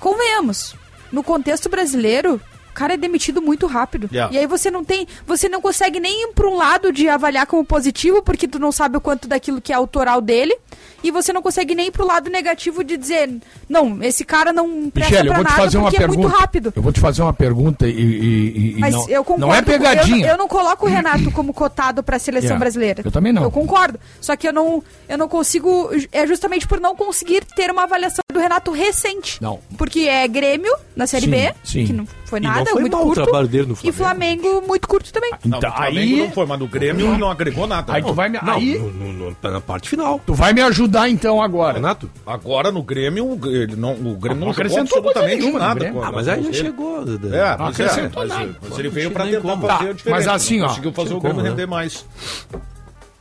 convenhamos, 0.00 0.74
no 1.16 1.24
contexto 1.24 1.70
brasileiro, 1.70 2.38
o 2.70 2.74
cara 2.74 2.92
é 2.92 2.96
demitido 2.98 3.40
muito 3.40 3.66
rápido. 3.66 4.06
Yeah. 4.12 4.34
E 4.34 4.38
aí 4.38 4.46
você 4.46 4.70
não 4.70 4.84
tem. 4.84 5.08
Você 5.26 5.48
não 5.48 5.62
consegue 5.62 5.98
nem 5.98 6.24
ir 6.24 6.32
para 6.34 6.46
um 6.46 6.56
lado 6.56 6.92
de 6.92 7.08
avaliar 7.08 7.46
como 7.46 7.64
positivo, 7.64 8.22
porque 8.22 8.46
tu 8.46 8.58
não 8.58 8.70
sabe 8.70 8.98
o 8.98 9.00
quanto 9.00 9.26
daquilo 9.26 9.62
que 9.62 9.72
é 9.72 9.76
autoral 9.76 10.20
dele. 10.20 10.54
E 11.02 11.10
você 11.10 11.32
não 11.32 11.42
consegue 11.42 11.74
nem 11.74 11.86
ir 11.88 11.90
pro 11.90 12.06
lado 12.06 12.30
negativo 12.30 12.82
de 12.82 12.96
dizer, 12.96 13.30
não, 13.68 14.02
esse 14.02 14.24
cara 14.24 14.52
não 14.52 14.90
presta 14.90 15.12
Michele, 15.12 15.28
pra 15.28 15.36
vou 15.36 15.44
te 15.44 15.50
nada 15.50 15.62
fazer 15.62 15.78
uma 15.78 15.90
porque 15.90 16.02
é 16.02 16.06
muito 16.06 16.20
pergunta. 16.20 16.40
rápido. 16.40 16.72
Eu 16.74 16.82
vou 16.82 16.92
te 16.92 17.00
fazer 17.00 17.22
uma 17.22 17.32
pergunta 17.32 17.86
e, 17.86 17.90
e- 17.92 18.76
e- 18.76 18.80
Mas 18.80 18.94
não, 18.94 19.08
eu 19.08 19.22
concordo. 19.24 19.46
não 19.46 19.54
é 19.54 19.62
pegadinha. 19.62 20.26
Eu, 20.26 20.32
eu 20.32 20.38
não 20.38 20.48
coloco 20.48 20.86
o 20.86 20.88
Renato 20.88 21.30
como 21.30 21.52
cotado 21.52 22.02
para 22.02 22.16
a 22.16 22.18
seleção 22.18 22.46
Yeah. 22.46 22.58
brasileira. 22.60 23.02
Eu 23.04 23.10
também 23.12 23.32
não. 23.32 23.42
Eu 23.42 23.50
concordo. 23.50 23.98
Só 24.20 24.34
que 24.36 24.48
eu 24.48 24.52
não, 24.52 24.82
eu 25.08 25.18
não 25.18 25.28
consigo. 25.28 25.90
É 26.12 26.26
justamente 26.26 26.66
por 26.66 26.80
não 26.80 26.96
conseguir 26.96 27.44
ter 27.44 27.70
uma 27.70 27.84
avaliação 27.84 28.22
do 28.32 28.38
Renato 28.40 28.70
recente. 28.70 29.40
Não. 29.42 29.60
Porque 29.76 30.00
é 30.00 30.26
Grêmio 30.26 30.72
na 30.94 31.06
Série 31.06 31.24
Sim, 31.26 31.30
B, 31.30 31.54
sim. 31.64 31.86
que 31.86 31.92
não 31.92 32.06
foi 32.26 32.38
E 32.38 32.42
não 32.42 32.50
nada, 32.50 32.70
foi 32.70 32.80
muito 32.82 32.92
mal 32.92 33.02
o 33.02 33.06
curto. 33.06 33.22
trabalho 33.22 33.48
dele 33.48 33.66
no 33.68 33.78
E 33.82 33.92
Flamengo 33.92 34.62
muito 34.66 34.86
curto 34.86 35.12
também. 35.12 35.30
Não, 35.44 35.58
Então, 35.58 35.72
Flamengo 35.72 35.98
aí- 35.98 36.16
não 36.18 36.30
foi, 36.32 36.46
mas 36.46 36.58
no 36.58 36.66
Grêmio 36.68 37.16
não 37.16 37.30
agregou 37.30 37.66
nada. 37.66 37.92
Aí 37.94 38.02
tu 38.02 38.12
vai 38.12 38.28
me, 38.28 38.38
Não, 38.42 38.52
aí, 38.54 38.78
no- 38.78 38.90
no- 38.90 39.12
no- 39.12 39.34
tá 39.36 39.50
na 39.50 39.60
parte 39.60 39.88
final. 39.88 40.20
tu 40.26 40.34
vai 40.34 40.52
me 40.52 40.60
ajudar 40.60 41.08
então 41.08 41.40
agora. 41.40 41.74
Renato? 41.74 42.10
Agora 42.26 42.70
no 42.72 42.82
Grêmio, 42.82 43.30
o 43.32 43.36
Grêmio 43.36 43.76
não, 43.76 43.92
o 43.92 44.16
Grêmio 44.16 44.40
Não 44.40 44.46
não, 44.46 44.50
acrescentou 44.52 44.98
absolutamente 44.98 45.36
nenhuma 45.40 45.58
nada. 45.58 45.92
Ah, 46.02 46.12
mas 46.12 46.28
aí 46.28 46.42
já 46.42 46.48
ele. 46.48 46.56
chegou. 46.58 47.02
É, 47.02 47.04
Não 47.06 47.34
é, 47.34 47.50
acrescentou 47.70 48.22
mas, 48.26 48.28
nada. 48.28 48.56
mas 48.60 48.78
ele 48.78 48.88
veio 48.88 49.10
Não 49.10 49.24
nem 49.24 49.34
tentar 49.34 49.48
como. 49.48 49.66
fazer 49.66 49.84
Tá, 49.84 49.90
a 49.90 49.92
diferença. 49.92 50.10
mas 50.10 50.28
assim, 50.28 50.58
não 50.58 50.64
ó, 50.66 50.68
Conseguiu 50.68 50.92
fazer 50.92 51.14
o 51.14 51.20
Grêmio 51.20 51.30
como, 51.36 51.42
né? 51.42 51.48
render 51.50 51.66
mais. 51.66 52.04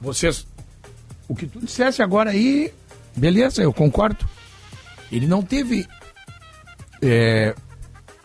Vocês. 0.02 0.46
O 1.28 1.36
que 1.36 1.46
tu 1.48 1.60
dissesse 1.60 2.02
agora 2.04 2.32
aí, 2.32 2.72
beleza, 3.16 3.62
eu 3.62 3.72
concordo. 3.74 4.26
Ele 5.12 5.28
não 5.28 5.42
teve 5.42 5.88
é, 7.02 7.54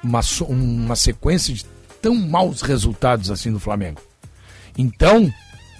uma, 0.02 0.20
uma 0.48 0.96
sequência 0.96 1.54
de 1.54 1.64
tão 2.00 2.14
maus 2.14 2.62
resultados 2.62 3.30
assim 3.30 3.50
no 3.50 3.60
Flamengo. 3.60 4.00
Então, 4.76 5.32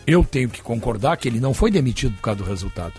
eu 0.06 0.24
tenho 0.24 0.48
que 0.48 0.62
concordar 0.62 1.16
que 1.16 1.28
ele 1.28 1.40
não 1.40 1.54
foi 1.54 1.70
demitido 1.70 2.14
por 2.16 2.22
causa 2.22 2.42
do 2.42 2.48
resultado. 2.48 2.94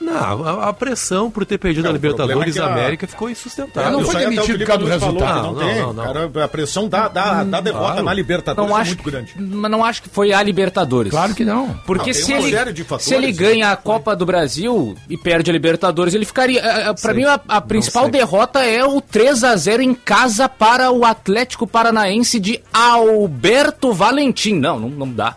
Não, 0.00 0.44
a, 0.46 0.68
a 0.68 0.72
pressão 0.72 1.30
por 1.30 1.44
ter 1.44 1.58
perdido 1.58 1.86
a 1.86 1.92
Libertadores 1.92 2.32
problema 2.32 2.50
é 2.50 2.52
da 2.54 2.74
que 2.74 2.80
a- 2.80 2.82
América 2.84 3.06
ficou 3.06 3.28
insustentável. 3.28 3.92
não 3.92 4.00
foi 4.00 4.08
Isso 4.08 4.16
aí 4.16 4.24
até 4.24 4.32
o 4.32 4.34
demitido 4.46 4.58
por 4.60 4.66
causa 4.66 4.82
do 4.84 4.88
resultado. 4.90 5.42
Não, 5.42 5.52
Não, 5.52 5.60
tem. 5.60 5.78
não, 5.80 5.92
não. 5.92 6.04
Cara, 6.04 6.30
a 6.44 6.48
pressão 6.48 6.88
da, 6.88 7.08
da, 7.08 7.44
da 7.44 7.60
derrota 7.60 7.86
Claro. 7.86 8.02
na 8.04 8.14
Libertadores 8.14 8.70
Não 8.70 8.78
é 8.78 8.80
acho, 8.80 8.90
muito 8.92 9.02
grande. 9.10 9.34
mas 9.38 9.70
não 9.70 9.84
acho 9.84 10.02
que 10.02 10.08
foi 10.08 10.32
a 10.32 10.42
Libertadores. 10.42 11.10
Claro 11.10 11.34
que 11.34 11.44
não. 11.44 11.74
Porque 11.86 12.10
Não, 12.10 12.14
tem 12.14 12.24
se 12.24 12.32
ele, 12.32 12.50
fatores, 12.84 13.04
se 13.04 13.14
ele 13.14 13.26
né? 13.26 13.32
ganha 13.32 13.70
a 13.72 13.76
Copa 13.76 14.16
do 14.16 14.24
Brasil 14.24 14.96
e 15.08 15.18
perde 15.18 15.50
a 15.50 15.52
Libertadores, 15.52 16.14
ele 16.14 16.24
ficaria. 16.24 16.60
eh, 16.60 16.88
eh, 16.88 16.94
Pra 16.94 17.12
mim, 17.12 17.24
a, 17.24 17.38
a 17.46 17.60
principal 17.60 18.08
derrota 18.08 18.60
é 18.64 18.82
o 18.84 19.00
3 19.02 19.44
a 19.44 19.54
0 19.54 19.82
em 19.82 19.92
casa 19.94 20.48
para 20.48 20.90
o 20.90 21.04
Atlético 21.04 21.66
Paranaense 21.66 22.40
de 22.40 22.58
Alberto 22.72 23.92
Valentim. 23.92 24.54
Não, 24.54 24.80
não, 24.80 24.88
não 24.88 25.12
dá. 25.12 25.36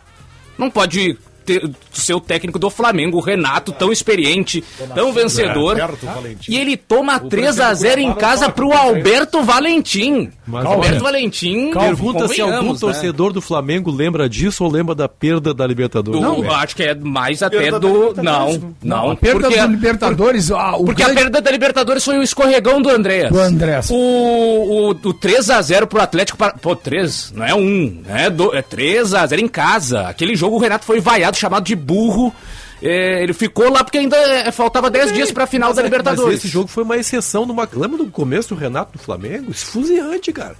Não 0.58 0.70
pode 0.70 1.18
ter, 1.46 1.70
ser 1.92 2.14
o 2.14 2.20
técnico 2.20 2.58
do 2.58 2.70
Flamengo, 2.70 3.18
o 3.18 3.22
Renato, 3.22 3.72
tão 3.72 3.92
experiente, 3.92 4.64
tão 4.96 5.14
vencedor. 5.14 5.80
Alberto 5.80 6.06
Valentim. 6.06 6.52
E 6.52 6.58
ele 6.58 6.78
toma 6.78 7.20
3 7.20 7.60
a 7.60 7.74
0 7.74 8.02
em 8.02 8.14
casa 8.14 8.46
não 8.46 8.52
pro 8.52 8.72
Alberto 8.72 9.44
Valentim. 9.44 10.32
Mas 10.46 10.66
Alberto 10.66 11.04
Valentim. 11.04 11.72
Pergunta 11.72 12.28
se 12.28 12.42
algum 12.42 12.74
né? 12.74 12.80
torcedor 12.80 13.32
do 13.32 13.42
Flamengo 13.42 13.92
lembra 13.92 14.28
disso 14.28 14.64
ou 14.64 14.72
lembra 14.72 14.94
da 14.94 15.08
perda 15.08 15.54
da 15.54 15.66
Libertadores. 15.66 16.22
Do- 16.22 16.52
acho 16.52 16.76
que 16.76 16.84
é 16.84 16.96
mais 16.96 17.42
até 17.42 17.58
Perda 17.58 17.80
da 17.80 17.88
do. 17.88 18.14
Não, 18.22 18.74
não. 18.82 19.12
a 19.12 19.16
perda 19.16 19.40
porque, 19.42 19.60
do 19.62 19.68
Libertadores, 19.68 20.52
ah, 20.52 20.76
o 20.76 20.86
porque 20.86 21.04
a 21.04 21.14
perda 21.14 21.42
da 21.42 21.52
Libertadores 21.52 22.04
foi 22.04 22.18
o 22.18 22.24
escorregão 22.24 22.82
do 22.82 22.90
Andréas. 22.90 23.32
Do 23.32 23.40
Andréas. 23.40 23.90
O, 23.90 23.96
o, 23.96 24.90
o 24.90 25.14
3x0 25.14 25.86
pro 25.88 26.02
Atlético. 26.02 26.38
Pô, 26.62 26.76
3, 26.76 27.34
não 27.36 27.46
é 27.46 27.54
1, 27.56 28.04
é, 28.08 28.30
do, 28.30 28.56
é 28.56 28.62
3x0 28.62 29.40
em 29.40 29.48
casa. 29.48 30.08
Aquele 30.08 30.36
jogo 30.36 30.58
o 30.58 30.60
Renato 30.60 30.86
foi 30.86 31.00
vaiado, 31.00 31.33
chamado 31.38 31.64
de 31.64 31.76
burro. 31.76 32.34
É, 32.82 33.24
ele 33.24 33.34
ficou 33.34 33.72
lá 33.72 33.82
porque 33.84 33.98
ainda 33.98 34.18
é, 34.18 34.52
faltava 34.52 34.90
10 34.92 35.14
dias 35.14 35.32
pra 35.32 35.48
final 35.48 35.70
Mas 35.70 35.78
da 35.78 35.82
é- 35.82 35.86
Libertadores. 35.86 36.34
Mas 36.34 36.40
esse 36.40 36.48
jogo 36.50 36.68
foi 36.68 36.84
uma 36.84 36.98
exceção. 36.98 37.46
Numa... 37.46 37.68
Lembra 37.72 37.98
do 38.00 38.08
começo 38.12 38.50
do 38.54 38.60
Renato 38.60 38.94
do 38.94 39.00
Flamengo? 39.00 39.52
Esfuziante, 39.52 40.34
cara. 40.34 40.56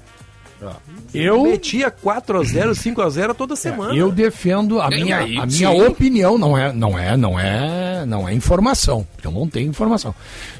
eu, 1.14 1.44
Metia 1.44 1.92
4x0, 1.92 2.72
5x0 2.72 3.34
toda 3.36 3.56
semana. 3.58 3.94
eu 3.94 4.10
defendo 4.10 4.80
a 4.80 4.88
minha, 4.90 5.18
aí, 5.18 5.38
a 5.38 5.50
sim. 5.50 5.66
minha 5.68 5.88
opinião, 5.90 6.38
não 6.38 6.58
é, 6.58 6.72
não 6.72 6.98
é, 6.98 7.18
não 7.18 7.38
é, 7.38 8.06
não 8.06 8.30
é 8.30 8.34
informação. 8.34 9.06
porque 9.14 9.28
Eu 9.28 9.32
não 9.32 9.48
tenho 9.50 9.70
informação. 9.70 10.16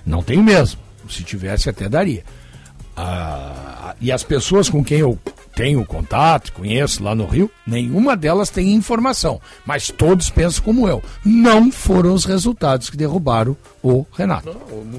Não 0.06 0.22
tenho 0.22 0.44
mesmo. 0.44 0.82
Se 1.10 1.24
tivesse 1.24 1.70
até 1.70 1.88
daria. 1.88 2.24
Ah, 2.96 3.73
e 4.02 4.12
as 4.12 4.24
pessoas 4.24 4.70
com 4.70 4.84
quem 4.84 5.00
eu 5.00 5.18
tenho 5.56 5.86
contato, 5.86 6.52
conheço 6.52 7.04
lá 7.04 7.14
no 7.14 7.28
Rio, 7.28 7.50
nenhuma 7.68 8.18
delas 8.18 8.50
tem 8.50 8.74
informação, 8.74 9.40
mas 9.64 9.92
todos 9.96 10.28
pensam 10.32 10.64
como 10.64 10.88
eu. 10.88 11.02
Não 11.24 11.72
foram 11.72 12.12
os 12.12 12.26
resultados 12.26 12.90
que 12.90 12.98
derrubaram 12.98 13.56
o 13.84 14.04
Renato. 14.18 14.50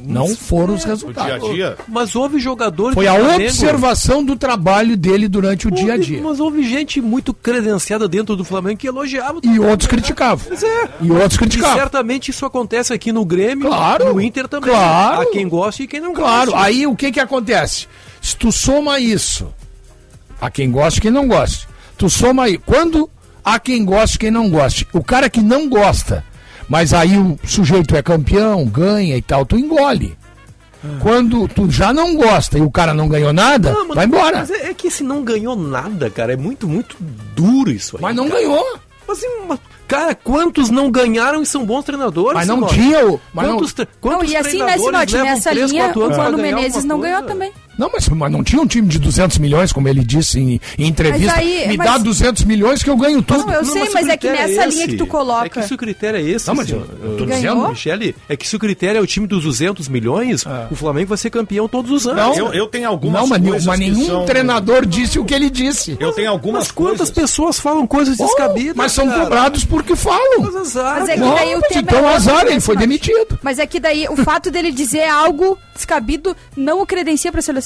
Não, 0.05 0.29
foram 0.37 0.75
os 0.75 0.83
Dia 0.83 0.93
a 0.93 0.95
resultados. 0.95 1.51
dia. 1.51 1.77
Mas 1.89 2.15
houve 2.15 2.39
jogadores 2.39 2.95
Foi 2.95 3.09
a 3.09 3.15
Flamengo- 3.15 3.43
observação 3.43 4.25
do 4.25 4.37
trabalho 4.37 4.97
dele 4.97 5.27
durante 5.27 5.67
o 5.67 5.73
dia 5.73 5.95
a 5.95 5.97
Houve- 5.97 6.05
dia. 6.07 6.23
Mas 6.23 6.39
houve 6.39 6.63
gente 6.63 7.01
muito 7.01 7.35
credenciada 7.35 8.07
dentro 8.07 8.37
do 8.37 8.45
Flamengo 8.45 8.79
que 8.79 8.87
elogiava. 8.87 9.39
o 9.39 9.41
E 9.45 9.59
outros 9.59 9.65
Renato. 9.65 9.89
criticavam. 9.89 10.47
É. 10.53 10.89
E 11.05 11.11
outros 11.11 11.35
E 11.35 11.39
criticavam. 11.39 11.77
certamente 11.77 12.31
isso 12.31 12.47
acontece 12.47 12.93
aqui 12.93 13.11
no 13.11 13.25
Grêmio, 13.25 13.67
Claro, 13.67 14.15
no 14.15 14.21
Inter 14.21 14.47
também. 14.47 14.71
claro. 14.71 15.23
Há 15.23 15.27
quem 15.33 15.49
goste 15.49 15.83
e 15.83 15.87
quem 15.89 16.01
não 16.01 16.13
Claro, 16.15 16.53
goste. 16.53 16.65
aí 16.67 16.87
o 16.87 16.95
que 16.95 17.11
que 17.11 17.19
acontece? 17.21 17.89
Se 18.25 18.35
tu 18.37 18.51
soma 18.51 18.99
isso, 18.99 19.53
a 20.41 20.51
quem 20.51 20.71
gosta 20.71 20.99
e 20.99 21.03
quem 21.03 21.11
não 21.11 21.29
gosta, 21.29 21.69
tu 21.99 22.09
soma 22.09 22.45
aí, 22.45 22.57
quando 22.57 23.11
há 23.45 23.59
quem 23.59 23.85
goste 23.85 24.17
e 24.17 24.19
quem 24.19 24.31
não 24.31 24.49
goste, 24.49 24.89
o 24.95 25.05
cara 25.05 25.29
que 25.29 25.43
não 25.43 25.69
gosta, 25.69 26.25
mas 26.67 26.95
aí 26.95 27.19
o 27.19 27.39
sujeito 27.45 27.95
é 27.95 28.03
campeão, 28.03 28.65
ganha 28.65 29.15
e 29.15 29.21
tal, 29.21 29.45
tu 29.45 29.59
engole. 29.59 30.17
Quando 31.01 31.47
tu 31.49 31.71
já 31.71 31.93
não 31.93 32.15
gosta 32.17 32.59
e 32.59 32.63
o 32.63 32.71
cara 32.71 32.93
não 32.95 33.09
ganhou 33.09 33.33
nada, 33.33 33.73
Não, 33.73 33.87
mas- 33.89 33.95
vai 33.97 34.05
embora. 34.07 34.39
Mas 34.39 34.51
é, 34.51 34.71
é 34.71 34.75
que 34.75 34.89
esse 34.89 35.03
não 35.03 35.23
ganhou 35.23 35.55
nada, 35.57 36.09
cara. 36.11 36.33
É 36.35 36.37
muito, 36.37 36.67
muito 36.69 36.97
duro 37.35 37.71
isso 37.71 37.97
aí. 37.97 38.03
Mas 38.03 38.15
não 38.17 38.29
cara. 38.29 38.41
ganhou. 38.41 38.79
Mas, 39.09 39.21
mas, 39.49 39.59
cara, 39.89 40.15
quantos 40.15 40.69
não 40.71 40.91
ganharam 40.91 41.43
e 41.43 41.47
são 41.47 41.65
bons 41.65 41.85
treinadores? 41.85 42.35
Mas 42.35 42.47
não 42.49 42.67
tinha 42.67 43.07
o. 43.07 43.19
Mas 43.33 43.47
não, 43.47 43.57
Quantos, 43.57 43.73
tre- 43.73 43.89
quantos 43.99 44.27
Não, 44.27 44.35
e 44.35 44.37
assim, 44.37 44.59
né, 44.59 44.73
treinadores 44.77 45.11
Sinote, 45.11 45.31
nessa 45.31 45.53
linha, 45.53 45.93
o 45.95 46.17
Mano 46.17 46.37
Menezes 46.39 46.85
não 46.85 47.01
ganhou 47.01 47.23
também. 47.23 47.51
Não, 47.79 47.91
mas, 47.93 48.09
mas 48.09 48.31
não 48.33 48.43
tinha 48.45 48.61
um 48.61 48.67
time 48.67 48.87
de 48.89 48.99
200 48.99 49.39
milhões, 49.39 49.73
como 49.73 49.89
ele 49.89 50.05
disse 50.05 50.39
em, 50.39 50.61
em 50.79 50.87
entrevista. 50.87 51.33
Mas 51.37 51.39
aí- 51.47 51.69
Me 51.69 51.77
mas- 51.77 51.87
dá 51.91 51.99
200 51.99 52.45
milhões 52.45 52.83
que 52.83 52.91
eu 52.91 52.97
ganho 52.97 53.23
tudo. 53.23 53.47
Não, 53.47 53.53
eu 53.53 53.65
sei, 53.65 53.85
se 53.85 53.91
o 53.91 53.95
mas 53.95 54.09
é 54.09 54.17
que 54.17 54.29
critério 54.29 54.55
nessa 54.57 54.69
esse, 54.69 54.77
linha 54.77 54.89
que 54.89 54.97
tu 54.97 55.07
coloca- 55.07 55.47
É 55.47 55.49
que 55.49 55.63
se 55.63 55.75
o 55.75 55.77
critério 55.77 56.19
é 56.19 56.23
esse, 56.23 56.47
Não, 56.49 56.55
mas 56.55 56.69
senhor, 56.69 56.87
eu- 57.03 57.11
eu 57.13 57.17
tô 57.17 57.27
Ganhou? 57.27 57.55
dizendo. 57.55 57.69
Michele, 57.69 58.17
é 58.29 58.37
que 58.37 58.47
se 58.49 58.57
o 58.57 58.59
critério 58.59 58.99
é 58.99 59.01
o 59.03 59.07
time 59.07 59.27
dos 59.27 59.43
200 59.45 59.89
milhões, 59.89 60.45
o 60.71 60.75
Flamengo 60.77 61.09
vai 61.09 61.19
ser 61.19 61.31
campeão 61.31 61.69
todos 61.69 61.91
os 61.91 62.07
anos. 62.07 62.17
Não, 62.23 62.35
Eu, 62.49 62.55
eu 62.55 62.67
tenho 62.67 62.89
algumas 62.89 63.21
não, 63.23 63.29
mas, 63.29 63.41
nenhum- 63.41 63.53
coisas 63.53 63.67
mas 63.67 63.79
que 63.81 63.91
nenhum 63.91 64.07
são- 64.07 64.25
treinador 64.25 64.87
disse 64.87 65.19
o 65.19 65.25
que 65.25 65.35
ele 65.35 65.51
disse. 65.51 65.97
Eu 66.01 66.13
tenho 66.13 66.31
algumas 66.31 66.65
Mas 66.65 66.71
quantas 66.73 66.97
coisas. 66.99 67.11
pessoas 67.11 67.59
falam 67.61 67.87
coisas 67.87 68.17
descabidas? 68.17 68.75
mas 68.77 68.93
são 68.93 69.07
cara? 69.09 69.21
cobrados 69.23 69.65
porque 69.65 69.95
falam. 69.97 70.41
Mas 70.41 70.57
azar, 70.57 71.01
Mas 71.01 71.09
é 71.09 71.15
que 71.15 71.21
daí 71.21 71.55
o 71.55 71.61
Mas 71.61 71.69
tema 71.69 71.81
então 71.83 71.99
é 71.99 72.03
outro, 72.03 72.17
azar, 72.17 72.47
ele 72.47 72.61
foi 72.61 72.77
demitido. 72.77 73.39
Mas 73.43 73.59
é 73.59 73.67
que 73.67 73.81
daí 73.81 74.07
o 74.09 74.17
fato 74.17 74.51
dele 74.51 74.71
dizer 74.73 75.05
algo 75.09 75.59
descabido 75.75 76.37
não 76.57 76.81
o 76.81 76.87
credencia 76.87 77.31
pra 77.33 77.43
seleção? 77.43 77.64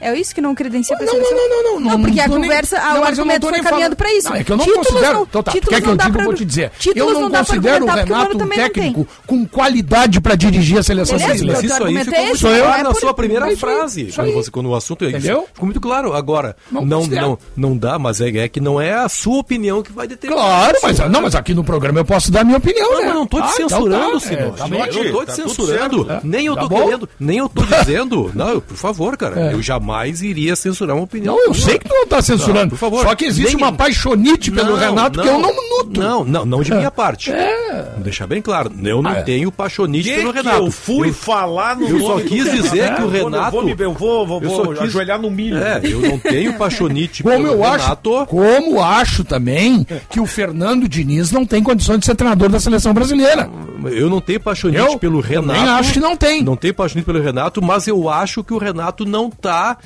É 0.00 0.14
isso 0.16 0.34
que 0.34 0.40
não 0.40 0.54
credencia 0.54 0.96
pra 0.96 1.04
Não, 1.06 1.12
seleção? 1.12 1.36
não, 1.36 1.48
não, 1.48 1.62
não, 1.62 1.80
não. 1.80 1.90
Não, 1.90 2.00
porque 2.02 2.20
a 2.20 2.28
nem- 2.28 2.40
conversa, 2.40 2.78
a- 2.78 3.00
o 3.00 3.04
argumento 3.04 3.42
foi 3.42 3.52
nem 3.52 3.62
caminhando 3.62 3.96
pra 3.96 4.12
isso. 4.14 4.28
Não, 4.28 4.36
é 4.36 4.44
que 4.44 4.52
eu 4.52 4.56
não 4.56 4.64
Títulos 4.64 4.86
considero. 4.88 5.14
não- 5.14 5.22
Então 5.24 5.42
tá, 5.42 5.52
títulos 5.52 5.74
quer 5.74 5.80
que 5.80 5.86
não 5.86 5.92
eu 5.94 5.98
diga, 5.98 6.18
eu 6.20 6.24
vou 6.24 6.34
te 6.34 6.44
dizer. 6.44 6.72
eu 6.94 7.12
não, 7.20 7.30
considero 7.30 7.84
o 7.84 7.88
Renato 7.88 8.36
um 8.44 8.48
técnico 8.48 9.08
com 9.26 9.46
qualidade 9.46 10.20
pra 10.20 10.34
dirigir 10.34 10.78
a 10.78 10.82
seleção 10.82 11.18
brasileira. 11.18 11.60
Isso 11.60 11.72
aí 11.72 11.78
ficou 11.78 11.86
é 11.88 11.90
muito 11.90 12.10
claro 12.40 12.64
não 12.78 12.82
na 12.84 12.90
é 12.90 12.94
sua 12.94 13.14
primeira 13.14 13.48
é 13.48 13.52
isso 13.52 13.60
frase. 13.60 14.06
isso 14.08 14.16
Quando, 14.16 14.26
aí. 14.28 14.32
você, 14.34 14.50
quando 14.50 14.66
o 14.70 14.74
assunto 14.76 15.04
é 15.04 15.08
Entendeu? 15.08 15.46
Ficou 15.52 15.64
muito 15.66 15.80
claro. 15.80 16.12
Agora, 16.14 16.56
Não 16.70 16.84
não, 16.84 17.06
não, 17.06 17.38
não 17.56 17.76
dá, 17.76 17.98
mas 17.98 18.20
é, 18.20 18.28
é 18.28 18.48
que 18.48 18.60
não 18.60 18.80
é 18.80 18.94
a 18.94 19.08
sua 19.08 19.38
opinião 19.38 19.82
que 19.82 19.90
vai 19.92 20.06
determinar. 20.06 20.42
Claro, 20.42 20.76
isso, 20.76 20.86
mas, 20.86 21.10
não, 21.10 21.22
mas 21.22 21.34
aqui 21.34 21.54
no 21.54 21.64
programa 21.64 21.98
eu 22.00 22.04
posso 22.04 22.30
dar 22.30 22.40
a 22.42 22.44
minha 22.44 22.58
opinião, 22.58 22.88
Não, 22.90 22.98
né? 23.00 23.04
mas 23.06 23.14
não 23.14 23.26
tô 23.26 23.42
te 23.42 23.52
censurando, 23.52 24.20
senhor. 24.20 24.42
é, 24.42 24.50
tá 24.50 24.64
eu 24.68 24.70
não 24.70 25.12
tô 25.12 25.24
te 25.24 25.36
tudo 25.36 25.48
censurando. 25.48 26.06
Nem 26.22 26.46
eu 26.46 26.54
Tá 26.54 26.62
tô 26.62 26.68
querendo, 26.68 27.08
nem 27.18 27.38
eu 27.38 27.48
tô 27.48 27.62
dizendo. 27.66 28.30
Não, 28.34 28.60
por 28.60 28.76
favor, 28.76 29.16
cara. 29.16 29.40
É. 29.40 29.54
Eu 29.54 29.62
jamais 29.62 29.87
iria 30.22 30.54
censurar 30.56 30.96
uma 30.96 31.04
opinião. 31.04 31.36
Não, 31.36 31.44
eu 31.46 31.54
sei 31.54 31.78
que 31.78 31.88
tu 31.88 31.94
não 31.94 32.06
tá 32.06 32.20
censurando. 32.22 32.60
Não, 32.62 32.68
por 32.70 32.78
favor. 32.78 33.02
Só 33.06 33.14
que 33.14 33.24
existe 33.24 33.54
Nem- 33.54 33.64
uma 33.64 33.72
paixonite 33.72 34.50
pelo 34.50 34.76
Renato 34.76 35.20
que 35.20 35.28
eu 35.28 35.38
não 35.38 35.52
nuto. 35.52 36.00
Não, 36.00 36.24
não, 36.24 36.44
não 36.44 36.62
de 36.62 36.72
minha 36.74 36.90
parte. 36.90 37.30
É. 37.30 37.90
Vou 37.94 38.02
deixar 38.04 38.26
bem 38.26 38.42
claro. 38.42 38.70
Eu 38.82 39.00
não 39.02 39.10
Ah, 39.10 39.18
é. 39.18 39.22
tenho 39.22 39.50
paixonite 39.52 40.08
Que 40.08 40.16
pelo 40.16 40.32
que 40.32 40.38
Renato. 40.38 40.64
eu 40.66 40.70
fui 40.70 41.12
falar 41.12 41.76
no 41.76 41.88
eu 41.88 42.00
só 42.00 42.20
quis 42.20 42.50
dizer 42.50 42.94
que 42.94 43.02
o 43.02 43.04
Eu 43.04 43.08
Renato- 43.10 43.46
Eu 43.46 43.50
vou, 43.50 43.64
me- 43.64 43.76
eu 43.78 43.92
vou, 43.94 44.26
vou, 44.26 44.42
Eu 44.42 44.48
vou 44.48 44.64
só 44.64 44.70
quis- 44.72 44.82
ajoelhar 44.82 45.20
no 45.20 45.30
milho. 45.30 45.56
É, 45.58 45.80
eu 45.84 46.00
não 46.00 46.18
tenho 46.18 46.54
paixonite 46.58 47.22
Como 47.22 47.34
pelo 47.36 47.46
eu 47.48 47.64
acho, 47.64 47.84
Renato. 47.84 48.26
como 48.26 48.82
acho 48.82 49.24
também 49.24 49.86
que 50.10 50.20
o 50.20 50.26
Fernando 50.26 50.88
Diniz 50.88 51.30
não 51.32 51.46
tem 51.46 51.62
condições 51.62 52.00
de 52.00 52.06
ser 52.06 52.14
treinador 52.14 52.48
da 52.48 52.60
seleção 52.60 52.92
brasileira. 52.92 53.48
Eu 53.84 54.10
não 54.10 54.20
tenho 54.20 54.40
paixonite 54.40 54.78
Eu 54.84 54.98
pelo 54.98 55.20
Renato. 55.20 55.60
acho 55.60 55.92
que 55.94 56.00
não 56.00 56.16
tem. 56.16 56.42
Não 56.42 56.56
tenho 56.56 56.74
paixonite 56.74 57.06
pelo 57.06 57.22
Renato, 57.22 57.62
mas 57.62 57.86
eu 57.86 58.08
acho 58.08 58.42
que 58.44 58.52
o 58.52 58.58
Renato 58.58 59.04
não 59.06 59.30
tá 59.30 59.77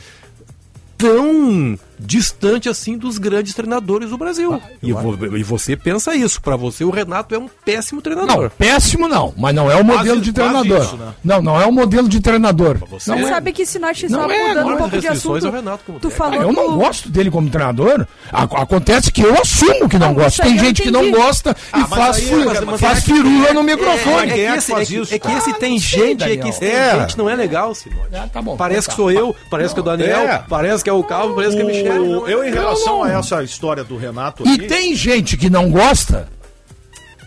tão 0.99 1.79
distante 2.05 2.69
assim 2.69 2.97
dos 2.99 3.19
grandes 3.19 3.55
treinadores 3.55 4.11
do 4.11 4.19
Brasil. 4.19 4.61
e, 4.83 4.93
vo- 4.93 5.37
e 5.37 5.43
você 5.43 5.77
pensa 5.77 6.15
isso. 6.15 6.41
Pra 6.43 6.57
você, 6.57 6.85
o 6.85 6.91
Renato 6.91 7.35
é 7.35 7.39
um 7.39 7.49
péssimo 7.65 8.01
treinador. 8.03 8.43
Não, 8.45 8.51
péssimo 8.51 9.09
não, 9.09 9.33
mas 9.37 9.55
não 9.55 9.71
é 9.71 9.77
o 9.77 9.85
modelo 9.85 10.21
de 10.21 10.33
quase 10.33 10.51
treinador. 10.53 10.85
isso, 10.87 10.97
né? 10.97 11.13
Não, 11.25 11.43
não 11.43 11.61
é 11.61 11.67
o 11.67 11.73
modelo 11.73 12.09
de 12.09 12.21
treinador. 12.21 12.79
você 12.89 13.11
Não 13.11 13.19
é. 13.19 13.29
sabe 13.29 13.53
que 13.53 13.65
se 13.65 13.79
nós 13.79 14.03
Não 14.05 14.23
só 14.25 14.31
é, 14.31 14.49
mudando 14.49 14.69
um 14.73 14.77
pouco 14.77 14.99
de 14.99 15.09
assunto, 15.09 15.47
ao 15.47 15.53
Renato 15.53 15.85
como 15.87 16.01
tu 16.01 16.11
falou 16.11 16.43
Eu 16.43 16.53
não 16.53 16.71
do- 16.71 16.77
gosto 16.77 17.09
dele 17.09 17.31
como 17.31 17.49
treinador. 17.49 18.07
Ac- 18.33 18.53
Acontece 18.57 19.11
que 19.13 19.23
eu 19.23 19.35
assumo 19.41 19.89
que 19.89 19.99
não 19.99 20.09
Não, 20.09 20.15
gosto. 20.15 20.33
isso 20.35 20.43
aí 20.43 20.49
Tem 20.51 20.59
gente 20.59 20.83
que 20.83 20.91
não 20.91 21.11
gosta 21.11 21.57
e 21.75 21.79
mas 21.81 21.89
faz, 21.89 22.17
aí, 22.19 22.45
mas- 22.45 22.61
mas 22.65 22.81
faz 22.81 22.99
é 22.99 23.01
que- 23.03 23.13
firula 23.15 23.53
no 23.53 23.61
É, 23.61 23.63
microfone. 23.63 24.17
é, 24.17 24.45
é 24.47 24.53
que 24.53 24.59
esse, 24.59 24.73
é 24.73 24.85
que- 24.85 24.97
isso, 24.97 25.15
é 25.15 25.19
que 25.19 25.33
esse 25.33 25.51
Ah, 25.51 25.55
tem 25.55 25.73
não 25.73 25.79
sei, 25.81 25.99
gente, 26.01 26.23
é 26.25 26.29
que 26.29 26.37
Daniel. 26.37 26.49
esse 26.49 26.61
tem 26.61 26.71
É. 26.73 27.01
gente 27.01 27.19
não 27.19 27.29
é 27.31 27.35
legal, 27.37 27.75
Sinote. 27.75 28.15
Ah, 28.15 28.29
tá 28.33 28.43
bom, 28.43 28.57
Parece 28.57 28.89
então 28.91 28.97
que 28.97 29.03
sou 29.03 29.13
tá. 29.13 29.19
eu, 29.21 29.37
parece 29.51 29.75
que 29.75 29.81
é 29.81 29.83
o 29.83 29.85
Daniel, 29.85 30.19
É. 30.21 30.45
parece 30.49 30.85
que 30.85 30.91
é 30.91 30.93
o 30.93 31.03
Calvo, 31.05 31.35
parece 31.35 31.55
que 31.57 31.63
é 31.63 31.65
a 31.65 31.69
Michelle. 31.69 31.92
O- 32.01 32.29
eu, 32.29 32.45
em 32.45 32.51
relação 32.53 32.99
não. 32.99 33.05
a 33.05 33.13
essa 33.13 33.43
história 33.43 33.83
do 33.85 33.97
Renato 33.97 34.47
E 34.49 34.67
tem 34.67 34.95
gente 34.95 35.37
que 35.37 35.49
não 35.51 35.71
gosta. 35.71 36.29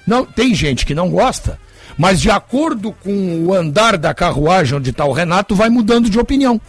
Não, 0.05 0.25
tem 0.25 0.53
gente 0.53 0.85
que 0.85 0.93
não 0.93 1.09
gosta, 1.09 1.59
mas 1.97 2.21
de 2.21 2.29
acordo 2.29 2.91
com 3.03 3.45
o 3.45 3.53
andar 3.53 3.97
da 3.97 4.13
carruagem 4.13 4.77
onde 4.77 4.91
está 4.91 5.03
o 5.05 5.11
Renato, 5.11 5.55
vai 5.55 5.69
mudando 5.69 6.09
de 6.09 6.19
opinião. 6.19 6.61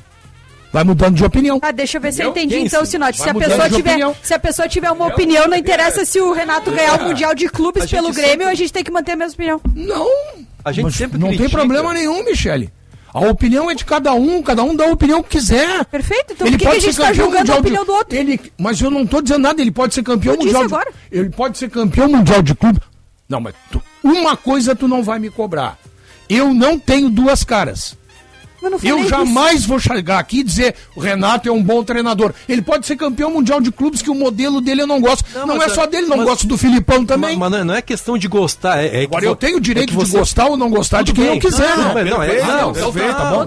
Vai 0.72 0.82
mudando 0.84 1.14
de 1.14 1.24
opinião. 1.24 1.59
Ah, 1.62 1.70
deixa 1.70 1.97
eu 1.99 2.01
ver 2.03 2.12
se 2.12 2.22
eu 2.22 2.30
entendi 2.30 2.55
Quem 2.57 2.66
então, 2.66 2.84
Sinote. 2.84 3.18
Se 3.20 3.28
a, 3.28 3.34
pessoa 3.34 3.68
tiver, 3.70 3.90
opinião. 3.92 4.16
se 4.22 4.34
a 4.34 4.38
pessoa 4.38 4.68
tiver 4.68 4.90
uma 4.90 5.07
opinião, 5.07 5.47
não 5.49 5.57
interessa 5.57 6.05
se 6.05 6.20
o 6.20 6.32
Renato 6.32 6.70
ganhar 6.70 7.01
o 7.01 7.05
Mundial 7.05 7.34
de 7.34 7.49
Clubes 7.49 7.86
pelo 7.86 8.09
sempre- 8.09 8.22
Grêmio, 8.22 8.49
a 8.49 8.55
gente 8.55 8.72
tem 8.72 8.82
que 8.84 8.90
manter 8.90 9.12
a 9.12 9.16
mesma 9.16 9.34
opinião. 9.34 9.61
Não. 9.74 10.07
A 10.64 10.72
gente 10.72 10.84
Mas 10.84 10.94
sempre 10.97 11.18
não 11.18 11.28
tem 11.28 11.38
critica. 11.38 11.59
problema 11.59 11.94
nenhum, 11.94 12.24
Michele. 12.24 12.70
A 13.16 13.30
opinião 13.30 13.70
é 13.70 13.74
de 13.74 13.82
cada 13.82 14.12
um, 14.12 14.42
cada 14.42 14.62
um 14.62 14.76
dá 14.76 14.84
a 14.84 14.90
opinião 14.92 15.22
que 15.22 15.30
quiser. 15.38 15.86
Perfeito, 15.86 16.34
então 16.34 16.46
por 16.46 16.50
que, 16.58 16.58
que 16.58 16.68
a 16.68 16.78
gente 16.78 16.96
tá 16.98 17.12
julgando 17.14 17.50
a 17.50 17.56
opinião 17.56 17.82
de, 17.82 17.86
do 17.86 17.92
outro? 17.94 18.14
Ele, 18.14 18.38
mas 18.58 18.78
eu 18.78 18.90
não 18.90 19.06
tô 19.06 19.22
dizendo 19.22 19.40
nada, 19.40 19.58
ele 19.62 19.70
pode 19.70 19.94
ser 19.94 20.02
campeão 20.02 20.34
Eu 20.34 20.40
mundial. 20.40 20.66
de- 20.66 20.74
agora. 20.74 20.92
ele 21.10 21.30
pode 21.30 21.56
ser 21.56 21.70
campeão 21.70 22.08
mundial 22.08 22.42
de 22.42 22.54
clube. 22.54 22.78
Não, 23.26 23.40
mas 23.40 23.54
tu- 23.72 23.82
uma 24.04 24.36
coisa 24.36 24.76
tu 24.76 24.86
não 24.86 25.02
vai 25.02 25.18
me 25.18 25.30
cobrar. 25.30 25.78
Eu 26.28 26.52
não 26.52 26.78
tenho 26.78 27.08
duas 27.08 27.42
caras. 27.42 27.96
Eu, 28.62 28.70
não 28.70 28.78
Eu 28.82 28.98
isso. 29.00 29.09
jamais 29.09 29.64
vou 29.64 29.78
chegar 29.78 30.18
aqui 30.18 30.40
e 30.40 30.42
dizer 30.44 30.74
o 30.94 31.00
Renato 31.00 31.48
é 31.48 31.52
um 31.52 31.62
bom 31.62 31.84
treinador. 31.84 32.32
Ele 32.48 32.62
pode 32.62 32.86
ser 32.86 32.96
campeão 32.96 33.30
mundial 33.30 33.61
de 33.61 33.70
clubes 33.70 34.02
que 34.02 34.11
o 34.11 34.14
modelo 34.14 34.61
dele 34.61 34.82
eu 34.82 34.86
não 34.86 35.00
gosto. 35.00 35.24
Não, 35.34 35.46
mas 35.46 35.62
é 35.62 35.64
é- 35.66 35.74
só 35.74 35.86
dele, 35.86 36.07
não 36.07 36.16
mas- 36.18 36.26
gosto 36.26 36.46
do 36.46 36.57
Filipão 36.59 37.04
também. 37.04 37.30
Mas, 37.30 37.38
mas 37.38 37.50
não 37.50 37.59
é- 37.59 37.64
não 37.64 37.74
é 37.74 37.82
questão 37.82 38.16
de 38.18 38.26
gostar, 38.28 38.82
é, 38.82 39.02
é 39.02 39.04
Agora 39.04 39.24
eu 39.24 39.36
tenho 39.36 39.59
o 39.59 39.61
direito 39.61 39.92
é 39.92 39.96
que 39.96 40.04
de 40.04 40.11
gostar 40.11 40.46
ou 40.46 40.57
não 40.57 40.70
gostar 40.70 41.02
de 41.02 41.12
Tudo 41.12 41.16
quem 41.16 41.24
bem. 41.26 41.34
eu 41.36 41.40
quiser, 41.40 41.76
Não, 41.76 41.84
né? 41.88 41.94
mas 41.94 42.11
não, 42.11 42.22
é, 42.22 42.42
não, 42.42 42.72
perfeito, 42.72 43.14
tá. 43.16 43.46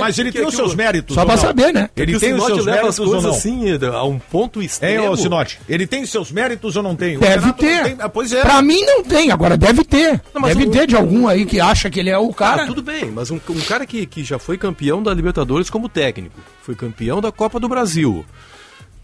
Mas, 0.00 0.18
ele, 0.18 0.32
tem 0.32 0.46
os 0.46 0.54
seus 0.54 0.74
méritos. 0.74 1.14
Só 1.14 1.24
pra 1.24 1.34
não? 1.36 1.42
saber, 1.42 1.72
né? 1.72 1.88
É 1.96 2.02
Ele 2.02 2.18
tem 2.18 2.34
os 2.34 2.44
seus 2.44 2.64
méritos 2.66 2.98
ou 2.98 3.20
não? 3.22 3.30
assim 3.30 3.66
a 3.92 4.04
um 4.04 4.18
ponto 4.18 4.60
Hein, 4.60 4.66
extremo. 4.66 5.10
ô 5.10 5.16
Sinote? 5.16 5.58
Ele 5.68 5.86
tem 5.86 6.04
seus 6.06 6.30
méritos 6.30 6.76
ou 6.76 6.82
não 6.82 6.94
tem? 6.96 7.18
Deve 7.18 7.46
não 7.46 7.52
ter. 7.52 7.96
Ah, 7.98 8.08
Pois 8.08 8.32
é. 8.32 8.40
Pra 8.40 8.62
mim 8.62 8.80
não 8.84 9.02
tem, 9.02 9.30
agora 9.30 9.56
deve 9.56 9.84
ter. 9.84 10.20
Não, 10.34 10.42
deve 10.42 10.66
ter 10.68 10.86
de 10.86 10.96
algum 10.96 11.28
aí 11.28 11.44
que 11.44 11.60
acha 11.60 11.90
que 11.90 12.00
ele 12.00 12.10
é 12.10 12.16
o 12.18 12.32
cara. 12.32 12.62
Ah, 12.62 12.66
tudo 12.66 12.82
bem, 12.82 13.10
mas 13.14 13.30
um 13.30 13.38
cara 13.68 13.84
que, 13.86 14.06
que 14.16 14.24
já 14.24 14.38
foi 14.38 14.56
campeão 14.56 15.02
da 15.02 15.12
Libertadores 15.12 15.68
como 15.68 15.90
técnico, 15.90 16.40
foi 16.62 16.74
campeão 16.74 17.20
da 17.20 17.30
Copa 17.30 17.60
do 17.60 17.68
Brasil, 17.68 18.24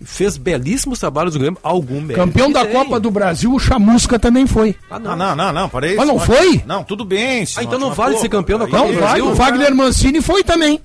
fez 0.02 0.38
belíssimos 0.38 0.98
trabalhos 0.98 1.34
no 1.34 1.40
Grêmio, 1.40 1.58
algum 1.62 2.00
mérito. 2.00 2.14
Campeão 2.14 2.50
da 2.50 2.64
tem. 2.64 2.72
Copa 2.72 2.98
do 2.98 3.10
Brasil, 3.10 3.52
o 3.52 3.58
Chamusca 3.58 4.18
também 4.18 4.46
foi. 4.46 4.74
Ah, 4.90 4.98
Não, 4.98 5.14
não, 5.14 5.36
não, 5.36 5.52
não, 5.52 5.68
parei. 5.68 5.96
Mas 5.96 6.08
não 6.08 6.18
foi? 6.18 6.62
Não, 6.66 6.82
tudo 6.82 7.04
bem. 7.04 7.42
Ah, 7.42 7.46
Sinote, 7.46 7.66
então 7.66 7.78
não 7.78 7.88
mas, 7.88 7.96
vale 7.98 8.16
ser 8.16 8.30
campeão 8.30 8.58
da 8.58 8.64
Copa 8.64 8.78
Não 8.78 8.86
do 8.86 8.92
vale, 8.94 9.04
Brasil? 9.06 9.26
o 9.28 9.34
Wagner 9.34 9.74
Mancini 9.74 10.22
foi 10.22 10.42
também. 10.42 10.80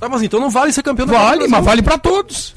Ah, 0.00 0.08
mas 0.08 0.20
então 0.22 0.40
não 0.40 0.50
vale 0.50 0.72
ser 0.72 0.82
campeão 0.82 1.06
da 1.06 1.12
Copa 1.12 1.24
Vale, 1.26 1.38
do 1.38 1.42
mas 1.42 1.50
Brasil. 1.50 1.66
vale 1.66 1.82
pra 1.82 1.96
todos. 1.96 2.56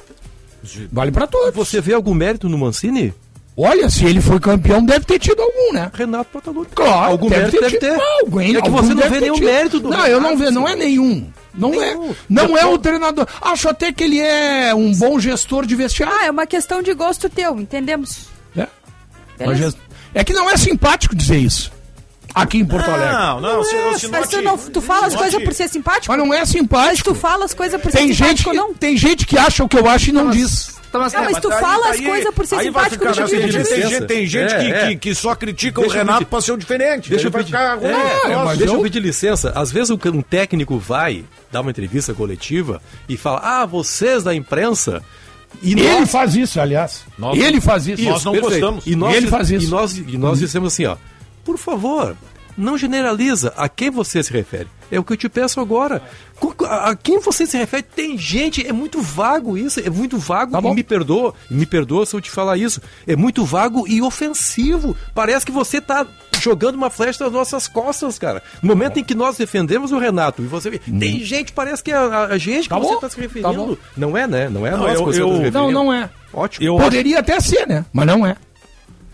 Vale 0.91 1.11
pra 1.11 1.28
todos. 1.28 1.53
Você 1.53 1.80
vê 1.80 1.93
algum 1.93 2.16
mérito 2.16 2.49
no 2.49 2.57
Mancini? 2.57 3.14
Olha, 3.56 3.88
se 3.89 4.04
ele 4.06 4.20
foi 4.20 4.39
campeão, 4.39 4.84
deve 4.84 5.06
ter 5.06 5.20
tido 5.20 5.39
algum, 5.41 5.74
né? 5.74 5.91
Renato 5.93 6.30
Portaluppi. 6.32 6.74
Claro, 6.76 7.12
algum 7.12 7.30
mérito 7.30 7.62
deve 7.62 7.78
ter. 7.78 7.95
Alguém, 8.22 8.49
é 8.56 8.62
que 8.62 8.68
algum 8.68 8.78
você 8.82 8.89
não 8.89 8.95
deve 8.95 9.10
vê 9.10 9.16
ter 9.16 9.22
nenhum 9.22 9.36
tido. 9.36 9.45
mérito 9.45 9.80
do 9.80 9.89
Não, 9.89 10.06
eu 10.08 10.20
não 10.20 10.30
Renato, 10.30 10.38
vejo, 10.38 10.51
não 10.51 10.68
é 10.68 10.76
nenhum. 10.76 11.28
Não 11.54 11.74
é. 11.84 11.93
Nenhum. 11.93 12.16
Não 12.28 12.43
é 12.58 12.62
Depois- 12.62 12.74
o 12.74 12.78
treinador. 12.80 13.28
Acho 13.39 13.70
até 13.70 13.91
que 13.93 14.04
ele 14.04 14.20
é 14.20 14.74
um 14.74 14.91
bom 14.95 15.20
gestor 15.20 15.68
de 15.68 15.76
vestiário. 15.76 16.16
Ah, 16.20 16.26
é 16.26 16.32
uma 16.32 16.47
questão 16.47 16.82
de 16.82 16.91
gosto 16.95 17.30
teu, 17.30 17.60
entendemos. 17.60 18.26
É. 18.58 18.66
Beleza. 19.38 19.78
É 20.16 20.24
que 20.24 20.34
não 20.34 20.49
é 20.49 20.58
simpático 20.58 21.16
dizer 21.16 21.38
isso. 21.38 21.72
Aqui 22.34 22.58
em 22.58 22.66
Porto 22.66 22.89
Alegre. 22.89 23.14
Não, 23.16 23.39
não, 23.39 23.60
o 23.60 23.64
Sinote- 23.64 24.08
Mas 24.08 24.28
tu, 24.30 24.41
não, 24.41 24.58
tu 24.58 24.82
fala 24.82 25.06
as 25.06 25.16
coisas 25.16 25.43
por 25.43 25.54
ser 25.54 25.68
simpático? 25.70 26.08
Mas 26.12 26.18
não 26.18 26.34
é 26.34 26.39
Mas 26.39 26.49
simpático. 26.49 27.14
tu 27.14 27.16
fala 27.16 27.45
as 27.45 27.54
coisas 27.54 27.80
por 27.80 27.91
ser 27.91 27.99
Tem 27.99 28.08
gente, 28.08 28.18
simpático 28.18 28.49
que, 28.49 28.58
não? 28.58 28.74
tem 28.74 28.97
gente 28.97 29.28
que 29.28 29.38
acha 29.38 29.64
o 29.64 29.70
que 29.70 29.78
eu 29.78 29.88
acho 29.88 30.10
e 30.10 30.12
não 30.12 30.32
diz. 30.32 30.74
Ah, 30.94 31.00
mas 31.32 31.39
tu 31.41 31.52
aí- 31.52 31.60
fala 31.60 31.89
as 31.89 32.00
aí- 32.00 32.06
coisas 32.06 32.34
por 32.34 32.46
ser 32.46 32.56
aí 32.56 32.70
vai 32.70 32.89
simpático, 32.89 33.12
dizer. 33.12 33.28
Tem 33.39 33.46
licença. 33.48 33.76
gente, 33.89 34.06
tem 34.06 34.28
gente 34.28 34.54
É, 34.54 34.60
que, 34.60 34.72
é. 34.72 34.88
que, 34.89 34.96
que 34.98 35.16
só 35.16 35.34
critica 35.36 35.82
Deixa 35.82 35.96
o 35.96 35.98
Renato 35.98 36.26
pra 36.26 36.41
ser 36.41 36.52
um 36.52 36.58
diferente. 36.58 37.10
Deixa 37.10 37.28
eu 37.28 37.32
pedir, 37.32 37.46
ficar 37.48 37.78
é, 37.84 38.36
mas 38.44 38.58
deixa 38.58 38.74
eu- 38.74 38.82
pedir 38.82 39.00
licença. 39.00 39.52
Às 39.56 39.72
vezes 39.72 39.89
o- 39.89 40.00
um 40.14 40.22
técnico 40.22 40.78
vai 40.78 41.24
dar 41.52 41.62
uma 41.62 41.72
entrevista 41.72 42.14
coletiva 42.14 42.82
e 43.10 43.18
fala: 43.18 43.39
Ah, 43.44 43.66
vocês 43.66 44.24
da 44.24 44.34
imprensa. 44.36 45.02
E 45.62 45.74
Ele 45.74 45.88
nós- 46.00 46.10
faz 46.12 46.36
isso, 46.36 46.60
aliás. 46.60 47.02
Nós- 47.18 47.38
ele 47.38 47.62
faz 47.62 47.88
isso. 47.88 48.02
Nós 48.04 48.24
não 48.26 48.32
perfeito. 48.32 48.52
gostamos. 48.62 48.88
E 48.88 48.96
nós, 48.96 49.16
Ele 49.16 49.28
faz 49.28 49.52
isso. 49.52 49.68
E 49.68 49.70
nós, 49.70 49.98
e 49.98 50.18
nós 50.18 50.39
dissemos 50.39 50.74
assim, 50.74 50.86
ó. 50.86 50.96
Por 51.46 51.58
favor, 51.58 52.16
não 52.58 52.78
generaliza 52.78 53.54
a 53.58 53.68
quem 53.70 53.89
você 53.89 54.22
se 54.24 54.32
refere. 54.32 54.68
É 54.91 54.99
o 54.99 55.04
que 55.04 55.14
eu 55.14 55.18
te 55.18 55.28
peço 55.30 55.60
agora. 55.60 56.01
A 56.70 56.95
quem 56.95 57.20
você 57.20 57.45
se 57.45 57.58
refere? 57.58 57.82
Tem 57.84 58.18
gente, 58.18 58.66
é 58.68 58.72
muito 58.74 59.01
vago 59.01 59.58
isso, 59.58 59.80
é 59.80 59.89
muito 59.89 60.18
vago 60.18 60.51
Tá 60.51 60.60
e 60.70 60.74
me 60.76 60.84
perdoa, 60.84 61.34
me 61.49 61.66
perdoa 61.66 62.06
se 62.06 62.16
eu 62.16 62.22
te 62.22 62.30
falar 62.30 62.58
isso. 62.58 62.82
É 63.08 63.16
muito 63.16 63.43
vago 63.45 63.88
e 63.88 64.01
ofensivo. 64.01 64.95
Parece 65.16 65.45
que 65.45 65.51
você 65.51 65.80
tá 65.82 66.06
jogando 66.39 66.76
uma 66.76 66.89
flecha 66.89 67.24
nas 67.24 67.34
nossas 67.34 67.68
costas, 67.68 68.20
cara. 68.20 68.43
No 68.62 68.70
momento 68.70 68.99
em 68.99 69.04
que 69.04 69.16
nós 69.16 69.38
defendemos 69.38 69.91
o 69.91 69.97
Renato 69.97 70.41
e 70.43 70.45
você 70.45 70.72
tem 70.78 71.20
gente, 71.24 71.54
parece 71.54 71.82
que 71.84 71.91
é 71.91 71.95
a, 71.95 72.26
a 72.26 72.38
gente 72.38 72.68
Tá 72.70 72.76
que 72.76 72.82
você 72.86 72.93
bom, 72.93 72.99
tá 72.99 73.10
se 73.10 73.16
tá 73.16 73.22
referindo. 73.22 73.54
bom. 73.54 73.78
não 73.95 74.18
é, 74.18 74.28
né? 74.28 74.49
Não 74.49 74.68
é 74.68 74.72
a 74.72 74.78
Não, 74.78 74.84
nós 74.84 74.99
eu- 74.99 75.06
que 75.06 75.14
você 75.14 75.22
eu- 75.22 75.28
tá 75.30 75.36
se 75.36 75.41
referindo. 75.43 75.72
Não, 75.72 75.72
não 75.86 75.93
é. 75.93 76.10
Ótimo. 76.34 76.66
Eu 76.66 76.78
Poderia 76.78 77.20
até 77.20 77.39
ser, 77.39 77.68
né? 77.68 77.86
Mas 77.93 78.06
não 78.06 78.26
é. 78.28 78.36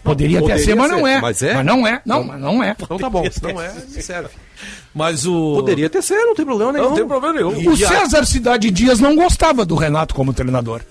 Poderia, 0.04 0.40
até 0.40 0.48
poderia 0.48 0.66
ser, 0.66 0.76
mas 0.76 0.90
ser. 0.90 0.96
não 0.98 1.08
é. 1.08 1.22
Mas 1.22 1.44
é? 1.44 1.54
Mas 1.54 1.66
não 1.66 1.88
é. 1.88 2.02
Não, 2.06 2.24
mas 2.24 2.42
não 2.42 2.64
é. 2.64 2.76
Então 2.80 2.98
tá 2.98 3.10
bom, 3.10 3.24
se 3.30 3.44
não 3.44 3.62
é, 3.62 3.74
me 3.74 4.02
serve. 4.02 4.30
Mas 4.94 5.26
o. 5.26 5.56
Poderia 5.56 5.90
ter 5.90 6.02
sido, 6.02 6.26
não 6.26 6.36
tem 6.36 6.46
problema 6.46 6.74
nenhum. 6.74 6.90
Não 6.90 6.96
tem 6.96 7.08
problema 7.08 7.36
nenhum. 7.36 7.72
O 7.72 7.78
César 7.78 8.26
Cidade 8.26 8.72
Dias 8.72 9.00
não 9.00 9.16
gostava 9.16 9.66
do 9.66 9.76
Renato 9.76 10.16
como 10.16 10.34
treinador. 10.34 10.82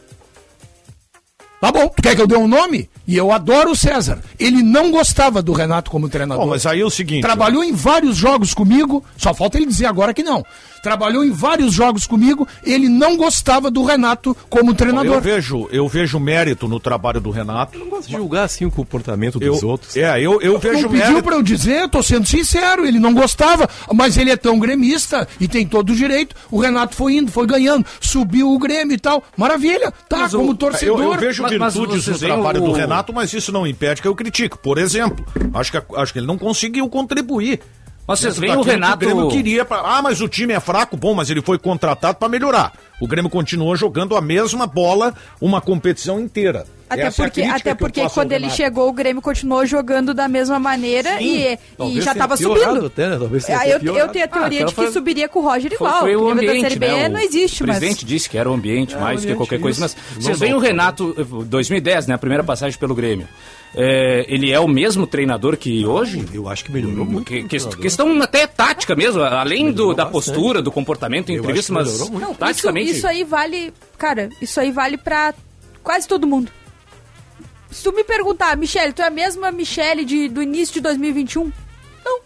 Tá 1.61 1.73
bom, 1.73 1.89
tu 1.89 2.01
quer 2.01 2.15
que 2.15 2.23
eu 2.23 2.27
dê 2.27 2.37
um 2.37 2.47
nome? 2.47 2.89
E 3.05 3.17
eu 3.17 3.33
adoro 3.33 3.73
o 3.73 3.77
César. 3.77 4.21
Ele 4.39 4.63
não 4.63 4.93
gostava 4.93 5.43
do 5.43 5.53
Renato 5.53 5.91
como 5.91 6.09
treinador. 6.09 6.45
Bom, 6.45 6.51
mas 6.51 6.65
aí 6.65 6.81
é 6.81 6.85
o 6.85 6.91
seguinte. 6.91 7.23
Trabalhou 7.23 7.65
em 7.65 7.73
vários 7.73 8.17
jogos 8.17 8.55
comigo, 8.55 9.05
só 9.17 9.35
falta 9.35 9.57
ele 9.59 9.67
dizer 9.67 9.87
agora 9.87 10.15
que 10.15 10.23
não. 10.23 10.45
Trabalhou 10.83 11.25
em 11.25 11.31
vários 11.31 11.73
jogos 11.73 12.07
comigo, 12.07 12.47
ele 12.63 12.89
não 12.89 13.17
gostava 13.17 13.71
do 13.71 13.83
Renato 13.85 14.37
como 14.49 14.71
Eu 14.71 14.75
treinador. 14.75 15.21
vejo, 15.21 15.69
eu 15.73 15.89
vejo 15.89 16.19
mérito 16.21 16.69
no 16.69 16.79
trabalho 16.81 17.21
do 17.21 17.31
Renato. 17.31 17.77
Eu 17.77 17.81
não 17.85 17.91
gosto 17.91 18.07
de 18.09 18.17
julgar 18.17 18.45
assim 18.45 18.65
o 18.65 18.71
comportamento 18.71 19.39
Eu, 19.43 19.53
dos 19.53 19.63
outros. 19.63 19.97
É, 19.97 20.21
eu, 20.21 20.41
eu 20.41 20.59
vejo 20.59 20.83
Não 20.83 20.91
pediu 20.91 21.07
mérito. 21.09 21.23
pra 21.23 21.35
eu 21.37 21.43
dizer, 21.43 21.89
tô 21.89 22.03
sendo 22.03 22.27
sincero, 22.27 22.87
ele 22.87 22.99
não 22.99 23.13
gostava, 23.15 23.69
mas 23.93 24.17
ele 24.17 24.31
é 24.31 24.37
tão 24.37 24.59
gremista 24.59 25.27
e 25.41 25.49
tem 25.49 25.67
todo 25.67 25.91
o 25.91 25.95
direito. 25.97 26.35
O 26.51 26.59
Renato 26.61 26.95
foi 26.95 27.17
indo, 27.17 27.31
foi 27.31 27.47
ganhando, 27.47 27.85
subiu 28.01 28.51
o 28.53 28.59
Grêmio 28.59 28.95
e 28.95 28.99
tal. 28.99 29.23
Maravilha, 29.37 29.93
tá, 30.09 30.19
Mas 30.19 30.33
como 30.35 30.51
Eu, 30.53 30.57
torcedor. 30.57 31.01
eu 31.03 31.17
vejo 31.19 31.43
Mas- 31.43 31.59
mas 31.59 31.75
virtudes 31.75 32.05
vocês 32.05 32.21
no 32.23 32.29
trabalho 32.29 32.63
o- 32.63 32.67
do 32.67 32.73
Renato, 32.73 33.13
mas 33.13 33.33
isso 33.33 33.51
não 33.53 33.67
impede 33.67 34.01
que 34.01 34.09
eu 34.09 34.15
critique. 34.15 34.57
Por 34.59 34.79
exemplo, 34.79 35.25
acho 35.55 35.73
que, 35.73 35.83
acho 35.97 36.13
que 36.13 36.19
ele 36.19 36.27
não 36.27 36.39
conseguiu 36.39 36.89
contribuir. 36.89 37.61
Mas 38.09 38.21
vocês 38.21 38.39
veem 38.39 38.53
o 38.53 38.57
daquilo 38.57 38.65
que 38.65 38.71
Renato. 38.81 38.97
O 38.97 38.99
Grêmio 39.09 39.29
queria. 39.29 39.65
Pra... 39.67 39.81
Ah, 39.85 40.01
mas 40.03 40.21
o 40.23 40.29
time 40.29 40.55
é 40.55 40.61
fraco, 40.61 40.97
bom, 40.97 41.15
mas 41.15 41.29
ele 41.29 41.43
foi 41.43 41.59
contratado 41.59 42.17
para 42.19 42.29
melhorar. 42.29 42.73
O 43.01 43.07
Grêmio 43.07 43.31
continuou 43.31 43.77
jogando 43.77 44.17
a 44.17 44.21
mesma 44.21 44.67
bola 44.67 45.15
uma 45.41 45.61
competição 45.61 46.19
inteira. 46.19 46.65
Até 46.91 47.03
Essa 47.03 47.23
é 47.23 47.27
porque, 47.27 47.41
crítica 47.43 47.57
até 47.61 47.71
que 47.75 47.79
porque 47.79 48.09
quando 48.09 48.33
ele 48.33 48.45
Renato. 48.45 48.57
chegou, 48.57 48.89
o 48.89 48.93
Grêmio 48.95 49.21
continuou 49.21 49.67
jogando 49.67 50.15
da 50.15 50.27
mesma 50.27 50.59
maneira 50.59 51.21
e, 51.21 51.53
e 51.53 51.59
Talvez 51.77 52.03
já 52.03 52.13
estava 52.13 52.35
subindo. 52.35 52.87
até, 52.87 53.09
né? 53.11 53.19
Talvez 53.19 53.45
tenha 53.45 53.59
Ah, 53.59 53.69
eu, 53.69 53.79
eu 53.79 54.09
tenho 54.09 54.25
a 54.25 54.29
teoria 54.29 54.29
Ah, 54.33 54.49
de 54.49 54.55
então 54.57 54.69
que 54.69 54.75
foi- 54.75 54.91
subiria 54.91 55.29
com 55.29 55.41
o 55.41 55.43
Roger 55.43 55.71
Foi, 55.77 55.87
igual. 55.87 56.01
foi 56.01 56.17
o 56.17 56.21
o 56.23 56.35
nível 56.35 56.35
da 56.37 56.41
ambiente, 56.51 56.63
Série 56.63 56.79
B 56.79 56.87
né? 56.89 57.07
O 57.09 57.13
não 57.13 57.21
existe, 57.21 57.63
mas... 57.63 57.77
presidente 57.77 58.07
disse 58.07 58.31
que 58.31 58.39
era 58.39 58.51
o 58.51 58.55
ambiente 58.55 58.97
mais 58.97 59.21
do 59.21 59.27
que 59.27 59.33
ambiente, 59.33 59.37
qualquer 59.37 59.61
coisa. 59.61 59.81
Mas 59.83 59.95
vocês 60.19 60.39
veem 60.39 60.53
o 60.53 60.57
volta. 60.57 60.69
Renato, 60.69 61.15
eh, 61.19 61.45
2010, 61.45 62.07
né? 62.07 62.15
A 62.15 62.19
primeira 62.19 62.43
passagem 62.43 62.79
pelo 62.79 62.95
Grêmio. 62.95 63.29
É, 63.75 64.25
ele 64.29 64.51
é 64.51 64.59
o 64.59 64.67
mesmo 64.67 65.07
treinador 65.07 65.57
que 65.57 65.85
hoje? 65.85 66.25
Eu 66.33 66.49
acho 66.49 66.65
que 66.65 66.73
melhorou 66.73 67.05
muito. 67.05 67.27
Que, 67.27 67.45
que- 67.45 67.77
questão 67.77 68.21
até 68.23 68.47
tática 68.47 68.97
mesmo, 68.97 69.23
além 69.23 69.71
do, 69.71 69.93
da 69.95 70.05
bastante. 70.07 70.13
postura, 70.35 70.63
do 70.63 70.73
comportamento 70.73 71.31
em 71.31 71.37
entrevista, 71.37 71.73
mas 71.73 71.87
melhorou 71.87 72.11
muito. 72.11 72.23
Não, 72.25 72.31
isso, 72.33 72.39
taticamente. 72.41 72.91
isso 72.93 73.07
aí 73.07 73.25
vale... 73.25 73.73
Cara, 73.99 74.31
isso 74.41 74.59
aí 74.59 74.73
vale 74.73 74.97
pra 74.97 75.35
quase 75.83 76.09
todo 76.09 76.27
mundo. 76.27 76.51
Se 77.71 77.83
tu 77.85 77.93
me 77.93 78.03
perguntar, 78.03 78.57
Michele, 78.57 78.93
tu 78.95 79.03
é 79.03 79.07
a 79.07 79.11
mesma 79.11 79.51
Michele 79.51 80.05
de, 80.05 80.29
do 80.29 80.43
início 80.43 80.73
de 80.75 80.81
2021? 80.81 81.53
Não. 82.05 82.21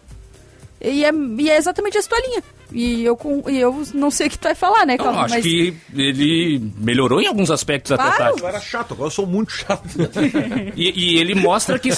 E 0.81 1.03
é, 1.03 1.11
e 1.39 1.49
é 1.49 1.57
exatamente 1.57 1.97
essa 1.97 2.07
tua 2.09 2.19
linha. 2.21 2.41
E 2.73 3.05
eu, 3.05 3.15
com- 3.15 3.43
e 3.49 3.59
eu 3.59 3.83
não 3.93 4.09
sei 4.09 4.27
o 4.27 4.29
que 4.29 4.37
tu 4.37 4.43
vai 4.43 4.55
falar, 4.55 4.85
né, 4.85 4.95
Não, 4.97 5.05
Calma? 5.05 5.25
acho 5.25 5.41
que 5.41 5.73
ele 5.95 6.59
melhorou 6.77 7.21
em 7.21 7.27
alguns 7.27 7.51
aspectos 7.51 7.91
até 7.91 8.03
Claro. 8.03 8.17
táticos. 8.17 8.41
Eu 8.41 8.47
era 8.47 8.59
chato, 8.59 8.93
agora 8.93 9.07
eu 9.07 9.11
sou 9.11 9.27
muito 9.27 9.51
chato. 9.51 9.83
E, 10.75 11.13
e 11.15 11.17
ele 11.19 11.35
mostra 11.35 11.77
que, 11.77 11.89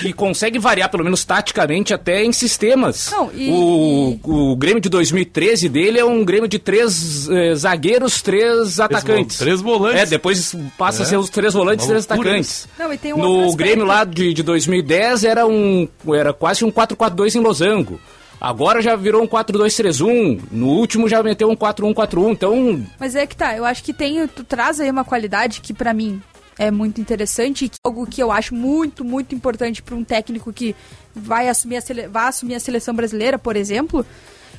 que 0.00 0.12
consegue 0.12 0.58
variar, 0.58 0.90
pelo 0.90 1.04
menos 1.04 1.24
taticamente, 1.24 1.92
até 1.92 2.24
em 2.24 2.32
sistemas. 2.32 3.10
Não, 3.10 3.30
e- 3.34 3.50
o, 3.50 4.18
o 4.24 4.56
Grêmio 4.56 4.80
de 4.80 4.88
2013 4.88 5.68
dele 5.68 5.98
é 5.98 6.04
um 6.04 6.24
Grêmio 6.24 6.48
de 6.48 6.58
três 6.58 7.28
eh, 7.28 7.54
zagueiros, 7.54 8.22
três 8.22 8.80
atacantes. 8.80 9.36
três 9.38 9.60
volantes. 9.60 10.00
É, 10.02 10.06
depois 10.06 10.56
passa 10.78 11.02
a 11.02 11.06
ser 11.06 11.16
os 11.18 11.28
três 11.28 11.52
volantes 11.52 11.84
e 11.84 11.88
Uma 11.88 11.92
três 12.00 12.04
atacantes. 12.10 12.68
Não, 12.78 12.92
e 12.92 12.96
tem 12.98 13.12
um 13.12 13.18
no. 13.18 13.54
Grêmio 13.54 13.84
lá 13.84 14.04
de, 14.04 14.32
de 14.32 14.42
2010 14.42 15.24
era 15.24 15.46
um 15.46 15.86
era 16.14 16.32
quase 16.32 16.64
um 16.64 16.70
4-4-2 16.72 17.34
em 17.34 17.40
losango. 17.40 18.00
Agora 18.42 18.82
já 18.82 18.96
virou 18.96 19.22
um 19.22 19.26
4-2-3-1. 19.28 20.40
No 20.50 20.66
último 20.66 21.08
já 21.08 21.22
meteu 21.22 21.48
um 21.48 21.54
4-1-4-1. 21.54 22.32
Então, 22.32 22.84
Mas 22.98 23.14
é 23.14 23.24
que 23.24 23.36
tá, 23.36 23.56
eu 23.56 23.64
acho 23.64 23.84
que 23.84 23.92
tem, 23.92 24.26
tu 24.26 24.42
traz 24.42 24.80
aí 24.80 24.90
uma 24.90 25.04
qualidade 25.04 25.60
que 25.60 25.72
pra 25.72 25.94
mim 25.94 26.20
é 26.58 26.68
muito 26.68 27.00
interessante 27.00 27.66
e 27.66 27.68
que- 27.68 27.78
algo 27.84 28.04
que 28.04 28.20
eu 28.22 28.32
acho 28.32 28.52
muito, 28.52 29.04
muito 29.04 29.32
importante 29.32 29.80
pra 29.80 29.94
um 29.94 30.02
técnico 30.02 30.52
que 30.52 30.74
vai 31.14 31.48
assumir 31.48 31.76
a, 31.76 31.80
sele, 31.80 32.08
vai 32.08 32.26
assumir 32.26 32.56
a 32.56 32.60
seleção 32.60 32.92
brasileira, 32.94 33.38
por 33.38 33.54
exemplo. 33.54 34.04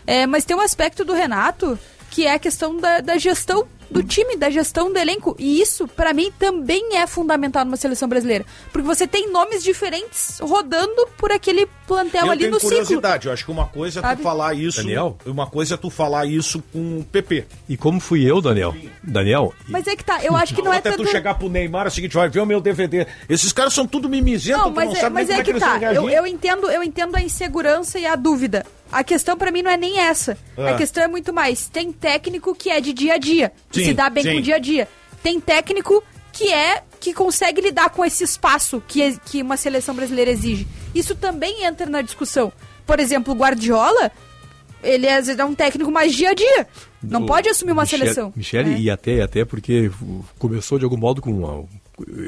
É, 0.08 0.26
mas 0.26 0.46
tem 0.46 0.56
um 0.56 0.62
aspecto 0.62 1.04
do 1.04 1.14
Renato 1.14 1.78
que 2.10 2.26
é 2.26 2.34
a 2.36 2.40
questão 2.40 2.78
da, 2.78 3.02
da 3.02 3.18
gestão 3.18 3.66
do 3.94 4.04
time, 4.04 4.36
da 4.36 4.50
gestão 4.50 4.92
do 4.92 4.98
elenco. 4.98 5.36
E 5.38 5.62
isso, 5.62 5.88
pra 5.88 6.14
mim, 6.14 6.32
também 6.38 6.98
é 6.98 7.06
fundamental 7.06 7.64
numa 7.64 7.78
seleção 7.78 8.10
brasileira. 8.10 8.46
Porque 8.72 8.86
você 8.86 9.08
tem 9.08 9.32
nomes 9.32 9.64
diferentes 9.64 10.40
rodando 10.42 11.08
por 11.18 11.32
aquele 11.32 11.68
plantel 11.88 12.26
eu 12.26 12.32
ali 12.32 12.40
tenho 12.42 12.52
no 12.52 12.60
ciclo. 12.60 12.76
curiosidade, 12.78 13.28
eu 13.28 13.34
acho 13.34 13.46
que 13.46 13.52
uma 13.52 13.68
coisa 13.68 14.00
é 14.00 14.16
tu 14.16 14.22
falar 14.22 14.54
isso. 14.56 14.78
Daniel? 14.78 15.18
Uma 15.26 15.48
coisa 15.48 15.76
é 15.76 15.78
tu 15.78 15.90
falar 15.90 16.26
isso 16.26 16.64
com 16.74 17.00
o 17.00 17.04
PP. 17.04 17.46
E 17.70 17.78
como 17.78 18.00
fui 18.00 18.30
eu, 18.30 18.42
Daniel? 18.42 18.76
Daniel, 19.04 19.54
Mas 19.68 19.86
é 19.86 19.96
que 19.96 20.04
tá, 20.04 20.24
eu 20.24 20.36
acho 20.36 20.56
que 20.56 20.62
não 20.62 20.74
é 20.74 20.78
Até 20.78 20.92
tanto... 20.92 21.04
tu 21.04 21.10
chegar 21.10 21.36
pro 21.36 21.50
Neymar 21.50 21.86
é 21.86 21.90
o 21.90 21.92
seguinte, 21.92 22.16
vai 22.16 22.28
ver 22.30 22.40
o 22.40 22.46
meu 22.46 22.60
DVD. 22.60 23.06
Esses 23.30 23.54
caras 23.54 23.74
são 23.74 23.86
tudo 23.86 24.10
mimizento, 24.10 24.58
Não, 24.58 24.72
tu 24.72 24.76
mas 24.76 24.90
não 24.90 24.96
é, 24.96 25.00
sabe 25.00 25.14
mas 25.14 25.28
nem 25.28 25.38
é 25.38 25.44
como 25.44 25.58
é 25.58 25.60
que 25.60 25.66
que 25.66 25.80
tá. 25.80 25.94
Eu, 25.94 26.10
eu 26.10 26.26
entendo, 26.26 26.70
eu 26.72 26.82
entendo 26.82 27.16
a 27.16 27.22
insegurança 27.22 28.00
e 28.00 28.06
a 28.06 28.16
dúvida. 28.16 28.66
A 28.94 29.04
questão 29.04 29.38
pra 29.38 29.52
mim 29.52 29.62
não 29.62 29.72
é 29.72 29.78
nem 29.78 30.00
essa. 30.00 30.38
Ah. 30.58 30.72
A 30.72 30.76
questão 30.76 31.04
é 31.04 31.08
muito 31.08 31.34
mais. 31.34 31.68
Tem 31.68 31.92
técnico 31.92 32.54
que 32.56 32.70
é 32.70 32.80
de 32.80 32.94
dia 32.94 33.16
a 33.16 33.18
dia, 33.18 33.52
que 33.72 33.80
Sim, 33.80 33.86
se 33.88 33.94
dá 33.94 34.10
bem 34.10 34.24
sim. 34.24 34.32
com 34.34 34.38
o 34.38 34.42
dia 34.42 34.56
a 34.56 34.60
dia. 34.60 34.88
Tem 35.22 35.40
técnico 35.40 36.04
que 36.32 36.52
é 36.52 36.84
que 37.00 37.14
consegue 37.14 37.62
lidar 37.62 37.90
com 37.90 38.04
esse 38.06 38.24
espaço 38.24 38.82
que, 38.88 39.02
é- 39.02 39.16
que 39.26 39.42
uma 39.42 39.58
seleção 39.58 39.94
brasileira 39.96 40.32
exige. 40.32 40.68
Isso 40.96 41.16
também 41.16 41.64
entra 41.66 41.86
na 41.88 42.02
discussão. 42.02 42.52
Por 42.86 43.00
exemplo, 43.00 43.34
o 43.34 43.38
Guardiola, 43.38 44.12
ele 44.82 45.08
às 45.08 45.26
vezes 45.28 45.40
é 45.40 45.46
um 45.46 45.54
técnico 45.56 45.92
mais 45.92 46.14
dia 46.14 46.30
a 46.32 46.34
dia. 46.34 46.68
Não 47.02 47.24
O 47.24 47.26
pode 47.26 47.50
assumir 47.50 47.72
uma 47.74 47.84
Michele- 47.84 48.04
seleção. 48.04 48.34
Michele, 48.36 48.70
né? 48.72 48.80
e 48.80 48.90
até, 48.90 49.22
até 49.22 49.44
porque 49.46 49.92
começou 50.40 50.78
de 50.80 50.86
algum 50.86 50.98
modo 50.98 51.22
com 51.22 51.32
uma, 51.32 51.66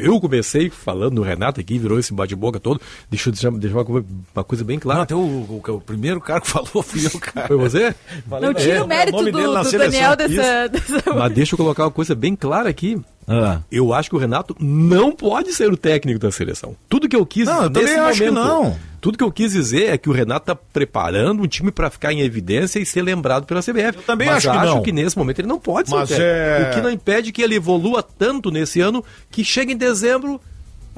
eu 0.02 0.20
comecei 0.22 0.70
falando 0.70 1.16
no 1.16 1.22
Renato 1.24 1.60
aqui, 1.60 1.78
virou 1.80 1.98
esse 2.00 2.14
bate-boca 2.14 2.60
todo. 2.60 2.80
Deixa 3.10 3.30
eu 3.30 3.34
deixar, 3.34 3.52
deixar 3.52 3.78
uma, 3.78 3.86
coisa- 3.86 4.08
uma 4.36 4.44
coisa 4.44 4.64
bem 4.64 4.78
clara. 4.80 4.98
Não, 5.00 5.04
até 5.04 5.16
o, 5.16 5.20
o, 5.20 5.62
o 5.68 5.82
primeiro 5.82 6.22
cara 6.22 6.40
que 6.42 6.48
falou 6.48 6.84
fui 6.84 7.06
eu, 7.06 7.20
cara. 7.20 7.48
Foi 7.48 7.58
você? 7.58 7.96
Não 8.42 8.54
tira 8.54 8.84
o 8.84 8.88
mérito 8.88 9.18
do, 9.18 9.32
do 9.64 9.78
Daniel 9.92 10.16
dessa, 10.16 10.68
dessa- 10.70 11.14
Mas 11.16 11.34
deixa 11.34 11.54
eu 11.54 11.58
colocar 11.58 11.84
uma 11.86 11.92
coisa 11.92 12.14
bem 12.14 12.36
clara 12.36 12.70
aqui. 12.70 13.00
Ah. 13.28 13.60
Eu 13.72 13.94
acho 13.94 14.10
que 14.10 14.16
o 14.16 14.20
Renato 14.20 14.56
não 14.60 15.12
pode 15.12 15.52
ser 15.54 15.72
o 15.72 15.78
técnico 15.78 16.20
da 16.20 16.32
seleção. 16.32 16.76
Tudo 16.88 17.10
que 17.10 17.16
eu 17.16 17.26
quis 17.26 17.48
Não, 17.48 17.64
eu 17.64 17.70
nesse 17.70 17.86
também 17.88 18.00
acho 18.10 18.20
que 18.24 18.30
momento, 18.32 18.48
não. 18.64 18.78
Tudo 19.02 19.18
que 19.18 19.24
eu 19.24 19.32
quis 19.32 19.52
dizer 19.52 19.90
é 19.94 19.98
que 19.98 20.10
o 20.10 20.12
Renato 20.14 20.44
está 20.52 20.56
preparando 20.56 21.42
um 21.44 21.48
time 21.48 21.72
para 21.72 21.90
ficar 21.90 22.12
em 22.14 22.22
evidência 22.22 22.80
e 22.80 22.86
ser 22.86 23.02
lembrado 23.02 23.46
pela 23.46 23.62
CBF. 23.62 23.98
Eu 23.98 24.04
também 24.04 24.30
acho 24.30 24.50
que 24.82 24.92
não. 24.92 25.04
nesse 25.04 25.18
momento 25.18 25.40
ele 25.40 25.48
não 25.48 25.60
pode 25.60 25.90
Mas 25.92 26.10
ser 26.10 26.16
o 26.16 26.18
técnico. 26.18 26.66
é- 26.66 26.70
O 26.70 26.74
que 26.76 26.82
não 26.82 26.90
impede 26.92 27.32
que 27.32 27.42
ele 27.42 27.56
evolua 27.56 28.02
tanto 28.04 28.50
nesse 28.52 28.80
ano 28.82 29.04
que 29.30 29.44
chega 29.44 29.72
em 29.72 29.78
dezembro 29.78 30.40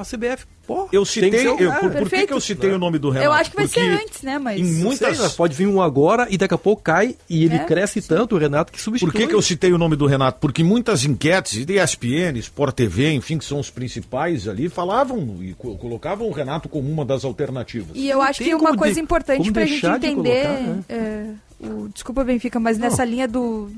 a 0.02 0.06
CBF. 0.06 0.46
Pô, 0.66 0.90
Eu 0.92 1.04
tem 1.04 1.06
citei, 1.06 1.30
que 1.32 1.40
ser 1.40 1.48
o 1.50 1.60
eu, 1.60 1.72
por, 1.80 1.92
por 1.92 2.10
que, 2.10 2.28
que 2.28 2.34
eu 2.34 2.42
citei 2.42 2.72
o 2.72 2.78
nome 2.78 3.00
do 3.00 3.10
Renato? 3.10 3.26
Eu 3.26 3.32
acho 3.34 3.50
que 3.52 3.56
vai 3.56 3.66
Porque 3.68 3.80
ser 3.80 3.90
antes, 4.04 4.22
né? 4.22 4.38
Mas. 4.38 4.60
Em 4.60 4.64
Não 4.64 4.92
sei, 4.96 5.08
muitas... 5.10 5.34
pode 5.34 5.56
vir 5.56 5.66
um 5.68 5.82
agora 5.82 6.28
e 6.30 6.38
daqui 6.38 6.54
a 6.54 6.58
pouco 6.58 6.82
cai 6.84 7.16
e 7.30 7.46
ele 7.46 7.56
É, 7.56 7.60
cresce 7.60 8.02
tanto, 8.02 8.36
o 8.36 8.38
Renato, 8.38 8.72
que 8.74 8.82
substitui. 8.82 9.12
Por 9.12 9.18
que, 9.18 9.28
que 9.28 9.34
eu 9.34 9.42
citei 9.42 9.72
o 9.72 9.78
nome 9.78 9.96
do 9.96 10.06
Renato? 10.06 10.40
Porque 10.42 10.64
muitas 10.64 11.06
enquetes, 11.06 11.66
de 11.66 11.74
ESPN, 11.82 12.38
Sport 12.40 12.76
TV, 12.76 13.14
enfim, 13.14 13.38
que 13.38 13.46
são 13.46 13.60
os 13.60 13.70
principais 13.70 14.48
ali, 14.48 14.68
falavam 14.68 15.38
e 15.42 15.54
co- 15.54 15.76
colocavam 15.78 16.28
o 16.28 16.32
Renato 16.32 16.68
como 16.68 16.90
uma 16.92 17.06
das 17.06 17.24
alternativas. 17.24 17.92
E 17.96 18.10
eu 18.10 18.22
acho 18.22 18.40
tem 18.40 18.50
que 18.50 18.56
uma 18.56 18.76
coisa 18.76 18.96
de- 18.96 19.00
importante 19.00 19.52
pra 19.52 19.62
gente 19.66 19.72
deixar 19.82 19.98
de 20.00 20.08
entender. 20.08 20.44
colocar, 20.44 20.62
né? 20.62 20.84
é, 20.90 21.26
o, 21.66 21.90
desculpa, 21.94 22.24
Benfica, 22.26 22.60
mas 22.60 22.78
nessa 22.78 23.06
linha 23.06 23.28
do, 23.28 23.72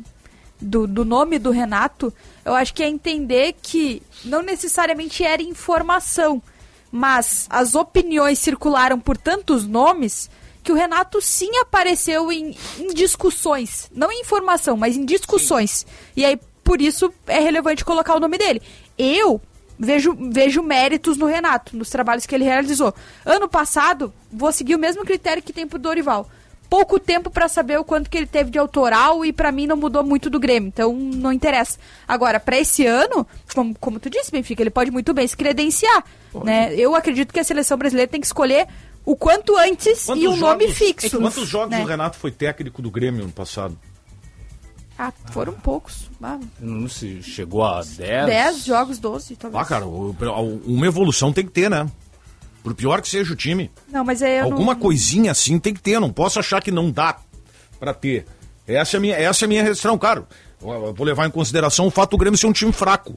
do, 0.60 0.86
do 0.86 1.06
nome 1.06 1.40
do 1.40 1.52
Renato, 1.52 2.14
eu 2.44 2.54
acho 2.54 2.74
que 2.74 2.84
é 2.84 2.88
entender 2.88 3.56
que 3.62 4.02
não 4.26 4.42
necessariamente 4.42 5.24
era 5.24 5.42
informação, 5.42 6.42
mas 6.92 7.48
as 7.50 7.76
opiniões 7.76 8.40
circularam 8.40 9.00
por 9.00 9.18
tantos 9.18 9.66
nomes 9.66 10.30
que 10.64 10.72
o 10.72 10.76
Renato 10.76 11.22
sim 11.22 11.50
apareceu 11.58 12.32
em, 12.32 12.56
em 12.78 12.94
discussões. 12.94 13.90
Não 13.94 14.12
em 14.12 14.22
informação, 14.22 14.76
mas 14.76 14.98
em 14.98 15.06
discussões. 15.06 15.86
E 16.16 16.26
aí, 16.26 16.40
por 16.64 16.82
isso, 16.82 17.12
é 17.28 17.40
relevante 17.40 17.86
colocar 17.86 18.16
o 18.16 18.20
nome 18.20 18.38
dele. 18.38 18.62
Eu 18.98 19.42
vejo, 19.78 20.16
vejo 20.30 20.62
méritos 20.62 21.18
no 21.18 21.26
Renato, 21.26 21.78
nos 21.78 21.90
trabalhos 21.90 22.26
que 22.26 22.36
ele 22.36 22.44
realizou. 22.44 22.94
Ano 23.26 23.48
passado, 23.48 24.14
vou 24.32 24.52
seguir 24.52 24.76
o 24.76 24.80
mesmo 24.80 25.06
critério 25.06 25.42
que 25.42 25.54
tem 25.54 25.66
pro 25.66 25.80
Dorival. 25.80 26.30
Pouco 26.70 27.00
tempo 27.00 27.32
pra 27.32 27.48
saber 27.48 27.80
o 27.80 27.84
quanto 27.84 28.10
que 28.10 28.18
ele 28.18 28.28
teve 28.28 28.52
de 28.52 28.60
autoral 28.60 29.26
e 29.26 29.34
pra 29.34 29.52
mim 29.52 29.66
não 29.66 29.76
mudou 29.76 30.04
muito 30.04 30.30
do 30.30 30.40
Grêmio, 30.40 30.68
então 30.68 30.94
não 30.94 31.34
interessa. 31.34 31.80
Agora, 32.08 32.40
pra 32.40 32.60
esse 32.60 32.86
ano, 32.86 33.26
como, 33.56 33.76
como 33.80 34.00
tu 34.00 34.10
disse, 34.10 34.32
Benfica, 34.32 34.62
ele 34.62 34.70
pode 34.70 34.92
muito 34.92 35.14
bem 35.14 35.26
se 35.28 35.36
credenciar, 35.36 36.04
né? 36.44 36.74
Eu 36.76 36.96
acredito 36.96 37.34
que 37.34 37.40
a 37.40 37.44
seleção 37.44 37.78
brasileira 37.78 38.10
tem 38.12 38.22
que 38.22 38.28
escolher 38.28 38.68
o 39.04 39.16
quanto 39.16 39.58
antes 39.58 40.08
e 40.10 40.28
um 40.28 40.36
nome 40.36 40.68
fixo. 40.68 41.20
Quantos 41.20 41.48
jogos 41.48 41.72
né? 41.72 41.82
o 41.82 41.88
Renato 41.88 42.18
foi 42.18 42.30
técnico 42.30 42.82
do 42.82 42.92
Grêmio 42.92 43.24
ano 43.24 43.32
passado? 43.32 43.76
Ah, 45.02 45.14
foram 45.32 45.54
poucos. 45.54 46.10
Ah, 46.22 46.38
Não 46.60 46.90
se 46.90 47.24
chegou 47.24 47.64
a 47.64 47.82
10. 47.82 47.98
10 47.98 48.66
jogos, 48.66 49.00
12, 49.00 49.38
talvez. 49.38 49.64
Ah, 49.64 49.66
cara, 49.66 49.86
uma 49.86 50.86
evolução 50.86 51.32
tem 51.32 51.46
que 51.46 51.52
ter, 51.52 51.70
né? 51.70 51.90
Por 52.64 52.74
pior 52.74 53.02
que 53.02 53.10
seja 53.10 53.32
o 53.34 53.36
time. 53.36 53.72
Não, 53.92 54.04
mas 54.04 54.22
é. 54.22 54.42
Alguma 54.42 54.74
não... 54.74 54.80
coisinha 54.82 55.32
assim 55.32 55.58
tem 55.60 55.74
que 55.74 55.82
ter, 55.82 56.00
não 56.00 56.12
posso 56.12 56.40
achar 56.40 56.62
que 56.62 56.72
não 56.72 56.92
dá 56.92 57.18
pra 57.80 57.94
ter. 57.94 58.26
Essa 58.68 58.96
é 58.96 59.00
a 59.00 59.02
minha, 59.02 59.16
essa 59.16 59.44
é 59.44 59.48
a 59.48 59.50
minha 59.50 59.64
restrição, 59.64 59.98
cara. 59.98 60.26
Eu- 60.62 60.88
eu 60.88 60.94
Vou 60.94 61.06
levar 61.06 61.26
em 61.26 61.32
consideração 61.32 61.88
o 61.88 61.92
fato 61.92 62.12
do 62.12 62.18
Grêmio 62.18 62.38
ser 62.38 62.48
um 62.48 62.52
time 62.54 62.72
fraco. 62.74 63.16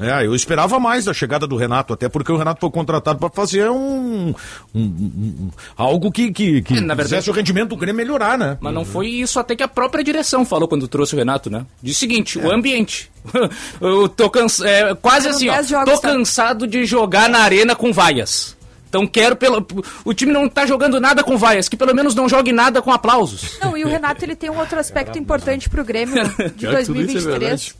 É, 0.00 0.24
eu 0.24 0.32
esperava 0.32 0.78
mais 0.78 1.06
da 1.06 1.12
chegada 1.12 1.44
do 1.44 1.56
Renato, 1.56 1.92
até 1.92 2.08
porque 2.08 2.30
o 2.30 2.36
Renato 2.36 2.60
foi 2.60 2.70
contratado 2.70 3.18
para 3.18 3.28
fazer 3.30 3.68
um, 3.68 4.28
um- 4.28 4.34
um- 4.72 4.80
um- 4.80 5.50
algo 5.76 6.12
que, 6.12 6.30
que, 6.30 6.62
que 6.62 6.74
É, 6.74 6.76
na 6.76 6.94
verdade- 6.94 7.08
fizesse 7.08 7.28
o 7.30 7.32
rendimento 7.32 7.70
do 7.70 7.76
Grêmio 7.76 7.96
melhorar, 7.96 8.38
né? 8.38 8.56
Mas 8.60 8.72
não 8.72 8.84
foi 8.84 9.08
isso 9.08 9.40
até 9.40 9.56
que 9.56 9.62
a 9.64 9.66
própria 9.66 10.04
direção 10.04 10.44
falou 10.44 10.68
quando 10.68 10.86
trouxe 10.86 11.16
o 11.16 11.18
Renato, 11.18 11.50
né? 11.50 11.66
Diz 11.82 11.96
o 11.96 11.98
seguinte, 11.98 12.38
o 12.38 12.48
ambiente. 12.48 13.10
Eu 13.80 14.08
tô 14.08 14.30
cansado. 14.30 14.68
É, 14.68 14.94
quase 14.94 15.24
Foram 15.24 15.36
assim, 15.36 15.48
ó. 15.48 15.54
10 15.54 15.68
jogos, 15.68 15.94
Tô 15.94 16.00
tá? 16.00 16.12
cansado 16.12 16.66
de 16.68 16.84
jogar 16.86 17.28
na 17.28 17.40
arena 17.40 17.74
com 17.74 17.92
vaias. 17.92 18.56
Então 18.88 19.06
quero 19.06 19.36
pelo. 19.36 19.66
O 20.04 20.14
time 20.14 20.32
não 20.32 20.48
tá 20.48 20.66
jogando 20.66 20.98
nada 20.98 21.22
com 21.22 21.36
vaias, 21.36 21.68
que 21.68 21.76
pelo 21.76 21.94
menos 21.94 22.14
não 22.14 22.28
jogue 22.28 22.52
nada 22.52 22.80
com 22.80 22.90
aplausos. 22.90 23.58
Não, 23.60 23.76
e 23.76 23.84
o 23.84 23.88
Renato 23.88 24.24
ele 24.24 24.34
tem 24.34 24.50
um 24.50 24.58
outro 24.58 24.78
aspecto 24.78 25.18
importante 25.18 25.68
pro 25.68 25.84
Grêmio 25.84 26.14
de 26.56 26.66
Pior 26.66 26.76
que 26.78 26.84
tudo 26.86 27.00
isso 27.02 27.18
é 27.18 27.24
2023, 27.24 27.24
verdade. 27.26 27.74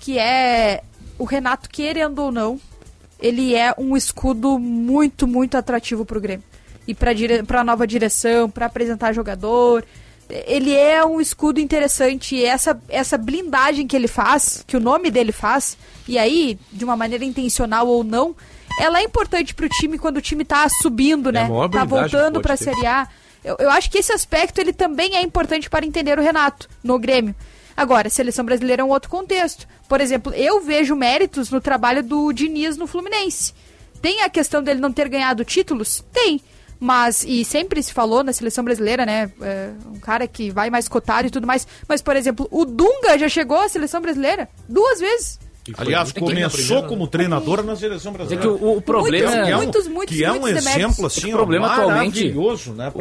que 0.00 0.18
é 0.18 0.82
o 1.18 1.24
Renato, 1.24 1.68
querendo 1.68 2.20
ou 2.20 2.32
não, 2.32 2.60
ele 3.20 3.54
é 3.54 3.74
um 3.78 3.96
escudo 3.96 4.58
muito, 4.58 5.26
muito 5.26 5.56
atrativo 5.56 6.04
pro 6.04 6.20
Grêmio. 6.20 6.44
E 6.86 6.94
pra, 6.94 7.12
dire... 7.12 7.42
pra 7.42 7.64
nova 7.64 7.86
direção, 7.86 8.48
pra 8.48 8.66
apresentar 8.66 9.12
jogador. 9.12 9.84
Ele 10.28 10.74
é 10.74 11.04
um 11.04 11.20
escudo 11.20 11.58
interessante 11.58 12.36
e 12.36 12.44
essa, 12.44 12.80
essa 12.88 13.16
blindagem 13.16 13.86
que 13.86 13.96
ele 13.96 14.08
faz, 14.08 14.62
que 14.66 14.76
o 14.76 14.80
nome 14.80 15.10
dele 15.10 15.32
faz, 15.32 15.76
e 16.06 16.18
aí, 16.18 16.58
de 16.70 16.84
uma 16.84 16.96
maneira 16.96 17.24
intencional 17.24 17.86
ou 17.86 18.04
não, 18.04 18.36
ela 18.78 19.00
é 19.00 19.02
importante 19.02 19.54
pro 19.54 19.68
time 19.68 19.98
quando 19.98 20.18
o 20.18 20.22
time 20.22 20.44
tá 20.44 20.66
subindo, 20.82 21.28
É 21.30 21.32
né? 21.32 21.48
maior 21.48 21.68
Tá 21.68 21.84
voltando 21.84 22.40
pra 22.40 22.56
ter. 22.56 22.64
Série 22.64 22.86
A. 22.86 23.08
Eu, 23.44 23.56
eu 23.58 23.70
acho 23.70 23.90
que 23.90 23.98
esse 23.98 24.12
aspecto 24.12 24.58
ele 24.60 24.72
também 24.72 25.16
é 25.16 25.22
importante 25.22 25.70
para 25.70 25.86
entender 25.86 26.18
o 26.18 26.22
Renato 26.22 26.68
no 26.82 26.98
Grêmio. 26.98 27.34
Agora, 27.76 28.10
seleção 28.10 28.44
brasileira 28.44 28.82
é 28.82 28.84
um 28.84 28.88
outro 28.88 29.08
contexto. 29.08 29.66
Por 29.88 30.00
exemplo, 30.00 30.34
eu 30.34 30.60
vejo 30.60 30.96
méritos 30.96 31.50
no 31.50 31.60
trabalho 31.60 32.02
do 32.02 32.32
Diniz 32.32 32.76
no 32.76 32.86
Fluminense. 32.88 33.54
Tem 34.02 34.22
a 34.22 34.28
questão 34.28 34.62
dele 34.62 34.80
não 34.80 34.92
ter 34.92 35.08
ganhado 35.08 35.44
títulos? 35.44 36.04
Tem. 36.12 36.40
Mas, 36.80 37.24
e 37.26 37.44
sempre 37.44 37.82
se 37.82 37.92
falou 37.92 38.22
na 38.22 38.32
seleção 38.32 38.62
brasileira, 38.64 39.04
né? 39.04 39.30
é, 39.42 39.70
um 39.94 39.98
cara 39.98 40.26
que 40.28 40.50
vai 40.50 40.70
mais 40.70 40.88
cotado 40.88 41.26
e 41.26 41.30
tudo 41.30 41.46
mais. 41.46 41.66
Mas, 41.88 42.00
por 42.02 42.14
exemplo, 42.16 42.46
o 42.50 42.64
Dunga 42.64 43.18
já 43.18 43.28
chegou 43.28 43.58
à 43.60 43.68
seleção 43.68 44.00
brasileira 44.00 44.48
duas 44.68 45.00
vezes. 45.00 45.38
Aliás, 45.76 46.12
começou 46.12 46.82
como 46.84 47.06
treinador 47.06 47.62
na 47.62 47.76
seleção 47.76 48.12
É 48.12 48.16
brasileira. 48.16 48.42
que 48.58 48.64
o, 48.64 48.76
o 48.76 48.80
problema 48.80 49.30
que 49.30 49.50
é 49.50 49.56
um, 49.56 49.58
Muitos, 49.62 49.88
muitos, 49.88 50.16
que 50.16 50.24
é 50.24 50.32
um 50.32 50.40
muitos 50.40 50.66
exemplo 50.66 51.06
assim, 51.06 51.20
É 51.20 51.22
que 51.24 51.28
o 51.28 51.36
problema 51.36 51.66
atualmente- 51.66 52.20
maravilhoso, 52.24 52.72
né, 52.72 52.92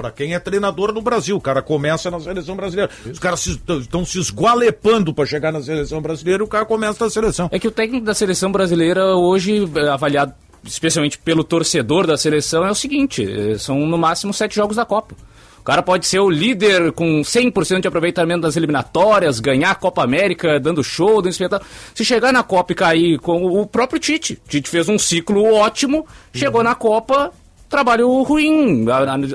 pra 0.00 0.10
quem 0.10 0.34
é 0.34 0.38
treinador 0.38 0.92
no 0.92 1.02
Brasil. 1.02 1.36
O 1.36 1.40
cara 1.40 1.60
começa 1.62 2.10
na 2.10 2.20
seleção 2.20 2.56
brasileira. 2.56 2.90
Os 3.10 3.18
caras 3.18 3.46
estão 3.46 4.04
se 4.04 4.18
esgualepando 4.18 5.12
pra 5.12 5.26
chegar 5.26 5.52
na 5.52 5.62
seleção 5.62 6.00
brasileira 6.00 6.42
e 6.42 6.46
o 6.46 6.48
cara 6.48 6.64
começa 6.64 7.04
na 7.04 7.10
seleção. 7.10 7.48
É 7.52 7.58
que 7.58 7.68
o 7.68 7.70
técnico 7.70 8.04
da 8.06 8.14
seleção 8.14 8.50
brasileira 8.50 9.14
hoje, 9.16 9.68
é, 9.76 9.88
avaliado 9.88 10.32
especialmente 10.64 11.16
pelo 11.18 11.42
torcedor 11.42 12.06
da 12.06 12.16
seleção, 12.16 12.64
é 12.66 12.70
o 12.70 12.74
seguinte: 12.74 13.24
é, 13.24 13.56
são 13.58 13.78
no 13.86 13.96
máximo 13.98 14.32
sete 14.32 14.54
jogos 14.56 14.76
da 14.76 14.84
Copa. 14.84 15.14
O 15.60 15.62
cara 15.62 15.82
pode 15.82 16.06
ser 16.06 16.18
o 16.18 16.30
líder 16.30 16.90
com 16.92 17.20
100% 17.20 17.82
de 17.82 17.88
aproveitamento 17.88 18.40
das 18.40 18.56
eliminatórias, 18.56 19.38
ganhar 19.40 19.70
a 19.70 19.74
Copa 19.74 20.02
América, 20.02 20.58
dando 20.58 20.82
show, 20.82 21.20
dando 21.20 21.32
espetáculo. 21.32 21.70
Se 21.94 22.04
chegar 22.04 22.32
na 22.32 22.42
Copa 22.42 22.72
e 22.72 22.74
cair 22.74 23.18
com 23.18 23.44
o 23.44 23.66
próprio 23.66 24.00
Tite. 24.00 24.40
Tite 24.48 24.70
fez 24.70 24.88
um 24.88 24.98
ciclo 24.98 25.44
ótimo, 25.52 26.06
chegou 26.32 26.62
na 26.64 26.74
Copa, 26.74 27.30
trabalho 27.68 28.22
ruim, 28.22 28.86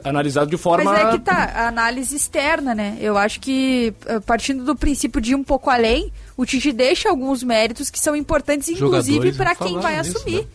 analisado 0.03 0.49
de 0.49 0.57
forma... 0.57 0.91
Mas 0.91 1.07
é 1.07 1.11
que 1.11 1.19
tá, 1.19 1.52
a 1.56 1.68
análise 1.68 2.15
externa, 2.15 2.73
né? 2.73 2.97
Eu 2.99 3.18
acho 3.18 3.39
que, 3.39 3.93
eh, 4.07 4.19
partindo 4.19 4.65
do 4.65 4.76
princípio 4.76 5.22
de 5.22 5.31
ir 5.31 5.35
um 5.35 5.43
pouco 5.43 5.69
além, 5.69 6.11
o 6.35 6.45
Tite 6.45 6.73
deixa 6.73 7.07
alguns 7.07 7.43
méritos 7.43 7.89
que 7.89 7.99
são 7.99 8.15
importantes, 8.15 8.68
inclusive, 8.68 9.30
Jogadores 9.30 9.38
para 9.38 9.56
quem 9.56 9.80
vai 9.80 9.97
nisso, 9.99 10.18
assumir. 10.18 10.41
né? 10.41 10.47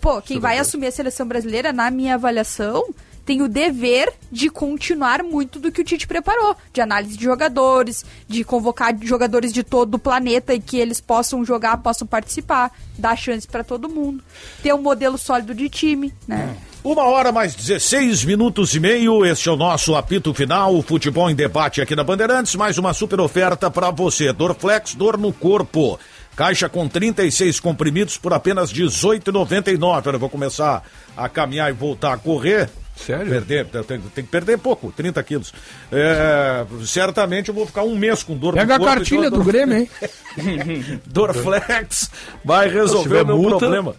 Pô, 0.00 0.22
quem 0.22 0.38
vai 0.38 0.58
assumir 0.58 0.86
a 0.86 0.92
seleção 0.92 1.26
brasileira, 1.26 1.72
na 1.72 1.90
minha 1.90 2.14
avaliação, 2.14 2.84
tem 3.28 3.42
o 3.42 3.48
dever 3.48 4.10
de 4.32 4.48
continuar 4.48 5.22
muito 5.22 5.58
do 5.58 5.70
que 5.70 5.82
o 5.82 5.84
Tite 5.84 6.06
preparou, 6.06 6.56
de 6.72 6.80
análise 6.80 7.14
de 7.14 7.22
jogadores, 7.22 8.02
de 8.26 8.42
convocar 8.42 8.96
jogadores 9.02 9.52
de 9.52 9.62
todo 9.62 9.96
o 9.96 9.98
planeta 9.98 10.54
e 10.54 10.58
que 10.58 10.78
eles 10.78 10.98
possam 10.98 11.44
jogar, 11.44 11.76
possam 11.76 12.06
participar, 12.06 12.72
dar 12.96 13.14
chance 13.16 13.46
para 13.46 13.62
todo 13.62 13.86
mundo, 13.86 14.24
ter 14.62 14.72
um 14.72 14.80
modelo 14.80 15.18
sólido 15.18 15.54
de 15.54 15.68
time, 15.68 16.10
né? 16.26 16.56
Uma 16.82 17.04
hora 17.04 17.30
mais 17.30 17.54
16 17.54 18.24
minutos 18.24 18.74
e 18.74 18.80
meio. 18.80 19.26
Este 19.26 19.50
é 19.50 19.52
o 19.52 19.56
nosso 19.56 19.94
apito 19.94 20.32
final. 20.32 20.74
O 20.74 20.80
futebol 20.80 21.28
em 21.28 21.34
debate 21.34 21.82
aqui 21.82 21.94
na 21.94 22.02
Bandeirantes. 22.02 22.54
Mais 22.54 22.78
uma 22.78 22.94
super 22.94 23.20
oferta 23.20 23.70
para 23.70 23.90
você. 23.90 24.32
Dorflex, 24.32 24.94
dor 24.94 25.18
no 25.18 25.34
corpo. 25.34 26.00
Caixa 26.34 26.66
com 26.66 26.88
36 26.88 27.60
comprimidos 27.60 28.16
por 28.16 28.32
apenas 28.32 28.70
R$ 28.70 28.84
18,99. 28.84 30.14
Eu 30.14 30.18
vou 30.18 30.30
começar 30.30 30.82
a 31.14 31.28
caminhar 31.28 31.68
e 31.68 31.74
voltar 31.74 32.14
a 32.14 32.16
correr. 32.16 32.70
Sério? 33.06 33.30
Perder, 33.30 33.66
tem, 33.66 34.00
tem 34.00 34.24
que 34.24 34.30
perder 34.30 34.58
pouco, 34.58 34.92
30 34.96 35.22
quilos. 35.22 35.52
É, 35.92 36.66
certamente 36.84 37.48
eu 37.48 37.54
vou 37.54 37.64
ficar 37.66 37.82
um 37.84 37.96
mês 37.96 38.22
com 38.22 38.36
dor 38.36 38.54
Pega 38.54 38.66
no 38.66 38.74
a 38.74 38.78
corpo. 38.78 38.94
cartilha 38.94 39.26
então, 39.26 39.38
do 39.38 39.44
Grêmio, 39.44 39.76
hein? 39.78 39.90
Dorflex 41.06 42.10
vai 42.44 42.68
resolver 42.68 43.22
o 43.22 43.26
meu 43.26 43.38
multa, 43.38 43.58
problema. 43.58 43.94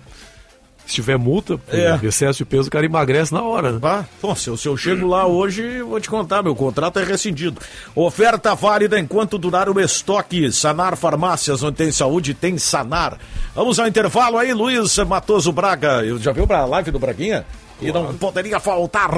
Se 0.86 0.96
tiver 0.96 1.18
multa, 1.20 1.60
É. 1.70 2.00
excesso 2.02 2.40
de 2.40 2.46
peso, 2.46 2.68
o 2.68 2.72
cara 2.72 2.84
emagrece 2.84 3.32
na 3.32 3.44
hora. 3.44 3.74
Né? 3.74 3.80
Ah, 3.84 4.04
bom, 4.20 4.34
se, 4.36 4.50
eu, 4.50 4.58
se 4.58 4.68
eu 4.68 4.76
chego 4.76 5.06
lá 5.08 5.28
hoje, 5.28 5.84
vou 5.84 6.00
te 6.02 6.10
contar, 6.10 6.42
meu 6.42 6.56
contrato 6.56 6.98
é 6.98 7.04
rescindido. 7.04 7.62
Oferta 7.94 8.56
válida 8.56 9.00
enquanto 9.00 9.38
durar 9.38 9.70
o 9.70 9.80
estoque. 9.80 10.52
Sanar 10.52 10.98
Farmácias, 10.98 11.62
onde 11.62 11.78
tem 11.78 11.92
saúde, 11.92 12.34
tem 12.34 12.58
Sanar. 12.58 13.20
Vamos 13.54 13.80
ao 13.80 13.88
intervalo 13.88 14.38
aí, 14.40 14.52
Luiz 14.52 14.98
Matoso 14.98 15.52
Braga. 15.52 16.04
Eu 16.04 16.18
já 16.18 16.32
viu 16.32 16.48
a 16.50 16.66
live 16.66 16.90
do 16.90 16.98
Braguinha? 16.98 17.46
E 17.82 17.92
não 17.92 18.14
poderia 18.18 18.60
faltar 18.60 19.10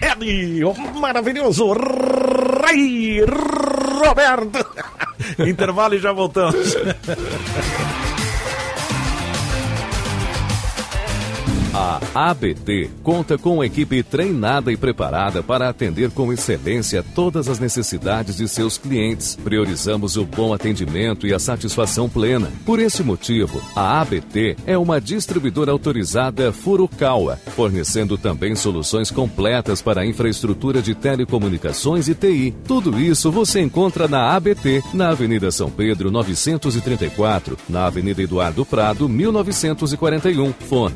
ele, 0.00 0.64
o 0.64 0.72
maravilhoso 1.00 1.72
Rei 2.64 3.20
Roberto. 3.24 4.64
intervalo 5.38 5.94
e 5.94 5.98
já 5.98 6.12
voltamos. 6.12 6.76
A 11.78 12.00
ABT 12.30 12.88
conta 13.02 13.36
com 13.36 13.56
uma 13.56 13.66
equipe 13.66 14.02
treinada 14.02 14.72
e 14.72 14.78
preparada 14.78 15.42
para 15.42 15.68
atender 15.68 16.10
com 16.10 16.32
excelência 16.32 17.04
todas 17.14 17.50
as 17.50 17.58
necessidades 17.58 18.38
de 18.38 18.48
seus 18.48 18.78
clientes. 18.78 19.36
Priorizamos 19.36 20.16
o 20.16 20.24
bom 20.24 20.54
atendimento 20.54 21.26
e 21.26 21.34
a 21.34 21.38
satisfação 21.38 22.08
plena. 22.08 22.50
Por 22.64 22.78
esse 22.78 23.02
motivo, 23.02 23.60
a 23.76 24.00
ABT 24.00 24.56
é 24.64 24.78
uma 24.78 24.98
distribuidora 24.98 25.70
autorizada 25.70 26.50
Furukawa, 26.50 27.38
fornecendo 27.54 28.16
também 28.16 28.56
soluções 28.56 29.10
completas 29.10 29.82
para 29.82 30.00
a 30.00 30.06
infraestrutura 30.06 30.80
de 30.80 30.94
telecomunicações 30.94 32.08
e 32.08 32.14
TI. 32.14 32.54
Tudo 32.66 32.98
isso 32.98 33.30
você 33.30 33.60
encontra 33.60 34.08
na 34.08 34.34
ABT, 34.34 34.82
na 34.94 35.10
Avenida 35.10 35.50
São 35.50 35.70
Pedro 35.70 36.10
934, 36.10 37.58
na 37.68 37.84
Avenida 37.84 38.22
Eduardo 38.22 38.64
Prado 38.64 39.06
1941. 39.10 40.54
Fone 40.54 40.94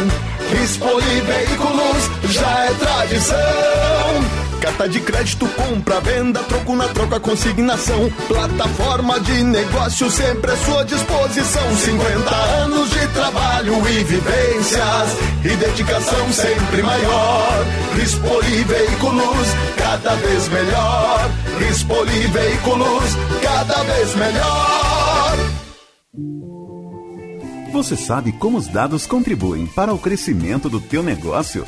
Veículos 1.21 2.33
já 2.33 2.65
é 2.65 2.73
tradição. 2.73 4.08
Carta 4.61 4.89
de 4.89 4.99
crédito, 4.99 5.47
compra, 5.47 6.01
venda, 6.01 6.43
troco 6.43 6.75
na 6.75 6.87
troca, 6.89 7.19
consignação. 7.19 8.09
Plataforma 8.27 9.19
de 9.21 9.43
negócio 9.43 10.11
sempre 10.11 10.51
à 10.51 10.57
sua 10.57 10.83
disposição. 10.83 11.75
50 11.75 12.35
anos 12.35 12.89
de 12.89 13.07
trabalho 13.07 13.73
e 13.89 14.03
vivências 14.03 15.17
e 15.45 15.55
dedicação 15.55 16.33
sempre 16.33 16.83
maior. 16.83 17.65
Rispoli 17.95 18.63
Veículos, 18.63 19.47
cada 19.77 20.15
vez 20.15 20.47
melhor. 20.49 21.31
Rispoli 21.59 22.27
Veículos, 22.27 23.15
cada 23.41 23.83
vez 23.83 24.15
melhor. 24.15 25.37
Você 27.71 27.95
sabe 27.95 28.31
como 28.33 28.57
os 28.57 28.67
dados 28.67 29.05
contribuem 29.05 29.67
para 29.67 29.93
o 29.93 29.99
crescimento 29.99 30.69
do 30.69 30.81
teu 30.81 31.01
negócio? 31.03 31.65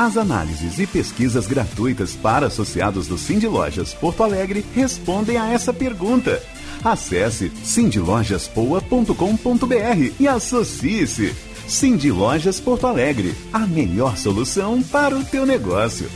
As 0.00 0.16
análises 0.16 0.78
e 0.78 0.86
pesquisas 0.86 1.46
gratuitas 1.46 2.16
para 2.16 2.46
associados 2.46 3.06
do 3.06 3.18
Cindy 3.18 3.46
Lojas 3.46 3.92
Porto 3.92 4.22
Alegre 4.22 4.64
respondem 4.74 5.36
a 5.36 5.52
essa 5.52 5.74
pergunta. 5.74 6.42
Acesse 6.82 7.52
cindylojaspoa.com.br 7.62 10.14
e 10.18 10.26
associe-se. 10.26 11.34
Cindy 11.68 12.10
Lojas 12.10 12.58
Porto 12.58 12.86
Alegre, 12.86 13.34
a 13.52 13.58
melhor 13.58 14.16
solução 14.16 14.82
para 14.82 15.14
o 15.14 15.22
teu 15.22 15.44
negócio. 15.44 16.08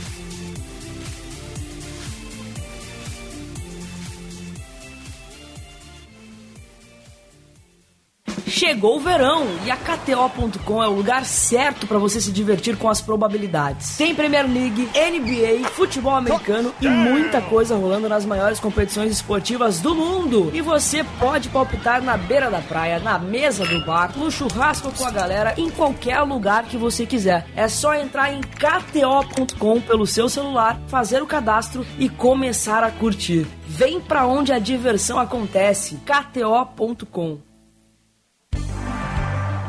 Chegou 8.55 8.95
o 8.95 8.99
verão 9.01 9.45
e 9.65 9.69
a 9.69 9.75
KTO.com 9.75 10.81
é 10.81 10.87
o 10.87 10.93
lugar 10.93 11.25
certo 11.25 11.85
para 11.85 11.99
você 11.99 12.21
se 12.21 12.31
divertir 12.31 12.77
com 12.77 12.87
as 12.87 13.01
probabilidades. 13.01 13.97
Tem 13.97 14.15
Premier 14.15 14.45
League, 14.49 14.87
NBA, 14.95 15.67
futebol 15.71 16.15
americano 16.15 16.73
e 16.79 16.87
muita 16.87 17.41
coisa 17.41 17.75
rolando 17.75 18.07
nas 18.07 18.23
maiores 18.23 18.57
competições 18.57 19.11
esportivas 19.11 19.81
do 19.81 19.93
mundo. 19.93 20.51
E 20.53 20.61
você 20.61 21.03
pode 21.19 21.49
palpitar 21.49 22.01
na 22.01 22.15
beira 22.15 22.49
da 22.49 22.61
praia, 22.61 22.97
na 22.97 23.19
mesa 23.19 23.65
do 23.65 23.83
bar, 23.83 24.17
no 24.17 24.31
churrasco 24.31 24.89
com 24.89 25.03
a 25.03 25.11
galera, 25.11 25.53
em 25.57 25.69
qualquer 25.69 26.21
lugar 26.21 26.63
que 26.63 26.77
você 26.77 27.05
quiser. 27.05 27.45
É 27.57 27.67
só 27.67 27.93
entrar 27.93 28.31
em 28.31 28.39
KTO.com 28.39 29.81
pelo 29.81 30.07
seu 30.07 30.29
celular, 30.29 30.79
fazer 30.87 31.21
o 31.21 31.27
cadastro 31.27 31.85
e 31.99 32.07
começar 32.07 32.85
a 32.85 32.91
curtir. 32.91 33.45
Vem 33.67 33.99
pra 33.99 34.25
onde 34.25 34.53
a 34.53 34.59
diversão 34.59 35.19
acontece. 35.19 35.99
KTO.com 36.05 37.54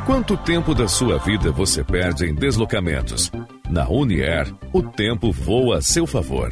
Quanto 0.06 0.36
tempo 0.36 0.72
da 0.72 0.86
sua 0.86 1.18
vida 1.18 1.50
você 1.50 1.82
perde 1.82 2.26
em 2.26 2.32
deslocamentos? 2.32 3.28
Na 3.68 3.88
Unier, 3.88 4.46
o 4.72 4.80
tempo 4.80 5.32
voa 5.32 5.78
a 5.78 5.82
seu 5.82 6.06
favor. 6.06 6.48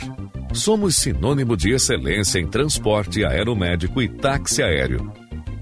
Somos 0.52 0.96
sinônimo 0.96 1.56
de 1.56 1.70
excelência 1.70 2.40
em 2.40 2.48
transporte 2.48 3.24
aeromédico 3.24 4.02
e 4.02 4.08
táxi 4.08 4.60
aéreo. 4.60 5.12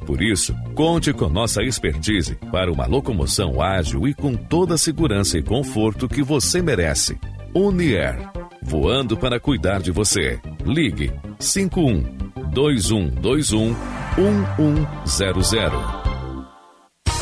Por 0.07 0.23
isso, 0.23 0.55
conte 0.75 1.13
com 1.13 1.29
nossa 1.29 1.63
expertise 1.63 2.37
para 2.51 2.73
uma 2.73 2.87
locomoção 2.87 3.61
ágil 3.61 4.09
e 4.09 4.15
com 4.15 4.35
toda 4.35 4.75
a 4.75 4.79
segurança 4.79 5.37
e 5.37 5.43
conforto 5.43 6.09
que 6.09 6.23
você 6.23 6.63
merece. 6.63 7.19
Unier, 7.55 8.17
voando 8.63 9.19
para 9.19 9.39
cuidar 9.39 9.83
de 9.83 9.91
você. 9.91 10.41
Ligue 10.65 11.13
51 11.39 12.05
2121 12.55 13.77
1100. 15.05 16.02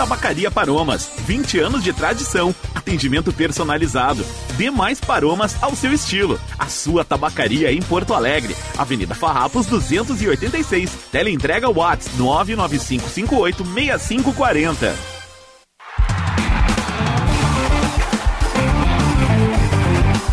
Tabacaria 0.01 0.51
Paromas, 0.51 1.11
20 1.27 1.59
anos 1.59 1.85
de 1.85 1.93
tradição, 1.93 2.55
atendimento 2.75 3.31
personalizado. 3.35 4.25
Dê 4.57 4.71
mais 4.71 4.99
paromas 4.99 5.63
ao 5.63 5.77
seu 5.77 5.93
estilo. 5.93 6.41
A 6.59 6.69
sua 6.69 7.05
tabacaria 7.05 7.71
em 7.71 7.83
Porto 7.83 8.15
Alegre, 8.15 8.57
Avenida 8.79 9.15
Farrapos 9.15 9.67
286. 9.67 10.91
Teleentrega 11.13 11.69
Watts 11.69 12.09
995586540. 12.19 14.95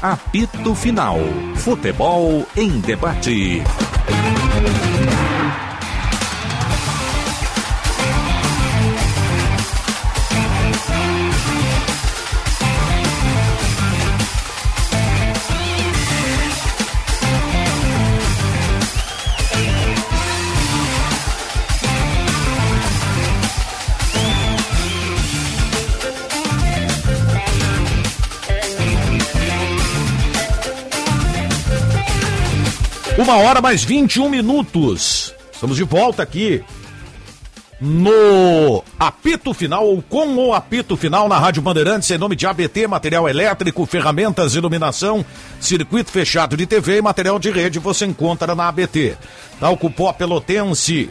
Apito 0.02 0.74
Final. 0.76 1.20
Futebol 1.58 2.48
em 2.56 2.80
debate. 2.80 3.62
Uma 33.18 33.38
hora 33.38 33.60
mais 33.60 33.84
21 33.84 34.30
minutos. 34.30 35.34
Estamos 35.52 35.76
de 35.76 35.84
volta 35.84 36.22
aqui 36.22 36.64
No 37.82 38.84
apito 39.00 39.56
final 39.56 39.88
ou 39.88 40.04
com 40.04 40.36
o 40.36 40.54
apito 40.54 40.96
final 40.96 41.28
na 41.28 41.40
Rádio 41.40 41.64
Bandeirantes, 41.64 42.12
em 42.12 42.18
nome 42.18 42.36
de 42.36 42.46
ABT, 42.46 42.86
material 42.86 43.28
elétrico, 43.28 43.88
ferramentas, 43.88 44.54
iluminação, 44.54 45.26
circuito 45.60 46.12
fechado 46.12 46.56
de 46.56 46.68
TV 46.68 46.98
e 46.98 47.02
material 47.02 47.40
de 47.40 47.50
rede 47.50 47.80
você 47.80 48.06
encontra 48.06 48.54
na 48.54 48.68
ABT. 48.68 49.18
Talco 49.60 49.90
Pó 49.90 50.14
Pelotense, 50.14 51.10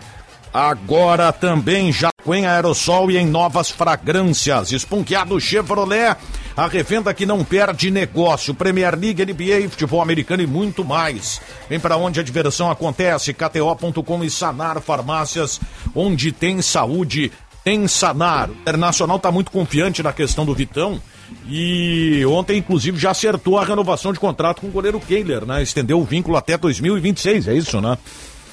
agora 0.54 1.32
também 1.32 1.92
já 1.92 2.10
em 2.34 2.46
aerossol 2.46 3.10
e 3.10 3.16
em 3.16 3.26
novas 3.26 3.70
fragrâncias. 3.70 4.72
Esponqueado 4.72 5.40
Chevrolet, 5.40 6.16
a 6.56 6.66
revenda 6.66 7.12
que 7.12 7.26
não 7.26 7.44
perde 7.44 7.90
negócio. 7.90 8.54
Premier 8.54 8.98
League, 8.98 9.24
NBA, 9.24 9.68
futebol 9.68 10.00
americano 10.00 10.42
e 10.42 10.46
muito 10.46 10.84
mais. 10.84 11.40
Vem 11.68 11.78
para 11.78 11.96
onde 11.96 12.20
a 12.20 12.22
diversão 12.22 12.70
acontece. 12.70 13.34
KTO.com 13.34 14.24
e 14.24 14.30
Sanar 14.30 14.80
Farmácias, 14.80 15.60
onde 15.94 16.32
tem 16.32 16.62
saúde, 16.62 17.30
tem 17.64 17.86
Sanar. 17.88 18.50
O 18.50 18.52
Internacional 18.54 19.16
está 19.16 19.30
muito 19.30 19.50
confiante 19.50 20.02
na 20.02 20.12
questão 20.12 20.46
do 20.46 20.54
Vitão. 20.54 21.00
E 21.48 22.24
ontem, 22.26 22.58
inclusive, 22.58 22.98
já 22.98 23.10
acertou 23.10 23.58
a 23.58 23.64
renovação 23.64 24.12
de 24.12 24.20
contrato 24.20 24.60
com 24.60 24.68
o 24.68 24.70
goleiro 24.70 25.00
Kehler, 25.00 25.44
né? 25.44 25.62
Estendeu 25.62 26.00
o 26.00 26.04
vínculo 26.04 26.36
até 26.36 26.56
2026, 26.56 27.48
é 27.48 27.54
isso, 27.54 27.80
né? 27.80 27.98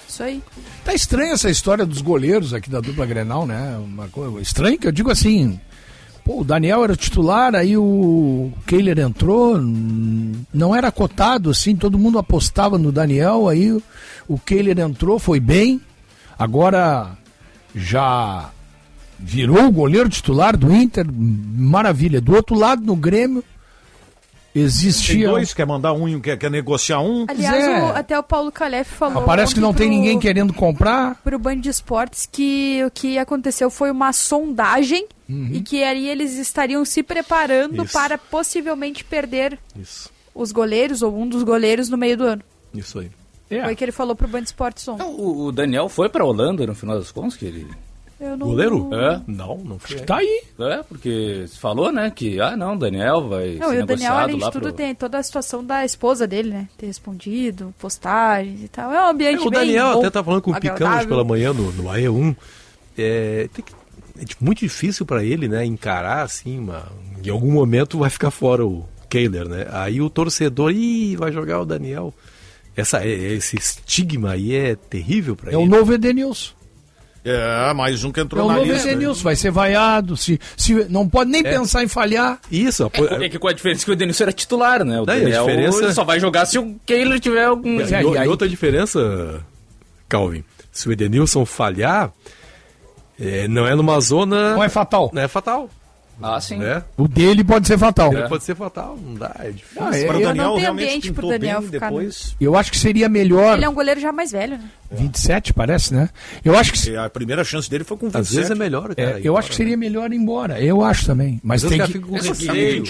Isso 0.08 0.22
aí. 0.24 0.42
Tá 0.86 0.94
estranha 0.94 1.34
essa 1.34 1.50
história 1.50 1.86
dos 1.86 2.02
goleiros 2.02 2.54
aqui 2.54 2.70
da 2.70 2.80
dupla 2.80 3.06
Grenal, 3.06 3.46
né? 3.48 3.78
Uma 3.84 4.08
coisa 4.08 4.40
estranha 4.42 4.78
que 4.78 4.88
eu 4.88 4.92
digo 4.92 5.10
assim. 5.12 5.60
Pô, 6.24 6.40
o 6.42 6.44
Daniel 6.46 6.84
era 6.86 6.96
titular, 6.96 7.54
aí 7.54 7.76
o 7.76 8.52
Kehler 8.66 9.00
entrou, 9.00 9.58
não 10.54 10.74
era 10.74 10.90
cotado 10.90 11.50
assim, 11.50 11.76
todo 11.76 12.00
mundo 12.00 12.18
apostava 12.18 12.78
no 12.78 12.94
Daniel, 12.94 13.50
aí 13.50 13.74
o- 13.74 13.84
o 14.30 14.40
Kehler 14.40 14.80
entrou, 14.80 15.20
foi 15.20 15.42
bem, 15.42 15.82
agora 16.40 17.12
já 17.76 18.50
virou 19.20 19.66
o 19.66 19.72
goleiro 19.72 20.08
titular 20.08 20.56
do 20.56 20.74
Inter, 20.74 21.06
maravilha. 21.12 22.22
Do 22.22 22.34
outro 22.36 22.56
lado, 22.58 22.82
no 22.86 22.96
Grêmio, 22.96 23.44
Tem 24.54 24.62
existia. 24.64 25.30
dois, 25.30 25.54
quer 25.54 25.66
mandar 25.66 25.94
um 25.94 26.08
e 26.08 26.16
um 26.16 26.20
quer, 26.22 26.38
quer 26.38 26.52
negociar 26.52 27.00
um. 27.02 27.26
Aliás, 27.28 27.64
é. 27.64 27.82
o- 27.82 27.96
até 27.96 28.20
o 28.20 28.22
Paulo 28.24 28.52
Calef 28.52 28.88
falou. 28.92 29.16
Mas 29.16 29.26
parece 29.26 29.54
que 29.56 29.60
não 29.60 29.74
tem 29.74 29.88
pro- 29.88 29.96
ninguém 29.98 30.20
querendo 30.20 30.54
comprar. 30.54 31.16
Pro 31.24 31.40
Band 31.40 31.58
de 31.58 31.70
Esportes 31.70 32.30
que 32.32 32.84
o 32.86 32.92
que 32.92 33.18
aconteceu 33.18 33.70
foi 33.72 33.90
uma 33.90 34.14
sondagem 34.14 35.08
Uhum. 35.28 35.50
e 35.54 35.62
que 35.62 35.84
aí 35.84 36.08
eles 36.08 36.36
estariam 36.38 36.86
se 36.86 37.02
preparando 37.02 37.84
Isso. 37.84 37.94
para 37.94 38.18
possivelmente 38.18 39.04
perder 39.04 39.58
Isso, 39.76 40.10
os 40.36 40.52
goleiros 40.52 41.02
ou 41.02 41.18
um 41.18 41.28
dos 41.28 41.42
goleiros 41.44 41.90
no 41.90 41.98
meio 41.98 42.16
do 42.18 42.24
ano. 42.26 42.42
isso 42.74 43.00
aí. 43.00 43.10
É. 43.50 43.64
Foi 43.64 43.74
o 43.74 43.76
que 43.76 43.84
ele 43.86 43.92
falou 43.92 44.16
pro 44.16 44.28
Band 44.28 44.42
de 44.42 44.48
Esportes 44.48 44.88
ontem. 44.88 45.04
O, 45.04 45.46
o 45.46 45.52
Daniel 45.52 45.88
foi 45.90 46.10
pra 46.10 46.24
Holanda 46.26 46.66
no 46.68 46.74
final 46.76 46.98
das 46.98 47.12
contas, 47.12 47.36
que 47.36 47.46
ele. 47.46 47.68
Não... 48.30 48.48
Goleiro? 48.48 48.90
É? 48.94 49.22
Não, 49.28 49.58
não 49.58 49.80
foi. 49.80 50.00
Tá 50.02 50.18
aí. 50.18 50.44
É, 50.60 50.84
porque 50.84 51.46
se 51.48 51.58
falou, 51.60 51.92
né, 51.92 52.10
que, 52.10 52.40
ah, 52.40 52.56
não, 52.58 52.76
o 52.76 52.78
Daniel 52.80 53.28
vai 53.28 53.56
Não, 53.56 53.70
ser 53.70 53.80
e 53.80 53.82
o 53.82 53.86
Daniel, 53.86 54.14
além 54.14 54.38
de 54.38 54.52
tudo, 54.52 54.64
pro... 54.64 54.72
tem 54.74 54.96
toda 54.96 55.18
a 55.18 55.24
situação 55.24 55.64
da 55.64 55.84
esposa 55.86 56.26
dele, 56.28 56.50
né? 56.50 56.68
Ter 56.78 56.86
respondido, 56.88 57.74
postagens 57.80 58.64
e 58.64 58.68
tal. 58.68 58.92
É 58.92 59.06
um 59.06 59.10
ambiente 59.10 59.44
É, 59.44 59.48
o 59.48 59.50
bem 59.50 59.60
Daniel 59.60 59.94
bom, 59.94 60.00
até 60.00 60.10
tá 60.10 60.24
falando 60.24 60.42
com 60.42 60.52
o 60.52 60.60
Picão 60.60 61.06
pela 61.08 61.24
manhã 61.24 61.54
no, 61.54 61.72
no 61.72 61.84
AE1. 61.90 62.36
É, 62.98 63.50
tem 63.54 63.64
que- 63.64 63.74
é 64.22 64.26
tipo, 64.26 64.46
muito 64.46 64.60
difícil 64.60 65.06
para 65.06 65.24
ele, 65.24 65.48
né, 65.48 65.66
encarar 65.66 66.22
assim, 66.24 66.60
uma, 66.60 66.84
em 67.26 67.30
algum 67.30 67.52
momento 67.52 67.98
vai 67.98 68.10
ficar 68.12 68.30
fora 68.32 68.66
o 68.66 68.86
Kehler, 69.10 69.48
né? 69.48 69.68
Aí 69.72 70.02
o 70.02 70.10
torcedor, 70.10 70.72
ih, 70.72 71.16
vai 71.16 71.32
jogar 71.32 71.60
o 71.62 71.66
Daniel. 71.66 72.14
Essa, 72.76 73.04
é- 73.04 73.10
esse 73.34 73.56
estigma 73.58 74.32
aí 74.32 74.56
é 74.56 74.76
terrível 74.76 75.36
para 75.36 75.52
É 75.52 75.56
ele. 75.56 75.64
o 75.64 75.66
novo 75.68 75.94
Edenilson. 75.94 76.54
É, 77.26 77.74
mais 77.74 78.04
um 78.04 78.12
que 78.12 78.20
É 78.20 78.24
entrou 78.24 78.46
o 78.46 78.52
na 78.52 78.60
lista. 78.60 78.90
Edenilson, 78.90 79.24
vai 79.24 79.36
ser 79.36 79.50
vaiado. 79.50 80.18
Se, 80.18 80.40
se, 80.58 80.74
não 80.90 81.08
pode 81.08 81.32
nem 81.32 81.42
pensar 81.42 81.82
em 81.84 81.88
falhar. 81.88 82.40
Isso, 82.52 82.92
É, 82.94 83.26
é 83.26 83.30
que 83.30 83.40
com 83.40 83.48
a 83.48 83.54
diferença 83.54 83.86
que 83.86 83.92
o 83.92 83.96
Denilson 83.96 84.24
era 84.26 84.34
titular, 84.34 84.84
né? 84.84 85.00
O 85.00 85.06
Daí, 85.06 85.34
a 85.34 85.40
diferença- 85.40 85.84
ele 85.86 85.94
só 85.94 86.04
vai 86.04 86.20
jogar 86.20 86.46
se 86.46 86.60
o 86.60 86.76
Kehler 86.86 87.20
tiver 87.22 87.46
algum... 87.46 87.80
E, 87.80 87.84
o- 88.06 88.16
e 88.24 88.28
outra 88.28 88.50
diferença, 88.50 89.42
Calvin, 90.10 90.44
se 90.72 90.90
o 90.90 90.92
Edenilson 90.92 91.46
falhar, 91.46 92.12
é, 93.20 93.48
não 93.48 93.66
é 93.66 93.74
numa 93.76 94.00
zona. 94.02 94.56
Não 94.56 94.64
é 94.64 94.68
fatal. 94.70 95.10
Não 95.14 95.22
é 95.22 95.28
fatal. 95.30 95.70
Ah, 96.22 96.40
sim. 96.40 96.58
Né? 96.58 96.84
O 96.96 97.08
dele 97.08 97.44
pode 97.44 97.68
ser 97.68 97.78
fatal. 97.78 98.14
Ele 98.14 98.28
pode 98.28 98.44
ser 98.44 98.56
fatal, 98.56 98.98
não 99.04 99.16
dá, 99.16 99.36
é 99.40 99.52
difícil. 99.52 99.82
Ah, 99.84 99.98
é- 99.98 100.06
Para 100.06 100.18
o 100.18 100.22
eu 100.22 100.28
Daniel 100.28 100.46
não 100.46 100.54
tem 100.54 100.62
realmente 100.62 100.86
ambiente 100.88 101.12
pro 101.12 101.22
pintou 101.24 101.30
Daniel 101.40 101.62
ficar, 101.64 101.90
depois. 101.90 102.36
Eu 102.40 102.56
acho 102.56 102.72
que 102.72 102.78
seria 102.78 103.10
melhor. 103.10 103.56
Ele 103.56 103.66
é 103.66 103.70
um 103.70 103.74
goleiro 103.74 104.00
já 104.00 104.12
mais 104.12 104.32
velho, 104.32 104.58
né? 104.58 104.70
27, 104.92 105.54
parece, 105.54 105.94
né? 105.94 106.10
Eu 106.46 106.56
acho 106.58 106.72
que. 106.74 106.90
E 106.90 106.96
A 106.98 107.10
primeira 107.10 107.44
chance 107.44 107.70
dele 107.70 107.84
foi 107.84 107.98
com 107.98 108.06
27. 108.08 108.22
Às 108.22 108.30
vezes 108.36 108.52
é 108.52 108.56
melhor, 108.56 108.92
é, 108.92 108.96
cara. 108.96 109.10
ir 109.10 109.14
eu 109.14 109.20
embora, 109.22 109.40
acho 109.40 109.50
que 109.50 109.56
seria 109.56 109.76
melhor 109.78 110.12
ir 110.12 110.16
embora. 110.16 110.62
Eu 110.62 110.84
acho 110.84 111.06
também. 111.06 111.42
Mas 111.44 111.64
Às 111.64 111.70
tem 111.70 111.80
que. 111.86 111.98
É 111.98 112.02
com 112.02 112.22
só 112.22 112.34
que 112.34 112.46
receio. 112.48 112.84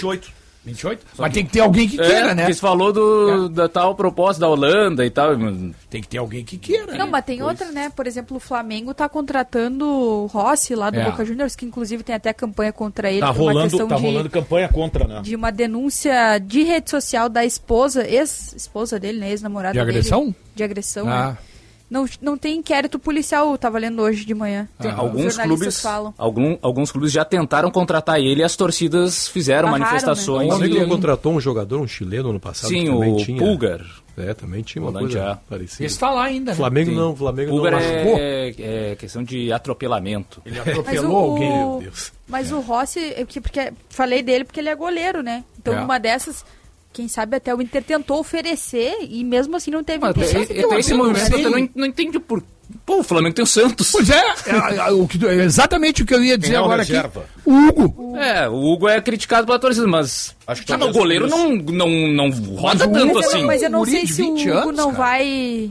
28. 0.64 1.00
28? 1.04 1.06
Mas 1.18 1.32
tem 1.32 1.44
que 1.44 1.52
ter 1.52 1.60
alguém 1.60 1.86
que 1.88 2.00
É, 2.00 2.04
queira, 2.06 2.34
né? 2.34 2.42
porque 2.42 2.54
você 2.54 2.60
falou 2.60 2.92
do, 2.92 3.48
da 3.48 3.68
tal 3.68 3.94
proposta 3.94 4.40
da 4.40 4.48
Holanda 4.48 5.04
e 5.04 5.10
tal. 5.10 5.36
mas- 5.38 5.74
Tem 5.90 6.00
que 6.00 6.08
ter 6.08 6.18
alguém 6.18 6.44
que 6.44 6.56
queira. 6.58 6.92
Não, 6.96 7.04
né? 7.06 7.10
mas 7.12 7.24
tem 7.24 7.42
outra, 7.42 7.70
né? 7.70 7.90
Por 7.94 8.06
exemplo, 8.06 8.36
o 8.36 8.40
Flamengo 8.40 8.92
tá 8.94 9.08
contratando 9.08 9.86
o 9.86 10.26
Rossi 10.26 10.74
lá 10.74 10.90
do 10.90 10.98
É. 10.98 11.04
Boca 11.04 11.24
Juniors, 11.24 11.54
que 11.54 11.64
inclusive 11.66 12.02
tem 12.02 12.14
até 12.14 12.32
campanha 12.32 12.72
contra 12.72 13.10
ele 13.10 13.20
Tá 13.20 13.32
por 13.32 13.42
uma 13.42 13.52
rolando, 13.52 13.70
questão 13.70 13.88
tá 13.88 13.96
de, 13.96 14.02
rolando 14.02 14.30
campanha 14.30 14.68
contra, 14.68 15.06
né? 15.06 15.20
de 15.22 15.36
uma 15.36 15.52
denúncia 15.52 16.38
de 16.38 16.62
rede 16.62 16.90
social 16.90 17.28
da 17.28 17.44
esposa, 17.44 18.06
ex-esposa 18.08 18.98
dele, 18.98 19.18
né? 19.20 19.30
Ex-namorada 19.30 19.72
De 19.74 19.78
dele. 19.84 19.90
agressão? 19.98 20.34
De 20.54 20.62
agressão, 20.64 21.08
Ah. 21.08 21.26
né? 21.32 21.38
Não, 21.90 22.06
não 22.20 22.36
tem 22.36 22.56
inquérito 22.56 22.98
policial, 22.98 23.56
tava 23.58 23.78
lendo 23.78 24.00
hoje 24.02 24.24
de 24.24 24.34
manhã. 24.34 24.66
Tem 24.80 24.90
alguns 24.90 25.36
clubes, 25.36 25.80
falam. 25.80 26.12
algum, 26.18 26.56
alguns 26.62 26.90
clubes 26.90 27.12
já 27.12 27.24
tentaram 27.24 27.70
contratar 27.70 28.18
ele 28.18 28.40
e 28.40 28.44
as 28.44 28.56
torcidas 28.56 29.28
fizeram 29.28 29.68
Barraram, 29.70 29.84
manifestações. 29.84 30.46
O 30.48 30.50
Flamengo 30.56 30.76
e- 30.76 30.80
não 30.80 30.88
contratou 30.88 31.32
um 31.34 31.40
jogador, 31.40 31.78
um 31.80 31.86
chileno 31.86 32.30
ano 32.30 32.40
passado? 32.40 32.70
Sim, 32.70 32.88
o 32.88 33.16
tinha. 33.18 33.38
Pulgar. 33.38 33.80
É, 34.16 34.32
também 34.32 34.62
tinha 34.62 34.80
uma 34.80 34.92
Volante 34.92 35.14
coisa 35.14 35.38
parecida. 35.48 35.84
Esse 35.84 35.98
tá 35.98 36.08
lá 36.10 36.24
ainda, 36.24 36.52
né? 36.52 36.56
Flamengo 36.56 36.90
Sim. 36.90 36.96
não, 36.96 37.12
o 37.12 37.16
Flamengo 37.16 37.50
Pulgar 37.50 37.72
não 37.72 37.80
machucou. 37.80 38.16
é, 38.18 38.54
é 38.92 38.96
questão 38.96 39.24
de 39.24 39.52
atropelamento. 39.52 40.40
Ele 40.46 40.56
Mas 40.64 40.68
atropelou 40.68 41.12
o, 41.12 41.30
alguém. 41.32 41.50
Meu 41.50 41.78
Deus. 41.82 42.12
mas 42.28 42.52
o 42.52 42.60
Rossi, 42.60 43.12
eu 43.16 43.26
que- 43.26 43.40
porque 43.40 43.72
falei 43.90 44.22
dele 44.22 44.44
porque 44.44 44.60
ele 44.60 44.68
é 44.68 44.74
goleiro, 44.76 45.20
né? 45.22 45.44
Então 45.58 45.74
É. 45.74 45.80
uma 45.80 45.98
dessas, 45.98 46.44
quem 46.94 47.08
sabe 47.08 47.36
até 47.36 47.54
o 47.54 47.60
Inter 47.60 47.82
tentou 47.82 48.18
oferecer 48.20 48.94
e 49.10 49.22
mesmo 49.24 49.56
assim 49.56 49.70
não 49.70 49.82
teve 49.84 49.98
Mas 49.98 50.10
interesse. 50.16 50.60
até 50.64 50.78
esse 50.78 50.94
movimento 50.94 51.36
Sim. 51.36 51.42
eu 51.42 51.50
não, 51.50 51.58
en- 51.58 51.70
não 51.74 51.84
entendi 51.86 52.18
por. 52.18 52.42
Pô, 52.86 53.00
o 53.00 53.02
Flamengo 53.02 53.34
tem 53.34 53.42
o 53.42 53.46
Santos. 53.46 53.90
Pois 53.90 54.08
é, 54.08 54.16
é, 54.46 54.76
é, 54.88 54.90
o 54.92 55.06
que 55.06 55.18
tu- 55.18 55.28
é 55.28 55.34
exatamente 55.44 56.02
o 56.02 56.06
que 56.06 56.14
eu 56.14 56.24
ia 56.24 56.38
dizer 56.38 56.54
é 56.54 56.56
agora 56.56 56.82
aqui. 56.82 56.92
O 57.44 57.52
Hugo. 57.52 58.16
É, 58.16 58.48
o 58.48 58.54
Hugo 58.54 58.88
é 58.88 59.00
criticado 59.02 59.46
pela 59.46 59.58
torcida, 59.58 59.86
mas. 59.86 60.34
Acho 60.46 60.64
que 60.64 60.72
o 60.72 60.92
goleiro 60.92 61.26
não, 61.28 61.54
não, 61.56 61.88
não 61.88 62.30
roda 62.56 62.86
o 62.86 62.92
tanto 62.92 63.04
Hugo- 63.06 63.14
Mas 63.16 63.24
eu, 63.24 63.30
assim. 63.30 63.44
mas 63.44 63.62
eu 63.62 63.70
não 63.70 63.84
sei 63.84 64.06
se 64.06 64.22
o 64.22 64.34
20 64.34 64.48
Hugo 64.50 64.58
anos, 64.58 64.76
não 64.76 64.86
cara. 64.92 64.98
vai. 64.98 65.70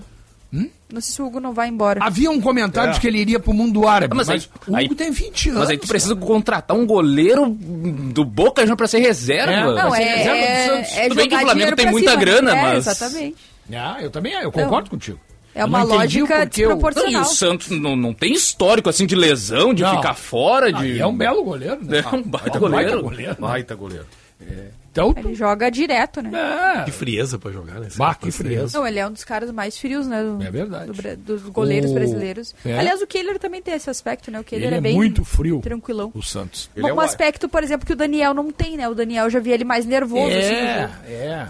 Não 0.93 1.01
sei 1.01 1.15
se 1.15 1.21
o 1.21 1.25
Hugo 1.25 1.39
não 1.39 1.53
vai 1.53 1.69
embora. 1.69 1.99
Havia 2.03 2.29
um 2.29 2.39
comentário 2.39 2.91
É. 2.91 2.93
de 2.93 2.99
que 2.99 3.07
ele 3.07 3.17
iria 3.17 3.39
pro 3.39 3.51
mundo 3.51 3.87
árabe, 3.87 4.13
Ah, 4.13 4.15
mas, 4.15 4.27
mas 4.27 4.43
aí- 4.43 4.49
o 4.67 4.69
Hugo 4.69 4.77
aí- 4.77 4.95
tem 4.95 5.09
20 5.11 5.49
anos. 5.49 5.61
Mas 5.61 5.69
aí 5.71 5.77
tu 5.79 5.87
precisa 5.87 6.15
contratar 6.15 6.77
um 6.77 6.85
goleiro 6.85 7.49
do 7.49 8.23
Boca 8.23 8.61
Juniors 8.61 8.77
pra 8.77 8.85
ser 8.87 8.99
reserva. 8.99 9.51
É, 9.51 9.63
Não, 9.83 9.91
ser 9.91 10.01
é, 10.03 10.15
reserva 10.15 10.37
do 10.37 10.43
é, 10.43 10.65
Santos. 10.67 10.97
é 10.97 11.03
Tudo 11.03 11.15
bem 11.15 11.29
que 11.29 11.35
o 11.35 11.39
Flamengo 11.39 11.75
tem 11.75 11.87
muita 11.91 12.11
cima, 12.11 12.19
né? 12.19 12.25
grana, 12.25 12.51
é, 12.55 12.61
mas- 12.61 12.87
Exatamente. 12.87 13.35
Ah, 13.73 13.97
eu 14.01 14.11
também, 14.11 14.33
eu 14.33 14.51
concordo 14.51 14.89
contigo. 14.91 15.19
É 15.55 15.61
Eu 15.63 15.65
uma 15.67 15.79
não 15.79 15.87
lógica 15.87 16.25
porquê 16.27 16.65
o- 16.65 16.69
Não, 16.69 16.75
e 16.75 16.79
desproporcional. 16.79 17.21
o 17.21 17.25
Santos 17.25 17.69
não, 17.69 17.95
não 17.95 18.13
tem 18.13 18.33
histórico 18.33 18.89
assim 18.89 19.05
de 19.07 19.15
lesão, 19.15 19.73
de 19.73 19.81
Não. 19.83 19.95
ficar 19.95 20.13
fora, 20.13 20.67
Ah, 20.67 20.71
de. 20.71 20.93
e 20.93 20.99
é 20.99 21.05
um 21.07 21.15
belo 21.17 21.43
goleiro, 21.43 21.77
né? 21.83 21.99
É 21.99 22.07
um 22.07 22.21
baita 22.21 22.27
Baita 22.27 22.59
goleiro. 22.59 23.01
goleiro. 23.01 23.31
né? 23.31 23.37
Baita 23.39 23.75
goleiro. 23.75 24.05
Então, 24.93 25.11
Ele 25.17 25.33
joga 25.33 25.71
direto, 25.71 26.21
né? 26.21 26.31
é, 26.81 26.83
Que 26.83 26.91
frieza 26.91 27.39
pra 27.39 27.51
jogar, 27.51 27.79
né? 27.79 27.87
Bah, 27.97 28.13
que 28.13 28.29
frieza. 28.29 28.77
Não, 28.77 28.85
ele 28.85 28.99
é 28.99 29.07
um 29.07 29.11
dos 29.11 29.23
caras 29.23 29.49
mais 29.49 29.75
frios, 29.75 30.05
né? 30.05 30.21
do- 30.23 30.39
É 30.43 30.51
verdade. 30.51 30.91
do 30.91 31.17
dos 31.17 31.41
goleiros 31.49 31.89
O- 31.89 31.93
brasileiros. 31.95 32.53
É. 32.63 32.77
Aliás, 32.77 33.01
o 33.01 33.07
Kehler 33.07 33.39
também 33.39 33.59
tem 33.59 33.73
esse 33.73 33.89
aspecto, 33.89 34.29
né? 34.29 34.39
O 34.39 34.43
Kehler 34.43 34.67
ele 34.67 34.75
é 34.75 34.77
é 34.77 34.81
bem 34.81 34.93
muito 34.95 35.25
frio, 35.25 35.61
tranquilão. 35.61 36.11
o 36.13 36.21
Santos. 36.21 36.69
Ele 36.75 36.87
é 36.87 36.93
um 36.93 36.97
o- 36.97 37.01
aspecto, 37.01 37.49
por 37.49 37.63
exemplo, 37.63 37.87
que 37.87 37.93
o 37.93 37.95
Daniel 37.95 38.35
não 38.35 38.51
tem, 38.51 38.77
né? 38.77 38.87
O 38.87 38.93
Daniel 38.93 39.27
já 39.31 39.39
via 39.39 39.55
ele 39.55 39.63
mais 39.63 39.83
nervoso. 39.83 40.27
assim, 40.37 40.49
no 40.51 40.55
É, 40.57 40.81
jogo. 40.87 40.93
é. 41.09 41.49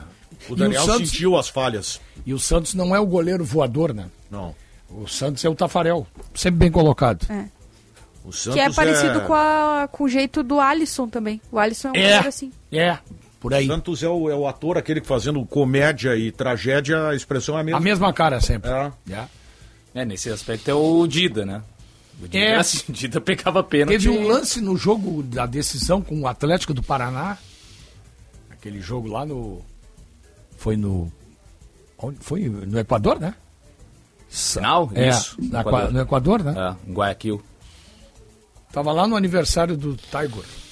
O 0.49 0.55
Daniel 0.55 0.81
Santos- 0.85 1.09
sentiu 1.09 1.37
as 1.37 1.49
falhas. 1.49 1.99
E 2.25 2.33
o 2.33 2.39
Santos 2.39 2.73
não 2.73 2.95
é 2.95 2.99
o 3.01 3.05
goleiro 3.05 3.43
voador, 3.43 3.93
né? 3.93 4.05
Não. 4.31 4.55
O 4.89 5.05
Santos 5.05 5.43
é 5.43 5.49
o 5.49 5.55
Tafarel, 5.55 6.07
sempre 6.33 6.59
bem 6.59 6.71
colocado. 6.71 7.25
É. 7.29 7.45
O 8.23 8.31
Santos 8.31 8.53
Que 8.53 8.59
é 8.61 8.71
parecido 8.71 9.19
é... 9.19 9.21
com, 9.25 9.33
a- 9.33 9.89
com 9.91 10.05
o 10.05 10.07
jeito 10.07 10.41
do 10.43 10.57
Alisson 10.61 11.09
também. 11.09 11.41
O 11.51 11.59
Alisson 11.59 11.89
é 11.89 11.91
um 11.91 11.95
É. 11.95 12.01
goleiro 12.03 12.27
assim. 12.29 12.51
É, 12.71 12.97
por 13.43 13.53
aí. 13.53 13.67
Santos 13.67 14.01
é 14.01 14.07
o, 14.07 14.29
é 14.29 14.35
o 14.35 14.47
ator, 14.47 14.77
aquele 14.77 15.01
que 15.01 15.07
fazendo 15.07 15.45
comédia 15.45 16.15
e 16.15 16.31
tragédia, 16.31 17.09
a 17.09 17.13
expressão 17.13 17.57
é 17.57 17.59
a 17.59 17.63
mesma. 17.65 17.77
A 17.77 17.81
mesma 17.81 18.13
cara 18.13 18.39
sempre. 18.39 18.71
É. 18.71 18.91
É. 19.11 19.25
É, 19.93 20.05
nesse 20.05 20.29
aspecto 20.29 20.71
é 20.71 20.73
o 20.73 21.05
Dida, 21.05 21.45
né? 21.45 21.61
O 22.21 22.27
Dida, 22.27 22.37
É. 22.37 22.55
assim, 22.55 22.85
Dida 22.87 23.19
pegava 23.19 23.61
pênalti. 23.61 24.01
Teve 24.01 24.09
um 24.09 24.25
lance 24.25 24.61
no 24.61 24.77
jogo 24.77 25.21
da 25.21 25.45
decisão 25.45 26.01
com 26.01 26.21
o 26.21 26.25
Atlético 26.25 26.73
do 26.73 26.81
Paraná. 26.81 27.37
Aquele 28.49 28.79
jogo 28.79 29.09
lá 29.09 29.25
no. 29.25 29.61
Foi 30.55 30.77
no. 30.77 31.11
Onde 31.97 32.19
foi? 32.21 32.47
No 32.47 32.79
Equador, 32.79 33.19
né? 33.19 33.35
Sinal? 34.29 34.89
É, 34.95 35.09
Isso. 35.09 35.35
na. 35.37 35.59
Equador. 35.59 35.91
no 35.91 35.99
Equador, 35.99 36.43
né? 36.43 36.55
É, 36.57 36.89
em 36.89 36.93
Guayaquil. 36.93 37.43
Tava 38.71 38.93
lá 38.93 39.05
no 39.05 39.17
aniversário 39.17 39.75
do 39.75 39.97
Tiger. 39.97 40.62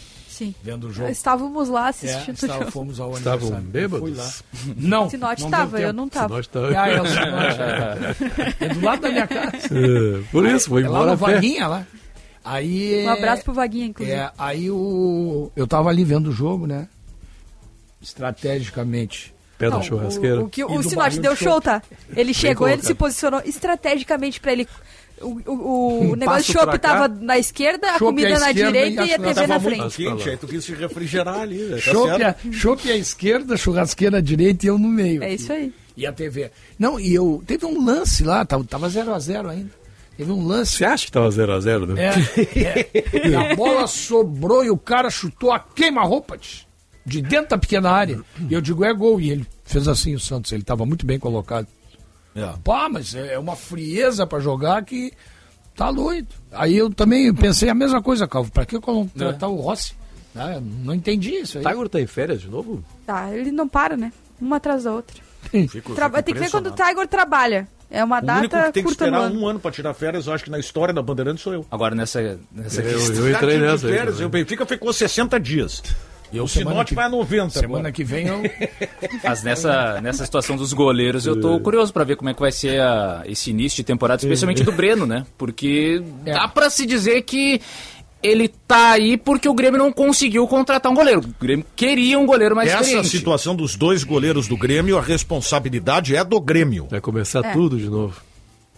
Sim. 0.42 0.56
Vendo 0.64 0.88
o 0.88 0.92
jogo. 0.94 1.10
Estávamos 1.12 1.70
lá 1.70 1.90
assistindo 1.90 2.30
É, 2.30 2.32
o 2.32 2.34
estava- 2.34 2.60
jogo. 2.62 2.72
fomos 2.72 3.00
ao 3.00 3.16
Estavam 3.16 3.62
bêbados? 3.62 4.00
Fui 4.10 4.18
lá. 4.18 4.32
Não. 4.76 5.08
Sinote 5.08 5.44
não 5.44 5.52
tava, 5.52 5.78
deu 5.78 5.88
eu 5.88 5.94
não 5.94 6.10
tava. 6.10 6.28
Sinote 6.30 6.50
tava. 6.50 6.68
Ah, 6.82 6.90
é 6.90 7.00
o 7.02 7.06
Sinote. 7.06 8.64
é 8.64 8.70
do 8.70 8.82
lado 8.84 9.02
da 9.04 9.10
minha 9.10 9.28
casa. 9.28 9.52
É, 9.72 10.22
por 10.32 10.46
isso, 10.48 10.70
foi 10.70 10.82
é 10.82 10.90
lá 10.90 10.96
embora 11.02 11.16
no 11.16 11.24
a 11.24 11.28
pé. 11.28 11.34
Vaguinha 11.36 11.68
lá. 11.68 11.88
Aí, 12.44 13.06
Um 13.06 13.10
abraço 13.10 13.44
pro 13.44 13.54
Vaguinha, 13.54 13.86
inclusive. 13.86 14.18
É, 14.18 14.32
aí 14.36 14.72
o, 14.72 15.52
eu 15.56 15.68
tava 15.68 15.90
ali 15.90 16.04
vendo 16.04 16.30
o 16.30 16.32
jogo, 16.32 16.66
né? 16.66 16.88
Estrategicamente. 18.02 19.34
Pé 19.58 19.70
da 19.70 19.76
Não, 19.76 19.84
churrasqueira. 19.84 20.42
O, 20.42 20.46
o 20.46 20.50
que 20.50 20.64
o 20.64 20.82
Sinote 20.82 21.20
deu 21.20 21.36
de 21.36 21.44
show, 21.44 21.62
tá? 21.62 21.84
Ele 22.16 22.34
chegou, 22.34 22.68
ele 22.68 22.82
se 22.82 22.96
posicionou 22.96 23.42
estrategicamente 23.46 24.40
pra 24.40 24.54
ele. 24.54 24.68
O, 25.22 25.42
o, 25.46 25.52
o 25.52 26.12
Um 26.12 26.16
negócio 26.16 26.44
de 26.46 26.52
chopp 26.54 26.80
tava 26.80 27.08
na 27.08 27.38
esquerda, 27.38 27.92
a 27.96 28.00
comida 28.00 28.40
na 28.40 28.52
direita 28.52 29.04
e 29.06 29.10
e 29.10 29.14
a 29.14 29.20
TV 29.20 29.48
na 29.48 29.60
frente. 29.60 29.96
Quente, 29.98 30.30
aí 30.30 30.38
tu 30.38 30.48
quis 30.48 30.64
se 30.64 30.74
refrigerar 30.74 31.42
ali, 31.42 31.58
né? 31.58 31.76
Tá 31.78 32.36
Chopp 32.52 32.92
à- 32.92 32.96
esquerda, 32.98 33.58
churrasqueira 33.58 34.18
à 34.18 34.22
direita 34.22 34.66
e 34.66 34.70
eu 34.70 34.78
no 34.78 34.88
meio. 34.88 35.24
É 35.24 35.34
isso 35.34 35.52
aí. 35.52 35.74
E 35.96 36.06
a 36.06 36.12
TV. 36.14 36.50
Não, 36.80 37.00
e 37.00 37.14
eu. 37.14 37.44
Teve 37.46 37.66
um 37.66 37.84
lance 37.86 38.24
lá, 38.24 38.46
tava 38.46 38.64
0x0 38.64 39.50
ainda. 39.50 39.70
Teve 40.18 40.32
um 40.32 40.46
lance. 40.46 40.78
Você 40.78 40.86
acha 40.86 41.06
que 41.06 41.12
tava 41.12 41.30
0x0, 41.30 41.88
né? 41.94 42.04
É, 42.06 42.80
é. 43.24 43.28
E 43.30 43.36
a 43.36 43.56
bola 43.56 43.88
sobrou 43.88 44.64
e 44.64 44.70
o 44.70 44.78
cara 44.78 45.10
chutou 45.10 45.52
a 45.52 45.60
queima-roupa 45.60 46.38
de 47.06 47.22
dentro 47.22 47.50
da 47.50 47.58
pequena 47.58 47.90
área. 47.90 48.20
E 48.50 48.54
eu 48.54 48.62
digo, 48.62 48.84
é 48.86 48.94
gol. 48.94 49.20
E 49.20 49.32
ele 49.32 49.46
fez 49.64 49.88
assim 49.88 50.14
o 50.16 50.20
Santos, 50.20 50.52
ele 50.52 50.62
estava 50.62 50.86
muito 50.86 51.06
bem 51.06 51.18
colocado. 51.20 51.68
É. 52.36 52.50
Pá, 52.64 52.88
mas 52.90 53.14
é 53.16 53.38
uma 53.38 53.56
frieza 53.56 54.26
para 54.26 54.40
jogar 54.40 54.84
que 54.86 55.12
tá 55.76 55.92
doido. 55.92 56.28
Aí 56.52 56.78
eu 56.78 56.90
também 56.90 57.34
pensei 57.34 57.70
a 57.70 57.74
mesma 57.76 58.02
coisa, 58.02 58.28
Calvo. 58.28 58.52
Pra 58.52 58.66
que 58.66 58.80
contratar 58.80 59.50
o 59.50 59.56
Rossi? 59.56 59.94
Ah, 60.36 60.60
não 60.62 60.94
entendi 60.94 61.32
isso 61.36 61.58
aí. 61.58 61.64
Tiger 61.66 61.90
tá 61.90 62.00
em 62.00 62.08
férias 62.08 62.40
de 62.42 62.48
novo? 62.50 62.84
Tá, 63.06 63.30
ele 63.36 63.52
não 63.52 63.68
para, 63.68 63.98
né? 63.98 64.14
Uma 64.40 64.58
atrás 64.58 64.86
da 64.86 64.94
outra. 64.94 65.18
Fico- 65.70 65.94
Traba- 65.94 66.18
fico 66.20 66.26
Tem 66.28 66.34
que 66.36 66.40
ver 66.40 66.50
quando 66.52 66.68
o. 66.68 66.72
Tiger 66.72 67.08
trabalha. 67.08 67.68
É 67.94 68.02
uma 68.02 68.16
O 68.16 68.20
único 68.20 68.48
data 68.54 68.68
que 68.68 68.72
tem 68.72 68.84
que 68.84 68.88
curta 68.88 69.06
no 69.12 69.18
esperar 69.18 69.30
ano. 69.30 69.42
um 69.42 69.48
ano 69.50 69.60
pra 69.60 69.70
tirar 69.70 69.94
férias, 69.94 70.26
eu 70.28 70.34
acho 70.34 70.46
que 70.46 70.50
na 70.50 70.58
história 70.60 70.94
da 70.94 71.02
Bandeirante 71.02 71.42
sou 71.42 71.54
eu. 71.54 71.66
Agora 71.70 71.94
nessa, 71.94 72.40
nessa 72.50 72.82
Eu- 72.82 72.98
questão. 72.98 73.16
eu 73.26 73.32
entrei 73.36 73.60
nessa 73.60 73.88
aí 73.88 73.94
férias, 73.94 74.14
também. 74.16 74.28
o 74.28 74.30
Benfica 74.30 74.66
ficou 74.66 74.94
60 74.94 75.38
dias. 75.38 75.84
E 76.34 76.40
o 76.40 76.48
Sinote 76.48 76.94
vai 76.96 77.06
a 77.06 77.10
90 77.10 77.50
Semana 77.50 77.78
agora. 77.80 77.92
que 77.92 78.04
vem 78.04 78.28
eu. 78.28 78.42
Mas 79.24 79.44
nessa, 79.44 80.00
nessa 80.02 80.24
situação 80.26 80.56
dos 80.56 80.72
goleiros, 80.74 81.26
eu 81.26 81.40
tô 81.40 81.60
curioso 81.60 81.92
pra 81.92 82.04
ver 82.04 82.16
como 82.16 82.30
é 82.30 82.34
que 82.34 82.40
vai 82.40 82.52
ser 82.52 82.80
a- 82.82 83.24
esse 83.26 83.50
início 83.50 83.78
de 83.78 83.84
temporada, 83.84 84.22
especialmente 84.22 84.64
do 84.64 84.72
Breno, 84.72 85.06
né? 85.06 85.26
Porque 85.38 86.02
É. 86.26 86.34
dá 86.34 86.48
pra 86.48 86.70
se 86.70 86.86
dizer 86.86 87.22
que 87.24 87.60
ele 88.24 88.48
tá 88.68 88.92
aí 88.92 89.18
porque 89.18 89.50
o 89.50 89.54
Grêmio 89.54 89.80
não 89.80 89.92
conseguiu 89.92 90.48
contratar 90.48 90.92
um 90.92 90.96
goleiro. 90.96 91.22
O 91.22 91.44
Grêmio 91.44 91.66
queria 91.76 92.18
um 92.20 92.26
goleiro 92.26 92.56
mais 92.56 92.70
Essa 92.70 92.82
experiente. 92.82 93.10
situação 93.10 93.56
dos 93.56 93.76
dois 93.76 94.04
goleiros 94.04 94.48
do 94.48 94.56
Grêmio, 94.56 94.98
a 94.98 95.02
responsabilidade 95.02 96.16
é 96.16 96.24
do 96.24 96.40
Grêmio. 96.40 96.88
Vai 96.90 97.02
começar 97.02 97.44
É. 97.44 97.52
tudo 97.52 97.78
de 97.78 97.90
novo. 97.90 98.16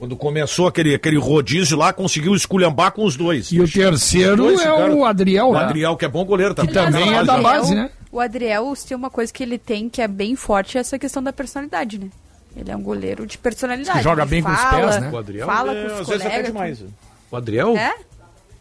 Quando 0.04 0.18
começou 0.18 0.68
aquele, 0.68 0.94
aquele 0.96 1.16
rodízio 1.18 1.78
lá, 1.78 1.94
conseguiu 1.94 2.36
esculhambar 2.36 2.92
com 2.92 3.06
os 3.06 3.16
dois. 3.16 3.50
E 3.54 3.62
o 3.62 3.72
terceiro 3.72 4.36
Dois 4.36 4.60
é 4.60 4.64
ficaram- 4.64 4.98
o 5.00 5.06
Adriel, 5.06 5.48
O 5.48 5.54
né? 5.54 5.60
Adriel, 5.60 5.96
que 5.96 6.04
é 6.04 6.10
bom 6.10 6.26
goleiro, 6.26 6.54
tá 6.54 6.68
Que 6.68 6.74
também 6.74 7.16
é 7.16 7.24
da 7.24 7.38
base, 7.38 7.74
né? 7.74 7.90
O 8.12 8.20
Adriel, 8.20 8.74
tem 8.86 8.98
uma 8.98 9.10
coisa 9.10 9.32
que 9.32 9.42
ele 9.42 9.58
tem 9.58 9.88
que 9.88 10.02
é 10.02 10.08
bem 10.10 10.36
forte, 10.36 10.78
é 10.78 10.82
essa 10.82 11.00
questão 11.00 11.24
da 11.24 11.32
personalidade, 11.32 11.98
né? 12.00 12.10
Ele 12.54 12.70
é 12.70 12.76
um 12.76 12.82
goleiro 12.82 13.26
de 13.26 13.38
personalidade. 13.38 13.98
Que 13.98 14.04
joga 14.04 14.24
Ele 14.24 14.30
bem 14.30 14.44
com 14.44 14.52
os 14.52 14.60
fala, 14.60 14.88
pés, 14.90 15.02
né? 15.02 15.10
O 15.10 15.18
Adriel? 15.18 15.46
Fala 15.48 15.72
É, 15.74 15.82
com 15.82 15.86
os 15.88 15.94
às 16.02 16.08
vezes 16.10 16.22
até 16.26 16.30
colegas. 16.30 16.48
demais. 16.52 16.84
O 17.32 17.36
Adriel? 17.38 17.78
É? 17.78 17.94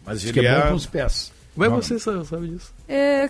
Mas 0.06 0.20
Diz 0.20 0.30
ele 0.30 0.40
que 0.40 0.46
é 0.46 0.52
bom 0.60 0.66
é... 0.66 0.68
com 0.68 0.74
os 0.76 0.86
pés. 0.86 1.32
Como 1.54 1.66
é 1.66 1.68
que 1.70 1.74
você 1.74 1.98
sabe, 1.98 2.48
disso? 2.50 2.72
É, 2.88 3.28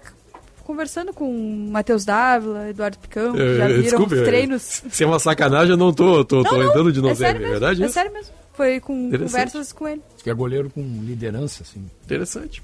conversando 0.62 1.12
com 1.12 1.24
o 1.28 1.70
Matheus 1.70 2.05
Dávila, 2.05 2.68
Eduardo 2.70 2.98
Picão, 2.98 3.34
É, 3.36 3.56
já 3.56 3.66
viram 3.68 3.82
desculpe, 3.82 4.14
os 4.14 4.20
é- 4.20 4.24
treinos. 4.24 4.82
Se 4.90 5.05
é 5.05 5.06
uma 5.06 5.18
sacanagem, 5.18 5.70
eu 5.72 5.76
não 5.76 5.93
tô, 5.93 6.24
tô, 6.24 6.43
tô 6.43 6.62
entrando 6.62 6.93
de 6.93 7.01
novo. 7.01 7.12
é 7.12 7.16
sério 7.16 7.36
é 7.36 7.40
mesmo, 7.40 7.51
verdade 7.52 7.82
é 7.82 7.84
isso? 7.86 7.94
sério 7.94 8.12
mesmo. 8.12 8.32
Foi 8.55 8.80
com 8.80 9.10
conversas 9.10 9.72
com 9.72 9.89
ele. 9.89 10.02
Que 10.22 10.28
é 10.30 10.34
goleiro 10.34 10.68
com 10.70 10.80
liderança, 11.02 11.62
assim. 11.62 11.84
Interessante. 12.05 12.62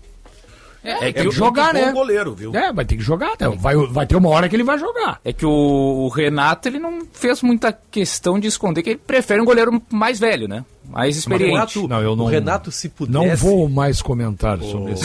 É, 0.84 1.08
é 1.08 1.12
que 1.12 1.20
É 1.20 1.26
o- 1.26 1.32
jogar, 1.32 1.74
né? 1.74 1.90
goleiro, 1.92 2.34
viu? 2.34 2.54
É, 2.54 2.72
vai 2.72 2.84
ter 2.84 2.96
que 2.96 3.02
jogar. 3.02 3.32
né? 3.40 3.48
Vai, 3.58 3.74
vai 3.74 4.06
ter 4.06 4.14
uma 4.16 4.28
hora 4.28 4.48
que 4.48 4.54
ele 4.54 4.62
vai 4.62 4.78
jogar. 4.78 5.20
É 5.24 5.32
que 5.32 5.44
o, 5.44 5.50
o 5.50 6.08
Renato 6.08 6.68
ele 6.68 6.78
não 6.78 7.00
fez 7.12 7.42
muita 7.42 7.72
questão 7.72 8.38
de 8.38 8.46
esconder 8.46 8.82
que 8.82 8.90
ele 8.90 9.00
prefere 9.04 9.40
um 9.40 9.44
goleiro 9.44 9.82
mais 9.90 10.20
velho, 10.20 10.46
né? 10.46 10.64
Mais 10.88 11.16
experiente. 11.18 11.52
Renato, 11.52 11.86
Não, 11.88 12.00
eu 12.00 12.16
não- 12.16 12.24
o 12.24 12.28
Renato, 12.28 12.72
se 12.72 12.88
pudesse... 12.88 13.12
Não 13.12 13.36
vou 13.36 13.68
mais 13.68 14.00
comentar 14.00 14.58
sobre 14.60 14.92
isso. 14.94 15.04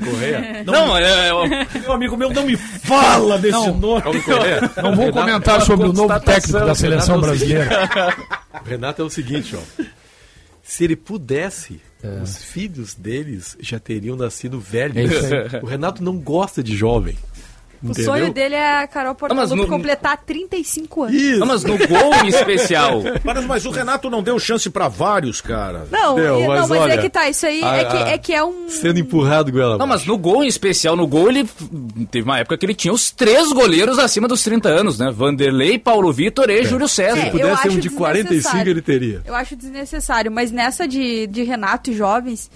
Correia. 0.00 0.62
Não, 0.66 0.96
é, 0.96 1.28
é, 1.28 1.34
o- 1.34 1.46
Meu 1.80 1.92
amigo 1.92 2.16
meu, 2.16 2.32
não 2.32 2.46
me 2.46 2.56
fala 2.56 3.38
desse 3.38 3.52
Não. 3.52 3.76
nome. 3.78 4.02
Não 4.82 4.94
vou 4.96 5.04
Renato- 5.06 5.12
comentar 5.12 5.60
sobre 5.62 5.86
o 5.88 5.92
novo 5.92 6.18
técnico 6.20 6.58
da 6.64 6.74
seleção 6.74 7.16
Renato 7.20 7.26
é 7.26 7.28
brasileira. 7.36 7.88
O 8.64 8.64
Renato 8.68 9.02
é 9.02 9.04
o 9.04 9.10
seguinte, 9.10 9.54
ó. 9.54 9.82
Se 10.62 10.84
ele 10.84 10.96
pudesse, 10.96 11.80
os 12.22 12.42
filhos 12.44 12.94
deles 12.94 13.56
já 13.60 13.78
teriam 13.78 14.16
nascido 14.16 14.58
velhos. 14.58 15.12
É. 15.30 15.60
O 15.62 15.66
Renato 15.66 16.02
não 16.02 16.16
gosta 16.16 16.62
de 16.62 16.74
jovem. 16.74 17.16
O 17.82 17.86
Entendeu? 17.90 18.04
sonho 18.04 18.32
dele 18.32 18.54
é 18.54 18.78
a 18.82 18.86
Carol 18.86 19.14
Portalupe 19.14 19.56
no- 19.56 19.66
completar 19.66 20.16
35 20.24 21.02
anos. 21.04 21.14
Isso. 21.20 21.40
Não, 21.40 21.46
mas 21.48 21.64
no 21.64 21.76
gol 21.76 22.14
em 22.24 22.28
especial. 22.28 23.02
Mas, 23.24 23.44
mas 23.44 23.66
o 23.66 23.70
Renato 23.70 24.08
não 24.10 24.22
deu 24.22 24.38
chance 24.38 24.68
pra 24.70 24.88
vários, 24.88 25.40
cara. 25.40 25.86
Não, 25.90 26.14
Deu, 26.14 26.40
e- 26.40 26.46
mas 26.46 26.60
não, 26.60 26.68
mas 26.68 26.80
olha, 26.80 26.92
é 26.92 26.98
que 26.98 27.10
tá, 27.10 27.28
isso 27.28 27.46
aí 27.46 27.62
a- 27.62 27.76
é, 27.76 27.84
que, 27.84 27.96
a- 27.96 28.08
é 28.08 28.18
que 28.18 28.32
é 28.32 28.44
um... 28.44 28.68
Sendo 28.68 28.98
empurrado 29.00 29.50
com 29.52 29.58
ela. 29.58 29.76
Não, 29.78 29.86
mas 29.86 30.04
no 30.06 30.16
gol 30.16 30.44
em 30.44 30.46
especial, 30.46 30.94
no 30.96 31.06
gol 31.06 31.28
ele 31.28 31.48
teve 32.10 32.24
uma 32.24 32.38
época 32.38 32.56
que 32.58 32.64
ele 32.66 32.74
tinha 32.74 32.92
os 32.92 33.10
três 33.10 33.50
goleiros 33.52 33.98
acima 33.98 34.28
dos 34.28 34.42
30 34.44 34.68
anos, 34.68 34.98
né? 34.98 35.10
Vanderlei, 35.10 35.78
Paulo 35.78 36.12
Vitor 36.12 36.50
e 36.50 36.64
Júlio 36.64 36.86
César. 36.88 37.18
É, 37.18 37.20
Se 37.22 37.26
eu 37.26 37.30
pudesse 37.32 37.62
ter 37.62 37.68
um 37.68 37.72
acho 37.72 37.80
de 37.80 37.90
45, 37.90 38.28
desnecessário. 38.28 38.70
ele 38.70 38.82
teria. 38.82 39.22
Eu 39.24 39.34
acho 39.34 39.56
desnecessário, 39.56 40.30
mas 40.30 40.50
nessa 40.52 40.86
de, 40.86 41.26
de 41.26 41.42
Renato 41.42 41.90
e 41.90 41.94
jovens, 41.94 42.50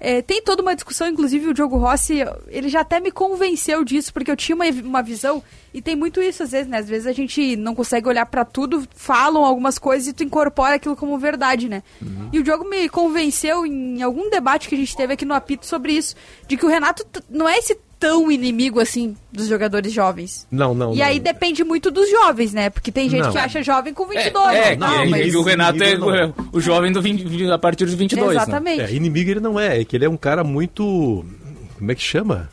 é, 0.00 0.22
tem 0.22 0.42
toda 0.42 0.62
uma 0.62 0.74
discussão, 0.74 1.06
inclusive 1.06 1.48
o 1.48 1.54
Diogo 1.54 1.76
Rossi, 1.76 2.20
ele 2.48 2.70
já 2.70 2.80
até 2.80 2.98
me 2.98 3.12
convenceu 3.12 3.84
disso, 3.84 4.12
porque 4.14 4.30
eu 4.30 4.36
tinha 4.36 4.56
uma, 4.56 4.64
uma 4.82 5.02
visão, 5.02 5.42
e 5.74 5.82
tem 5.82 5.94
muito 5.94 6.22
isso 6.22 6.42
às 6.42 6.52
vezes, 6.52 6.66
né? 6.66 6.78
Às 6.78 6.88
vezes 6.88 7.06
a 7.06 7.12
gente 7.12 7.54
não 7.54 7.74
consegue 7.74 8.08
olhar 8.08 8.24
pra 8.24 8.44
tudo, 8.44 8.82
falam 8.94 9.44
algumas 9.44 9.78
coisas 9.78 10.08
e 10.08 10.12
tu 10.14 10.24
incorpora 10.24 10.76
aquilo 10.76 10.96
como 10.96 11.18
verdade, 11.18 11.68
né? 11.68 11.82
E 12.32 12.38
o 12.38 12.42
Diogo 12.42 12.68
me 12.68 12.88
convenceu 12.88 13.66
em 13.66 14.00
algum 14.02 14.30
debate 14.30 14.68
que 14.68 14.74
a 14.74 14.78
gente 14.78 14.96
teve 14.96 15.12
aqui 15.12 15.26
no 15.26 15.34
Apito 15.34 15.66
sobre 15.66 15.92
isso, 15.92 16.16
de 16.48 16.56
que 16.56 16.64
o 16.64 16.68
Renato 16.68 17.04
não 17.28 17.46
é 17.46 17.58
esse 17.58 17.78
tão 18.00 18.32
inimigo 18.32 18.80
assim 18.80 19.14
dos 19.30 19.46
jogadores 19.46 19.92
jovens. 19.92 20.46
Não, 20.50 20.74
não. 20.74 20.94
E 20.94 20.98
não. 20.98 21.04
aí 21.04 21.20
depende 21.20 21.62
muito 21.62 21.90
dos 21.90 22.10
jovens, 22.10 22.54
né? 22.54 22.70
Porque 22.70 22.90
tem 22.90 23.10
gente 23.10 23.24
Não. 23.24 23.32
que 23.32 23.38
acha 23.38 23.62
jovem 23.62 23.92
com 23.92 24.06
22. 24.06 24.56
É, 24.56 24.74
não, 24.74 25.02
que- 25.02 25.10
mas... 25.10 25.34
o 25.34 25.42
Renato 25.42 25.82
é 25.84 25.98
não. 25.98 26.34
o, 26.52 26.56
o 26.56 26.60
jovem 26.60 26.90
do 26.90 27.02
20 27.02 27.50
a 27.52 27.58
partir 27.58 27.84
dos 27.84 27.92
22, 27.94 28.28
né? 28.28 28.42
Exatamente. 28.42 28.80
É, 28.80 28.92
inimigo 28.94 29.30
ele 29.30 29.40
não 29.40 29.60
é, 29.60 29.82
é 29.82 29.84
que 29.84 29.94
ele 29.94 30.06
é 30.06 30.08
um 30.08 30.16
cara 30.16 30.42
muito. 30.42 31.24
Como 31.78 31.92
é 31.92 31.94
que 31.94 32.02
chama? 32.02 32.48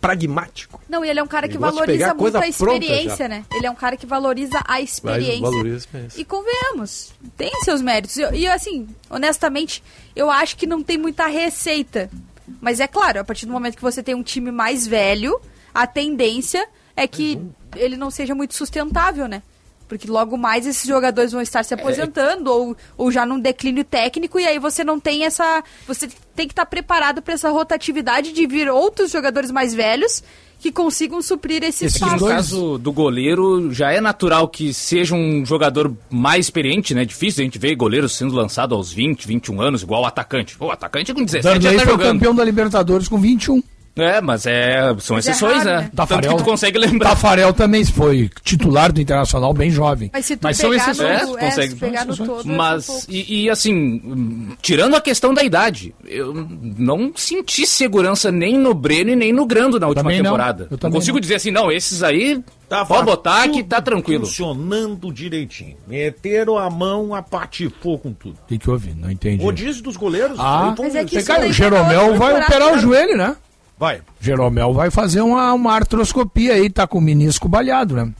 Pragmático. 0.00 0.80
Não, 0.88 1.04
e 1.04 1.08
ele 1.08 1.20
é 1.20 1.22
um 1.22 1.28
cara 1.28 1.46
que 1.46 1.54
Ele 1.54 1.60
valoriza 1.60 2.12
muito 2.12 2.36
a 2.36 2.48
experiência, 2.48 3.28
né? 3.28 3.44
Ele 3.54 3.66
é 3.66 3.70
um 3.70 3.74
cara 3.76 3.96
que 3.96 4.04
valoriza 4.04 4.60
a 4.66 4.80
experiência. 4.80 5.40
valoriza 5.40 5.76
a 5.76 5.78
experiência. 5.78 6.20
E 6.20 6.24
convenhamos, 6.24 7.12
tem 7.36 7.52
seus 7.62 7.80
méritos. 7.80 8.16
E, 8.16 8.22
e, 8.32 8.48
assim, 8.48 8.88
honestamente, 9.08 9.80
eu 10.16 10.28
acho 10.28 10.56
que 10.56 10.66
não 10.66 10.82
tem 10.82 10.98
muita 10.98 11.28
receita. 11.28 12.10
Mas 12.60 12.80
é 12.80 12.86
claro, 12.86 13.20
a 13.20 13.24
partir 13.24 13.46
do 13.46 13.52
momento 13.52 13.76
que 13.76 13.82
você 13.82 14.02
tem 14.02 14.14
um 14.14 14.22
time 14.22 14.50
mais 14.50 14.86
velho, 14.86 15.40
a 15.74 15.86
tendência 15.86 16.66
é 16.96 17.06
que 17.06 17.40
ele 17.76 17.96
não 17.96 18.10
seja 18.10 18.34
muito 18.34 18.54
sustentável, 18.54 19.26
né? 19.26 19.42
Porque 19.88 20.08
logo 20.08 20.38
mais 20.38 20.66
esses 20.66 20.86
jogadores 20.86 21.32
vão 21.32 21.42
estar 21.42 21.62
se 21.64 21.74
aposentando 21.74 22.50
ou, 22.50 22.76
ou 22.96 23.10
já 23.10 23.26
num 23.26 23.38
declínio 23.38 23.84
técnico 23.84 24.40
e 24.40 24.46
aí 24.46 24.58
você 24.58 24.82
não 24.82 24.98
tem 24.98 25.24
essa. 25.24 25.62
Você 25.86 26.08
tem 26.34 26.46
que 26.46 26.52
estar 26.52 26.64
preparado 26.64 27.20
para 27.20 27.34
essa 27.34 27.50
rotatividade 27.50 28.32
de 28.32 28.46
vir 28.46 28.70
outros 28.70 29.10
jogadores 29.10 29.50
mais 29.50 29.74
velhos 29.74 30.22
que 30.62 30.70
consigam 30.72 31.20
suprir 31.20 31.62
esse 31.64 31.84
Esses 31.86 32.00
É 32.00 32.04
que 32.04 32.10
no 32.10 32.16
espaço. 32.16 32.32
caso 32.34 32.78
do 32.78 32.92
goleiro, 32.92 33.72
já 33.74 33.90
é 33.92 34.00
natural 34.00 34.46
que 34.48 34.72
seja 34.72 35.14
um 35.14 35.44
jogador 35.44 35.92
mais 36.08 36.46
experiente, 36.46 36.94
né? 36.94 37.04
Difícil 37.04 37.42
a 37.42 37.44
gente 37.44 37.58
ver 37.58 37.74
goleiros 37.74 38.12
sendo 38.16 38.34
lançado 38.34 38.74
aos 38.74 38.92
20, 38.92 39.26
21 39.26 39.60
anos, 39.60 39.82
igual 39.82 40.02
o 40.02 40.06
atacante. 40.06 40.56
O 40.60 40.70
atacante 40.70 41.12
com 41.12 41.24
17 41.24 41.42
já 41.42 41.52
Darley 41.58 41.78
tá 41.78 41.84
foi 41.84 41.92
jogando. 41.92 42.12
campeão 42.12 42.34
da 42.34 42.44
Libertadores 42.44 43.08
com 43.08 43.18
21. 43.20 43.62
É, 43.94 44.20
mas 44.22 44.46
é, 44.46 44.80
são 45.00 45.16
Mas 45.16 45.26
é 45.26 45.30
exceções, 45.32 45.58
raro, 45.58 45.64
né? 45.68 45.76
né? 45.76 45.82
Tanto 45.82 45.96
Tafarel, 45.96 46.30
que 46.32 46.36
tu 46.38 46.44
consegue 46.44 46.78
lembrar. 46.78 47.10
Tafarel 47.10 47.52
também 47.52 47.84
foi 47.84 48.30
titular 48.42 48.90
do 48.90 49.00
Internacional 49.00 49.52
bem 49.52 49.70
jovem. 49.70 50.10
Mas 50.12 50.24
se 50.24 50.36
tu 50.36 50.44
Mas 50.44 50.56
são 50.56 50.72
exceções. 50.72 51.28
no, 51.28 51.38
É, 51.38 51.42
é, 51.42 51.44
consegue- 51.50 51.72
se 51.74 51.76
pegar 51.78 52.04
no 52.06 52.16
todo, 52.16 52.48
Mas, 52.48 52.84
são 52.86 52.94
poucos. 52.94 53.14
e, 53.14 53.42
e, 53.44 53.50
assim, 53.50 54.48
tirando 54.62 54.96
a 54.96 55.00
questão 55.00 55.34
da 55.34 55.42
idade, 55.42 55.94
eu 56.06 56.32
não 56.78 57.12
senti 57.14 57.66
segurança 57.66 58.32
nem 58.32 58.56
no 58.58 58.72
Breno 58.72 59.10
e 59.10 59.16
nem 59.16 59.32
no 59.32 59.44
Grando 59.44 59.78
na 59.78 59.88
última 59.88 60.04
também 60.04 60.18
não. 60.22 60.30
temporada. 60.30 60.64
Eu 60.64 60.68
Não 60.70 60.78
também 60.78 60.98
consigo 60.98 61.16
não. 61.16 61.20
dizer 61.20 61.34
assim, 61.34 61.50
não, 61.50 61.70
esses 61.70 62.02
aí, 62.02 62.42
Tava 62.70 62.86
pode 62.86 63.04
botar 63.04 63.46
que 63.48 63.62
tá 63.62 63.82
tranquilo. 63.82 64.24
Funcionando 64.24 65.12
direitinho. 65.12 65.76
Meteram 65.86 66.56
a 66.56 66.70
mão, 66.70 67.14
apatifou 67.14 67.98
com 67.98 68.14
tudo. 68.14 68.38
O 68.50 68.58
que, 68.58 68.70
houve? 68.70 68.94
Não 68.94 69.10
entendi. 69.10 69.42
Rodízio 69.44 69.82
dos 69.82 69.98
goleiros. 69.98 70.38
Ah, 70.40 70.74
Mas 70.78 70.94
é 70.94 71.04
que 71.04 71.18
isso 71.18 71.26
Cara, 71.26 71.46
o 71.46 71.52
Jeromel 71.52 72.14
vai 72.16 72.40
operar 72.42 72.72
o 72.74 72.78
joelho, 72.78 73.16
né? 73.18 73.36
Vai. 73.82 74.00
Jeromel 74.20 74.72
vai 74.72 74.92
fazer 74.92 75.22
uma, 75.22 75.52
uma 75.52 75.72
artroscopia 75.72 76.52
aí, 76.52 76.70
tá 76.70 76.86
com 76.86 76.98
o 76.98 77.00
menisco 77.00 77.48
balhado, 77.48 77.96
né? 77.96 78.12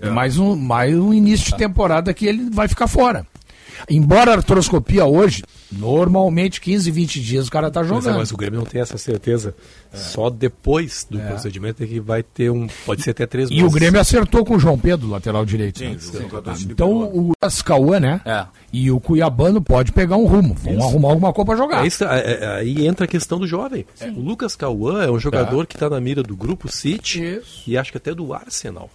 É 0.00 0.08
mais 0.08 0.38
um, 0.38 0.56
mais 0.56 0.98
um 0.98 1.12
início 1.12 1.52
de 1.52 1.58
temporada 1.58 2.14
que 2.14 2.24
ele 2.24 2.48
vai 2.48 2.66
ficar 2.66 2.86
fora. 2.86 3.26
Embora 3.88 4.32
a 4.32 4.34
artroscopia 4.36 5.04
hoje, 5.06 5.42
normalmente 5.72 6.60
15, 6.60 6.90
20 6.90 7.20
dias 7.20 7.48
o 7.48 7.50
cara 7.50 7.70
tá 7.70 7.80
Pois 7.80 7.90
é, 7.92 7.94
jogando. 8.02 8.18
mas 8.18 8.30
o 8.32 8.36
Grêmio 8.36 8.58
não 8.60 8.66
tem 8.66 8.80
essa 8.80 8.98
certeza. 8.98 9.54
Só 9.92 10.30
depois 10.30 11.06
do 11.10 11.18
procedimento 11.18 11.82
é 11.82 11.86
que 11.86 11.98
vai 12.00 12.22
ter 12.22 12.50
um. 12.50 12.68
Pode 12.86 13.02
ser 13.02 13.10
até 13.10 13.26
três 13.26 13.50
E 13.50 13.54
o 13.54 13.56
meses. 13.62 13.72
Grêmio 13.72 14.00
acertou 14.00 14.44
com 14.44 14.54
o 14.56 14.58
João 14.58 14.78
Pedro, 14.78 15.08
lateral 15.08 15.44
direito. 15.44 15.78
Sim, 15.80 15.90
né? 15.90 15.96
o 15.96 16.22
jogador 16.22 16.56
se 16.56 16.64
Então 16.66 16.90
o 16.92 17.32
Ascauã, 17.40 17.98
né? 17.98 18.20
É. 18.24 18.46
E 18.72 18.90
o 18.90 19.00
Cuiabano 19.00 19.60
pode 19.60 19.90
pegar 19.92 20.16
um 20.16 20.26
rumo. 20.26 20.54
Vão 20.54 20.80
arrumar 20.82 21.08
alguma 21.08 21.32
coisa 21.32 21.46
pra 21.46 21.56
jogar. 21.56 21.84
É 21.84 21.86
isso, 21.88 22.04
é- 22.04 22.32
é- 22.40 22.46
aí 22.58 22.86
entra 22.86 23.04
a 23.04 23.08
questão 23.08 23.38
do 23.38 23.46
jovem. 23.46 23.84
O 24.16 24.20
Lucas 24.20 24.54
Cauã 24.54 25.02
é 25.02 25.10
um 25.10 25.18
jogador 25.18 25.66
que 25.66 25.74
está 25.74 25.90
na 25.90 26.00
mira 26.00 26.22
do 26.22 26.36
grupo 26.36 26.70
City 26.70 27.40
e 27.66 27.76
acho 27.76 27.90
que 27.90 27.96
até 27.98 28.14
do 28.14 28.32
Arsenal. 28.32 28.88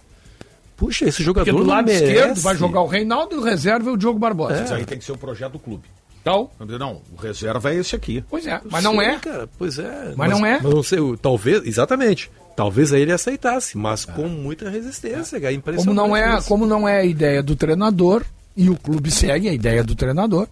Puxa, 0.76 1.06
esse 1.08 1.22
jogador 1.22 1.46
Porque 1.50 1.58
do 1.62 1.66
não 1.66 1.74
lado 1.74 1.86
merece. 1.86 2.04
esquerdo 2.04 2.40
vai 2.40 2.56
jogar 2.56 2.82
o 2.82 2.86
Reinaldo 2.86 3.34
e 3.34 3.38
o 3.38 3.42
reserva 3.42 3.90
e 3.90 3.92
o 3.94 3.96
Diogo 3.96 4.18
Barbosa. 4.18 4.62
Isso 4.62 4.74
aí 4.74 4.84
tem 4.84 4.98
que 4.98 5.04
ser 5.04 5.12
o 5.12 5.18
projeto 5.18 5.52
do 5.52 5.58
clube. 5.58 5.84
Então, 6.20 6.50
Não, 6.58 7.00
o 7.16 7.20
reserva 7.22 7.72
é 7.72 7.76
esse 7.76 7.94
aqui. 7.94 8.22
pois 8.28 8.46
é. 8.46 8.60
Mas 8.68 8.82
não 8.82 8.94
Sim, 8.94 9.00
é. 9.00 9.18
cara, 9.20 9.48
pois 9.56 9.78
é. 9.78 10.12
Mas 10.16 10.28
não 10.30 10.44
é? 10.44 10.60
Mas 10.60 10.74
não 10.74 10.82
sei, 10.82 10.98
talvez, 11.22 11.64
exatamente. 11.64 12.28
Talvez 12.56 12.92
aí 12.92 13.02
ele 13.02 13.12
aceitasse, 13.12 13.78
mas 13.78 14.04
com 14.04 14.26
muita 14.26 14.68
resistência. 14.68 15.36
É 15.36 15.56
Como 15.76 15.94
não, 15.94 16.16
é, 16.16 16.38
isso. 16.38 16.48
como 16.48 16.66
não 16.66 16.88
é 16.88 17.00
a 17.00 17.04
ideia 17.04 17.42
do 17.42 17.54
treinador, 17.54 18.24
e 18.56 18.68
o 18.68 18.76
clube 18.76 19.10
segue 19.10 19.48
a 19.48 19.52
ideia 19.52 19.84
do 19.84 19.94
treinador, 19.94 20.48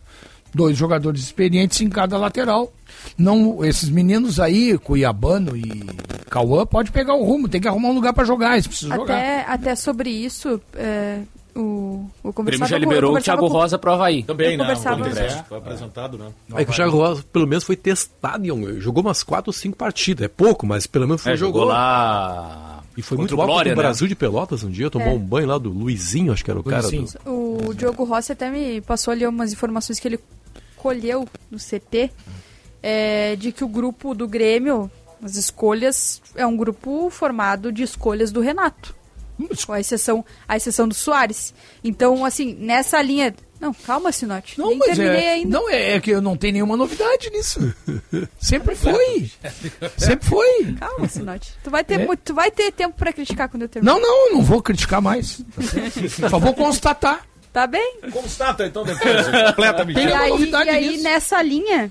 dois 0.55 0.77
jogadores 0.77 1.21
experientes 1.23 1.81
em 1.81 1.89
cada 1.91 2.17
lateral. 2.17 2.73
Não, 3.19 3.63
esses 3.65 3.89
meninos 3.89 4.41
aí, 4.41 4.79
Cuiabano 4.79 5.57
e 5.57 5.85
Cauã, 6.31 6.65
pode 6.65 6.91
pegar 6.91 7.15
o 7.15 7.25
rumo, 7.25 7.49
tem 7.49 7.61
que 7.61 7.69
arrumar 7.69 7.89
um 7.91 7.95
lugar 7.95 8.13
pra 8.13 8.25
jogar, 8.25 8.53
eles 8.55 8.67
precisam 8.67 8.97
jogar. 8.97 9.15
Até, 9.17 9.41
até 9.47 9.75
sobre 9.77 10.09
isso, 10.11 10.61
é, 10.75 11.19
o, 11.55 12.09
o 12.23 12.29
O 12.31 12.33
Grêmio 12.43 12.67
já 12.67 12.77
com- 12.77 12.81
liberou 12.81 13.11
o 13.11 13.13
conversava 13.15 13.39
Thiago 13.39 13.53
com- 13.53 13.59
Rosa 13.61 13.79
pro 13.79 13.93
Havaí. 13.93 14.23
Também, 14.23 14.57
né? 14.57 14.65
conversava- 14.65 15.03
O 15.05 15.07
empréstimo 15.09 15.45
Foi 15.49 15.59
apresentado, 15.59 16.17
né? 16.19 16.29
É 16.55 16.65
que 16.65 16.71
o 16.71 16.75
Thiago 16.75 16.97
Rosa, 16.97 17.25
pelo 17.33 17.47
menos, 17.47 17.65
foi 17.65 17.77
testado. 17.77 18.45
em 18.47 18.81
Jogou 18.81 19.03
umas 19.05 19.23
4 19.23 19.51
ou 19.51 19.53
5 19.53 19.77
partidas. 19.77 20.25
É 20.25 20.29
pouco, 20.29 20.67
mas 20.67 20.87
pelo 20.87 21.07
menos 21.07 21.23
foi 21.23 21.33
É, 21.33 21.37
jogou 21.37 21.63
jogou. 21.63 21.75
lá. 21.75 22.83
E 22.97 23.03
foi 23.03 23.17
contra 23.17 23.17
muito 23.17 23.33
o 23.33 23.37
Glória, 23.37 23.71
contra 23.73 23.73
o 23.73 23.77
né? 23.77 23.83
Brasil 23.83 24.07
de 24.09 24.15
Pelotas 24.15 24.63
um 24.65 24.71
dia. 24.71 24.89
Tomou 24.89 25.09
É. 25.09 25.13
um 25.13 25.19
banho 25.19 25.49
lá 25.49 25.59
do 25.59 25.69
Luizinho, 25.69 26.33
acho 26.33 26.45
que 26.45 26.51
era 26.51 26.59
o 26.61 26.63
cara 26.65 26.89
do... 26.89 27.69
O 27.69 27.75
Diogo 27.75 28.05
Rossi 28.05 28.33
até 28.33 28.49
me 28.51 28.81
passou 28.81 29.13
ali 29.13 29.27
umas 29.27 29.53
informações 29.53 29.99
que 30.01 30.07
ele 30.09 30.19
colheu 30.89 31.27
no 31.51 31.57
CT 31.59 32.11
é, 32.83 33.37
de 33.37 33.51
que 33.53 33.65
o 33.65 33.69
grupo 33.69 34.15
do 34.15 34.29
Grêmio, 34.29 34.91
as 35.23 35.35
escolhas, 35.37 36.21
é 36.37 36.47
um 36.47 36.55
grupo 36.55 37.09
formado 37.09 37.73
de 37.73 37.83
escolhas 37.83 38.31
do 38.31 38.43
Renato. 38.43 38.95
Com 39.67 39.73
a 39.73 39.81
exceção, 39.81 40.23
a 40.47 40.57
exceção 40.59 40.87
do 40.87 40.95
Soares. 40.95 41.55
Então, 41.83 42.23
assim, 42.25 42.55
nessa 42.55 43.01
linha. 43.03 43.35
Não, 43.59 43.73
calma, 43.73 44.13
Sinote. 44.13 44.59
Não, 44.59 44.69
Nem 44.69 44.79
mas 44.79 44.97
terminei 44.97 45.25
é, 45.25 45.33
ainda. 45.33 45.59
não 45.59 45.71
é, 45.71 45.93
é 45.95 46.01
que 46.01 46.11
eu 46.11 46.21
não 46.21 46.37
tem 46.37 46.53
nenhuma 46.53 46.77
novidade 46.77 47.31
nisso. 47.31 47.59
Sempre 48.39 48.77
foi. 48.77 49.31
Sempre 49.97 50.29
foi. 50.29 50.73
Calma, 50.79 51.09
Sinote. 51.09 51.53
Tu 51.65 51.71
vai 51.71 51.83
ter, 51.83 52.01
É. 52.01 52.07
muito- 52.07 52.21
tu 52.21 52.35
vai 52.35 52.51
ter 52.51 52.71
tempo 52.71 52.95
pra 52.97 53.13
criticar 53.13 53.49
quando 53.49 53.63
eu 53.63 53.69
terminar. 53.69 53.95
Não, 53.95 54.01
não, 54.01 54.29
eu 54.29 54.35
não 54.35 54.43
vou 54.43 54.63
criticar 54.63 55.01
mais. 55.01 55.41
Só 56.31 56.39
vou 56.39 56.53
constatar. 56.55 57.27
Tá 57.55 57.67
bem? 57.69 58.01
Constata 58.13 58.67
então 58.67 58.83
depois. 58.85 59.27
Completa 59.27 59.83
a 59.85 59.91
E 59.93 60.13
aí, 60.13 60.51
e 60.51 60.69
aí 60.71 60.89
nisso. 60.89 61.05
nessa 61.05 61.41
linha, 61.41 61.91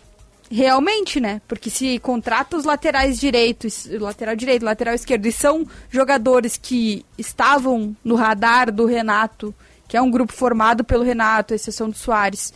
realmente, 0.51 1.21
né? 1.21 1.41
Porque 1.47 1.69
se 1.69 1.97
contrata 1.99 2.57
os 2.57 2.65
laterais 2.65 3.17
direitos, 3.17 3.87
lateral 3.99 4.35
direito, 4.35 4.65
lateral 4.65 4.93
esquerdo, 4.93 5.25
e 5.25 5.31
são 5.31 5.65
jogadores 5.89 6.57
que 6.61 7.05
estavam 7.17 7.95
no 8.03 8.15
radar 8.15 8.69
do 8.73 8.85
Renato, 8.85 9.55
que 9.87 9.95
é 9.95 10.01
um 10.01 10.11
grupo 10.11 10.33
formado 10.33 10.83
pelo 10.83 11.01
Renato, 11.01 11.53
exceção 11.53 11.89
do 11.89 11.97
Soares. 11.97 12.53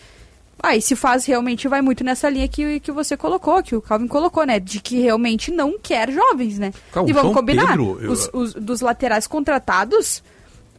Aí 0.61 0.81
se 0.81 0.93
faz 0.95 1.23
realmente, 1.25 1.67
vai 1.69 1.81
muito 1.81 2.03
nessa 2.03 2.27
linha 2.29 2.47
que, 2.49 2.81
que 2.81 2.91
você 2.91 3.15
colocou, 3.15 3.63
que 3.63 3.73
o 3.73 3.81
Calvin 3.81 4.07
colocou, 4.07 4.43
né? 4.43 4.59
De 4.59 4.81
que 4.81 4.99
realmente 4.99 5.49
não 5.49 5.79
quer 5.79 6.11
jovens, 6.11 6.59
né? 6.59 6.73
Cara, 6.91 7.09
e 7.09 7.13
vamos 7.13 7.33
combinar, 7.33 7.67
Pedro, 7.67 7.99
eu- 8.01 8.11
os, 8.11 8.29
os- 8.33 8.53
dos 8.53 8.81
laterais 8.81 9.27
contratados, 9.27 10.21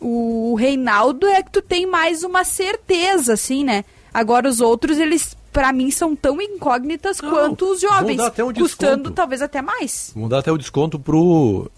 o 0.01 0.55
Reinaldo 0.55 1.27
é 1.27 1.43
que 1.43 1.51
tu 1.51 1.63
tem 1.63 1.87
mais 1.87 2.23
uma 2.23 2.45
certeza, 2.45 3.33
assim, 3.35 3.65
né? 3.65 3.85
Agora 4.13 4.49
os 4.49 4.61
outros, 4.61 4.99
eles, 4.99 5.37
pra 5.53 5.73
mim, 5.73 5.91
são 5.91 6.17
tão 6.17 6.41
incógnitas 6.41 7.21
Não, 7.21 7.31
quanto 7.31 7.71
os 7.73 7.81
vão 7.83 7.91
jovens. 7.93 8.17
dar 8.17 8.27
até 8.29 8.43
um 8.43 8.53
custando 8.53 8.97
desconto. 8.97 9.11
talvez 9.13 9.43
até 9.43 9.61
mais. 9.63 10.13
Vamos 10.15 10.31
dar 10.31 10.39
até 10.39 10.51
o 10.51 10.59
desconto 10.59 10.99
pro. 10.99 11.71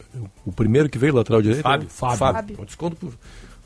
O 0.47 0.53
primeiro 0.53 0.89
que 0.89 0.97
veio, 0.99 1.15
lateral 1.15 1.43
direito. 1.43 1.63
Fábio. 1.63 1.85
né? 1.87 1.91
Fábio. 1.95 2.17
Fábio. 2.19 2.57
Um 2.61 2.65
desconto 2.65 2.97
pro- 2.97 3.13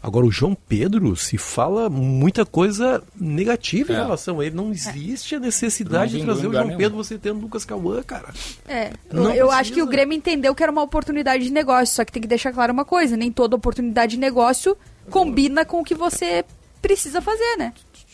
Agora, 0.07 0.27
o 0.27 0.31
João 0.31 0.55
Pedro 0.55 1.17
se 1.17 1.39
fala 1.39 1.89
muita 1.89 2.45
coisa 2.45 3.03
negativa 3.19 3.91
em 3.91 3.97
É. 3.97 4.01
relação 4.01 4.39
a 4.39 4.45
ele. 4.45 4.55
Não 4.55 4.71
existe 4.71 5.35
a 5.35 5.41
necessidade 5.41 6.19
de 6.19 6.23
trazer 6.23 6.45
em 6.45 6.49
o 6.51 6.53
João 6.53 6.65
nenhum. 6.67 6.77
Pedro 6.77 6.97
você 6.99 7.17
tendo 7.17 7.39
o 7.39 7.41
Lucas 7.41 7.65
Cauã, 7.65 8.03
cara. 8.03 8.29
É, 8.69 8.91
Não 9.11 9.31
eu, 9.31 9.47
precisa. 9.47 9.57
acho 9.57 9.73
que 9.73 9.83
o 9.83 9.87
Grêmio 9.87 10.15
entendeu 10.15 10.55
que 10.55 10.63
era 10.63 10.71
uma 10.71 10.83
oportunidade 10.83 11.45
de 11.45 11.51
negócio, 11.51 11.95
só 11.95 12.05
que 12.05 12.13
tem 12.13 12.21
que 12.21 12.29
deixar 12.29 12.53
claro 12.53 12.71
uma 12.71 12.85
coisa, 12.85 13.17
nem 13.17 13.33
toda 13.33 13.57
oportunidade 13.57 14.13
de 14.13 14.19
negócio 14.19 14.77
combina 15.11 15.65
com 15.65 15.81
o 15.81 15.85
que 15.85 15.95
você 15.95 16.45
precisa 16.83 17.23
fazer, 17.23 17.57
né? 17.57 17.73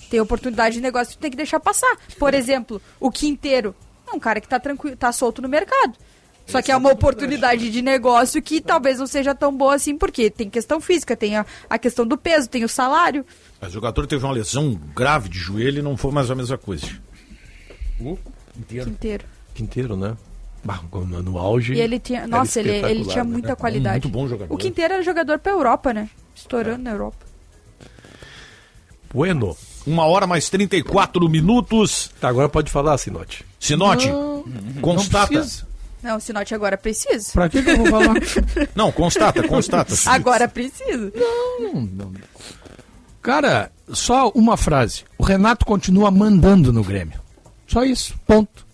Tem 0.09 0.21
oportunidade 0.21 0.77
de 0.77 0.81
negócio 0.81 1.15
que 1.15 1.19
tem 1.19 1.31
que 1.33 1.37
deixar 1.37 1.59
passar. 1.59 1.97
Por 2.21 2.35
exemplo, 2.35 2.81
o 3.01 3.11
Quinteiro 3.11 3.75
é 4.09 4.15
um 4.15 4.21
cara 4.21 4.41
que 4.41 4.49
tá 4.49 4.61
tranquilo, 4.61 4.97
tá 4.97 5.11
solto 5.11 5.43
no 5.43 5.49
mercado. 5.49 5.95
Só 6.51 6.61
que 6.61 6.73
é 6.73 6.77
uma 6.77 6.91
oportunidade 6.91 7.71
de 7.71 7.83
negócio 7.83 8.43
que 8.43 8.61
talvez 8.61 8.99
não 8.99 9.07
seja 9.07 9.35
tão 9.35 9.57
boa 9.57 9.75
assim, 9.75 9.97
porque 9.97 10.31
tem 10.31 10.51
questão 10.51 10.81
física, 10.81 11.17
tem 11.17 11.37
a, 11.37 11.47
a 11.69 11.79
questão 11.79 12.07
do 12.07 12.17
peso, 12.19 12.49
tem 12.49 12.65
o 12.65 12.69
salário. 12.69 13.25
O 13.63 13.69
jogador 13.69 14.07
teve 14.07 14.25
uma 14.25 14.33
lesão 14.33 14.75
grave 14.95 15.29
de 15.29 15.39
joelho 15.39 15.79
e 15.79 15.83
não 15.83 15.97
foi 15.97 16.11
mais 16.11 16.31
a 16.31 16.35
mesma 16.35 16.59
coisa. 16.59 16.87
Quinteiro. 18.67 19.25
Quinteiro, 19.55 19.97
né? 19.97 20.17
Bah, 20.65 20.81
no, 20.93 21.39
auge. 21.39 21.75
E 21.75 21.81
ele 21.81 21.99
tinha. 21.99 22.27
Nossa, 22.27 22.61
ele, 22.61 22.71
ele 22.71 23.05
tinha 23.05 23.25
né? 23.25 23.31
muita 23.31 23.53
É, 23.53 23.57
qualidade. 23.57 24.05
muito 24.05 24.09
bom 24.09 24.29
jogador. 24.29 24.53
O 24.53 24.59
Quinteiro 24.59 24.95
era 24.95 25.03
jogador 25.03 25.39
pra 25.39 25.53
Europa, 25.53 25.93
né? 25.93 26.11
Estourando 26.35 26.83
na 26.83 26.91
Europa. 26.91 27.27
Bueno. 29.13 29.57
Uma 29.87 30.05
hora 30.05 30.27
mais 30.27 30.51
34 30.51 31.27
minutos. 31.29 32.11
Tá, 32.21 32.29
agora 32.29 32.51
pode 32.51 32.71
falar, 32.71 32.99
Sinote. 32.99 33.47
Sinote, 33.59 34.09
Não, 34.09 34.45
constata. 34.83 35.33
Não. 35.33 35.70
Não, 36.03 36.17
o 36.17 36.21
Sinote 36.21 36.55
agora 36.55 36.79
precisa. 36.79 37.33
Pra 37.33 37.49
que, 37.49 37.63
que 37.63 37.71
eu 37.71 37.77
vou 37.77 37.87
falar? 37.87 38.15
Não, 38.75 38.91
constata, 38.91 39.47
constata. 39.47 39.95
Agora 40.07 40.49
precisa. 40.49 41.13
Não, 41.61 41.83
não. 41.83 42.13
Cara, 43.21 43.71
só 43.93 44.31
uma 44.31 44.57
frase. 44.57 45.05
O 45.19 45.23
Renato 45.23 45.67
continua 45.67 46.11
mandando 46.11 46.73
no 46.73 46.83
Grêmio. 46.83 47.21
Só 47.67 47.85
isso. 47.85 48.15
Ponto. 48.27 48.67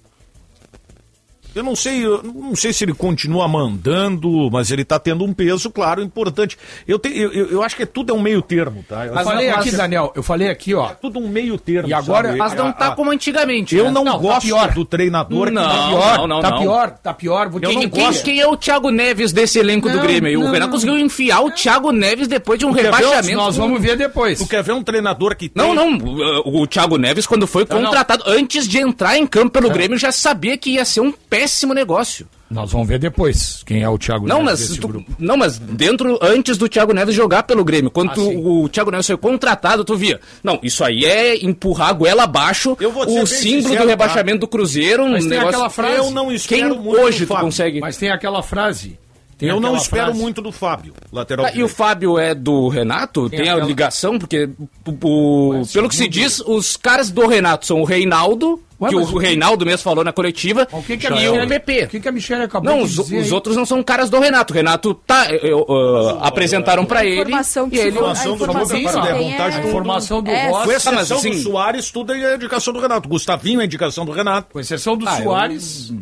Eu 1.57 1.62
não 1.62 1.74
sei, 1.74 2.05
eu 2.05 2.23
não 2.23 2.55
sei 2.55 2.70
se 2.70 2.85
ele 2.85 2.93
continua 2.93 3.49
mandando, 3.49 4.51
mas 4.53 4.70
ele 4.70 4.85
tá 4.85 4.99
tendo 4.99 5.24
um 5.24 5.33
peso, 5.33 5.70
claro, 5.70 6.03
importante. 6.03 6.59
Eu, 6.87 6.99
te, 6.99 7.09
eu, 7.19 7.33
eu, 7.33 7.62
acho 7.62 7.74
que 7.74 7.87
tudo 7.87 8.12
é 8.12 8.15
um 8.15 8.20
meio 8.20 8.43
termo, 8.43 8.85
tá? 8.87 9.07
Eu 9.07 9.15
Mas 9.15 9.24
falei 9.27 9.49
não- 9.49 9.57
aqui, 9.57 9.69
mas- 9.70 9.78
Daniel, 9.78 10.12
eu 10.15 10.23
falei 10.23 10.51
aqui, 10.51 10.74
ó. 10.74 10.89
tudo 11.01 11.19
um 11.19 11.28
meio 11.28 11.57
termo. 11.59 11.89
E 11.89 11.95
agora- 11.95 12.28
sabe? 12.28 12.39
Mas 12.39 12.55
não 12.55 12.70
tá 12.73 12.91
como 12.91 13.11
antigamente. 13.11 13.74
Eu 13.74 13.87
né? 13.87 13.91
não, 13.91 14.05
Não, 14.05 14.12
tá 14.12 14.19
gosto 14.19 14.43
pior. 14.43 14.74
do 14.74 14.85
treinador 14.85 15.51
Não, 15.51 15.62
que 15.62 15.69
Tá 15.69 15.89
pior, 15.89 16.19
não, 16.19 16.27
não, 16.27 16.41
tá 16.43 16.51
não. 16.51 16.59
pior, 16.59 16.91
tá 17.03 17.15
pior. 17.15 17.49
Vou 17.49 17.59
não 17.59 17.70
dizer. 17.70 17.87
gosto. 17.89 18.23
Quem 18.24 18.39
é 18.39 18.47
o 18.47 18.55
Thiago 18.55 18.91
Neves 18.91 19.33
desse 19.33 19.59
elenco 19.59 19.89
do 19.89 19.99
Grêmio? 20.01 20.28
aí? 20.28 20.37
O 20.37 20.53
não. 20.61 20.69
conseguiu 20.70 20.99
enfiar 20.99 21.41
o 21.41 21.51
Thiago 21.51 21.91
Neves 21.91 22.28
depois 22.28 22.59
de 22.59 22.66
um 22.66 22.70
rebaixamento. 22.70 23.35
Nós 23.35 23.57
vamos 23.57 23.81
ver 23.81 23.97
depois. 23.97 24.39
Tu 24.39 24.47
quer 24.47 24.62
ver 24.62 24.73
um 24.73 24.83
treinador 24.83 25.35
que 25.35 25.49
tem... 25.49 25.65
Não, 25.65 25.74
não. 25.74 25.97
O, 26.45 26.62
o 26.62 26.66
Thiago 26.66 26.99
Neves, 26.99 27.27
quando 27.27 27.47
foi 27.47 27.66
Não, 27.66 27.77
não. 27.78 27.85
contratado, 27.87 28.24
antes 28.27 28.69
de 28.69 28.77
entrar 28.78 29.16
em 29.16 29.27
campo 29.27 29.53
pelo 29.53 29.70
Grêmio, 29.70 29.97
já 29.97 30.12
sabia 30.12 30.59
que 30.59 30.73
ia 30.73 30.85
ser 30.85 31.01
um 31.01 31.11
péssimo 31.12 31.45
negócio. 31.74 32.27
Nós 32.51 32.70
vamos 32.70 32.86
ver 32.86 32.98
depois 32.98 33.62
quem 33.64 33.82
é 33.82 33.89
o 33.89 33.98
Thiago 33.98 34.27
Não, 34.27 34.43
Neves 34.43 34.60
mas, 34.60 34.68
desse 34.68 34.81
tu- 34.81 34.89
grupo. 34.89 35.12
não, 35.18 35.36
mas 35.36 35.59
dentro, 35.59 36.18
antes 36.23 36.56
do 36.56 36.68
Thiago 36.68 36.93
Neves 36.93 37.14
jogar 37.14 37.43
pelo 37.43 37.64
Grêmio, 37.64 37.90
quando 37.90 38.10
Ah, 38.10 38.14
tu- 38.14 38.62
o 38.62 38.68
Thiago 38.68 38.90
Neves 38.90 39.06
foi 39.06 39.16
contratado, 39.16 39.85
tu 39.85 39.97
via. 39.97 40.20
Não, 40.44 40.59
isso 40.62 40.82
aí 40.85 41.05
é 41.05 41.44
empurrar 41.44 41.89
a 41.89 41.93
goela 41.93 42.23
abaixo 42.24 42.77
Eu 42.81 42.93
vou 42.93 43.05
ser 43.09 43.20
o 43.23 43.27
símbolo 43.27 43.62
sincero, 43.62 43.74
do 43.74 43.82
tá? 43.85 43.89
rebaixamento 43.90 44.39
do 44.40 44.48
Cruzeiro. 44.48 45.02
Um 45.05 45.10
Mas 45.10 45.20
tem 45.24 45.31
negócio... 45.31 45.48
aquela 45.51 45.70
frase. 45.70 45.97
Eu 45.97 46.10
não 46.10 46.31
espero 46.32 46.70
Quem 46.74 46.78
muito 46.82 47.01
hoje 47.01 47.27
tu 47.27 47.28
Fábio. 47.28 47.44
consegue. 47.44 47.81
Mas 47.81 47.97
tem 47.97 48.10
aquela 48.10 48.43
frase. 48.43 48.98
Tem 49.39 49.51
Eu 49.51 49.60
não 49.60 49.77
espero 49.77 50.05
frase. 50.06 50.18
muito 50.18 50.40
do 50.40 50.51
Fábio, 50.51 50.94
lateral 51.12 51.44
Tá, 51.44 51.52
e 51.55 51.62
o. 51.62 51.68
Fábio 51.68 52.18
é 52.18 52.35
do 52.35 52.68
Renato? 52.68 53.28
Tem 53.28 53.40
Tem, 53.40 53.48
a 53.51 53.52
aquela- 53.52 53.66
ligação? 53.68 54.18
Porque, 54.18 54.48
o, 54.86 55.60
o- 55.60 55.66
pelo 55.70 55.90
que 55.90 55.94
se 55.97 56.09
diz, 56.09 56.40
os 56.40 56.74
caras 56.78 57.10
do 57.10 57.27
Renato 57.27 57.66
são 57.66 57.82
o 57.82 57.85
Reinaldo, 57.85 58.59
Ué, 58.81 58.90
que 58.90 58.94
o 58.94 59.01
o 59.01 59.19
Reinaldo 59.19 59.65
mesmo 59.65 59.78
falou 59.82 60.05
na 60.05 60.12
coletiva, 60.12 60.69
O 60.70 60.82
que, 60.82 60.97
que 60.98 61.07
a 61.07 61.11
e 61.11 61.28
o 61.28 61.32
Michele, 61.32 61.47
PP. 61.48 61.85
o 61.85 61.89
que, 61.89 62.01
que 62.01 62.09
a 62.09 62.12
Michelle 62.12 62.43
acabou 62.43 62.70
Não, 62.70 62.78
de 62.78 62.85
os, 62.85 62.94
dizer 63.07 63.19
os 63.20 63.32
outros 63.32 63.57
não 63.57 63.65
são 63.65 63.82
caras 63.82 64.11
do 64.11 64.19
Renato. 64.20 64.53
O 64.53 64.57
Renato 64.57 64.93
tá. 64.94 65.31
eu, 65.32 65.65
eu, 65.69 66.19
apresentaram 66.23 66.85
pra 66.85 67.05
ele. 67.05 67.20
informação 67.23 67.70
que 67.70 67.77
E 67.77 67.81
ele. 67.81 67.93
for- 67.93 68.11
informação 68.11 68.35
a 68.35 68.36
do 68.36 68.44
que 68.44 69.09
é 69.09 69.12
tem 69.15 69.31
vontade 69.31 69.57
é- 69.57 69.61
do- 69.61 69.66
A 69.66 69.69
informação 69.70 70.23
do 70.23 70.31
É, 70.31 70.48
Rossi, 70.51 70.65
Com 70.65 70.70
exceção 70.73 70.93
mas, 70.94 71.12
assim- 71.12 71.31
do 71.31 71.36
Soares, 71.43 71.90
tudo 71.90 72.12
é 72.12 72.35
indicação 72.35 72.73
do 72.74 72.81
Renato. 72.81 73.09
Gustavinho 73.09 73.61
é 73.61 73.65
indicação 73.65 74.05
do 74.05 74.12
Renato. 74.12 74.48
com 74.53 74.61
exceção 74.61 74.97
do 74.97 75.09
Ah, 75.09 75.19
eu- 75.19 75.24
Soares. 75.24 75.93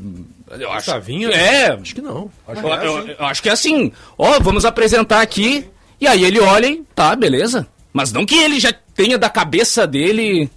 Eu 0.58 0.68
acho, 0.68 0.76
Gustavinho? 0.86 1.30
é, 1.30 1.72
Acho 1.80 1.94
que 1.94 2.02
não. 2.02 2.30
eu, 2.48 2.68
eu- 2.68 3.08
eu 3.18 3.24
acho 3.26 3.42
que 3.42 3.48
é 3.48 3.52
assim. 3.52 3.92
Ó, 4.18 4.38
vamos 4.40 4.64
apresentar 4.64 5.20
aqui. 5.20 5.66
E 6.00 6.06
aí 6.06 6.24
ele 6.24 6.40
olha 6.40 6.66
e 6.66 6.82
tá, 6.94 7.14
beleza. 7.16 7.66
Mas 7.92 8.12
não 8.12 8.26
que 8.26 8.34
ele 8.36 8.58
já 8.60 8.72
tenha 8.94 9.16
da 9.16 9.30
cabeça 9.30 9.86
dele. 9.86 10.50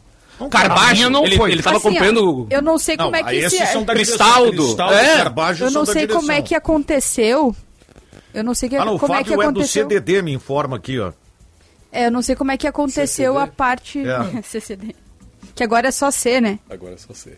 Carbaixo, 0.49 1.09
não 1.09 1.25
ele, 1.25 1.35
foi. 1.35 1.51
ele 1.51 1.63
tava 1.63 1.77
Assim, 1.77 1.87
ó, 1.87 1.89
acompanhando. 1.91 2.47
eu 2.49 2.61
não 2.61 2.77
sei 2.77 2.95
Não, 2.95 3.05
como 3.05 3.15
é 3.15 3.23
aí 3.23 3.39
que 3.39 3.45
esses 3.45 3.59
se... 3.59 3.65
são 3.73 3.83
da 3.83 3.93
Cristaldo. 3.93 4.63
Cristaldo 4.63 4.93
É. 4.93 5.17
Carbajo 5.17 5.65
Eu 5.65 5.71
são 5.71 5.81
não 5.81 5.85
da 5.87 5.93
sei 5.93 6.07
como 6.07 6.31
é 6.31 6.41
que 6.41 6.53
aconteceu. 6.55 7.55
Eu 8.33 8.43
não 8.43 8.53
sei 8.53 8.69
que, 8.69 8.75
Ah, 8.75 8.85
não, 8.85 8.95
o 8.95 8.99
como 8.99 9.13
é 9.15 9.23
que 9.23 9.29
Fábio 9.29 9.41
é 9.41 9.45
do 9.45 9.49
aconteceu. 9.51 9.83
CDD, 9.89 10.21
me 10.21 10.31
informa 10.33 10.77
aqui, 10.77 10.99
ó. 10.99 11.11
É, 11.91 12.05
eu 12.07 12.11
não 12.11 12.21
sei 12.21 12.35
como 12.35 12.51
é 12.51 12.57
que 12.57 12.67
aconteceu 12.67 13.37
a 13.39 13.47
parte. 13.47 13.99
É. 14.07 14.41
CCD. 14.43 14.95
Que 15.55 15.63
agora 15.63 15.87
é 15.87 15.91
só 15.91 16.11
C, 16.11 16.39
né? 16.39 16.59
Agora 16.69 16.93
é 16.93 16.97
só 16.97 17.07
você. 17.13 17.35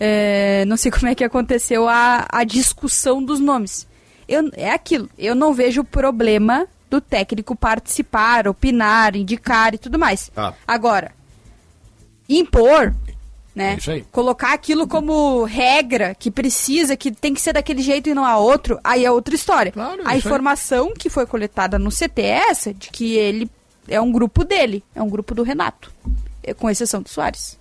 É, 0.00 0.64
não 0.66 0.76
sei 0.76 0.90
como 0.92 1.06
é 1.06 1.14
que 1.14 1.22
aconteceu 1.22 1.88
a, 1.88 2.26
a 2.28 2.42
discussão 2.42 3.22
dos 3.22 3.38
nomes. 3.38 3.86
Eu, 4.26 4.50
é 4.54 4.70
aquilo. 4.72 5.08
Eu 5.16 5.34
não 5.36 5.52
vejo 5.54 5.84
problema 5.84 6.66
do 6.90 7.00
técnico 7.00 7.54
participar, 7.54 8.48
opinar, 8.48 9.14
indicar 9.14 9.74
e 9.74 9.78
tudo 9.78 9.98
mais. 9.98 10.28
Tá. 10.34 10.54
Agora, 10.66 11.12
impor, 12.28 12.94
né? 13.54 13.74
É 13.74 13.76
isso 13.76 13.90
aí. 13.90 14.04
Colocar 14.10 14.52
aquilo 14.52 14.86
como 14.86 15.44
regra, 15.44 16.14
que 16.14 16.30
precisa, 16.30 16.96
que 16.96 17.12
tem 17.12 17.34
que 17.34 17.40
ser 17.40 17.52
daquele 17.52 17.82
jeito 17.82 18.08
e 18.08 18.14
não 18.14 18.24
há 18.24 18.38
outro, 18.38 18.78
aí 18.82 19.04
é 19.04 19.10
outra 19.10 19.34
história. 19.34 19.72
Claro, 19.72 20.00
a 20.04 20.16
isso 20.16 20.26
aí. 20.26 20.32
informação 20.32 20.94
que 20.94 21.10
foi 21.10 21.26
coletada 21.26 21.78
no 21.78 21.90
CT 21.90 22.22
é 22.22 22.52
de 22.74 22.90
que 22.90 23.14
ele 23.14 23.50
é 23.88 24.00
um 24.00 24.10
grupo 24.10 24.44
dele, 24.44 24.82
é 24.94 25.02
um 25.02 25.08
grupo 25.08 25.34
do 25.34 25.42
Renato, 25.42 25.92
é, 26.42 26.54
com 26.54 26.70
exceção 26.70 27.02
do 27.02 27.08
Soares. 27.08 27.58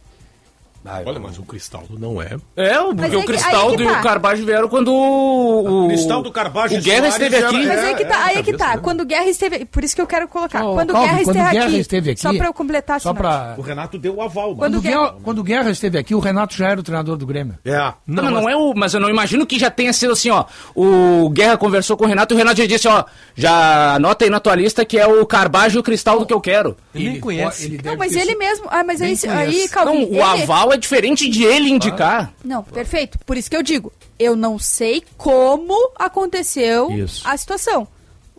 Olha, 1.06 1.20
mas 1.20 1.38
o 1.38 1.44
Cristaldo 1.44 1.98
não 2.00 2.22
é. 2.22 2.38
É, 2.56 2.78
porque 2.80 3.06
aí 3.06 3.16
o 3.16 3.20
que- 3.22 3.26
Cristaldo 3.28 3.72
aí 3.72 3.78
que 3.78 3.84
e 3.84 3.88
tá. 3.88 4.00
o 4.00 4.04
Carbajo 4.04 4.46
vieram 4.46 4.68
quando 4.68 4.94
o. 4.94 5.88
Cristaldo, 5.88 6.32
Carbajo 6.32 6.74
o 6.74 6.78
e 6.78 6.82
Guerra 6.82 7.08
esteve 7.08 7.36
era- 7.36 7.48
aqui. 7.48 7.66
Mas 7.68 7.78
É, 7.80 7.86
aí 7.88 7.96
que 7.96 8.06
tá, 8.06 8.26
aí 8.26 8.38
é 8.38 8.44
que 8.44 8.54
tá. 8.58 8.76
né? 8.76 8.82
Quando 8.82 9.02
o 9.02 9.06
Guerra 9.06 9.26
esteve. 9.28 9.66
Por 9.66 9.84
isso 9.84 9.96
que 9.96 10.02
eu 10.02 10.08
quero 10.08 10.28
colocar. 10.28 10.62
Quando 10.62 10.90
o 10.92 10.94
Guerra 10.94 11.08
quando 11.10 11.20
esteve 11.20 11.40
o 11.40 11.52
Guerra 11.52 11.66
aqui. 11.68 11.78
esteve 11.80 12.12
aqui, 12.12 12.22
Só 12.22 12.34
pra 12.34 12.46
eu 12.48 12.54
completar, 12.54 13.00
Só 13.02 13.14
pra... 13.14 13.56
O 13.58 13.62
Renato 13.62 13.98
deu 13.98 14.16
o 14.16 14.22
aval, 14.22 14.56
Quando 14.56 14.58
mano. 14.58 14.60
Quando, 14.72 14.76
o 14.78 14.82
Guerra- 14.82 15.00
Guerra, 15.12 15.16
quando 15.24 15.38
o 15.40 15.44
Guerra 15.44 15.70
esteve 15.72 15.98
aqui, 15.98 16.16
o 16.16 16.20
Renato 16.20 16.56
já 16.56 16.70
era 16.70 16.80
o 16.80 16.84
treinador 16.84 17.18
do 17.18 17.26
Grêmio. 17.26 17.58
É. 17.66 17.78
Não, 18.08 18.24
mas 18.24 18.34
não 18.34 18.50
é 18.50 18.56
o. 18.56 18.74
Mas 18.76 18.94
eu 18.94 19.00
não 19.00 19.10
imagino 19.10 19.46
que 19.46 19.60
já 19.60 19.70
tenha 19.70 19.94
sido 19.94 20.14
assim, 20.14 20.30
ó. 20.30 20.46
O 20.76 21.30
Guerra 21.30 21.58
conversou 21.58 21.96
com 21.98 22.06
o 22.06 22.08
Renato 22.08 22.34
e 22.34 22.36
o 22.36 22.38
Renato 22.38 22.58
já 22.58 22.66
disse, 22.66 22.88
ó. 22.88 23.04
Já 23.36 23.96
anota 23.96 24.26
aí 24.26 24.30
na 24.32 24.40
tua 24.40 24.56
lista 24.56 24.84
que 24.86 24.98
é 24.98 25.06
o 25.08 25.26
Carbajo 25.26 25.78
e 25.78 25.80
o 25.80 25.84
Cristaldo 25.84 26.26
que 26.26 26.34
eu 26.34 26.42
quero. 26.42 26.76
Ele 26.94 27.10
nem 27.12 27.20
conhece. 27.20 27.66
Ele 27.66 27.82
Não, 27.84 27.96
mas 27.98 28.16
ele 28.16 28.36
mesmo. 28.36 28.66
Ah, 28.70 28.84
mas 28.84 29.02
aí, 29.02 29.18
aí. 29.30 29.70
Calvin, 29.70 30.00
Não, 30.06 30.10
o 30.10 30.14
ele- 30.14 30.22
aval 30.44 30.71
é 30.72 30.78
diferente 30.78 31.30
de 31.30 31.44
ele 31.44 31.70
indicar. 31.70 32.34
Não, 32.44 32.64
perfeito. 32.64 33.20
Por 33.20 33.38
isso 33.38 33.50
que 33.50 33.56
eu 33.56 33.64
digo, 33.64 33.92
eu 34.18 34.36
não 34.36 34.60
sei 34.60 35.04
como 35.18 35.92
aconteceu 35.96 36.92
Isso. 36.92 37.28
a 37.28 37.36
situação. 37.36 37.88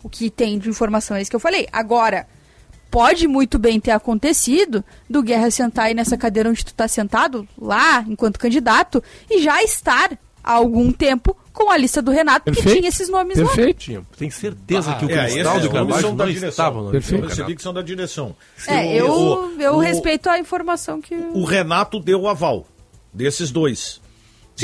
O 0.03 0.09
que 0.09 0.29
tem 0.29 0.59
de 0.59 0.69
informação 0.69 1.15
é 1.15 1.21
isso 1.21 1.29
que 1.29 1.35
eu 1.35 1.39
falei. 1.39 1.67
Agora, 1.71 2.27
pode 2.91 3.27
muito 3.27 3.57
bem 3.57 3.79
ter 3.79 3.91
acontecido 3.91 4.83
do 5.09 5.23
Guerra 5.23 5.49
sentar 5.49 5.85
aí 5.85 5.93
nessa 5.93 6.17
cadeira 6.17 6.49
onde 6.49 6.65
tu 6.65 6.73
tá 6.73 6.87
sentado, 6.87 7.47
lá, 7.57 8.05
enquanto 8.07 8.37
candidato, 8.37 9.01
e 9.29 9.41
já 9.41 9.63
estar 9.63 10.11
há 10.43 10.51
algum 10.51 10.91
tempo 10.91 11.35
com 11.53 11.69
a 11.71 11.77
lista 11.77 12.01
do 12.01 12.11
Renato, 12.11 12.45
que 12.45 12.55
Perfeito. 12.55 12.77
tinha 12.77 12.89
esses 12.89 13.07
nomes 13.09 13.37
lá. 13.37 13.45
Perfeito. 13.45 13.77
Tinha. 13.79 14.01
Tem 14.17 14.29
certeza 14.29 14.95
que 14.95 15.05
o 15.05 15.09
É, 15.11 15.29
Cristaldo 15.29 15.65
e 15.65 15.69
o 15.69 15.73
não 15.73 16.25
direção. 16.25 16.49
estavam 16.49 16.91
Perfeito. 16.91 16.95
Eu 16.95 17.01
campeonato. 17.01 17.27
percebi 17.27 17.55
que 17.55 17.61
são 17.61 17.73
da 17.73 17.81
direção. 17.81 18.35
É, 18.67 18.95
eu, 18.99 19.11
O- 19.11 19.61
eu 19.61 19.75
o- 19.75 19.79
respeito 19.79 20.29
a 20.29 20.39
informação 20.39 20.99
que. 20.99 21.15
O 21.15 21.43
Renato 21.45 21.99
deu 21.99 22.21
o 22.21 22.27
aval 22.27 22.65
desses 23.13 23.51
dois. 23.51 24.01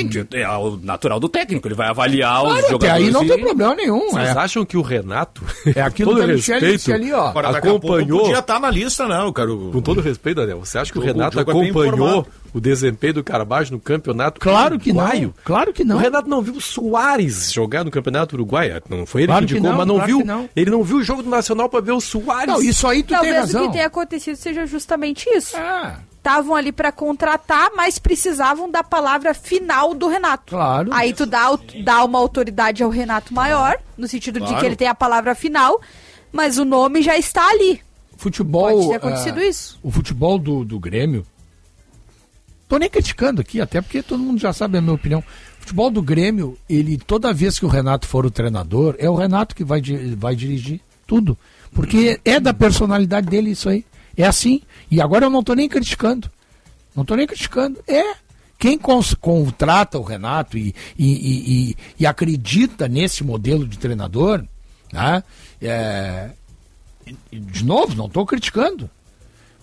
Sim, 0.02 0.10
é 0.34 0.48
o 0.50 0.78
natural 0.78 1.20
do 1.20 1.28
técnico. 1.30 1.68
Ele 1.68 1.76
vai 1.76 1.88
avaliar 1.90 2.40
Claro, 2.42 2.54
os 2.56 2.60
até 2.60 2.70
jogadores. 2.72 3.06
aí 3.08 3.12
não 3.12 3.24
e- 3.24 3.28
tem 3.28 3.40
problema 3.40 3.76
nenhum. 3.76 4.10
Vocês 4.12 4.28
É, 4.30 4.32
acham 4.32 4.66
que 4.66 4.78
o 4.78 4.82
Renato, 4.82 5.42
é 5.76 5.82
aquilo 5.82 6.12
todo 6.12 6.24
que 6.26 6.32
a 6.32 6.34
Michelle 6.36 6.60
respeito, 6.60 6.78
disse 6.78 6.94
ali, 6.94 7.12
ó. 7.14 7.28
Agora, 7.28 7.50
acompanhou... 7.58 8.22
podia 8.22 8.40
estar 8.40 8.60
na 8.60 8.70
lista, 8.70 9.08
não, 9.08 9.32
cara. 9.34 9.50
Com 9.50 9.82
todo 9.82 10.02
respeito, 10.02 10.38
Daniel, 10.38 10.60
você 10.60 10.78
acha 10.78 10.92
que 10.92 10.98
o, 10.98 11.02
O 11.02 11.06
Renato 11.06 11.38
o 11.38 11.40
é 11.40 11.44
acompanhou 11.44 12.28
o 12.54 12.60
desempenho 12.60 13.14
do 13.16 13.24
Carbajo 13.24 13.72
no 13.74 13.80
campeonato 13.80 14.40
Claro 14.40 14.80
que 14.80 14.92
não. 14.92 15.02
uruguaio? 15.04 15.34
Claro 15.44 15.72
que 15.74 15.84
não. 15.84 15.98
O 15.98 16.00
Renato 16.00 16.28
não 16.30 16.42
viu 16.42 16.56
o 16.56 16.62
Soares 16.62 17.52
jogar 17.52 17.84
no 17.84 17.92
campeonato 17.92 18.36
uruguaio. 18.36 18.82
Não 18.90 19.06
foi 19.06 19.22
ele 19.22 19.28
Claro 19.28 19.46
que 19.46 19.54
que 19.54 19.60
indicou, 19.60 19.70
não, 19.72 19.78
mas 19.78 19.88
não 19.88 19.96
claro 19.96 20.08
viu. 20.18 20.26
não. 20.26 20.50
Ele 20.56 20.72
não 20.72 20.84
viu 20.84 20.98
o 20.98 21.04
jogo 21.04 21.22
do 21.24 21.30
Nacional 21.30 21.70
para 21.70 21.80
ver 21.82 21.92
o 21.92 22.02
Soares. 22.02 22.48
Não, 22.54 22.62
isso 22.62 22.88
aí 22.88 23.04
tu 23.04 23.08
tem 23.10 23.18
Talvez 23.18 23.36
o 23.36 23.40
razão. 23.42 23.68
que 23.68 23.74
tenha 23.74 23.86
acontecido 23.88 24.36
seja 24.36 24.66
justamente 24.66 25.30
isso. 25.30 25.56
Ah, 25.58 26.00
estavam 26.30 26.56
ali 26.56 26.72
para 26.72 26.92
contratar, 26.92 27.72
mas 27.76 27.98
precisavam 27.98 28.70
da 28.70 28.84
palavra 28.84 29.34
final 29.34 29.96
do 29.96 30.08
Renato. 30.08 30.44
Claro. 30.48 30.94
Aí 30.94 31.12
tu 31.12 31.26
dá, 31.26 31.48
dá 31.84 32.04
uma 32.06 32.20
autoridade 32.20 32.84
ao 32.84 32.90
Renato 32.90 33.34
maior, 33.34 33.78
no 33.98 34.08
sentido 34.08 34.40
de 34.40 34.46
Claro. 34.46 34.60
que 34.60 34.66
ele 34.66 34.76
tem 34.76 34.88
a 34.88 34.94
palavra 34.96 35.34
final, 35.34 35.82
mas 36.32 36.58
o 36.60 36.66
nome 36.66 37.02
já 37.02 37.18
está 37.18 37.50
ali. 37.50 37.82
futebol. 38.16 38.70
Pode 38.70 38.90
ter 38.90 38.96
acontecido 38.96 39.40
ah, 39.40 39.46
isso. 39.46 39.80
O 39.82 39.90
futebol 39.90 40.38
do, 40.38 40.66
do 40.66 40.78
Grêmio. 40.78 41.26
Tô 42.68 42.78
nem 42.78 42.90
criticando 42.90 43.42
aqui, 43.42 43.60
até 43.62 43.82
porque 43.82 44.04
todo 44.04 44.22
mundo 44.22 44.40
já 44.40 44.54
sabe 44.54 44.78
a 44.78 44.82
minha 44.82 44.94
opinião. 44.94 45.22
O 45.22 45.62
futebol 45.62 45.90
do 45.90 46.02
Grêmio, 46.02 46.58
ele, 46.70 46.98
toda 46.98 47.34
vez 47.34 47.58
que 47.58 47.66
o 47.66 47.70
Renato 47.70 48.06
for 48.06 48.26
o 48.26 48.32
treinador, 48.32 48.96
é 49.00 49.10
o 49.10 49.16
Renato 49.16 49.56
que 49.56 49.64
vai, 49.64 49.82
vai 50.16 50.36
dirigir 50.36 50.82
tudo. 51.08 51.38
Porque 51.74 52.20
é 52.26 52.40
da 52.40 52.54
personalidade 52.54 53.28
dele 53.28 53.52
isso 53.52 53.70
aí. 53.70 53.86
É 54.20 54.26
assim. 54.28 54.62
E 54.92 55.02
agora 55.02 55.26
eu 55.26 55.30
não 55.30 55.42
tô 55.42 55.54
nem 55.54 55.70
criticando. 55.70 56.30
Não 56.96 57.06
tô 57.06 57.16
nem 57.16 57.26
criticando. 57.26 57.80
É. 57.88 58.04
Quem 58.60 58.78
contrata 58.78 59.98
o 59.98 60.04
Renato 60.04 60.58
e, 60.58 60.76
e, 60.98 61.70
e- 61.72 61.78
e- 61.98 62.06
acredita 62.06 62.90
nesse 62.90 63.24
modelo 63.24 63.66
de 63.66 63.78
treinador, 63.80 64.44
né? 64.92 65.24
É, 65.62 66.32
de 67.32 67.64
novo, 67.64 67.96
não 67.96 68.08
estou 68.08 68.26
criticando. 68.26 68.90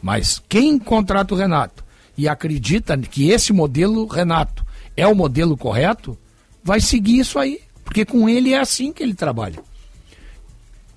Mas 0.00 0.40
quem 0.48 0.78
contrata 0.78 1.34
o 1.34 1.36
Renato 1.36 1.84
e 2.16 2.26
acredita 2.26 2.96
que 2.96 3.28
esse 3.28 3.52
modelo 3.52 4.06
Renato 4.06 4.64
é 4.96 5.06
o 5.06 5.14
modelo 5.14 5.58
correto, 5.58 6.16
vai 6.64 6.80
seguir 6.80 7.18
isso 7.18 7.38
aí. 7.38 7.60
Porque 7.84 8.06
com 8.06 8.26
ele 8.30 8.54
é 8.54 8.58
assim 8.58 8.94
que 8.94 9.02
ele 9.02 9.12
trabalha. 9.14 9.62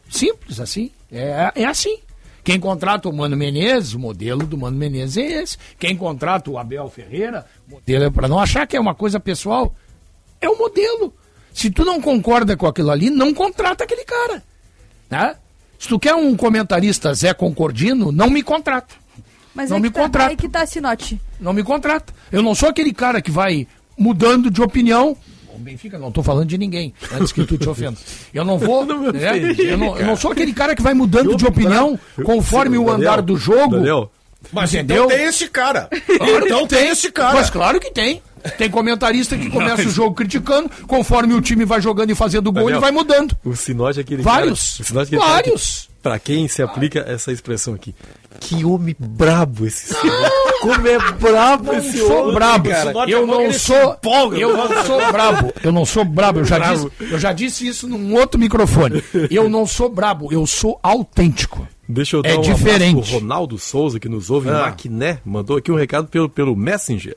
Simples 0.10 0.60
assim. 0.62 0.90
É, 1.12 1.52
é 1.54 1.66
assim. 1.66 2.00
Quem 2.50 2.60
contrata 2.60 3.08
o 3.08 3.14
Mano 3.14 3.38
Menezes, 3.38 3.94
o 3.94 4.00
modelo 4.00 4.44
do 4.48 4.58
Mano 4.58 4.76
Menezes 4.76 5.18
é 5.18 5.42
esse. 5.44 5.58
Quem 5.78 5.96
contrata 5.96 6.50
o 6.50 6.58
Abel 6.58 6.90
Ferreira, 6.90 7.46
modelo 7.68 8.06
é 8.06 8.10
para 8.10 8.28
não 8.28 8.40
achar 8.40 8.66
que 8.66 8.76
é 8.76 8.80
uma 8.80 8.96
coisa 8.96 9.20
pessoal. 9.20 9.76
É 10.42 10.50
o 10.50 10.58
modelo. 10.58 11.14
Se 11.54 11.70
tu 11.70 11.86
não 11.86 12.02
concorda 12.02 12.58
com 12.58 12.66
aquilo 12.66 12.90
ali, 12.90 13.12
não 13.12 13.36
contrata 13.36 13.84
aquele 13.84 14.04
cara. 14.04 14.42
Né? 15.12 15.36
Se 15.78 15.88
tu 15.88 16.00
quer 16.00 16.16
um 16.16 16.36
comentarista 16.36 17.14
Zé 17.14 17.36
Concordino, 17.36 18.12
não 18.12 18.32
me 18.32 18.42
contrata. 18.42 18.96
Mas 19.54 19.70
Não 19.70 19.78
aí 19.78 19.84
me 19.84 19.90
que 19.90 19.96
tá, 19.96 20.02
contrata. 20.02 20.30
aí 20.30 20.36
que 20.36 20.50
tá, 20.50 20.66
Sinote. 20.66 21.22
Não 21.40 21.54
me 21.54 21.64
contrata. 21.64 22.12
Eu 22.32 22.42
não 22.42 22.56
sou 22.56 22.70
aquele 22.70 22.94
cara 22.94 23.22
que 23.22 23.30
vai 23.30 23.68
mudando 23.96 24.50
de 24.50 24.62
opinião. 24.62 25.16
Benfica, 25.60 25.98
não 26.00 26.08
estou 26.10 26.24
falando 26.24 26.48
de 26.48 26.58
ninguém, 26.58 26.94
antes 27.14 27.32
que 27.32 27.44
tu 27.46 27.58
te 27.58 27.68
ofenda. 27.70 27.98
Eu 28.34 28.44
não 28.46 28.58
vou. 28.58 28.86
Não 28.90 29.12
né? 29.12 29.54
eu, 29.58 29.78
não, 29.78 29.98
eu 29.98 30.06
não 30.06 30.16
sou 30.16 30.32
aquele 30.32 30.54
cara 30.54 30.76
que 30.76 30.82
vai 30.82 30.94
mudando 30.94 31.36
de 31.36 31.46
opinião 31.46 32.00
conforme 32.24 32.78
o 32.78 32.86
Daniel, 32.86 32.96
andar 33.12 33.22
do 33.22 33.36
jogo. 33.38 33.76
Daniel, 33.76 34.12
Mas 34.52 34.74
Entendeu? 34.74 35.06
então 35.06 35.18
tem 35.18 35.26
esse 35.28 35.48
cara. 35.50 35.90
Claro 36.18 36.46
então 36.46 36.62
que 36.68 36.76
tem 36.76 36.90
esse 36.90 37.12
cara. 37.12 37.34
Mas 37.34 37.50
claro 37.50 37.80
que 37.80 37.92
tem. 37.92 38.22
Tem 38.58 38.70
comentarista 38.70 39.38
que 39.38 39.50
começa 39.52 39.88
o 39.88 39.92
jogo 39.92 40.16
criticando, 40.16 40.70
conforme 40.88 41.34
o 41.34 41.42
time 41.42 41.66
vai 41.66 41.82
jogando 41.82 42.10
e 42.12 42.16
fazendo 42.16 42.52
gol, 42.52 42.64
Daniel, 42.64 42.76
ele 42.78 42.80
vai 42.80 42.92
mudando. 42.92 43.38
o 43.44 43.56
Sinote 43.56 44.00
é 44.00 44.02
aquele 44.02 44.22
Vários. 44.24 44.72
cara... 44.78 44.82
O 44.82 44.86
Sinote 44.86 45.16
é 45.16 45.18
aquele 45.18 45.32
Vários. 45.32 45.89
Pra 46.02 46.18
quem 46.18 46.48
se 46.48 46.62
aplica 46.62 47.00
essa 47.08 47.32
expressão 47.32 47.74
aqui. 47.74 47.94
Que 48.40 48.64
homem 48.64 48.96
brabo 48.98 49.66
esse 49.66 49.94
Sinote. 49.94 50.32
Como 50.62 50.88
é 50.88 50.98
brabo 51.14 51.72
Não 51.74 51.80
esse 51.80 51.98
sou 51.98 52.22
homem, 52.22 52.34
brabo, 52.36 52.70
cara. 52.70 52.94
Eu 53.10 53.28
não 53.28 53.52
sou. 53.54 53.94
empolga. 53.94 54.38
Eu 54.38 54.56
não 54.56 54.86
sou 54.86 55.12
brabo. 55.12 55.54
Eu 55.64 55.72
não 55.72 55.86
sou 55.86 56.06
brabo. 56.06 56.40
Eu 56.40 56.46
já, 56.46 56.58
Bravo. 56.60 56.90
disse, 57.00 57.14
eu 57.14 57.20
já 57.20 57.34
disse 57.34 57.68
isso 57.68 57.88
num 57.88 58.14
outro 58.16 58.40
microfone. 58.40 59.04
Eu 59.30 59.50
não 59.50 59.66
sou 59.68 59.90
brabo. 59.90 60.32
Eu 60.32 60.46
sou 60.48 60.80
autêntico. 60.82 61.68
Deixa 61.88 62.16
eu 62.18 62.22
dar 62.22 62.30
É 62.30 62.38
um 62.38 62.42
diferente. 62.42 62.92
abraço 62.92 63.10
pro 63.12 63.20
Ronaldo 63.20 63.58
Souza, 63.58 64.00
que 64.00 64.08
nos 64.08 64.30
ouve 64.30 64.48
em 64.48 64.52
Ah. 64.52 64.60
Maquiné, 64.68 65.20
mandou 65.26 65.58
aqui 65.58 65.72
um 65.72 65.76
recado 65.76 66.08
pelo, 66.08 66.30
pelo 66.30 66.56
Messenger. 66.56 67.16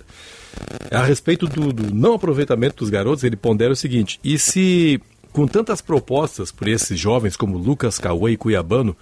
A 0.90 1.02
respeito 1.04 1.46
do, 1.46 1.72
do 1.72 1.94
não 1.94 2.14
aproveitamento 2.14 2.76
dos 2.76 2.90
garotos, 2.90 3.22
ele 3.24 3.36
pondera 3.36 3.72
o 3.72 3.76
seguinte: 3.76 4.18
e 4.24 4.38
se, 4.38 5.00
com 5.32 5.46
tantas 5.46 5.80
propostas 5.80 6.52
por 6.52 6.68
esses 6.68 6.98
jovens 6.98 7.36
como 7.36 7.56
Lucas 7.58 7.98
Cauê 7.98 8.32
e 8.32 8.36
Cuiabano, 8.36 8.96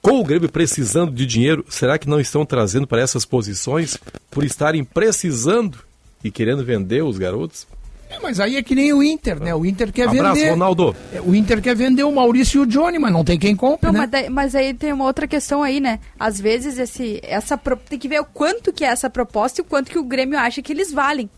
com 0.00 0.18
o 0.20 0.24
Grêmio 0.24 0.48
precisando 0.50 1.12
de 1.12 1.24
dinheiro, 1.24 1.64
será 1.68 1.96
que 1.98 2.08
não 2.08 2.20
estão 2.20 2.44
trazendo 2.44 2.86
para 2.86 3.00
essas 3.00 3.24
posições 3.24 3.96
por 4.30 4.44
estarem 4.44 4.82
precisando 4.84 5.78
e 6.24 6.30
querendo 6.30 6.64
vender 6.64 7.02
os 7.04 7.18
garotos? 7.18 7.66
É, 8.10 8.18
mas 8.20 8.38
aí 8.40 8.56
é 8.56 8.62
que 8.62 8.74
nem 8.74 8.92
o 8.92 9.02
Inter, 9.02 9.40
né? 9.40 9.54
O 9.54 9.64
Inter 9.64 9.90
quer 9.90 10.06
Abraço, 10.08 10.34
vender. 10.34 10.50
Ronaldo. 10.50 10.94
É, 11.14 11.20
O 11.22 11.34
Inter 11.34 11.62
quer 11.62 11.74
vender 11.74 12.02
o 12.04 12.12
Maurício 12.12 12.58
e 12.58 12.62
o 12.62 12.66
Johnny, 12.66 12.98
mas 12.98 13.10
não 13.12 13.24
tem 13.24 13.38
quem 13.38 13.56
compre, 13.56 13.86
Não, 13.86 13.92
né? 13.94 14.00
mas, 14.00 14.10
daí- 14.10 14.28
mas 14.28 14.54
aí 14.54 14.74
tem 14.74 14.92
uma 14.92 15.04
outra 15.06 15.26
questão 15.26 15.62
aí, 15.62 15.80
né? 15.80 15.98
Às 16.20 16.38
vezes 16.38 16.76
esse, 16.78 17.20
essa 17.22 17.56
tem 17.88 17.98
que 17.98 18.08
ver 18.08 18.20
o 18.20 18.24
quanto 18.26 18.70
que 18.70 18.84
é 18.84 18.88
essa 18.88 19.08
proposta 19.08 19.60
e 19.60 19.62
o 19.62 19.64
quanto 19.64 19.90
que 19.90 19.98
o 19.98 20.04
Grêmio 20.04 20.38
acha 20.38 20.60
que 20.60 20.72
eles 20.72 20.92
valem. 20.92 21.30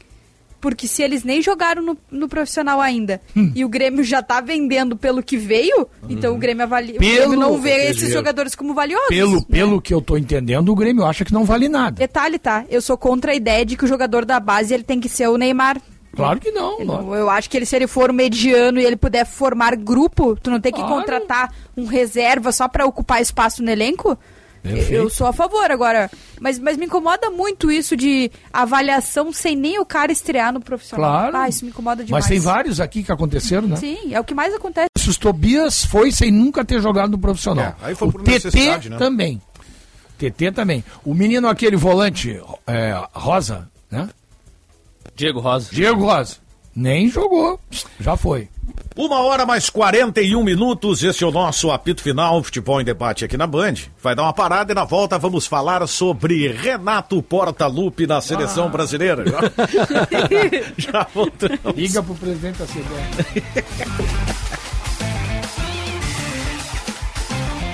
Porque 0.65 0.89
se 0.89 1.03
eles 1.03 1.23
nem 1.25 1.43
jogaram 1.43 1.83
no, 1.83 1.99
no 2.11 2.27
profissional 2.27 2.81
ainda 2.81 3.21
Hum. 3.37 3.53
e 3.55 3.67
o 3.67 3.69
Grêmio 3.69 4.03
já 4.03 4.23
tá 4.23 4.41
vendendo 4.41 4.97
pelo 4.97 5.23
que 5.23 5.37
veio, 5.37 5.87
então 6.09 6.35
o 6.35 6.39
Grêmio 6.39 6.63
avalia. 6.63 6.95
O 6.97 6.99
Pelo- 6.99 7.17
Grêmio 7.29 7.39
não 7.39 7.61
vê 7.61 7.91
esses 7.91 8.11
jogadores 8.11 8.55
como 8.55 8.73
valiosos. 8.73 9.09
Pelo, 9.09 9.37
né? 9.41 9.47
pelo 9.51 9.79
que 9.79 9.93
eu 9.93 10.01
tô 10.01 10.17
entendendo, 10.17 10.71
o 10.71 10.75
Grêmio 10.75 11.05
acha 11.05 11.23
que 11.23 11.35
não 11.35 11.45
vale 11.45 11.69
nada. 11.69 11.97
Detalhe, 11.97 12.39
tá? 12.39 12.65
Eu 12.71 12.81
sou 12.81 12.97
contra 12.97 13.33
a 13.33 13.35
ideia 13.35 13.63
de 13.67 13.77
que 13.77 13.85
o 13.85 13.87
jogador 13.87 14.25
da 14.25 14.41
base 14.41 14.73
ele 14.73 14.85
tem 14.85 14.99
que 14.99 15.09
ser 15.11 15.29
o 15.29 15.37
Neymar. 15.37 15.79
Claro 16.17 16.41
que 16.41 16.51
não. 16.51 16.81
Eu, 16.81 17.15
eu 17.15 17.29
acho 17.29 17.51
que 17.51 17.57
ele, 17.59 17.67
se 17.67 17.77
ele 17.77 17.87
for 17.89 18.11
mediano 18.13 18.81
e 18.81 18.85
ele 18.87 18.97
puder 18.97 19.27
formar 19.27 19.77
grupo, 19.77 20.35
tu 20.43 20.51
não 20.51 20.61
tem 20.61 20.73
que 20.73 20.79
Claro. 20.81 20.95
contratar 20.95 21.53
um 21.77 21.85
reserva 21.85 22.53
só 22.53 22.69
pra 22.69 22.87
ocupar 22.87 23.21
espaço 23.21 23.63
no 23.63 23.71
elenco. 23.71 24.17
Perfeito. 24.65 24.93
Eu 24.95 25.11
sou 25.11 25.27
a 25.27 25.33
favor 25.33 25.71
agora. 25.71 26.11
Mas, 26.41 26.59
mas 26.59 26.79
me 26.79 26.87
incomoda 26.87 27.29
muito 27.29 27.71
isso 27.71 27.95
de 27.95 28.31
avaliação 28.51 29.31
sem 29.31 29.55
nem 29.55 29.79
o 29.79 29.85
cara 29.85 30.11
estrear 30.11 30.53
no 30.55 30.61
profissional. 30.61 31.11
Claro. 31.11 31.37
Ah, 31.37 31.49
isso 31.49 31.67
me 31.67 31.71
incomoda 31.71 32.03
demais. 32.03 32.25
Mas 32.25 32.31
tem 32.31 32.41
vários 32.41 32.81
aqui 32.81 33.03
que 33.03 33.13
aconteceram, 33.13 33.69
né? 33.69 33.77
Sim, 33.77 34.15
é 34.15 34.19
o 34.19 34.25
que 34.25 34.35
mais 34.35 34.55
acontece. 34.55 34.89
O 35.07 35.15
Tobias 35.19 35.85
foi 35.85 36.11
sem 36.11 36.33
nunca 36.33 36.65
ter 36.65 36.81
jogado 36.81 37.11
no 37.11 37.19
profissional. 37.19 37.77
É, 37.83 37.89
aí 37.89 37.95
foi 37.95 38.09
o 38.09 38.13
por 38.13 38.23
TT 38.23 38.31
necessidade, 38.33 38.89
né? 38.89 38.97
também. 38.97 39.41
TT 40.17 40.53
também. 40.53 40.83
O 41.05 41.13
menino 41.13 41.47
aquele 41.47 41.77
volante, 41.77 42.41
é, 42.67 42.99
Rosa, 43.13 43.69
né? 43.91 44.09
Diego 45.15 45.41
Rosa. 45.41 45.69
Diego 45.71 46.05
Rosa. 46.05 46.37
Nem 46.75 47.09
jogou. 47.09 47.59
Já 48.01 48.17
foi. 48.17 48.49
Uma 48.97 49.21
hora 49.23 49.45
mais 49.45 49.69
41 49.69 50.43
minutos, 50.45 51.03
esse 51.03 51.25
é 51.25 51.27
o 51.27 51.33
nosso 51.33 51.71
apito 51.73 52.01
final, 52.01 52.41
futebol 52.45 52.81
em 52.81 52.85
debate 52.85 53.25
aqui 53.25 53.37
na 53.37 53.47
Band. 53.47 53.75
Vai 54.01 54.15
dar 54.15 54.23
uma 54.23 54.33
parada 54.33 54.71
e 54.71 54.75
na 54.75 54.85
volta 54.85 55.19
vamos 55.19 55.47
falar 55.47 55.85
sobre 55.89 56.47
Renato 56.49 57.21
Portaluppi 57.21 58.07
na 58.07 58.21
seleção 58.21 58.71
brasileira. 58.71 59.25
Já, 59.27 59.41
já 60.79 61.07
voltamos. 61.13 61.77
Liga 61.77 62.03
pro 62.03 62.15
presidente 62.15 62.59
da 62.59 62.67
CBF. 62.67 64.34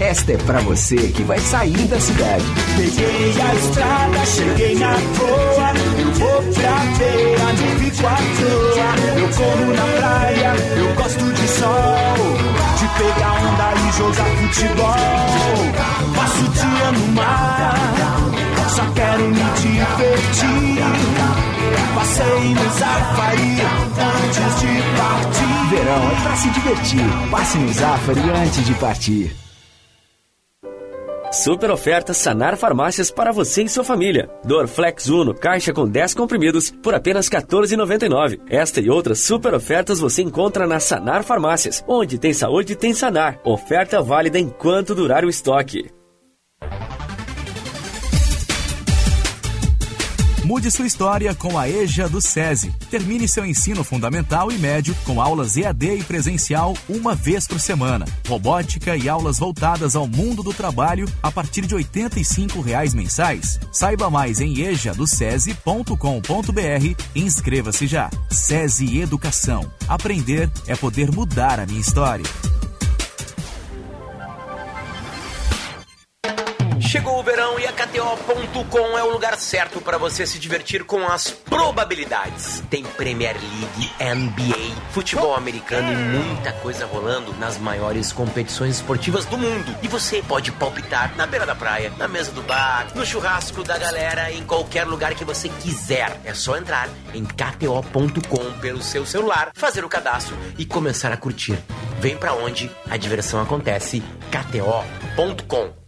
Esta 0.00 0.32
é 0.32 0.36
pra 0.38 0.60
você 0.60 0.96
que 0.96 1.22
vai 1.24 1.38
sair 1.40 1.86
da 1.88 1.98
cidade. 2.00 2.44
Peguei 2.76 3.34
a 3.42 3.54
estrada, 3.54 4.26
cheguei 4.26 4.74
na 4.76 4.94
toa. 4.94 5.72
Eu 5.98 6.12
vou 6.12 6.42
pra 6.54 6.80
feira, 6.96 7.52
não 7.52 7.78
fico 7.80 8.06
à 8.06 8.16
toa. 8.38 9.18
Eu 9.18 9.28
corro 9.36 9.74
na 9.74 9.86
praia, 9.98 10.54
eu 10.76 10.94
gosto 10.94 11.32
de 11.32 11.48
sol. 11.48 12.16
De 12.78 12.86
pegar 12.96 13.32
onda 13.32 13.74
e 13.80 13.92
jogar 13.98 14.30
futebol. 14.36 15.58
Passo 16.14 16.44
o 16.44 16.48
dia 16.48 16.92
no 16.92 17.06
mar, 17.14 17.74
só 18.68 18.82
quero 18.92 19.22
me 19.28 19.34
divertir. 19.34 20.78
Passei 21.94 22.54
no 22.54 22.70
Zafari 22.78 23.56
antes 24.24 24.60
de 24.60 24.82
partir. 24.96 25.70
Verão 25.70 26.10
é 26.10 26.22
pra 26.22 26.36
se 26.36 26.50
divertir. 26.50 27.30
Passe 27.30 27.58
no 27.58 27.72
Zafari 27.72 28.30
antes 28.30 28.66
de 28.66 28.74
partir. 28.74 29.36
Super 31.30 31.70
oferta 31.70 32.14
Sanar 32.14 32.56
Farmácias 32.56 33.10
para 33.10 33.32
você 33.32 33.62
e 33.62 33.68
sua 33.68 33.84
família. 33.84 34.30
Dorflex 34.44 35.08
Uno, 35.08 35.34
caixa 35.34 35.74
com 35.74 35.86
10 35.86 36.14
comprimidos 36.14 36.70
por 36.82 36.94
apenas 36.94 37.28
R$ 37.28 37.38
14,99. 37.38 38.40
Esta 38.48 38.80
e 38.80 38.88
outras 38.88 39.20
super 39.20 39.52
ofertas 39.52 40.00
você 40.00 40.22
encontra 40.22 40.66
na 40.66 40.80
Sanar 40.80 41.22
Farmácias. 41.22 41.84
Onde 41.86 42.18
tem 42.18 42.32
saúde, 42.32 42.76
tem 42.76 42.94
Sanar. 42.94 43.40
Oferta 43.44 44.00
válida 44.00 44.38
enquanto 44.38 44.94
durar 44.94 45.22
o 45.22 45.28
estoque. 45.28 45.90
Mude 50.48 50.70
sua 50.70 50.86
história 50.86 51.34
com 51.34 51.58
a 51.58 51.68
EJA 51.68 52.08
do 52.08 52.22
SESI. 52.22 52.72
Termine 52.90 53.28
seu 53.28 53.44
ensino 53.44 53.84
fundamental 53.84 54.50
e 54.50 54.56
médio 54.56 54.96
com 55.04 55.20
aulas 55.20 55.58
EAD 55.58 55.98
e 55.98 56.02
presencial 56.02 56.74
uma 56.88 57.14
vez 57.14 57.46
por 57.46 57.60
semana. 57.60 58.06
Robótica 58.26 58.96
e 58.96 59.10
aulas 59.10 59.38
voltadas 59.38 59.94
ao 59.94 60.08
mundo 60.08 60.42
do 60.42 60.54
trabalho 60.54 61.06
a 61.22 61.30
partir 61.30 61.66
de 61.66 61.74
85 61.74 62.62
reais 62.62 62.94
mensais. 62.94 63.60
Saiba 63.70 64.08
mais 64.08 64.40
em 64.40 64.60
ejadocese.com.br 64.60 67.02
e 67.14 67.20
inscreva-se 67.20 67.86
já. 67.86 68.08
SESI 68.30 69.02
Educação. 69.02 69.70
Aprender 69.86 70.50
é 70.66 70.74
poder 70.74 71.12
mudar 71.12 71.60
a 71.60 71.66
minha 71.66 71.78
história. 71.78 72.24
Chegou 76.80 77.18
o 77.18 77.22
verão 77.22 77.58
e 77.58 77.66
a 77.66 77.72
KTO.com 77.72 78.98
é 78.98 79.02
o 79.02 79.10
lugar 79.10 79.36
certo 79.36 79.80
para 79.80 79.98
você 79.98 80.26
se 80.26 80.38
divertir 80.38 80.84
com 80.84 81.06
as 81.06 81.30
probabilidades. 81.30 82.62
Tem 82.70 82.84
Premier 82.84 83.36
League, 83.36 83.90
NBA, 84.00 84.74
futebol 84.90 85.34
americano 85.34 85.92
e 85.92 85.96
muita 85.96 86.52
coisa 86.52 86.86
rolando 86.86 87.32
nas 87.34 87.58
maiores 87.58 88.12
competições 88.12 88.76
esportivas 88.76 89.24
do 89.24 89.36
mundo. 89.36 89.74
E 89.82 89.88
você 89.88 90.22
pode 90.22 90.52
palpitar 90.52 91.16
na 91.16 91.26
beira 91.26 91.46
da 91.46 91.54
praia, 91.54 91.92
na 91.98 92.06
mesa 92.06 92.30
do 92.32 92.42
bar, 92.42 92.86
no 92.94 93.04
churrasco 93.04 93.64
da 93.64 93.76
galera, 93.76 94.32
em 94.32 94.44
qualquer 94.44 94.84
lugar 94.84 95.14
que 95.14 95.24
você 95.24 95.48
quiser. 95.48 96.20
É 96.24 96.34
só 96.34 96.56
entrar 96.56 96.88
em 97.14 97.24
KTO.com 97.24 98.58
pelo 98.60 98.82
seu 98.82 99.04
celular, 99.04 99.50
fazer 99.54 99.84
o 99.84 99.88
cadastro 99.88 100.36
e 100.56 100.64
começar 100.64 101.12
a 101.12 101.16
curtir. 101.16 101.58
Vem 102.00 102.16
pra 102.16 102.34
onde 102.34 102.70
a 102.88 102.96
diversão 102.96 103.40
acontece. 103.40 104.02
KTO.com 104.30 105.87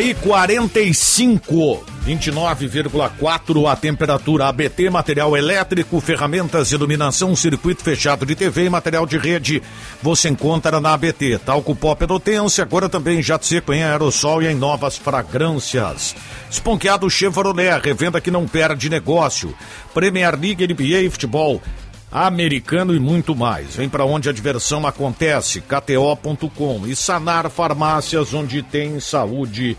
E 0.00 0.14
45. 0.14 1.84
29,4 2.04 3.70
a 3.70 3.76
temperatura. 3.76 4.48
ABT, 4.48 4.90
material 4.90 5.36
elétrico, 5.36 6.00
ferramentas, 6.00 6.72
iluminação, 6.72 7.34
circuito 7.34 7.82
fechado 7.82 8.26
de 8.26 8.34
TV 8.34 8.64
e 8.64 8.68
material 8.68 9.06
de 9.06 9.16
rede. 9.16 9.62
Você 10.02 10.28
encontra 10.28 10.80
na 10.80 10.92
ABT. 10.92 11.38
Talco 11.38 11.74
pó 11.74 11.94
pelotense, 11.94 12.60
agora 12.60 12.88
também 12.88 13.22
jato 13.22 13.46
seco 13.46 13.72
em 13.72 13.84
aerossol 13.84 14.42
e 14.42 14.48
em 14.48 14.54
novas 14.54 14.98
fragrâncias. 14.98 16.14
Esponqueado 16.50 17.08
Chevrolet, 17.08 17.80
revenda 17.82 18.20
que 18.20 18.30
não 18.30 18.46
perde 18.46 18.90
negócio. 18.90 19.54
Premier 19.94 20.38
League, 20.38 20.66
NBA 20.66 21.02
e 21.02 21.10
futebol 21.10 21.62
americano 22.10 22.94
e 22.94 23.00
muito 23.00 23.34
mais. 23.34 23.76
Vem 23.76 23.88
para 23.88 24.04
onde 24.04 24.28
a 24.28 24.32
diversão 24.32 24.86
acontece, 24.86 25.60
kto.com 25.60 26.86
e 26.86 26.94
Sanar 26.94 27.50
Farmácias, 27.50 28.32
onde 28.32 28.62
tem 28.62 29.00
saúde, 29.00 29.76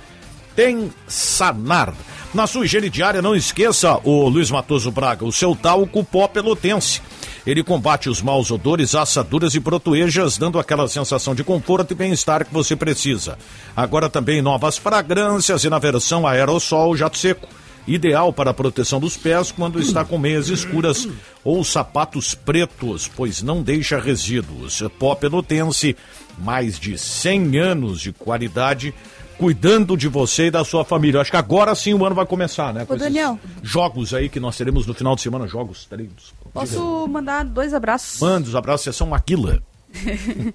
tem 0.56 0.92
Sanar. 1.08 1.94
Na 2.34 2.46
sua 2.46 2.66
higiene 2.66 2.90
diária, 2.90 3.22
não 3.22 3.36
esqueça 3.36 4.00
o 4.04 4.28
Luiz 4.28 4.52
Matoso 4.52 4.92
Braga, 4.92 5.26
o 5.26 5.32
seu 5.32 5.56
talco 5.56 6.04
pó 6.04 6.28
pelotense. 6.28 7.02
Ele 7.46 7.64
combate 7.64 8.10
os 8.10 8.22
maus 8.22 8.52
odores, 8.52 8.94
assaduras 8.94 9.56
e 9.56 9.62
protuejas, 9.62 10.38
dando 10.38 10.60
aquela 10.60 10.86
sensação 10.90 11.34
de 11.34 11.46
conforto 11.46 11.92
e 11.92 11.96
bem-estar 11.96 12.46
que 12.46 12.54
você 12.54 12.76
precisa. 12.76 13.38
Agora 13.74 14.10
também 14.10 14.42
novas 14.42 14.78
fragrâncias 14.78 15.64
e 15.64 15.70
na 15.70 15.80
versão 15.80 16.28
aerossol 16.28 16.98
jato 16.98 17.18
seco 17.18 17.48
ideal 17.88 18.34
para 18.34 18.52
a 18.52 18.54
proteção 18.54 19.00
dos 19.00 19.16
pés 19.16 19.52
quando 19.52 19.80
está 19.80 20.04
com 20.04 20.18
meias 20.18 20.50
escuras 20.50 21.08
ou 21.44 21.64
sapatos 21.64 22.36
pretos, 22.36 23.08
pois 23.08 23.42
não 23.42 23.62
deixa 23.62 24.00
resíduos. 24.00 24.84
Pó 25.00 25.16
Pelotense, 25.16 25.96
mais 26.38 26.78
de 26.78 26.98
100 26.98 27.58
anos 27.58 28.02
de 28.02 28.12
qualidade, 28.12 28.94
cuidando 29.38 29.96
de 29.96 30.08
você 30.08 30.48
e 30.48 30.52
da 30.52 30.66
sua 30.66 30.84
família. 30.84 31.22
Acho 31.22 31.32
que 31.32 31.38
agora 31.38 31.74
sim 31.74 31.94
o 31.94 32.06
ano 32.06 32.16
vai 32.16 32.26
começar, 32.26 32.74
né? 32.74 32.82
Ô, 32.82 32.94
esses 32.94 33.00
Daniel. 33.00 33.40
Jogos 33.64 34.14
aí 34.14 34.28
que 34.28 34.40
nós 34.40 34.58
teremos 34.58 34.86
no 34.86 34.94
final 34.94 35.16
de 35.16 35.22
semana, 35.22 35.48
jogos 35.48 35.86
treinos. 35.86 36.34
Posso 36.54 37.08
mandar 37.08 37.46
dois 37.46 37.74
abraços? 37.74 38.20
Manda 38.20 38.48
os 38.48 38.56
abraços, 38.56 38.84
sessão 38.84 39.08
Maquila. 39.08 39.64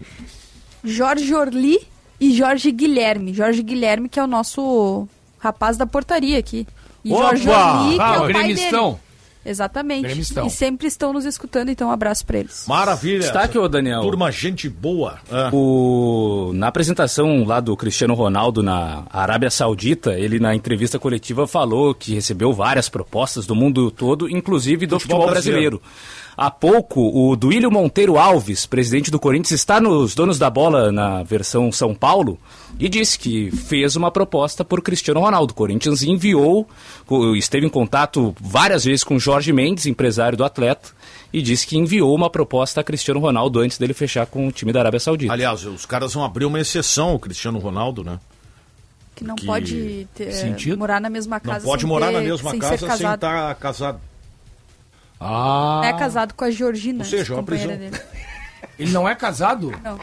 Jorge 0.85 1.33
Orli 1.35 1.79
e 2.21 2.35
Jorge 2.35 2.71
Guilherme. 2.73 3.33
Jorge 3.33 3.63
Guilherme, 3.63 4.09
que 4.09 4.19
é 4.19 4.25
o 4.25 4.27
nosso 4.27 5.09
rapaz 5.39 5.77
da 5.77 5.87
portaria 5.87 6.39
aqui. 6.39 6.67
E 7.05 7.13
Opa! 7.13 7.35
Jorge 7.37 7.43
que 7.45 7.51
Ah, 8.01 8.15
é 8.15 8.19
o 8.21 8.25
o 8.29 8.33
pai 8.33 8.55
dele. 8.55 8.99
Exatamente. 9.45 10.03
Gremistão. 10.03 10.47
E 10.47 10.51
sempre 10.51 10.87
estão 10.87 11.13
nos 11.13 11.25
escutando, 11.25 11.69
então 11.69 11.89
um 11.89 11.91
abraço 11.91 12.25
pra 12.25 12.39
eles. 12.39 12.65
Maravilha. 12.69 13.19
Destaque, 13.21 13.59
ô 13.59 13.67
Daniel. 13.69 14.01
Turma, 14.03 14.31
gente 14.31 14.69
boa. 14.69 15.19
Ah. 15.31 15.51
O, 15.53 16.53
na 16.55 16.69
apresentação 16.69 17.45
lá 17.45 17.59
do 17.59 17.77
Cristiano 17.77 18.15
Ronaldo 18.15 18.63
na 18.63 19.03
Arábia 19.11 19.51
Saudita, 19.51 20.13
ele 20.17 20.39
na 20.39 20.55
entrevista 20.55 20.97
coletiva 20.99 21.47
falou 21.49 21.93
que 21.93 22.15
recebeu 22.15 22.53
várias 22.53 22.89
propostas 22.89 23.45
do 23.45 23.55
mundo 23.57 23.91
todo, 23.91 24.31
inclusive 24.31 24.87
do 24.87 25.01
Futebol 25.01 25.23
futebol, 25.23 25.33
brasileiro. 25.33 25.79
brasileiro. 25.81 26.22
Há 26.37 26.51
pouco, 26.51 27.01
o 27.15 27.37
Duílio 27.37 27.71
Monteiro 27.71 28.17
Alves, 28.19 28.65
presidente 28.65 29.11
do 29.11 29.19
Corinthians, 29.21 29.51
está 29.53 29.81
nos 29.81 30.15
donos 30.15 30.39
da 30.39 30.49
bola 30.49 30.91
na 30.91 31.23
versão 31.23 31.71
São 31.71 31.95
Paulo 31.95 32.39
e 32.81 32.89
disse 32.89 33.19
que 33.19 33.51
fez 33.51 33.97
uma 33.97 34.11
proposta 34.11 34.65
por 34.65 34.81
Cristiano 34.81 35.21
Ronaldo. 35.21 35.53
O 35.53 35.55
Corinthians 35.55 36.03
enviou, 36.03 36.67
esteve 37.37 37.67
em 37.67 37.69
contato 37.69 38.35
várias 38.41 38.85
vezes 38.85 39.05
com 39.05 39.19
Jorge 39.19 39.53
Mendes, 39.53 39.85
empresário 39.87 40.37
do 40.39 40.43
atleta, 40.45 40.89
e 41.33 41.43
disse 41.43 41.67
que 41.67 41.77
enviou 41.77 42.15
uma 42.15 42.31
proposta 42.31 42.81
a 42.81 42.85
Cristiano 42.85 43.21
Ronaldo 43.21 43.61
antes 43.61 43.77
dele 43.77 43.93
fechar 43.93 44.25
com 44.27 44.49
o 44.49 44.53
time 44.53 44.73
da 44.73 44.81
Arábia 44.81 45.01
Saudita. 45.01 45.33
Aliás, 45.33 45.65
os 45.67 45.85
caras 45.85 46.15
vão 46.15 46.25
abrir 46.25 46.47
uma 46.47 46.59
exceção, 46.61 47.15
o 47.15 47.19
Cristiano 47.19 47.59
Ronaldo, 47.59 48.03
né? 48.03 48.19
Que 49.15 49.23
não 49.25 49.35
Que 49.37 49.45
pode 49.45 50.09
ter- 50.15 50.33
sentido? 50.33 50.79
morar 50.79 50.99
na 51.01 51.11
mesma 51.11 51.39
casa. 51.39 51.59
Não 51.59 51.67
pode 51.67 51.83
sem 51.83 51.89
morar 51.89 52.07
ter- 52.07 52.13
na 52.15 52.21
mesma 52.23 52.51
sem 52.51 52.59
casa 52.59 52.79
sem 52.97 53.07
estar 53.13 53.55
casado. 53.57 54.01
Ah. 55.25 55.83
É 55.85 55.93
casado 55.93 56.35
com 56.35 56.45
a 56.45 56.51
Georgina, 56.51 57.05
Ou 57.05 57.11
seja, 57.11 57.35
uma 57.35 57.43
prisão. 57.45 57.69
dele. 57.69 57.97
Ele 58.79 58.91
não 58.91 59.09
é 59.09 59.15
casado? 59.15 59.73
Não. 59.83 59.99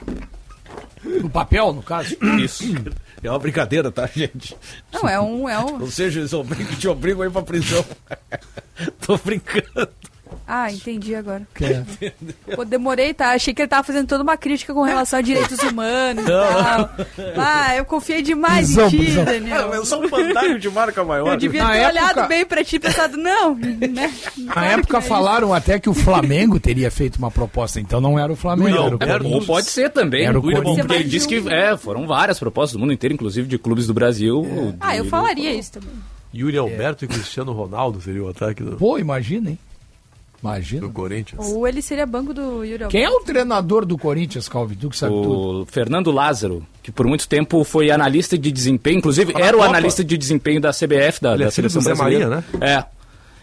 No 1.03 1.29
papel, 1.29 1.73
no 1.73 1.83
caso? 1.83 2.15
Isso. 2.41 2.63
É 3.21 3.29
uma 3.29 3.39
brincadeira, 3.39 3.91
tá, 3.91 4.07
gente? 4.07 4.55
Não, 4.93 5.09
é 5.09 5.19
um. 5.19 5.49
É 5.49 5.59
um... 5.59 5.81
Ou 5.81 5.91
seja, 5.91 6.21
eles 6.21 6.31
obrigam, 6.31 6.73
te 6.75 6.87
obrigam 6.87 7.23
a 7.23 7.27
ir 7.27 7.31
pra 7.31 7.41
prisão. 7.41 7.83
Tô 9.05 9.17
brincando. 9.17 9.89
Ah, 10.51 10.71
entendi 10.73 11.13
agora. 11.13 11.47
É. 11.61 11.83
Pô, 12.55 12.65
demorei, 12.65 13.13
tá? 13.13 13.33
Achei 13.33 13.53
que 13.53 13.61
ele 13.61 13.67
tava 13.69 13.83
fazendo 13.83 14.07
toda 14.07 14.23
uma 14.23 14.35
crítica 14.35 14.73
com 14.73 14.81
relação 14.81 15.19
a 15.19 15.21
direitos 15.21 15.59
humanos 15.59 16.23
e 16.25 16.27
Não. 16.27 16.41
tal. 16.53 16.89
Ah, 17.37 17.75
eu 17.75 17.85
confiei 17.85 18.23
demais 18.23 18.65
Prisão, 18.73 18.87
em 18.87 18.89
ti. 18.89 19.11
Daniel. 19.11 19.71
Eu 19.75 19.85
sou 19.85 20.03
um 20.03 20.09
bandalho 20.09 20.57
de 20.57 20.67
marca 20.71 21.03
maior. 21.03 21.33
Eu 21.33 21.37
devia 21.37 21.63
Na 21.63 21.71
ter 21.73 21.77
época- 21.77 21.91
olhado 22.01 22.27
bem 22.27 22.45
pra 22.45 22.63
ti 22.63 22.77
e 22.77 22.79
pensado, 22.79 23.15
não, 23.15 23.53
né? 23.53 24.11
Na 24.55 24.65
época 24.65 24.99
falaram 25.01 25.53
até 25.53 25.77
que 25.79 25.87
o 25.87 25.93
Flamengo 25.93 26.59
teria 26.59 26.89
feito 26.89 27.17
uma 27.17 27.29
proposta, 27.29 27.79
então 27.79 28.01
não 28.01 28.17
era 28.17 28.33
o 28.33 28.35
Flamengo. 28.35 28.69
era 28.75 28.81
o 28.81 28.83
É, 28.85 29.13
ou 29.13 29.19
Corinthians. 29.19 29.45
pode 29.45 29.69
ser 29.69 29.91
também. 29.91 30.25
Era 30.25 30.39
o 30.39 30.41
Porque 30.41 30.59
Corinthians. 30.59 30.89
ele 30.89 31.03
disse 31.03 31.27
que 31.27 31.47
é, 31.47 31.77
foram 31.77 32.07
várias 32.07 32.39
propostas 32.39 32.73
do 32.73 32.79
mundo 32.79 32.91
inteiro, 32.91 33.13
inclusive 33.13 33.47
de 33.47 33.59
clubes 33.59 33.85
do 33.85 33.93
Brasil. 33.93 34.39
O 34.41 34.75
Ah, 34.79 34.97
eu 34.97 35.05
falaria 35.05 35.53
isso 35.53 35.73
também. 35.73 35.91
Yuri 36.33 36.57
Alberto 36.57 37.05
e 37.05 37.07
Cristiano 37.07 37.51
Ronaldo 37.53 38.01
seria 38.01 38.23
o 38.23 38.29
ataque 38.29 38.63
do, 38.63 38.77
Pô, 38.77 38.97
imagina, 38.97 39.51
hein? 39.51 39.59
Imagina. 40.41 40.81
do 40.81 40.89
Corinthians. 40.89 41.45
Ou 41.51 41.67
ele 41.67 41.81
seria 41.81 42.05
banco 42.05 42.33
do 42.33 42.63
Yuri 42.63 42.87
Quem 42.87 43.03
é 43.03 43.09
o 43.09 43.19
treinador 43.19 43.85
do 43.85 43.97
Corinthians, 43.97 44.47
Calvi? 44.47 44.75
Tu 44.75 44.89
que 44.89 44.97
sabe 44.97 45.13
tudo. 45.13 45.61
O 45.63 45.65
Fernando 45.65 46.11
Lázaro, 46.11 46.65
que 46.81 46.91
por 46.91 47.05
muito 47.05 47.27
tempo 47.27 47.63
foi 47.65 47.91
analista 47.91 48.37
de 48.37 48.51
desempenho, 48.51 48.99
inclusive 48.99 49.33
na 49.33 49.39
era 49.41 49.57
o 49.57 49.59
Copa. 49.59 49.69
analista 49.69 50.03
de 50.03 50.17
desempenho 50.17 50.61
da 50.61 50.71
CBF, 50.71 51.21
da, 51.21 51.33
Ele 51.33 51.43
é 51.43 51.45
da 51.47 51.51
seleção 51.51 51.81
Zé 51.81 51.93
brasileira. 51.93 52.43
Maria, 52.53 52.65
É. 52.65 52.85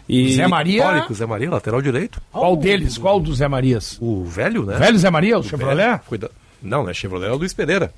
E... 0.09 0.33
Zé 0.35 0.47
Maria? 0.47 0.77
Histórico, 0.83 1.13
Zé 1.13 1.25
Maria, 1.25 1.49
lateral 1.51 1.81
direito. 1.81 2.21
Qual 2.31 2.55
deles? 2.55 2.97
Qual 2.97 3.19
dos 3.19 3.37
Zé 3.37 3.47
Marias? 3.47 3.97
O 4.01 4.23
velho, 4.23 4.63
né? 4.65 4.77
Velho 4.77 4.97
Zé 4.97 5.09
Maria, 5.09 5.37
o 5.37 5.43
Chevrolet? 5.43 5.75
velho. 5.85 5.99
Cuida- 6.07 6.31
Não, 6.63 6.83
não 6.83 6.89
é 6.89 6.93
Chevrolet, 6.93 7.27
é 7.29 7.33
o 7.33 7.37
Luiz 7.37 7.53
Pereira. 7.53 7.93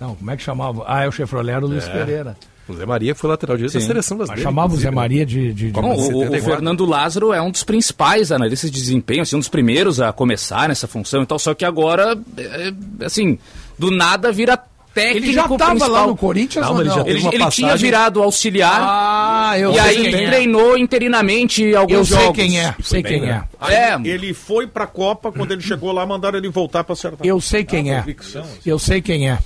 Não, 0.00 0.16
como 0.16 0.30
é 0.30 0.36
que 0.36 0.42
chamava? 0.42 0.82
Ah, 0.86 1.04
é 1.04 1.08
o 1.08 1.12
Chevrolet, 1.12 1.52
era 1.54 1.64
o 1.64 1.68
Luiz 1.68 1.86
É. 1.86 1.92
Pereira. 1.92 2.36
O 2.72 2.76
Zé 2.76 2.86
Maria 2.86 3.14
foi 3.14 3.30
lateral 3.30 3.56
direito 3.56 3.74
da 3.74 3.80
Sim. 3.80 3.86
seleção 3.86 4.16
Mas 4.18 4.26
brasileira. 4.28 4.50
chamava 4.50 4.74
o 4.74 4.76
Zé 4.76 4.90
Maria 4.90 5.24
de... 5.26 5.52
de, 5.52 5.66
de... 5.66 5.70
Bom, 5.72 5.90
o, 5.90 5.94
o 5.94 6.02
74. 6.02 6.40
Fernando 6.50 6.84
Lázaro 6.84 7.32
é 7.32 7.40
um 7.42 7.50
dos 7.50 7.62
principais 7.64 8.32
analistas 8.32 8.70
de 8.70 8.80
desempenho, 8.80 9.22
assim, 9.22 9.36
um 9.36 9.40
dos 9.40 9.48
primeiros 9.48 10.00
a 10.00 10.12
começar 10.12 10.68
nessa 10.68 10.86
função 10.88 11.22
e 11.22 11.26
tal, 11.26 11.38
só 11.38 11.54
que 11.54 11.64
agora, 11.64 12.18
é, 12.38 12.72
assim, 13.04 13.38
do 13.78 13.90
nada 13.90 14.30
vira 14.32 14.58
técnico 14.94 15.24
Ele 15.26 15.32
já 15.32 15.48
tava 15.48 15.70
principal. 15.70 15.90
lá 15.90 16.06
no 16.06 16.14
Corinthians 16.14 16.66
Não, 16.66 16.74
ou 16.74 16.80
ele 16.82 16.88
não? 16.90 17.06
Ele, 17.06 17.18
uma 17.20 17.28
ele 17.34 17.46
tinha 17.48 17.68
passagem- 17.68 17.78
virado 17.78 18.22
auxiliar 18.22 18.78
Ah, 18.82 19.58
eu 19.58 19.70
e 19.70 19.74
sei 19.74 19.82
aí 20.06 20.14
é. 20.14 20.26
treinou 20.26 20.76
interinamente 20.76 21.74
alguns 21.74 21.96
Eu 21.96 22.04
sei 22.04 22.18
jogos. 22.18 22.36
quem 22.36 22.60
é, 22.60 22.74
sei 22.82 23.02
quem 23.02 23.24
é. 23.26 23.42
Aí 23.58 23.74
É. 23.74 23.98
Ele 24.04 24.34
foi 24.34 24.66
pra 24.66 24.86
Copa, 24.86 25.32
quando 25.32 25.52
ele 25.52 25.62
chegou 25.62 25.92
lá, 25.92 26.04
mandaram 26.04 26.36
ele 26.36 26.50
voltar 26.50 26.84
pra 26.84 26.92
acertar. 26.92 27.26
Eu 27.26 27.40
sei 27.40 27.64
quem 27.64 27.90
Ah, 27.90 27.94
é. 27.94 27.98
convicção. 28.00 28.44
Eu 28.66 28.78
sei 28.78 29.00
quem 29.00 29.30
é. 29.30 29.38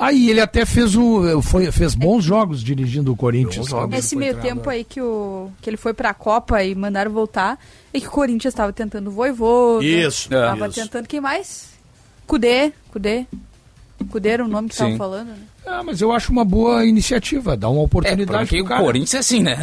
Aí 0.00 0.30
ele 0.30 0.40
até 0.40 0.64
fez 0.64 0.96
o 0.96 1.42
foi, 1.42 1.70
fez 1.70 1.94
bons 1.94 2.24
jogos 2.24 2.62
dirigindo 2.64 3.12
o 3.12 3.16
Corinthians. 3.16 3.66
Nesse 3.90 4.16
meio 4.16 4.32
treinador. 4.32 4.56
tempo 4.62 4.70
aí 4.70 4.82
que, 4.82 5.00
o, 5.00 5.50
que 5.60 5.68
ele 5.68 5.76
foi 5.76 5.92
pra 5.92 6.14
Copa 6.14 6.64
e 6.64 6.74
mandaram 6.74 7.10
voltar, 7.12 7.58
e 7.92 8.00
que 8.00 8.06
o 8.08 8.10
Corinthians 8.10 8.54
tava 8.54 8.72
tentando 8.72 9.08
o 9.08 9.10
Voivoda. 9.10 9.84
Isso, 9.84 10.32
É. 10.34 10.40
Tava 10.46 10.68
isso. 10.68 10.80
tentando 10.80 11.06
quem 11.06 11.20
mais? 11.20 11.68
Cudê, 12.26 12.72
Cudê. 12.90 13.26
Cudê 14.10 14.30
era 14.30 14.44
o 14.44 14.48
nome 14.48 14.68
que 14.68 14.74
estavam 14.74 14.96
falando, 14.96 15.28
né? 15.28 15.36
Ah, 15.66 15.82
mas 15.84 16.00
eu 16.00 16.10
acho 16.10 16.32
uma 16.32 16.42
boa 16.46 16.86
iniciativa, 16.86 17.54
dá 17.54 17.68
uma 17.68 17.82
É, 17.82 17.84
oportunidade 17.84 18.38
porque 18.44 18.56
pro 18.56 18.64
o 18.64 18.68
cara. 18.68 18.82
Corinthians 18.82 19.14
é 19.14 19.18
assim, 19.18 19.42
né? 19.42 19.58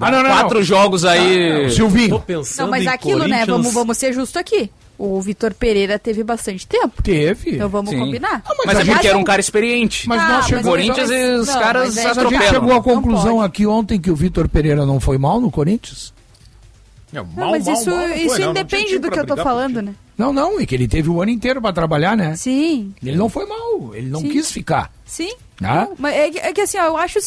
Ah, 0.00 0.10
não, 0.12 0.22
não, 0.22 0.30
Quatro 0.30 0.58
não. 0.58 0.62
jogos 0.64 1.04
aí. 1.04 1.66
Ah, 1.66 1.70
Silvinho, 1.70 2.10
Tô 2.10 2.20
pensando 2.20 2.66
Não, 2.66 2.70
mas 2.70 2.84
em 2.84 2.88
aquilo, 2.88 3.18
né? 3.26 3.40
Corinthians- 3.40 3.48
Vamos, 3.48 3.74
vamos 3.74 3.98
ser 3.98 4.12
justo 4.12 4.38
aqui. 4.38 4.70
O 4.98 5.20
Vitor 5.20 5.52
Pereira 5.52 5.98
teve 5.98 6.24
bastante 6.24 6.66
tempo. 6.66 7.02
teve. 7.02 7.56
Então 7.56 7.68
vamos 7.68 7.90
Sim. 7.90 7.98
combinar. 7.98 8.42
Mas, 8.64 8.76
a 8.78 8.80
é 8.80 8.84
gente 8.84 9.06
era 9.06 9.16
um 9.16 9.20
não- 9.20 9.24
cara 9.24 9.40
experiente. 9.40 10.08
Mas 10.08 10.20
Ah, 10.22 10.28
nós 10.28 10.36
mas 10.36 10.46
chegamos 10.46 10.68
Corinthians 10.70 11.10
e 11.10 11.34
os 11.34 11.46
Não, 11.48 11.60
caras 11.60 11.82
mas 11.88 11.96
é- 11.98 12.02
Mas 12.04 12.18
a 12.18 12.20
gente 12.22 12.34
atropelam. 12.34 12.54
chegou 12.54 12.70
à 12.72 12.74
Não 12.76 12.82
conclusão 12.82 13.40
aqui 13.42 13.66
ontem 13.66 14.00
que 14.00 14.10
o 14.10 14.16
Vitor 14.16 14.48
Pereira 14.48 14.86
não 14.86 14.98
foi 14.98 15.18
mal 15.18 15.40
no 15.40 15.50
Corinthians? 15.50 16.14
Não, 17.12 17.24
Não, 17.24 17.32
mal, 17.34 17.50
mas 17.52 17.66
mal, 17.66 17.74
isso, 17.74 17.90
mal 17.90 17.98
não 18.08 18.14
isso 18.16 18.38
não, 18.38 18.44
não 18.46 18.50
independe 18.50 18.84
time 18.86 18.98
do 18.98 19.10
que 19.10 19.18
eu 19.20 19.26
tô 19.26 19.36
falando, 19.36 19.80
né? 19.82 19.94
Não, 20.18 20.32
não, 20.32 20.58
é 20.58 20.64
que 20.66 20.74
ele 20.74 20.88
teve 20.88 21.08
o 21.10 21.20
ano 21.22 21.30
inteiro 21.30 21.60
pra 21.60 21.72
trabalhar, 21.72 22.16
né? 22.16 22.34
Sim, 22.34 22.94
Ele 23.02 23.16
não 23.16 23.28
foi 23.28 23.44
mal, 23.46 23.94
ele 23.94 24.08
não 24.08 24.20
Sim. 24.20 24.30
quis 24.30 24.50
ficar. 24.50 24.90
sim. 25.04 25.32
Ah? 25.62 25.86
Não, 25.88 25.94
mas 25.98 26.14
é, 26.14 26.30
que- 26.30 26.38
é 26.38 26.52
que 26.52 26.60
assim, 26.62 26.78
ó, 26.78 26.84
eu 26.86 26.96
acho. 26.96 27.18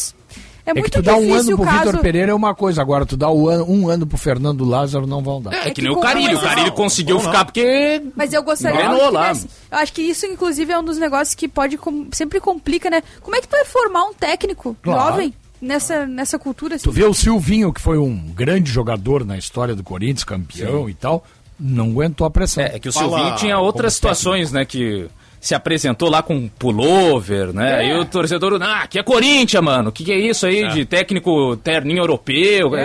É, 0.70 0.78
É, 0.78 0.80
muito 0.80 0.84
que 0.84 0.90
tu 0.98 1.02
dá 1.02 1.16
um 1.16 1.34
ano 1.34 1.56
pro 1.56 1.64
caso. 1.64 1.78
Vitor 1.86 2.00
Pereira 2.00 2.32
é 2.32 2.34
uma 2.34 2.54
coisa, 2.54 2.80
agora 2.82 3.04
tu 3.06 3.16
dá 3.16 3.30
um 3.30 3.48
ano, 3.48 3.64
um 3.68 3.88
ano 3.88 4.06
pro 4.06 4.16
Fernando 4.18 4.64
Lázaro 4.64 5.06
não 5.06 5.22
vão 5.22 5.40
dar. 5.42 5.52
É, 5.52 5.56
É 5.58 5.64
que 5.64 5.74
que 5.74 5.82
nem 5.82 5.90
o 5.92 6.00
Carilho. 6.00 6.38
O 6.38 6.40
Carilho 6.40 6.72
conseguiu 6.72 7.18
ficar 7.20 7.44
porque. 7.44 8.02
Mas 8.16 8.32
eu 8.32 8.42
gostaria 8.42 8.80
que 8.80 9.10
lá. 9.10 9.32
Eu 9.32 9.78
acho 9.78 9.92
que 9.92 10.02
isso, 10.02 10.26
inclusive, 10.26 10.72
é 10.72 10.78
um 10.78 10.84
dos 10.84 10.98
negócios 10.98 11.34
que 11.34 11.46
pode 11.48 11.76
com- 11.76 12.08
sempre 12.12 12.40
complica, 12.40 12.88
né? 12.90 13.02
Como 13.20 13.36
é 13.36 13.40
que 13.40 13.48
tu 13.48 13.52
vai 13.52 13.64
formar 13.64 14.04
um 14.04 14.14
técnico 14.14 14.76
Claro. 14.82 15.10
jovem 15.10 15.34
nessa, 15.60 16.06
nessa 16.06 16.38
cultura 16.38 16.76
assim? 16.76 16.84
Tu 16.84 16.92
vê 16.92 17.04
o 17.04 17.12
Silvinho, 17.14 17.72
que 17.72 17.80
foi 17.80 17.98
um 17.98 18.16
grande 18.34 18.70
jogador 18.70 19.24
na 19.24 19.36
história 19.38 19.74
do 19.74 19.82
Corinthians, 19.82 20.24
campeão 20.24 20.88
e 20.88 20.94
tal, 20.94 21.24
não 21.58 21.86
aguentou 21.90 22.26
a 22.26 22.30
pressão. 22.30 22.64
É, 22.64 22.76
é 22.76 22.78
que 22.78 22.88
o 22.88 22.92
Fala 22.92 23.08
Silvinho 23.16 23.36
tinha 23.36 23.58
outras 23.58 23.94
situações, 23.94 24.50
né? 24.52 24.64
Que 24.64 25.08
se 25.40 25.54
apresentou 25.54 26.10
lá 26.10 26.22
com 26.22 26.48
pullover, 26.58 27.52
né? 27.52 27.84
É. 27.86 27.88
E 27.88 27.98
o 27.98 28.04
torcedor, 28.04 28.58
ah, 28.62 28.82
aqui 28.82 28.98
é 28.98 29.02
Corinthians, 29.02 29.62
mano. 29.64 29.88
O 29.88 29.92
que, 29.92 30.04
que 30.04 30.12
é 30.12 30.18
isso 30.18 30.46
aí 30.46 30.68
de 30.68 30.84
técnico 30.84 31.56
terninho 31.56 31.98
europeu? 31.98 32.76
É, 32.76 32.80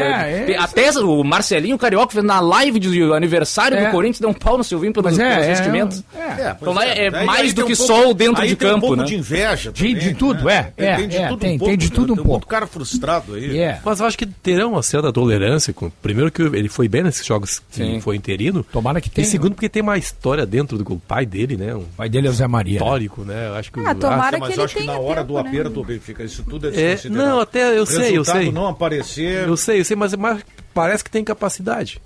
É, 0.46 0.52
é, 0.54 0.58
até 0.58 0.90
o 0.92 1.24
Marcelinho 1.24 1.78
Carioca 1.78 2.14
fez 2.14 2.24
na 2.24 2.40
live 2.40 2.80
de 2.80 3.04
aniversário 3.14 3.78
É. 3.78 3.86
do 3.86 3.92
Corinthians 3.92 4.20
deu 4.20 4.30
um 4.30 4.34
pau 4.34 4.58
no 4.58 4.64
Silvinho 4.64 4.94
pelos, 4.94 5.18
é, 5.20 5.30
pelos 5.30 5.46
é, 5.46 5.50
vestimentos. 5.50 6.04
é. 6.16 6.56
Então 6.60 6.74
lá 6.74 6.86
é, 6.86 7.10
mais 7.26 7.42
aí 7.42 7.54
do 7.54 7.56
tem 7.56 7.66
que 7.66 7.74
um 7.74 7.86
só 7.86 8.10
o 8.10 8.14
dentro 8.14 8.42
aí 8.42 8.50
de 8.50 8.56
tem 8.56 8.68
um 8.68 8.72
campo, 8.72 8.82
pouco 8.88 8.96
né? 8.96 9.04
de 9.06 9.16
inveja 9.16 9.72
De, 9.72 9.88
também, 9.88 9.96
de 9.98 10.14
tudo, 10.16 10.50
é. 10.50 10.72
É, 10.78 10.96
Tem 10.96 11.08
de 11.08 11.18
é, 11.18 11.28
tudo 11.28 11.40
tem, 11.40 11.56
um 11.56 11.58
pouco, 11.58 11.70
tem 11.72 11.78
de 11.78 11.90
né? 11.90 11.96
tudo 11.96 12.14
um 12.14 12.16
Tem 12.16 12.24
pouco. 12.24 12.32
muito 12.32 12.48
cara 12.48 12.68
frustrado 12.68 13.34
aí. 13.36 13.60
É. 13.60 13.80
Mas 13.84 14.00
eu 14.00 14.06
acho 14.06 14.18
que 14.18 14.26
terão 14.26 14.72
uma 14.74 14.84
certa 14.84 15.12
tolerância. 15.12 15.74
Com, 15.74 15.90
primeiro 16.02 16.32
que 16.32 16.42
ele 16.42 16.70
foi 16.70 16.88
bem 16.88 17.04
nesses 17.04 17.26
jogos 17.26 17.60
que 17.60 17.78
Sim. 17.78 18.00
foi 18.00 18.16
interino. 18.16 18.64
Tomara 18.72 19.02
que 19.02 19.08
E 19.08 19.12
tenha. 19.12 19.28
segundo 19.28 19.54
porque 19.56 19.68
tem 19.70 19.82
uma 19.82 19.98
história 19.98 20.46
dentro 20.46 20.78
do 20.78 20.86
pai 20.98 21.26
dele, 21.26 21.58
né? 21.58 21.76
Um 21.76 21.80
O 21.80 21.86
pai 21.98 22.08
dele 22.10 22.28
é 22.28 22.30
o 22.30 22.34
Zé 22.34 22.45
Maria. 22.48 22.80
né? 22.80 22.86
histórico, 22.86 23.22
né? 23.24 23.48
Eu 23.48 23.56
acho 23.56 23.72
que 23.72 23.80
Ah, 23.80 23.96
tomara 23.96 24.38
mas 24.38 24.54
que 24.54 24.62
acho 24.62 24.76
que 24.76 24.84
na 24.84 24.98
hora 25.00 25.22
tempo, 25.22 25.28
do 25.28 25.44
né? 25.44 25.50
aperto, 25.50 25.84
Benfica, 25.84 26.24
isso 26.24 26.44
tudo 26.44 26.70
é 26.70 26.94
É, 26.94 27.00
não, 27.10 27.40
até 27.40 27.78
eu 27.78 27.86
sei, 27.86 28.10
eu 28.18 28.22
Resultado 28.22 28.42
sei. 28.42 28.52
não 28.52 28.68
aparecer... 28.68 29.48
Eu 29.48 29.58
sei, 29.58 29.80
eu 29.80 29.86
sei, 29.86 29.96
mas, 29.96 30.14
mas 30.16 30.44
parece 30.74 31.04
que 31.04 31.10
tem 31.10 31.24
capacidade. 31.24 32.02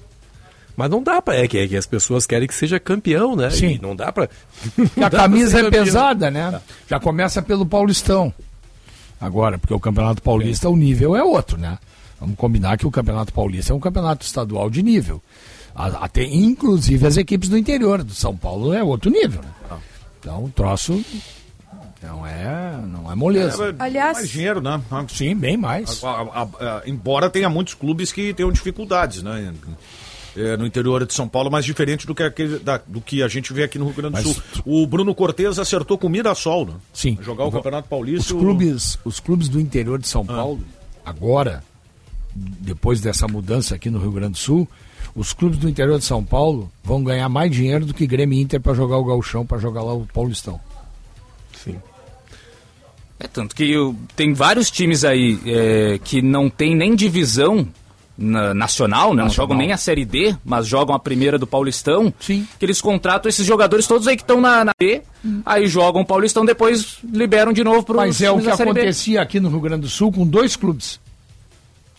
Mas 0.78 0.90
não 0.90 1.04
dá 1.04 1.22
pra. 1.22 1.36
É 1.36 1.46
que, 1.46 1.58
é 1.58 1.68
que 1.68 1.76
as 1.76 1.86
pessoas 1.86 2.26
querem 2.26 2.48
que 2.48 2.56
seja 2.56 2.80
campeão, 2.80 3.36
né? 3.36 3.50
Sim. 3.50 3.72
E 3.76 3.82
não 3.82 3.94
dá 3.94 4.14
pra. 4.14 4.30
E 4.96 5.04
a 5.04 5.10
camisa 5.10 5.60
é 5.60 5.70
pesada, 5.70 6.32
né? 6.32 6.62
Já 6.88 7.00
começa 7.02 7.42
pelo 7.42 7.66
Paulistão. 7.66 8.34
Agora, 9.20 9.58
porque 9.58 9.74
o 9.74 9.80
Campeonato 9.80 10.22
Paulista, 10.22 10.70
o 10.70 10.78
nível 10.78 11.18
é 11.18 11.22
outro, 11.22 11.58
né? 11.58 11.78
Vamos 12.18 12.38
combinar 12.38 12.78
que 12.78 12.88
o 12.88 12.92
Campeonato 12.92 13.34
Paulista 13.34 13.74
é 13.74 13.76
um 13.76 13.80
campeonato 13.80 14.26
estadual 14.26 14.70
de 14.70 14.82
nível. 14.82 15.22
Até, 15.76 16.24
inclusive 16.24 17.06
as 17.06 17.18
equipes 17.18 17.50
do 17.50 17.58
interior, 17.58 18.02
do 18.04 18.14
São 18.14 18.36
Paulo 18.36 18.74
é 18.74 18.82
outro 18.82 19.12
nível, 19.12 19.42
né? 19.42 19.50
Então 20.20 20.46
o 20.46 20.50
troço 20.50 21.04
não 22.02 22.26
é, 22.26 22.78
não 22.88 23.12
é 23.12 23.16
moleza. 23.16 23.70
É, 23.70 23.76
Aliás- 23.84 24.18
mais 24.18 24.30
dinheiro, 24.30 24.62
né? 24.62 24.82
Sim, 25.10 25.36
bem 25.36 25.58
mais. 25.58 26.04
A- 26.04 26.10
a- 26.10 26.42
a- 26.44 26.82
embora 26.86 27.30
tenha 27.30 27.50
muitos 27.50 27.74
clubes 27.74 28.12
que 28.12 28.34
tenham 28.34 28.52
dificuldades, 28.52 29.24
né? 29.24 29.54
É, 30.38 30.56
no 30.56 30.66
interior 30.66 31.06
de 31.06 31.14
São 31.14 31.28
Paulo, 31.28 31.50
mas 31.52 31.66
diferente 31.66 32.06
do 32.06 32.14
que, 32.14 32.22
aquele, 32.24 32.60
da- 32.60 32.80
do 32.86 33.02
que 33.02 33.24
a 33.24 33.28
gente 33.28 33.52
vê 33.52 33.64
aqui 33.64 33.80
no 33.80 33.86
Rio 33.86 33.96
Grande 33.96 34.22
do 34.22 34.28
Mas- 34.30 34.36
Sul. 34.54 34.64
O 34.66 34.86
Bruno 34.86 35.14
Cortes 35.16 35.58
acertou 35.58 35.98
com 35.98 36.08
o 36.08 36.10
Mirassol, 36.10 36.66
né? 36.68 36.74
Sim. 36.94 37.18
Jogar 37.22 37.46
o 37.46 37.52
Campeonato 37.52 37.86
Os 37.86 37.90
Paulista. 37.90 38.34
e 38.34 38.36
o- 38.36 38.40
clubes, 38.40 39.00
os 39.04 39.20
clubes 39.20 39.50
do 39.50 39.60
interior 39.60 39.98
de 40.00 40.06
Ah. 40.06 40.10
São 40.12 40.26
Paulo, 40.26 40.62
agora, 41.04 41.64
depois 42.36 43.02
dessa 43.02 43.28
mudança 43.28 43.76
aqui 43.76 43.90
no 43.90 44.00
Rio 44.00 44.12
Grande 44.12 44.34
do 44.34 44.38
Sul, 44.38 44.68
os 45.16 45.34
clubes 45.34 45.58
do 45.60 45.68
interior 45.70 45.98
de 46.00 46.06
São 46.06 46.24
Paulo 46.24 46.72
vão 46.84 47.04
ganhar 47.04 47.28
mais 47.30 47.52
dinheiro 47.52 47.86
do 47.86 47.94
que 47.94 48.06
Grêmio 48.08 48.38
e 48.38 48.42
Inter 48.42 48.60
para 48.62 48.74
jogar 48.74 48.98
o 48.98 49.04
Gauchão, 49.04 49.46
para 49.46 49.58
jogar 49.58 49.82
lá 49.84 49.94
o 49.94 50.08
Paulistão. 50.14 50.60
Sim. 51.64 51.76
É 53.20 53.28
tanto 53.28 53.54
que 53.56 53.70
eu- 53.70 53.96
tem 54.16 54.34
vários 54.34 54.72
times 54.72 55.04
aí 55.04 55.38
é, 55.46 56.00
que 56.04 56.22
não 56.22 56.50
tem 56.50 56.74
nem 56.76 56.96
divisão 56.96 57.68
na- 58.18 58.54
nacional, 58.54 59.10
né? 59.14 59.18
Não 59.18 59.26
Nacional. 59.26 59.32
jogam 59.48 59.58
nem 59.58 59.72
a 59.74 59.78
Série 59.78 60.06
D, 60.06 60.36
mas 60.44 60.66
jogam 60.68 60.96
a 60.96 61.00
primeira 61.00 61.38
do 61.38 61.46
Paulistão. 61.48 62.14
Sim. 62.20 62.48
Que 62.58 62.66
eles 62.66 62.80
contratam 62.82 63.30
esses 63.30 63.46
jogadores 63.46 63.88
todos 63.88 64.08
aí 64.08 64.16
que 64.16 64.24
estão 64.24 64.40
na, 64.40 64.64
na 64.64 64.72
B, 64.80 65.02
aí 65.46 65.68
jogam 65.68 66.02
o 66.02 66.06
Paulistão, 66.06 66.46
depois 66.46 66.98
liberam 67.04 67.52
de 67.52 67.64
novo 67.64 67.84
para 67.84 67.96
Mas 67.98 68.22
é 68.22 68.32
o 68.32 68.40
que 68.40 68.50
acontecia 68.50 69.22
aqui 69.22 69.40
no 69.40 69.50
Rio 69.50 69.60
Grande 69.62 69.82
do 69.82 69.90
Sul 69.90 70.12
com 70.12 70.26
dois 70.26 70.56
clubes 70.56 71.00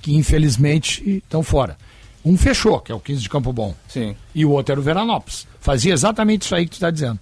que 0.03 0.15
infelizmente 0.15 1.16
estão 1.23 1.43
fora. 1.43 1.77
Um 2.24 2.36
fechou, 2.36 2.80
que 2.80 2.92
é 2.92 2.94
o 2.94 3.01
15 3.01 3.22
de 3.22 3.28
Campo 3.28 3.52
Bom. 3.52 3.74
Sim. 3.88 4.14
E 4.34 4.44
o 4.44 4.51
outro 4.51 4.72
era 4.72 4.80
o 4.80 4.84
Veranópolis. 4.84 5.47
Fazia 5.60 5.92
exatamente 5.94 6.42
isso 6.42 6.55
aí 6.55 6.64
que 6.64 6.70
tu 6.70 6.74
está 6.74 6.90
dizendo. 6.90 7.18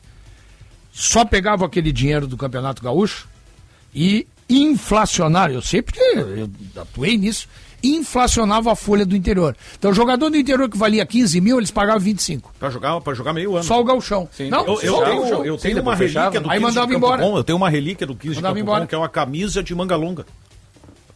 Só 0.92 1.24
pegava 1.24 1.64
aquele 1.64 1.92
dinheiro 1.92 2.26
do 2.26 2.36
Campeonato 2.36 2.82
Gaúcho 2.82 3.28
e 3.94 4.26
inflacionava. 4.48 5.52
Eu 5.52 5.62
sei 5.62 5.82
porque 5.82 6.00
eu 6.00 6.50
atuei 6.76 7.16
nisso. 7.16 7.46
Inflacionava 7.80 8.72
a 8.72 8.74
folha 8.74 9.06
do 9.06 9.14
interior. 9.14 9.56
Então, 9.78 9.92
o 9.92 9.94
jogador 9.94 10.28
do 10.30 10.36
interior 10.36 10.68
que 10.68 10.76
valia 10.76 11.06
15 11.06 11.40
mil, 11.40 11.58
eles 11.58 11.70
pagavam 11.70 12.00
25. 12.00 12.52
Pra 12.58 12.70
jogar, 12.70 13.00
pra 13.00 13.14
jogar 13.14 13.32
meio 13.32 13.54
ano. 13.54 13.62
Só 13.62 13.80
o 13.80 13.84
Gauchão. 13.84 14.28
Não, 14.50 14.66
eu, 14.66 14.80
eu 14.80 14.94
só 14.94 15.02
o 15.02 15.04
tenho, 15.04 15.44
eu 15.44 15.58
Sim, 15.58 15.68
tenho 15.68 15.82
uma 15.82 15.94
relíquia 15.94 16.22
fechava. 16.22 16.40
do 16.40 16.50
Aí 16.50 16.58
15 16.58 16.58
de 16.58 16.60
mandava 16.62 16.86
Campo 16.88 16.96
embora. 16.96 17.22
Bom, 17.22 17.36
eu 17.36 17.44
tenho 17.44 17.56
uma 17.56 17.70
relíquia 17.70 18.04
do 18.04 18.16
15 18.16 18.34
Mandava 18.34 18.54
de 18.54 18.60
Campo 18.60 18.68
embora. 18.68 18.80
Bom, 18.80 18.86
que 18.88 18.94
é 18.96 18.98
uma 18.98 19.08
camisa 19.08 19.62
de 19.62 19.72
manga 19.76 19.94
longa. 19.94 20.26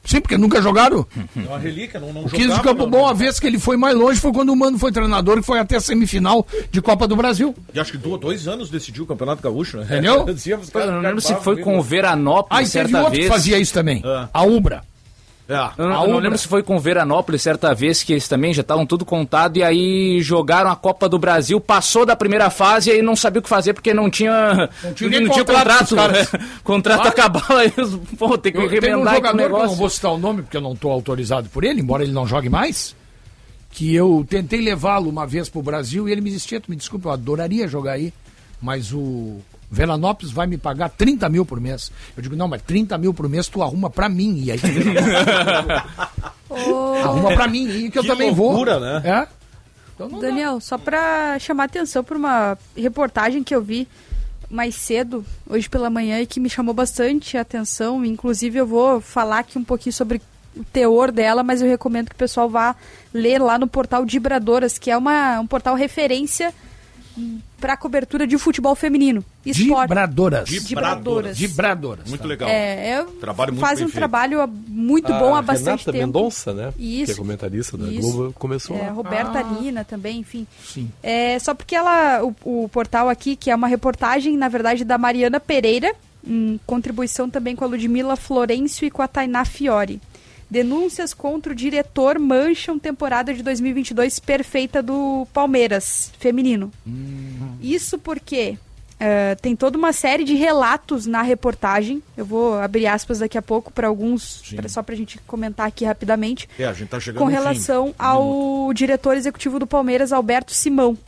Sim, 0.04 0.20
porque 0.20 0.36
nunca 0.36 0.60
jogaram. 0.60 1.06
É 1.36 1.40
uma 1.48 1.58
relíquia, 1.58 2.00
não, 2.00 2.12
não 2.12 2.22
O 2.24 2.28
15 2.30 2.54
de 2.56 2.60
Campo 2.60 2.82
não- 2.82 2.90
Bom, 2.90 3.06
a 3.06 3.12
vez 3.12 3.38
que 3.38 3.46
ele 3.46 3.58
foi 3.58 3.76
mais 3.76 3.96
longe 3.96 4.18
foi 4.20 4.32
quando 4.32 4.50
o 4.50 4.56
Mano 4.56 4.78
foi 4.78 4.90
treinador, 4.90 5.36
que 5.36 5.42
foi 5.46 5.58
até 5.60 5.76
a 5.76 5.80
semifinal 5.80 6.46
de 6.70 6.82
Copa 6.82 7.06
do 7.06 7.14
Brasil. 7.14 7.54
E 7.72 7.78
acho 7.78 7.92
que 7.92 7.98
do- 7.98 8.16
dois 8.18 8.48
anos 8.48 8.68
decidiu 8.68 9.04
o 9.04 9.06
Campeonato 9.06 9.40
Gaúcho, 9.42 9.78
né? 9.78 9.84
Entendeu? 9.84 10.26
Eu 10.74 10.92
não 10.92 11.00
lembro 11.00 11.20
se 11.20 11.34
foi 11.36 11.56
com 11.62 11.78
o? 11.78 11.82
Veranópolis 11.82 12.48
Ah, 12.50 12.62
e 12.62 12.66
teve 12.70 12.70
certa 12.90 12.98
outro 12.98 13.12
vez. 13.12 13.24
que 13.26 13.30
fazia 13.32 13.58
isso 13.58 13.72
também. 13.72 14.02
Ah. 14.04 14.28
A 14.34 14.42
Ubra. 14.42 14.82
É. 15.52 15.70
Eu 15.82 15.88
não, 15.88 16.00
A 16.00 16.04
eu 16.04 16.08
não 16.12 16.18
lembro 16.18 16.38
se 16.38 16.48
foi 16.48 16.62
com 16.62 16.76
o 16.76 16.80
Veranópolis 16.80 17.42
certa 17.42 17.74
vez 17.74 18.02
que 18.02 18.12
eles 18.12 18.26
também 18.26 18.54
já 18.54 18.62
estavam 18.62 18.86
tudo 18.86 19.04
contado 19.04 19.56
e 19.58 19.62
aí 19.62 20.20
jogaram 20.22 20.70
a 20.70 20.76
Copa 20.76 21.08
do 21.08 21.18
Brasil, 21.18 21.60
passou 21.60 22.06
da 22.06 22.16
primeira 22.16 22.48
fase 22.50 22.88
e 22.90 22.94
aí 22.94 23.02
não 23.02 23.14
sabia 23.14 23.40
o 23.40 23.42
que 23.42 23.48
fazer 23.48 23.74
porque 23.74 23.92
não 23.92 24.08
tinha 24.08 24.70
Não 24.82 24.94
tinha 24.94 25.10
nem 25.10 25.26
contrato 25.26 25.94
contrato. 25.96 26.12
né? 26.12 26.26
contrato 26.64 26.96
Claro. 27.02 27.08
acabava 27.10 27.58
aí, 27.58 27.72
pô, 28.18 28.38
tem 28.38 28.52
que 28.52 28.58
Eu, 28.58 28.64
um 28.64 28.68
remendar 28.68 29.12
o 29.12 29.16
jogador, 29.16 29.36
que 29.36 29.42
eu 29.44 29.58
não 29.66 29.74
vou 29.76 29.90
citar 29.90 30.12
o 30.12 30.18
nome 30.18 30.42
porque 30.42 30.56
eu 30.56 30.60
não 30.60 30.72
estou 30.72 30.90
autorizado 30.90 31.48
por 31.50 31.64
ele, 31.64 31.80
embora 31.80 32.02
ele 32.02 32.12
não 32.12 32.26
jogue 32.26 32.48
mais, 32.48 32.94
que 33.70 33.94
eu 33.94 34.24
tentei 34.28 34.60
levá-lo 34.60 35.08
uma 35.10 35.26
vez 35.26 35.48
para 35.48 35.58
o 35.58 35.62
Brasil 35.62 36.08
e 36.08 36.12
ele 36.12 36.20
me 36.20 36.30
disse, 36.30 36.46
Tieto, 36.46 36.70
me 36.70 36.76
desculpe, 36.76 37.06
eu 37.06 37.12
adoraria 37.12 37.66
jogar 37.68 37.92
aí, 37.92 38.12
mas 38.60 38.92
o 38.92 39.38
Veranópolis 39.72 40.30
vai 40.30 40.46
me 40.46 40.58
pagar 40.58 40.90
30 40.90 41.26
mil 41.30 41.46
por 41.46 41.58
mês. 41.58 41.90
Eu 42.14 42.22
digo, 42.22 42.36
não, 42.36 42.46
mas 42.46 42.60
30 42.60 42.98
mil 42.98 43.14
por 43.14 43.26
mês 43.26 43.48
tu 43.48 43.62
arruma 43.62 43.88
para 43.88 44.06
mim. 44.06 44.42
E 44.44 44.52
aí 44.52 44.58
tu 44.58 44.66
arruma 47.02 47.34
para 47.34 47.48
mim 47.48 47.66
e 47.68 47.90
que 47.90 47.98
eu 47.98 48.02
Que 48.02 48.08
também 48.08 48.30
loucura, 48.34 48.78
vou. 48.78 48.80
né? 48.80 49.02
É? 49.02 49.26
Então 49.94 50.10
não 50.10 50.20
dá. 50.20 50.28
Daniel, 50.28 50.60
só 50.60 50.76
pra 50.76 51.38
chamar 51.38 51.64
atenção 51.64 52.04
por 52.04 52.18
uma 52.18 52.58
reportagem 52.76 53.42
que 53.42 53.54
eu 53.54 53.62
vi 53.62 53.88
mais 54.50 54.74
cedo, 54.74 55.24
hoje 55.48 55.70
pela 55.70 55.88
manhã, 55.88 56.20
e 56.20 56.26
que 56.26 56.38
me 56.38 56.50
chamou 56.50 56.74
bastante 56.74 57.38
atenção. 57.38 58.04
Inclusive, 58.04 58.58
eu 58.58 58.66
vou 58.66 59.00
falar 59.00 59.38
aqui 59.38 59.58
um 59.58 59.64
pouquinho 59.64 59.94
sobre 59.94 60.20
o 60.54 60.62
teor 60.64 61.10
dela, 61.10 61.42
mas 61.42 61.62
eu 61.62 61.68
recomendo 61.68 62.10
que 62.10 62.14
o 62.14 62.18
pessoal 62.18 62.50
vá 62.50 62.76
ler 63.14 63.40
lá 63.40 63.58
no 63.58 63.66
portal 63.66 64.04
Dibradoras, 64.04 64.76
que 64.76 64.90
é 64.90 64.96
uma, 64.98 65.40
um 65.40 65.46
portal 65.46 65.74
referência 65.74 66.52
para 67.62 67.76
cobertura 67.76 68.26
de 68.26 68.36
futebol 68.38 68.74
feminino. 68.74 69.24
Esporte. 69.46 69.88
Dibradoras. 69.88 70.48
Dibradoras. 70.48 71.36
Dibradoras. 71.36 72.08
Muito 72.08 72.26
legal. 72.26 72.48
É, 72.48 72.88
é 72.90 73.04
Trabalho 73.20 73.52
muito 73.52 73.64
faz 73.64 73.78
um 73.80 73.84
feito. 73.84 73.94
trabalho 73.94 74.44
muito 74.66 75.06
bom 75.12 75.36
há 75.36 75.40
bastante 75.40 75.86
Renata 75.86 75.92
tempo. 75.92 76.06
Mendonça, 76.06 76.52
né? 76.52 76.72
Que 76.76 77.02
Isso. 77.02 77.12
é 77.12 77.14
comentarista 77.14 77.78
da 77.78 77.88
Isso. 77.88 78.00
Globo, 78.12 78.32
começou 78.36 78.76
É, 78.76 78.82
lá. 78.86 78.90
Roberta 78.90 79.38
Ah. 79.38 79.44
Nina 79.44 79.84
também, 79.84 80.18
enfim. 80.18 80.44
Sim. 80.64 80.90
É, 81.00 81.38
só 81.38 81.54
porque 81.54 81.76
ela, 81.76 82.24
o, 82.24 82.34
o 82.64 82.68
portal 82.68 83.08
aqui, 83.08 83.36
que 83.36 83.48
é 83.48 83.54
uma 83.54 83.68
reportagem, 83.68 84.36
na 84.36 84.48
verdade, 84.48 84.84
da 84.84 84.98
Mariana 84.98 85.38
Pereira, 85.38 85.94
em 86.26 86.58
contribuição 86.66 87.30
também 87.30 87.54
com 87.54 87.64
a 87.64 87.68
Ludmila 87.68 88.16
Florencio 88.16 88.84
e 88.86 88.90
com 88.90 89.02
a 89.02 89.06
Tainá 89.08 89.44
Fiore. 89.44 90.00
Denúncias 90.52 91.14
contra 91.14 91.50
o 91.50 91.56
diretor 91.56 92.18
mancham 92.18 92.78
temporada 92.78 93.32
de 93.32 93.42
2022 93.42 94.18
perfeita 94.18 94.82
do 94.82 95.26
Palmeiras, 95.32 96.12
feminino. 96.18 96.70
Isso 97.58 97.98
porque 97.98 98.58
eh, 99.00 99.34
tem 99.36 99.56
toda 99.56 99.78
uma 99.78 99.94
série 99.94 100.24
de 100.24 100.34
relatos 100.34 101.06
na 101.06 101.22
reportagem. 101.22 102.02
Eu 102.14 102.26
vou 102.26 102.58
abrir 102.58 102.86
aspas 102.86 103.20
daqui 103.20 103.38
a 103.38 103.40
pouco 103.40 103.72
para 103.72 103.88
alguns, 103.88 104.42
pra, 104.54 104.68
só 104.68 104.82
para 104.82 104.94
a 104.94 104.98
gente 104.98 105.18
comentar 105.26 105.66
aqui 105.66 105.86
rapidamente 105.86 106.46
É, 106.58 106.66
a 106.66 106.74
gente 106.74 106.90
tá 106.90 107.00
chegando 107.00 107.20
com 107.20 107.24
no 107.24 107.30
fim. 107.30 107.38
relação 107.38 107.94
ao 107.98 108.70
diretor 108.74 109.16
executivo 109.16 109.58
do 109.58 109.66
Palmeiras, 109.66 110.12
Alberto 110.12 110.52
Simão, 110.52 110.98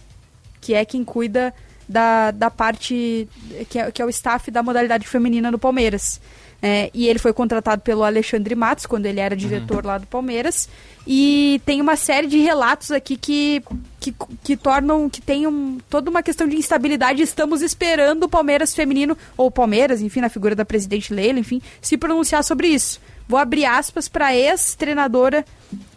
que 0.59 0.73
é 0.73 0.87
quem 0.87 1.05
cuida 1.05 1.53
da, 1.87 2.31
da 2.31 2.51
parte, 2.51 3.29
que 3.69 3.79
é, 3.79 3.91
que 3.91 4.01
é 4.01 4.07
o 4.07 4.09
staff 4.09 4.51
da 4.51 4.63
modalidade 4.63 5.07
feminina 5.07 5.51
do 5.51 5.59
Palmeiras. 5.59 6.19
É, 6.67 6.91
e 6.95 7.09
ele 7.09 7.19
foi 7.19 7.35
contratado 7.35 7.83
pelo 7.83 8.03
Alexandre 8.03 8.55
Matos, 8.55 8.87
quando 8.87 9.05
ele 9.05 9.21
era 9.21 9.37
diretor 9.37 9.85
lá 9.85 9.99
do 9.99 10.07
Palmeiras. 10.07 10.67
E 11.07 11.61
tem 11.67 11.79
uma 11.79 11.95
série 11.95 12.27
de 12.27 12.39
relatos 12.39 12.91
aqui 12.91 13.19
que, 13.19 13.63
que, 14.01 14.15
que 14.43 14.57
tornam, 14.57 15.11
que 15.11 15.21
tem 15.21 15.47
um, 15.47 15.77
toda 15.91 16.09
uma 16.09 16.23
questão 16.23 16.49
de 16.49 16.57
instabilidade. 16.57 17.21
Estamos 17.21 17.61
esperando 17.61 18.23
o 18.23 18.29
Palmeiras 18.31 18.75
feminino, 18.75 19.15
ou 19.37 19.51
Palmeiras, 19.51 20.01
enfim, 20.01 20.23
na 20.23 20.31
figura 20.31 20.55
da 20.55 20.65
presidente 20.65 21.13
Leila, 21.13 21.39
enfim, 21.39 21.61
se 21.83 21.99
pronunciar 21.99 22.43
sobre 22.43 22.69
isso. 22.69 22.99
Vou 23.29 23.39
abrir 23.39 23.67
aspas 23.67 24.09
para 24.09 24.35
ex-treinadora 24.35 25.45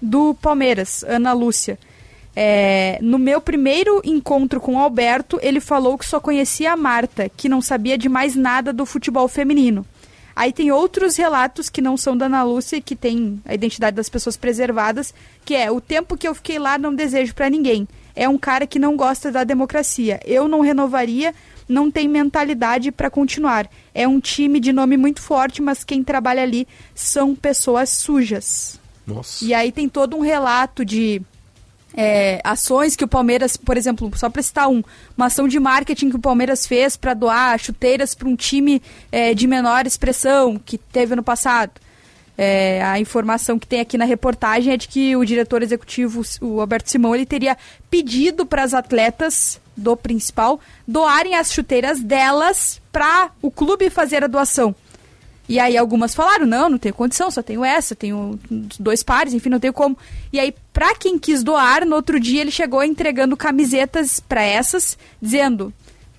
do 0.02 0.34
Palmeiras, 0.34 1.02
Ana 1.08 1.32
Lúcia. 1.32 1.80
É, 2.36 3.00
no 3.02 3.18
meu 3.18 3.40
primeiro 3.40 4.02
encontro 4.04 4.60
com 4.60 4.76
o 4.76 4.80
Alberto, 4.80 5.40
ele 5.42 5.62
falou 5.62 5.98
que 5.98 6.06
só 6.06 6.20
conhecia 6.20 6.74
a 6.74 6.76
Marta, 6.76 7.30
que 7.30 7.48
não 7.48 7.62
sabia 7.62 7.98
de 7.98 8.10
mais 8.10 8.36
nada 8.36 8.74
do 8.74 8.86
futebol 8.86 9.30
feminino. 9.30 9.86
Aí 10.38 10.54
tem 10.54 10.72
outros 10.72 11.16
relatos 11.16 11.68
que 11.68 11.82
não 11.82 11.98
são 11.98 12.16
da 12.16 12.28
Ana 12.28 12.44
Lúcia, 12.44 12.80
que 12.80 12.96
tem 12.96 13.42
a 13.44 13.56
identidade 13.56 13.96
das 13.96 14.08
pessoas 14.08 14.38
preservadas, 14.38 15.12
que 15.44 15.56
é 15.56 15.72
o 15.72 15.82
tempo 15.82 16.16
que 16.16 16.28
eu 16.28 16.36
fiquei 16.36 16.60
lá 16.60 16.78
não 16.78 16.94
desejo 16.94 17.34
pra 17.34 17.50
ninguém. 17.50 17.88
é 18.16 18.30
um 18.30 18.38
cara 18.38 18.68
que 18.68 18.78
não 18.78 18.96
gosta 18.96 19.32
da 19.32 19.44
democracia. 19.44 20.20
Eu 20.24 20.48
não 20.48 20.62
renovaria, 20.62 21.34
não 21.68 21.90
tem 21.90 22.08
mentalidade 22.08 22.92
para 22.92 23.10
continuar. 23.10 23.68
É 23.96 24.08
um 24.08 24.20
time 24.20 24.60
de 24.60 24.72
nome 24.72 24.96
muito 24.96 25.22
forte, 25.22 25.60
mas 25.60 25.84
quem 25.84 26.04
trabalha 26.04 26.44
ali 26.44 26.68
são 26.94 27.36
pessoas 27.36 27.90
sujas. 27.90 28.80
Nossa. 29.08 29.44
E 29.44 29.56
aí 29.56 29.72
tem 29.72 29.90
todo 29.90 30.16
um 30.16 30.22
relato 30.22 30.86
de 30.86 31.20
é, 31.98 32.40
ações 32.44 32.96
que 32.96 33.04
o 33.04 33.08
Palmeiras, 33.08 33.58
por 33.58 33.76
exemplo, 33.76 34.12
só 34.16 34.30
para 34.30 34.44
citar 34.44 34.70
um, 34.70 34.84
uma 35.18 35.26
ação 35.26 35.48
de 35.48 35.60
marketing 35.60 36.12
que 36.12 36.16
o 36.16 36.20
Palmeiras 36.20 36.68
fez 36.68 36.96
para 36.96 37.16
doar 37.16 37.58
chuteiras 37.58 38.14
para 38.14 38.28
um 38.28 38.36
time 38.36 38.80
é, 39.12 39.34
de 39.34 39.48
menor 39.48 39.88
expressão 39.88 40.62
que 40.64 40.78
teve 40.78 41.16
no 41.16 41.24
passado. 41.24 41.72
É, 42.38 42.84
a 42.84 43.00
informação 43.00 43.58
que 43.58 43.66
tem 43.66 43.80
aqui 43.80 43.98
na 43.98 44.06
reportagem 44.06 44.72
é 44.72 44.78
de 44.78 44.88
que 44.88 45.16
o 45.16 45.26
diretor 45.26 45.64
executivo, 45.64 46.22
o 46.40 46.62
Alberto 46.62 46.92
Simão, 46.92 47.16
ele 47.16 47.26
teria 47.26 47.58
pedido 47.90 48.46
para 48.46 48.62
as 48.62 48.76
atletas 48.76 49.60
do 49.76 49.98
principal 49.98 50.60
doarem 50.88 51.34
as 51.34 51.52
chuteiras 51.52 52.00
delas 52.00 52.80
para 52.92 53.32
o 53.42 53.50
clube 53.50 53.90
fazer 53.90 54.24
a 54.24 54.28
doação. 54.28 54.76
E 55.50 55.60
aí 55.60 55.78
algumas 55.78 56.14
falaram, 56.14 56.46
não, 56.46 56.70
não 56.70 56.78
tenho 56.78 56.94
condição, 56.94 57.32
só 57.32 57.42
tenho 57.42 57.64
essa, 57.64 57.96
tenho 57.96 58.38
dois 58.78 59.02
pares, 59.02 59.34
enfim, 59.34 59.50
não 59.50 59.60
tenho 59.60 59.74
como. 59.74 59.98
E 60.32 60.40
aí, 60.40 60.54
pra 60.74 60.94
quem 60.96 61.18
quis 61.18 61.42
doar, 61.42 61.86
no 61.86 61.96
outro 61.96 62.20
dia 62.20 62.42
ele 62.42 62.52
chegou 62.52 62.84
entregando 62.84 63.38
camisetas 63.38 64.20
para 64.20 64.44
essas, 64.44 64.98
dizendo, 65.22 65.74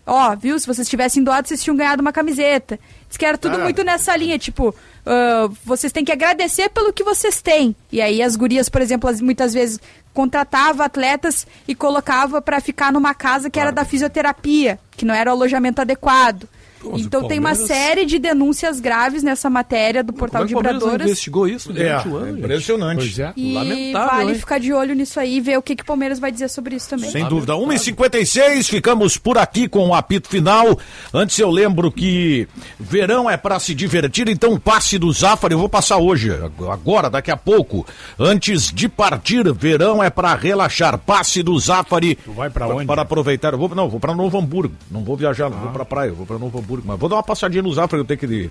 ó, 0.07 0.33
oh, 0.33 0.37
viu, 0.37 0.59
se 0.59 0.67
vocês 0.67 0.89
tivessem 0.89 1.23
doado, 1.23 1.47
vocês 1.47 1.63
tinham 1.63 1.77
ganhado 1.77 2.01
uma 2.01 2.13
camiseta. 2.13 2.81
Diz 3.07 3.19
que 3.19 3.27
era 3.27 3.37
tudo 3.37 3.57
ah. 3.57 3.59
muito 3.59 3.85
nessa 3.85 4.17
linha, 4.17 4.39
tipo, 4.39 4.71
uh, 4.71 5.57
vocês 5.63 5.93
têm 5.93 6.07
que 6.07 6.13
agradecer 6.13 6.71
pelo 6.71 6.91
que 6.91 7.05
vocês 7.05 7.43
têm. 7.43 7.77
E 7.93 8.01
aí 8.01 8.23
as 8.23 8.35
gurias, 8.35 8.71
por 8.71 8.81
exemplo, 8.81 9.11
muitas 9.21 9.53
vezes 9.53 9.79
contratava 10.15 10.87
atletas 10.87 11.47
e 11.67 11.75
colocava 11.75 12.41
para 12.41 12.61
ficar 12.61 12.91
numa 12.93 13.15
casa 13.15 13.51
que 13.51 13.61
era 13.61 13.71
da 13.71 13.85
fisioterapia, 13.85 14.81
que 14.97 15.05
não 15.05 15.15
era 15.15 15.31
o 15.31 15.35
alojamento 15.35 15.83
adequado 15.83 16.49
então 16.95 17.27
tem 17.27 17.39
uma 17.39 17.55
série 17.55 18.05
de 18.05 18.19
denúncias 18.19 18.81
graves 18.81 19.23
nessa 19.23 19.51
matéria 19.51 20.03
do 20.03 20.13
portal 20.13 20.43
Como 20.43 20.49
de 20.49 20.55
Vibradoras. 20.55 21.07
investigou 21.07 21.49
isso 21.49 21.73
durante 21.73 22.09
é, 22.09 22.11
o 22.11 22.17
ano? 22.17 22.27
É 22.29 22.39
impressionante. 22.39 22.99
Pois 22.99 23.19
é. 23.19 23.33
E 23.37 23.55
Lamentável, 23.55 24.17
vale 24.17 24.33
hein? 24.33 24.39
ficar 24.39 24.59
de 24.59 24.73
olho 24.73 24.95
nisso 24.95 25.19
aí 25.19 25.37
e 25.37 25.41
ver 25.41 25.59
o 25.59 25.63
que, 25.63 25.75
que 25.75 25.83
o 25.83 25.87
Palmeiras 25.87 26.19
vai 26.19 26.31
dizer 26.31 26.49
sobre 26.49 26.77
isso 26.77 26.89
também. 26.89 27.11
Sem 27.11 27.27
dúvida. 27.27 27.55
1h56, 27.55 28.69
ficamos 28.69 29.17
por 29.17 29.39
aqui 29.39 29.69
com 29.69 29.89
o 29.89 29.95
apito 29.95 30.29
final. 30.29 30.79
Antes 31.13 31.39
eu 31.39 31.51
lembro 31.51 31.91
que 31.91 32.49
verão 32.79 33.29
é 33.29 33.37
para 33.37 33.59
se 33.59 33.75
divertir, 33.75 34.29
então 34.29 34.59
passe 34.59 34.99
do 34.99 35.13
Zafari. 35.13 35.55
Eu 35.55 35.59
vou 35.59 35.69
passar 35.69 35.99
hoje, 35.99 36.31
agora, 36.71 37.11
daqui 37.11 37.31
a 37.31 37.37
pouco. 37.37 37.87
Antes 38.19 38.73
de 38.73 38.89
partir, 38.89 39.53
verão 39.53 40.03
é 40.03 40.11
para 40.11 40.35
relaxar. 40.35 40.99
Passe 40.99 41.43
do 41.43 41.59
Zafari. 41.59 42.17
Tu 42.17 42.33
vai 42.33 42.51
para 42.51 42.69
onde? 42.69 42.87
Para 42.87 43.03
aproveitar. 43.03 43.53
Eu 43.53 43.59
vou, 43.59 43.69
não, 43.71 43.89
vou 43.89 44.01
para 44.01 44.15
Novo 44.15 44.39
Hamburgo. 44.39 44.75
Não 44.91 45.03
vou 45.03 45.17
viajar, 45.17 45.51
não 45.51 45.59
vou 45.59 45.71
para 45.71 45.85
praia, 45.85 46.09
eu 46.11 46.15
vou 46.15 46.27
para 46.27 46.39
Novo 46.39 46.59
Hamburgo. 46.59 46.68
Mas 46.85 46.99
vou 46.99 47.09
dar 47.09 47.17
uma 47.17 47.23
passadinha 47.23 47.63
no 47.63 47.73
Zafra, 47.73 47.99
eu 47.99 48.05
tenho 48.05 48.19
que. 48.19 48.51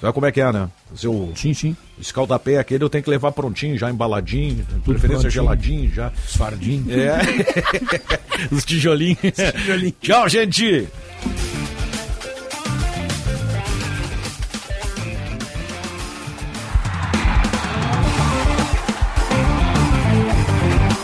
Sabe 0.00 0.12
como 0.12 0.26
é 0.26 0.32
que 0.32 0.40
é, 0.40 0.52
né? 0.52 0.68
Seu 0.94 1.32
sim, 1.34 1.54
sim. 1.54 1.74
escaldapé 1.98 2.58
aquele 2.58 2.84
eu 2.84 2.90
tenho 2.90 3.02
que 3.02 3.08
levar 3.08 3.32
prontinho, 3.32 3.78
já 3.78 3.90
embaladinho, 3.90 4.56
de 4.56 4.80
preferência 4.80 5.30
prontinho. 5.30 5.30
geladinho 5.30 5.94
já. 5.94 6.12
Os 6.26 6.36
fardinhos. 6.36 6.90
É. 6.90 7.18
Os 8.52 8.64
tijolinhos. 8.64 9.18
tijolinhos. 9.18 9.94
Tchau, 10.00 10.28
gente. 10.28 10.86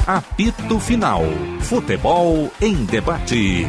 Apito 0.07 0.79
Final. 0.79 1.23
Futebol 1.61 2.53
em 2.61 2.85
debate. 2.85 3.67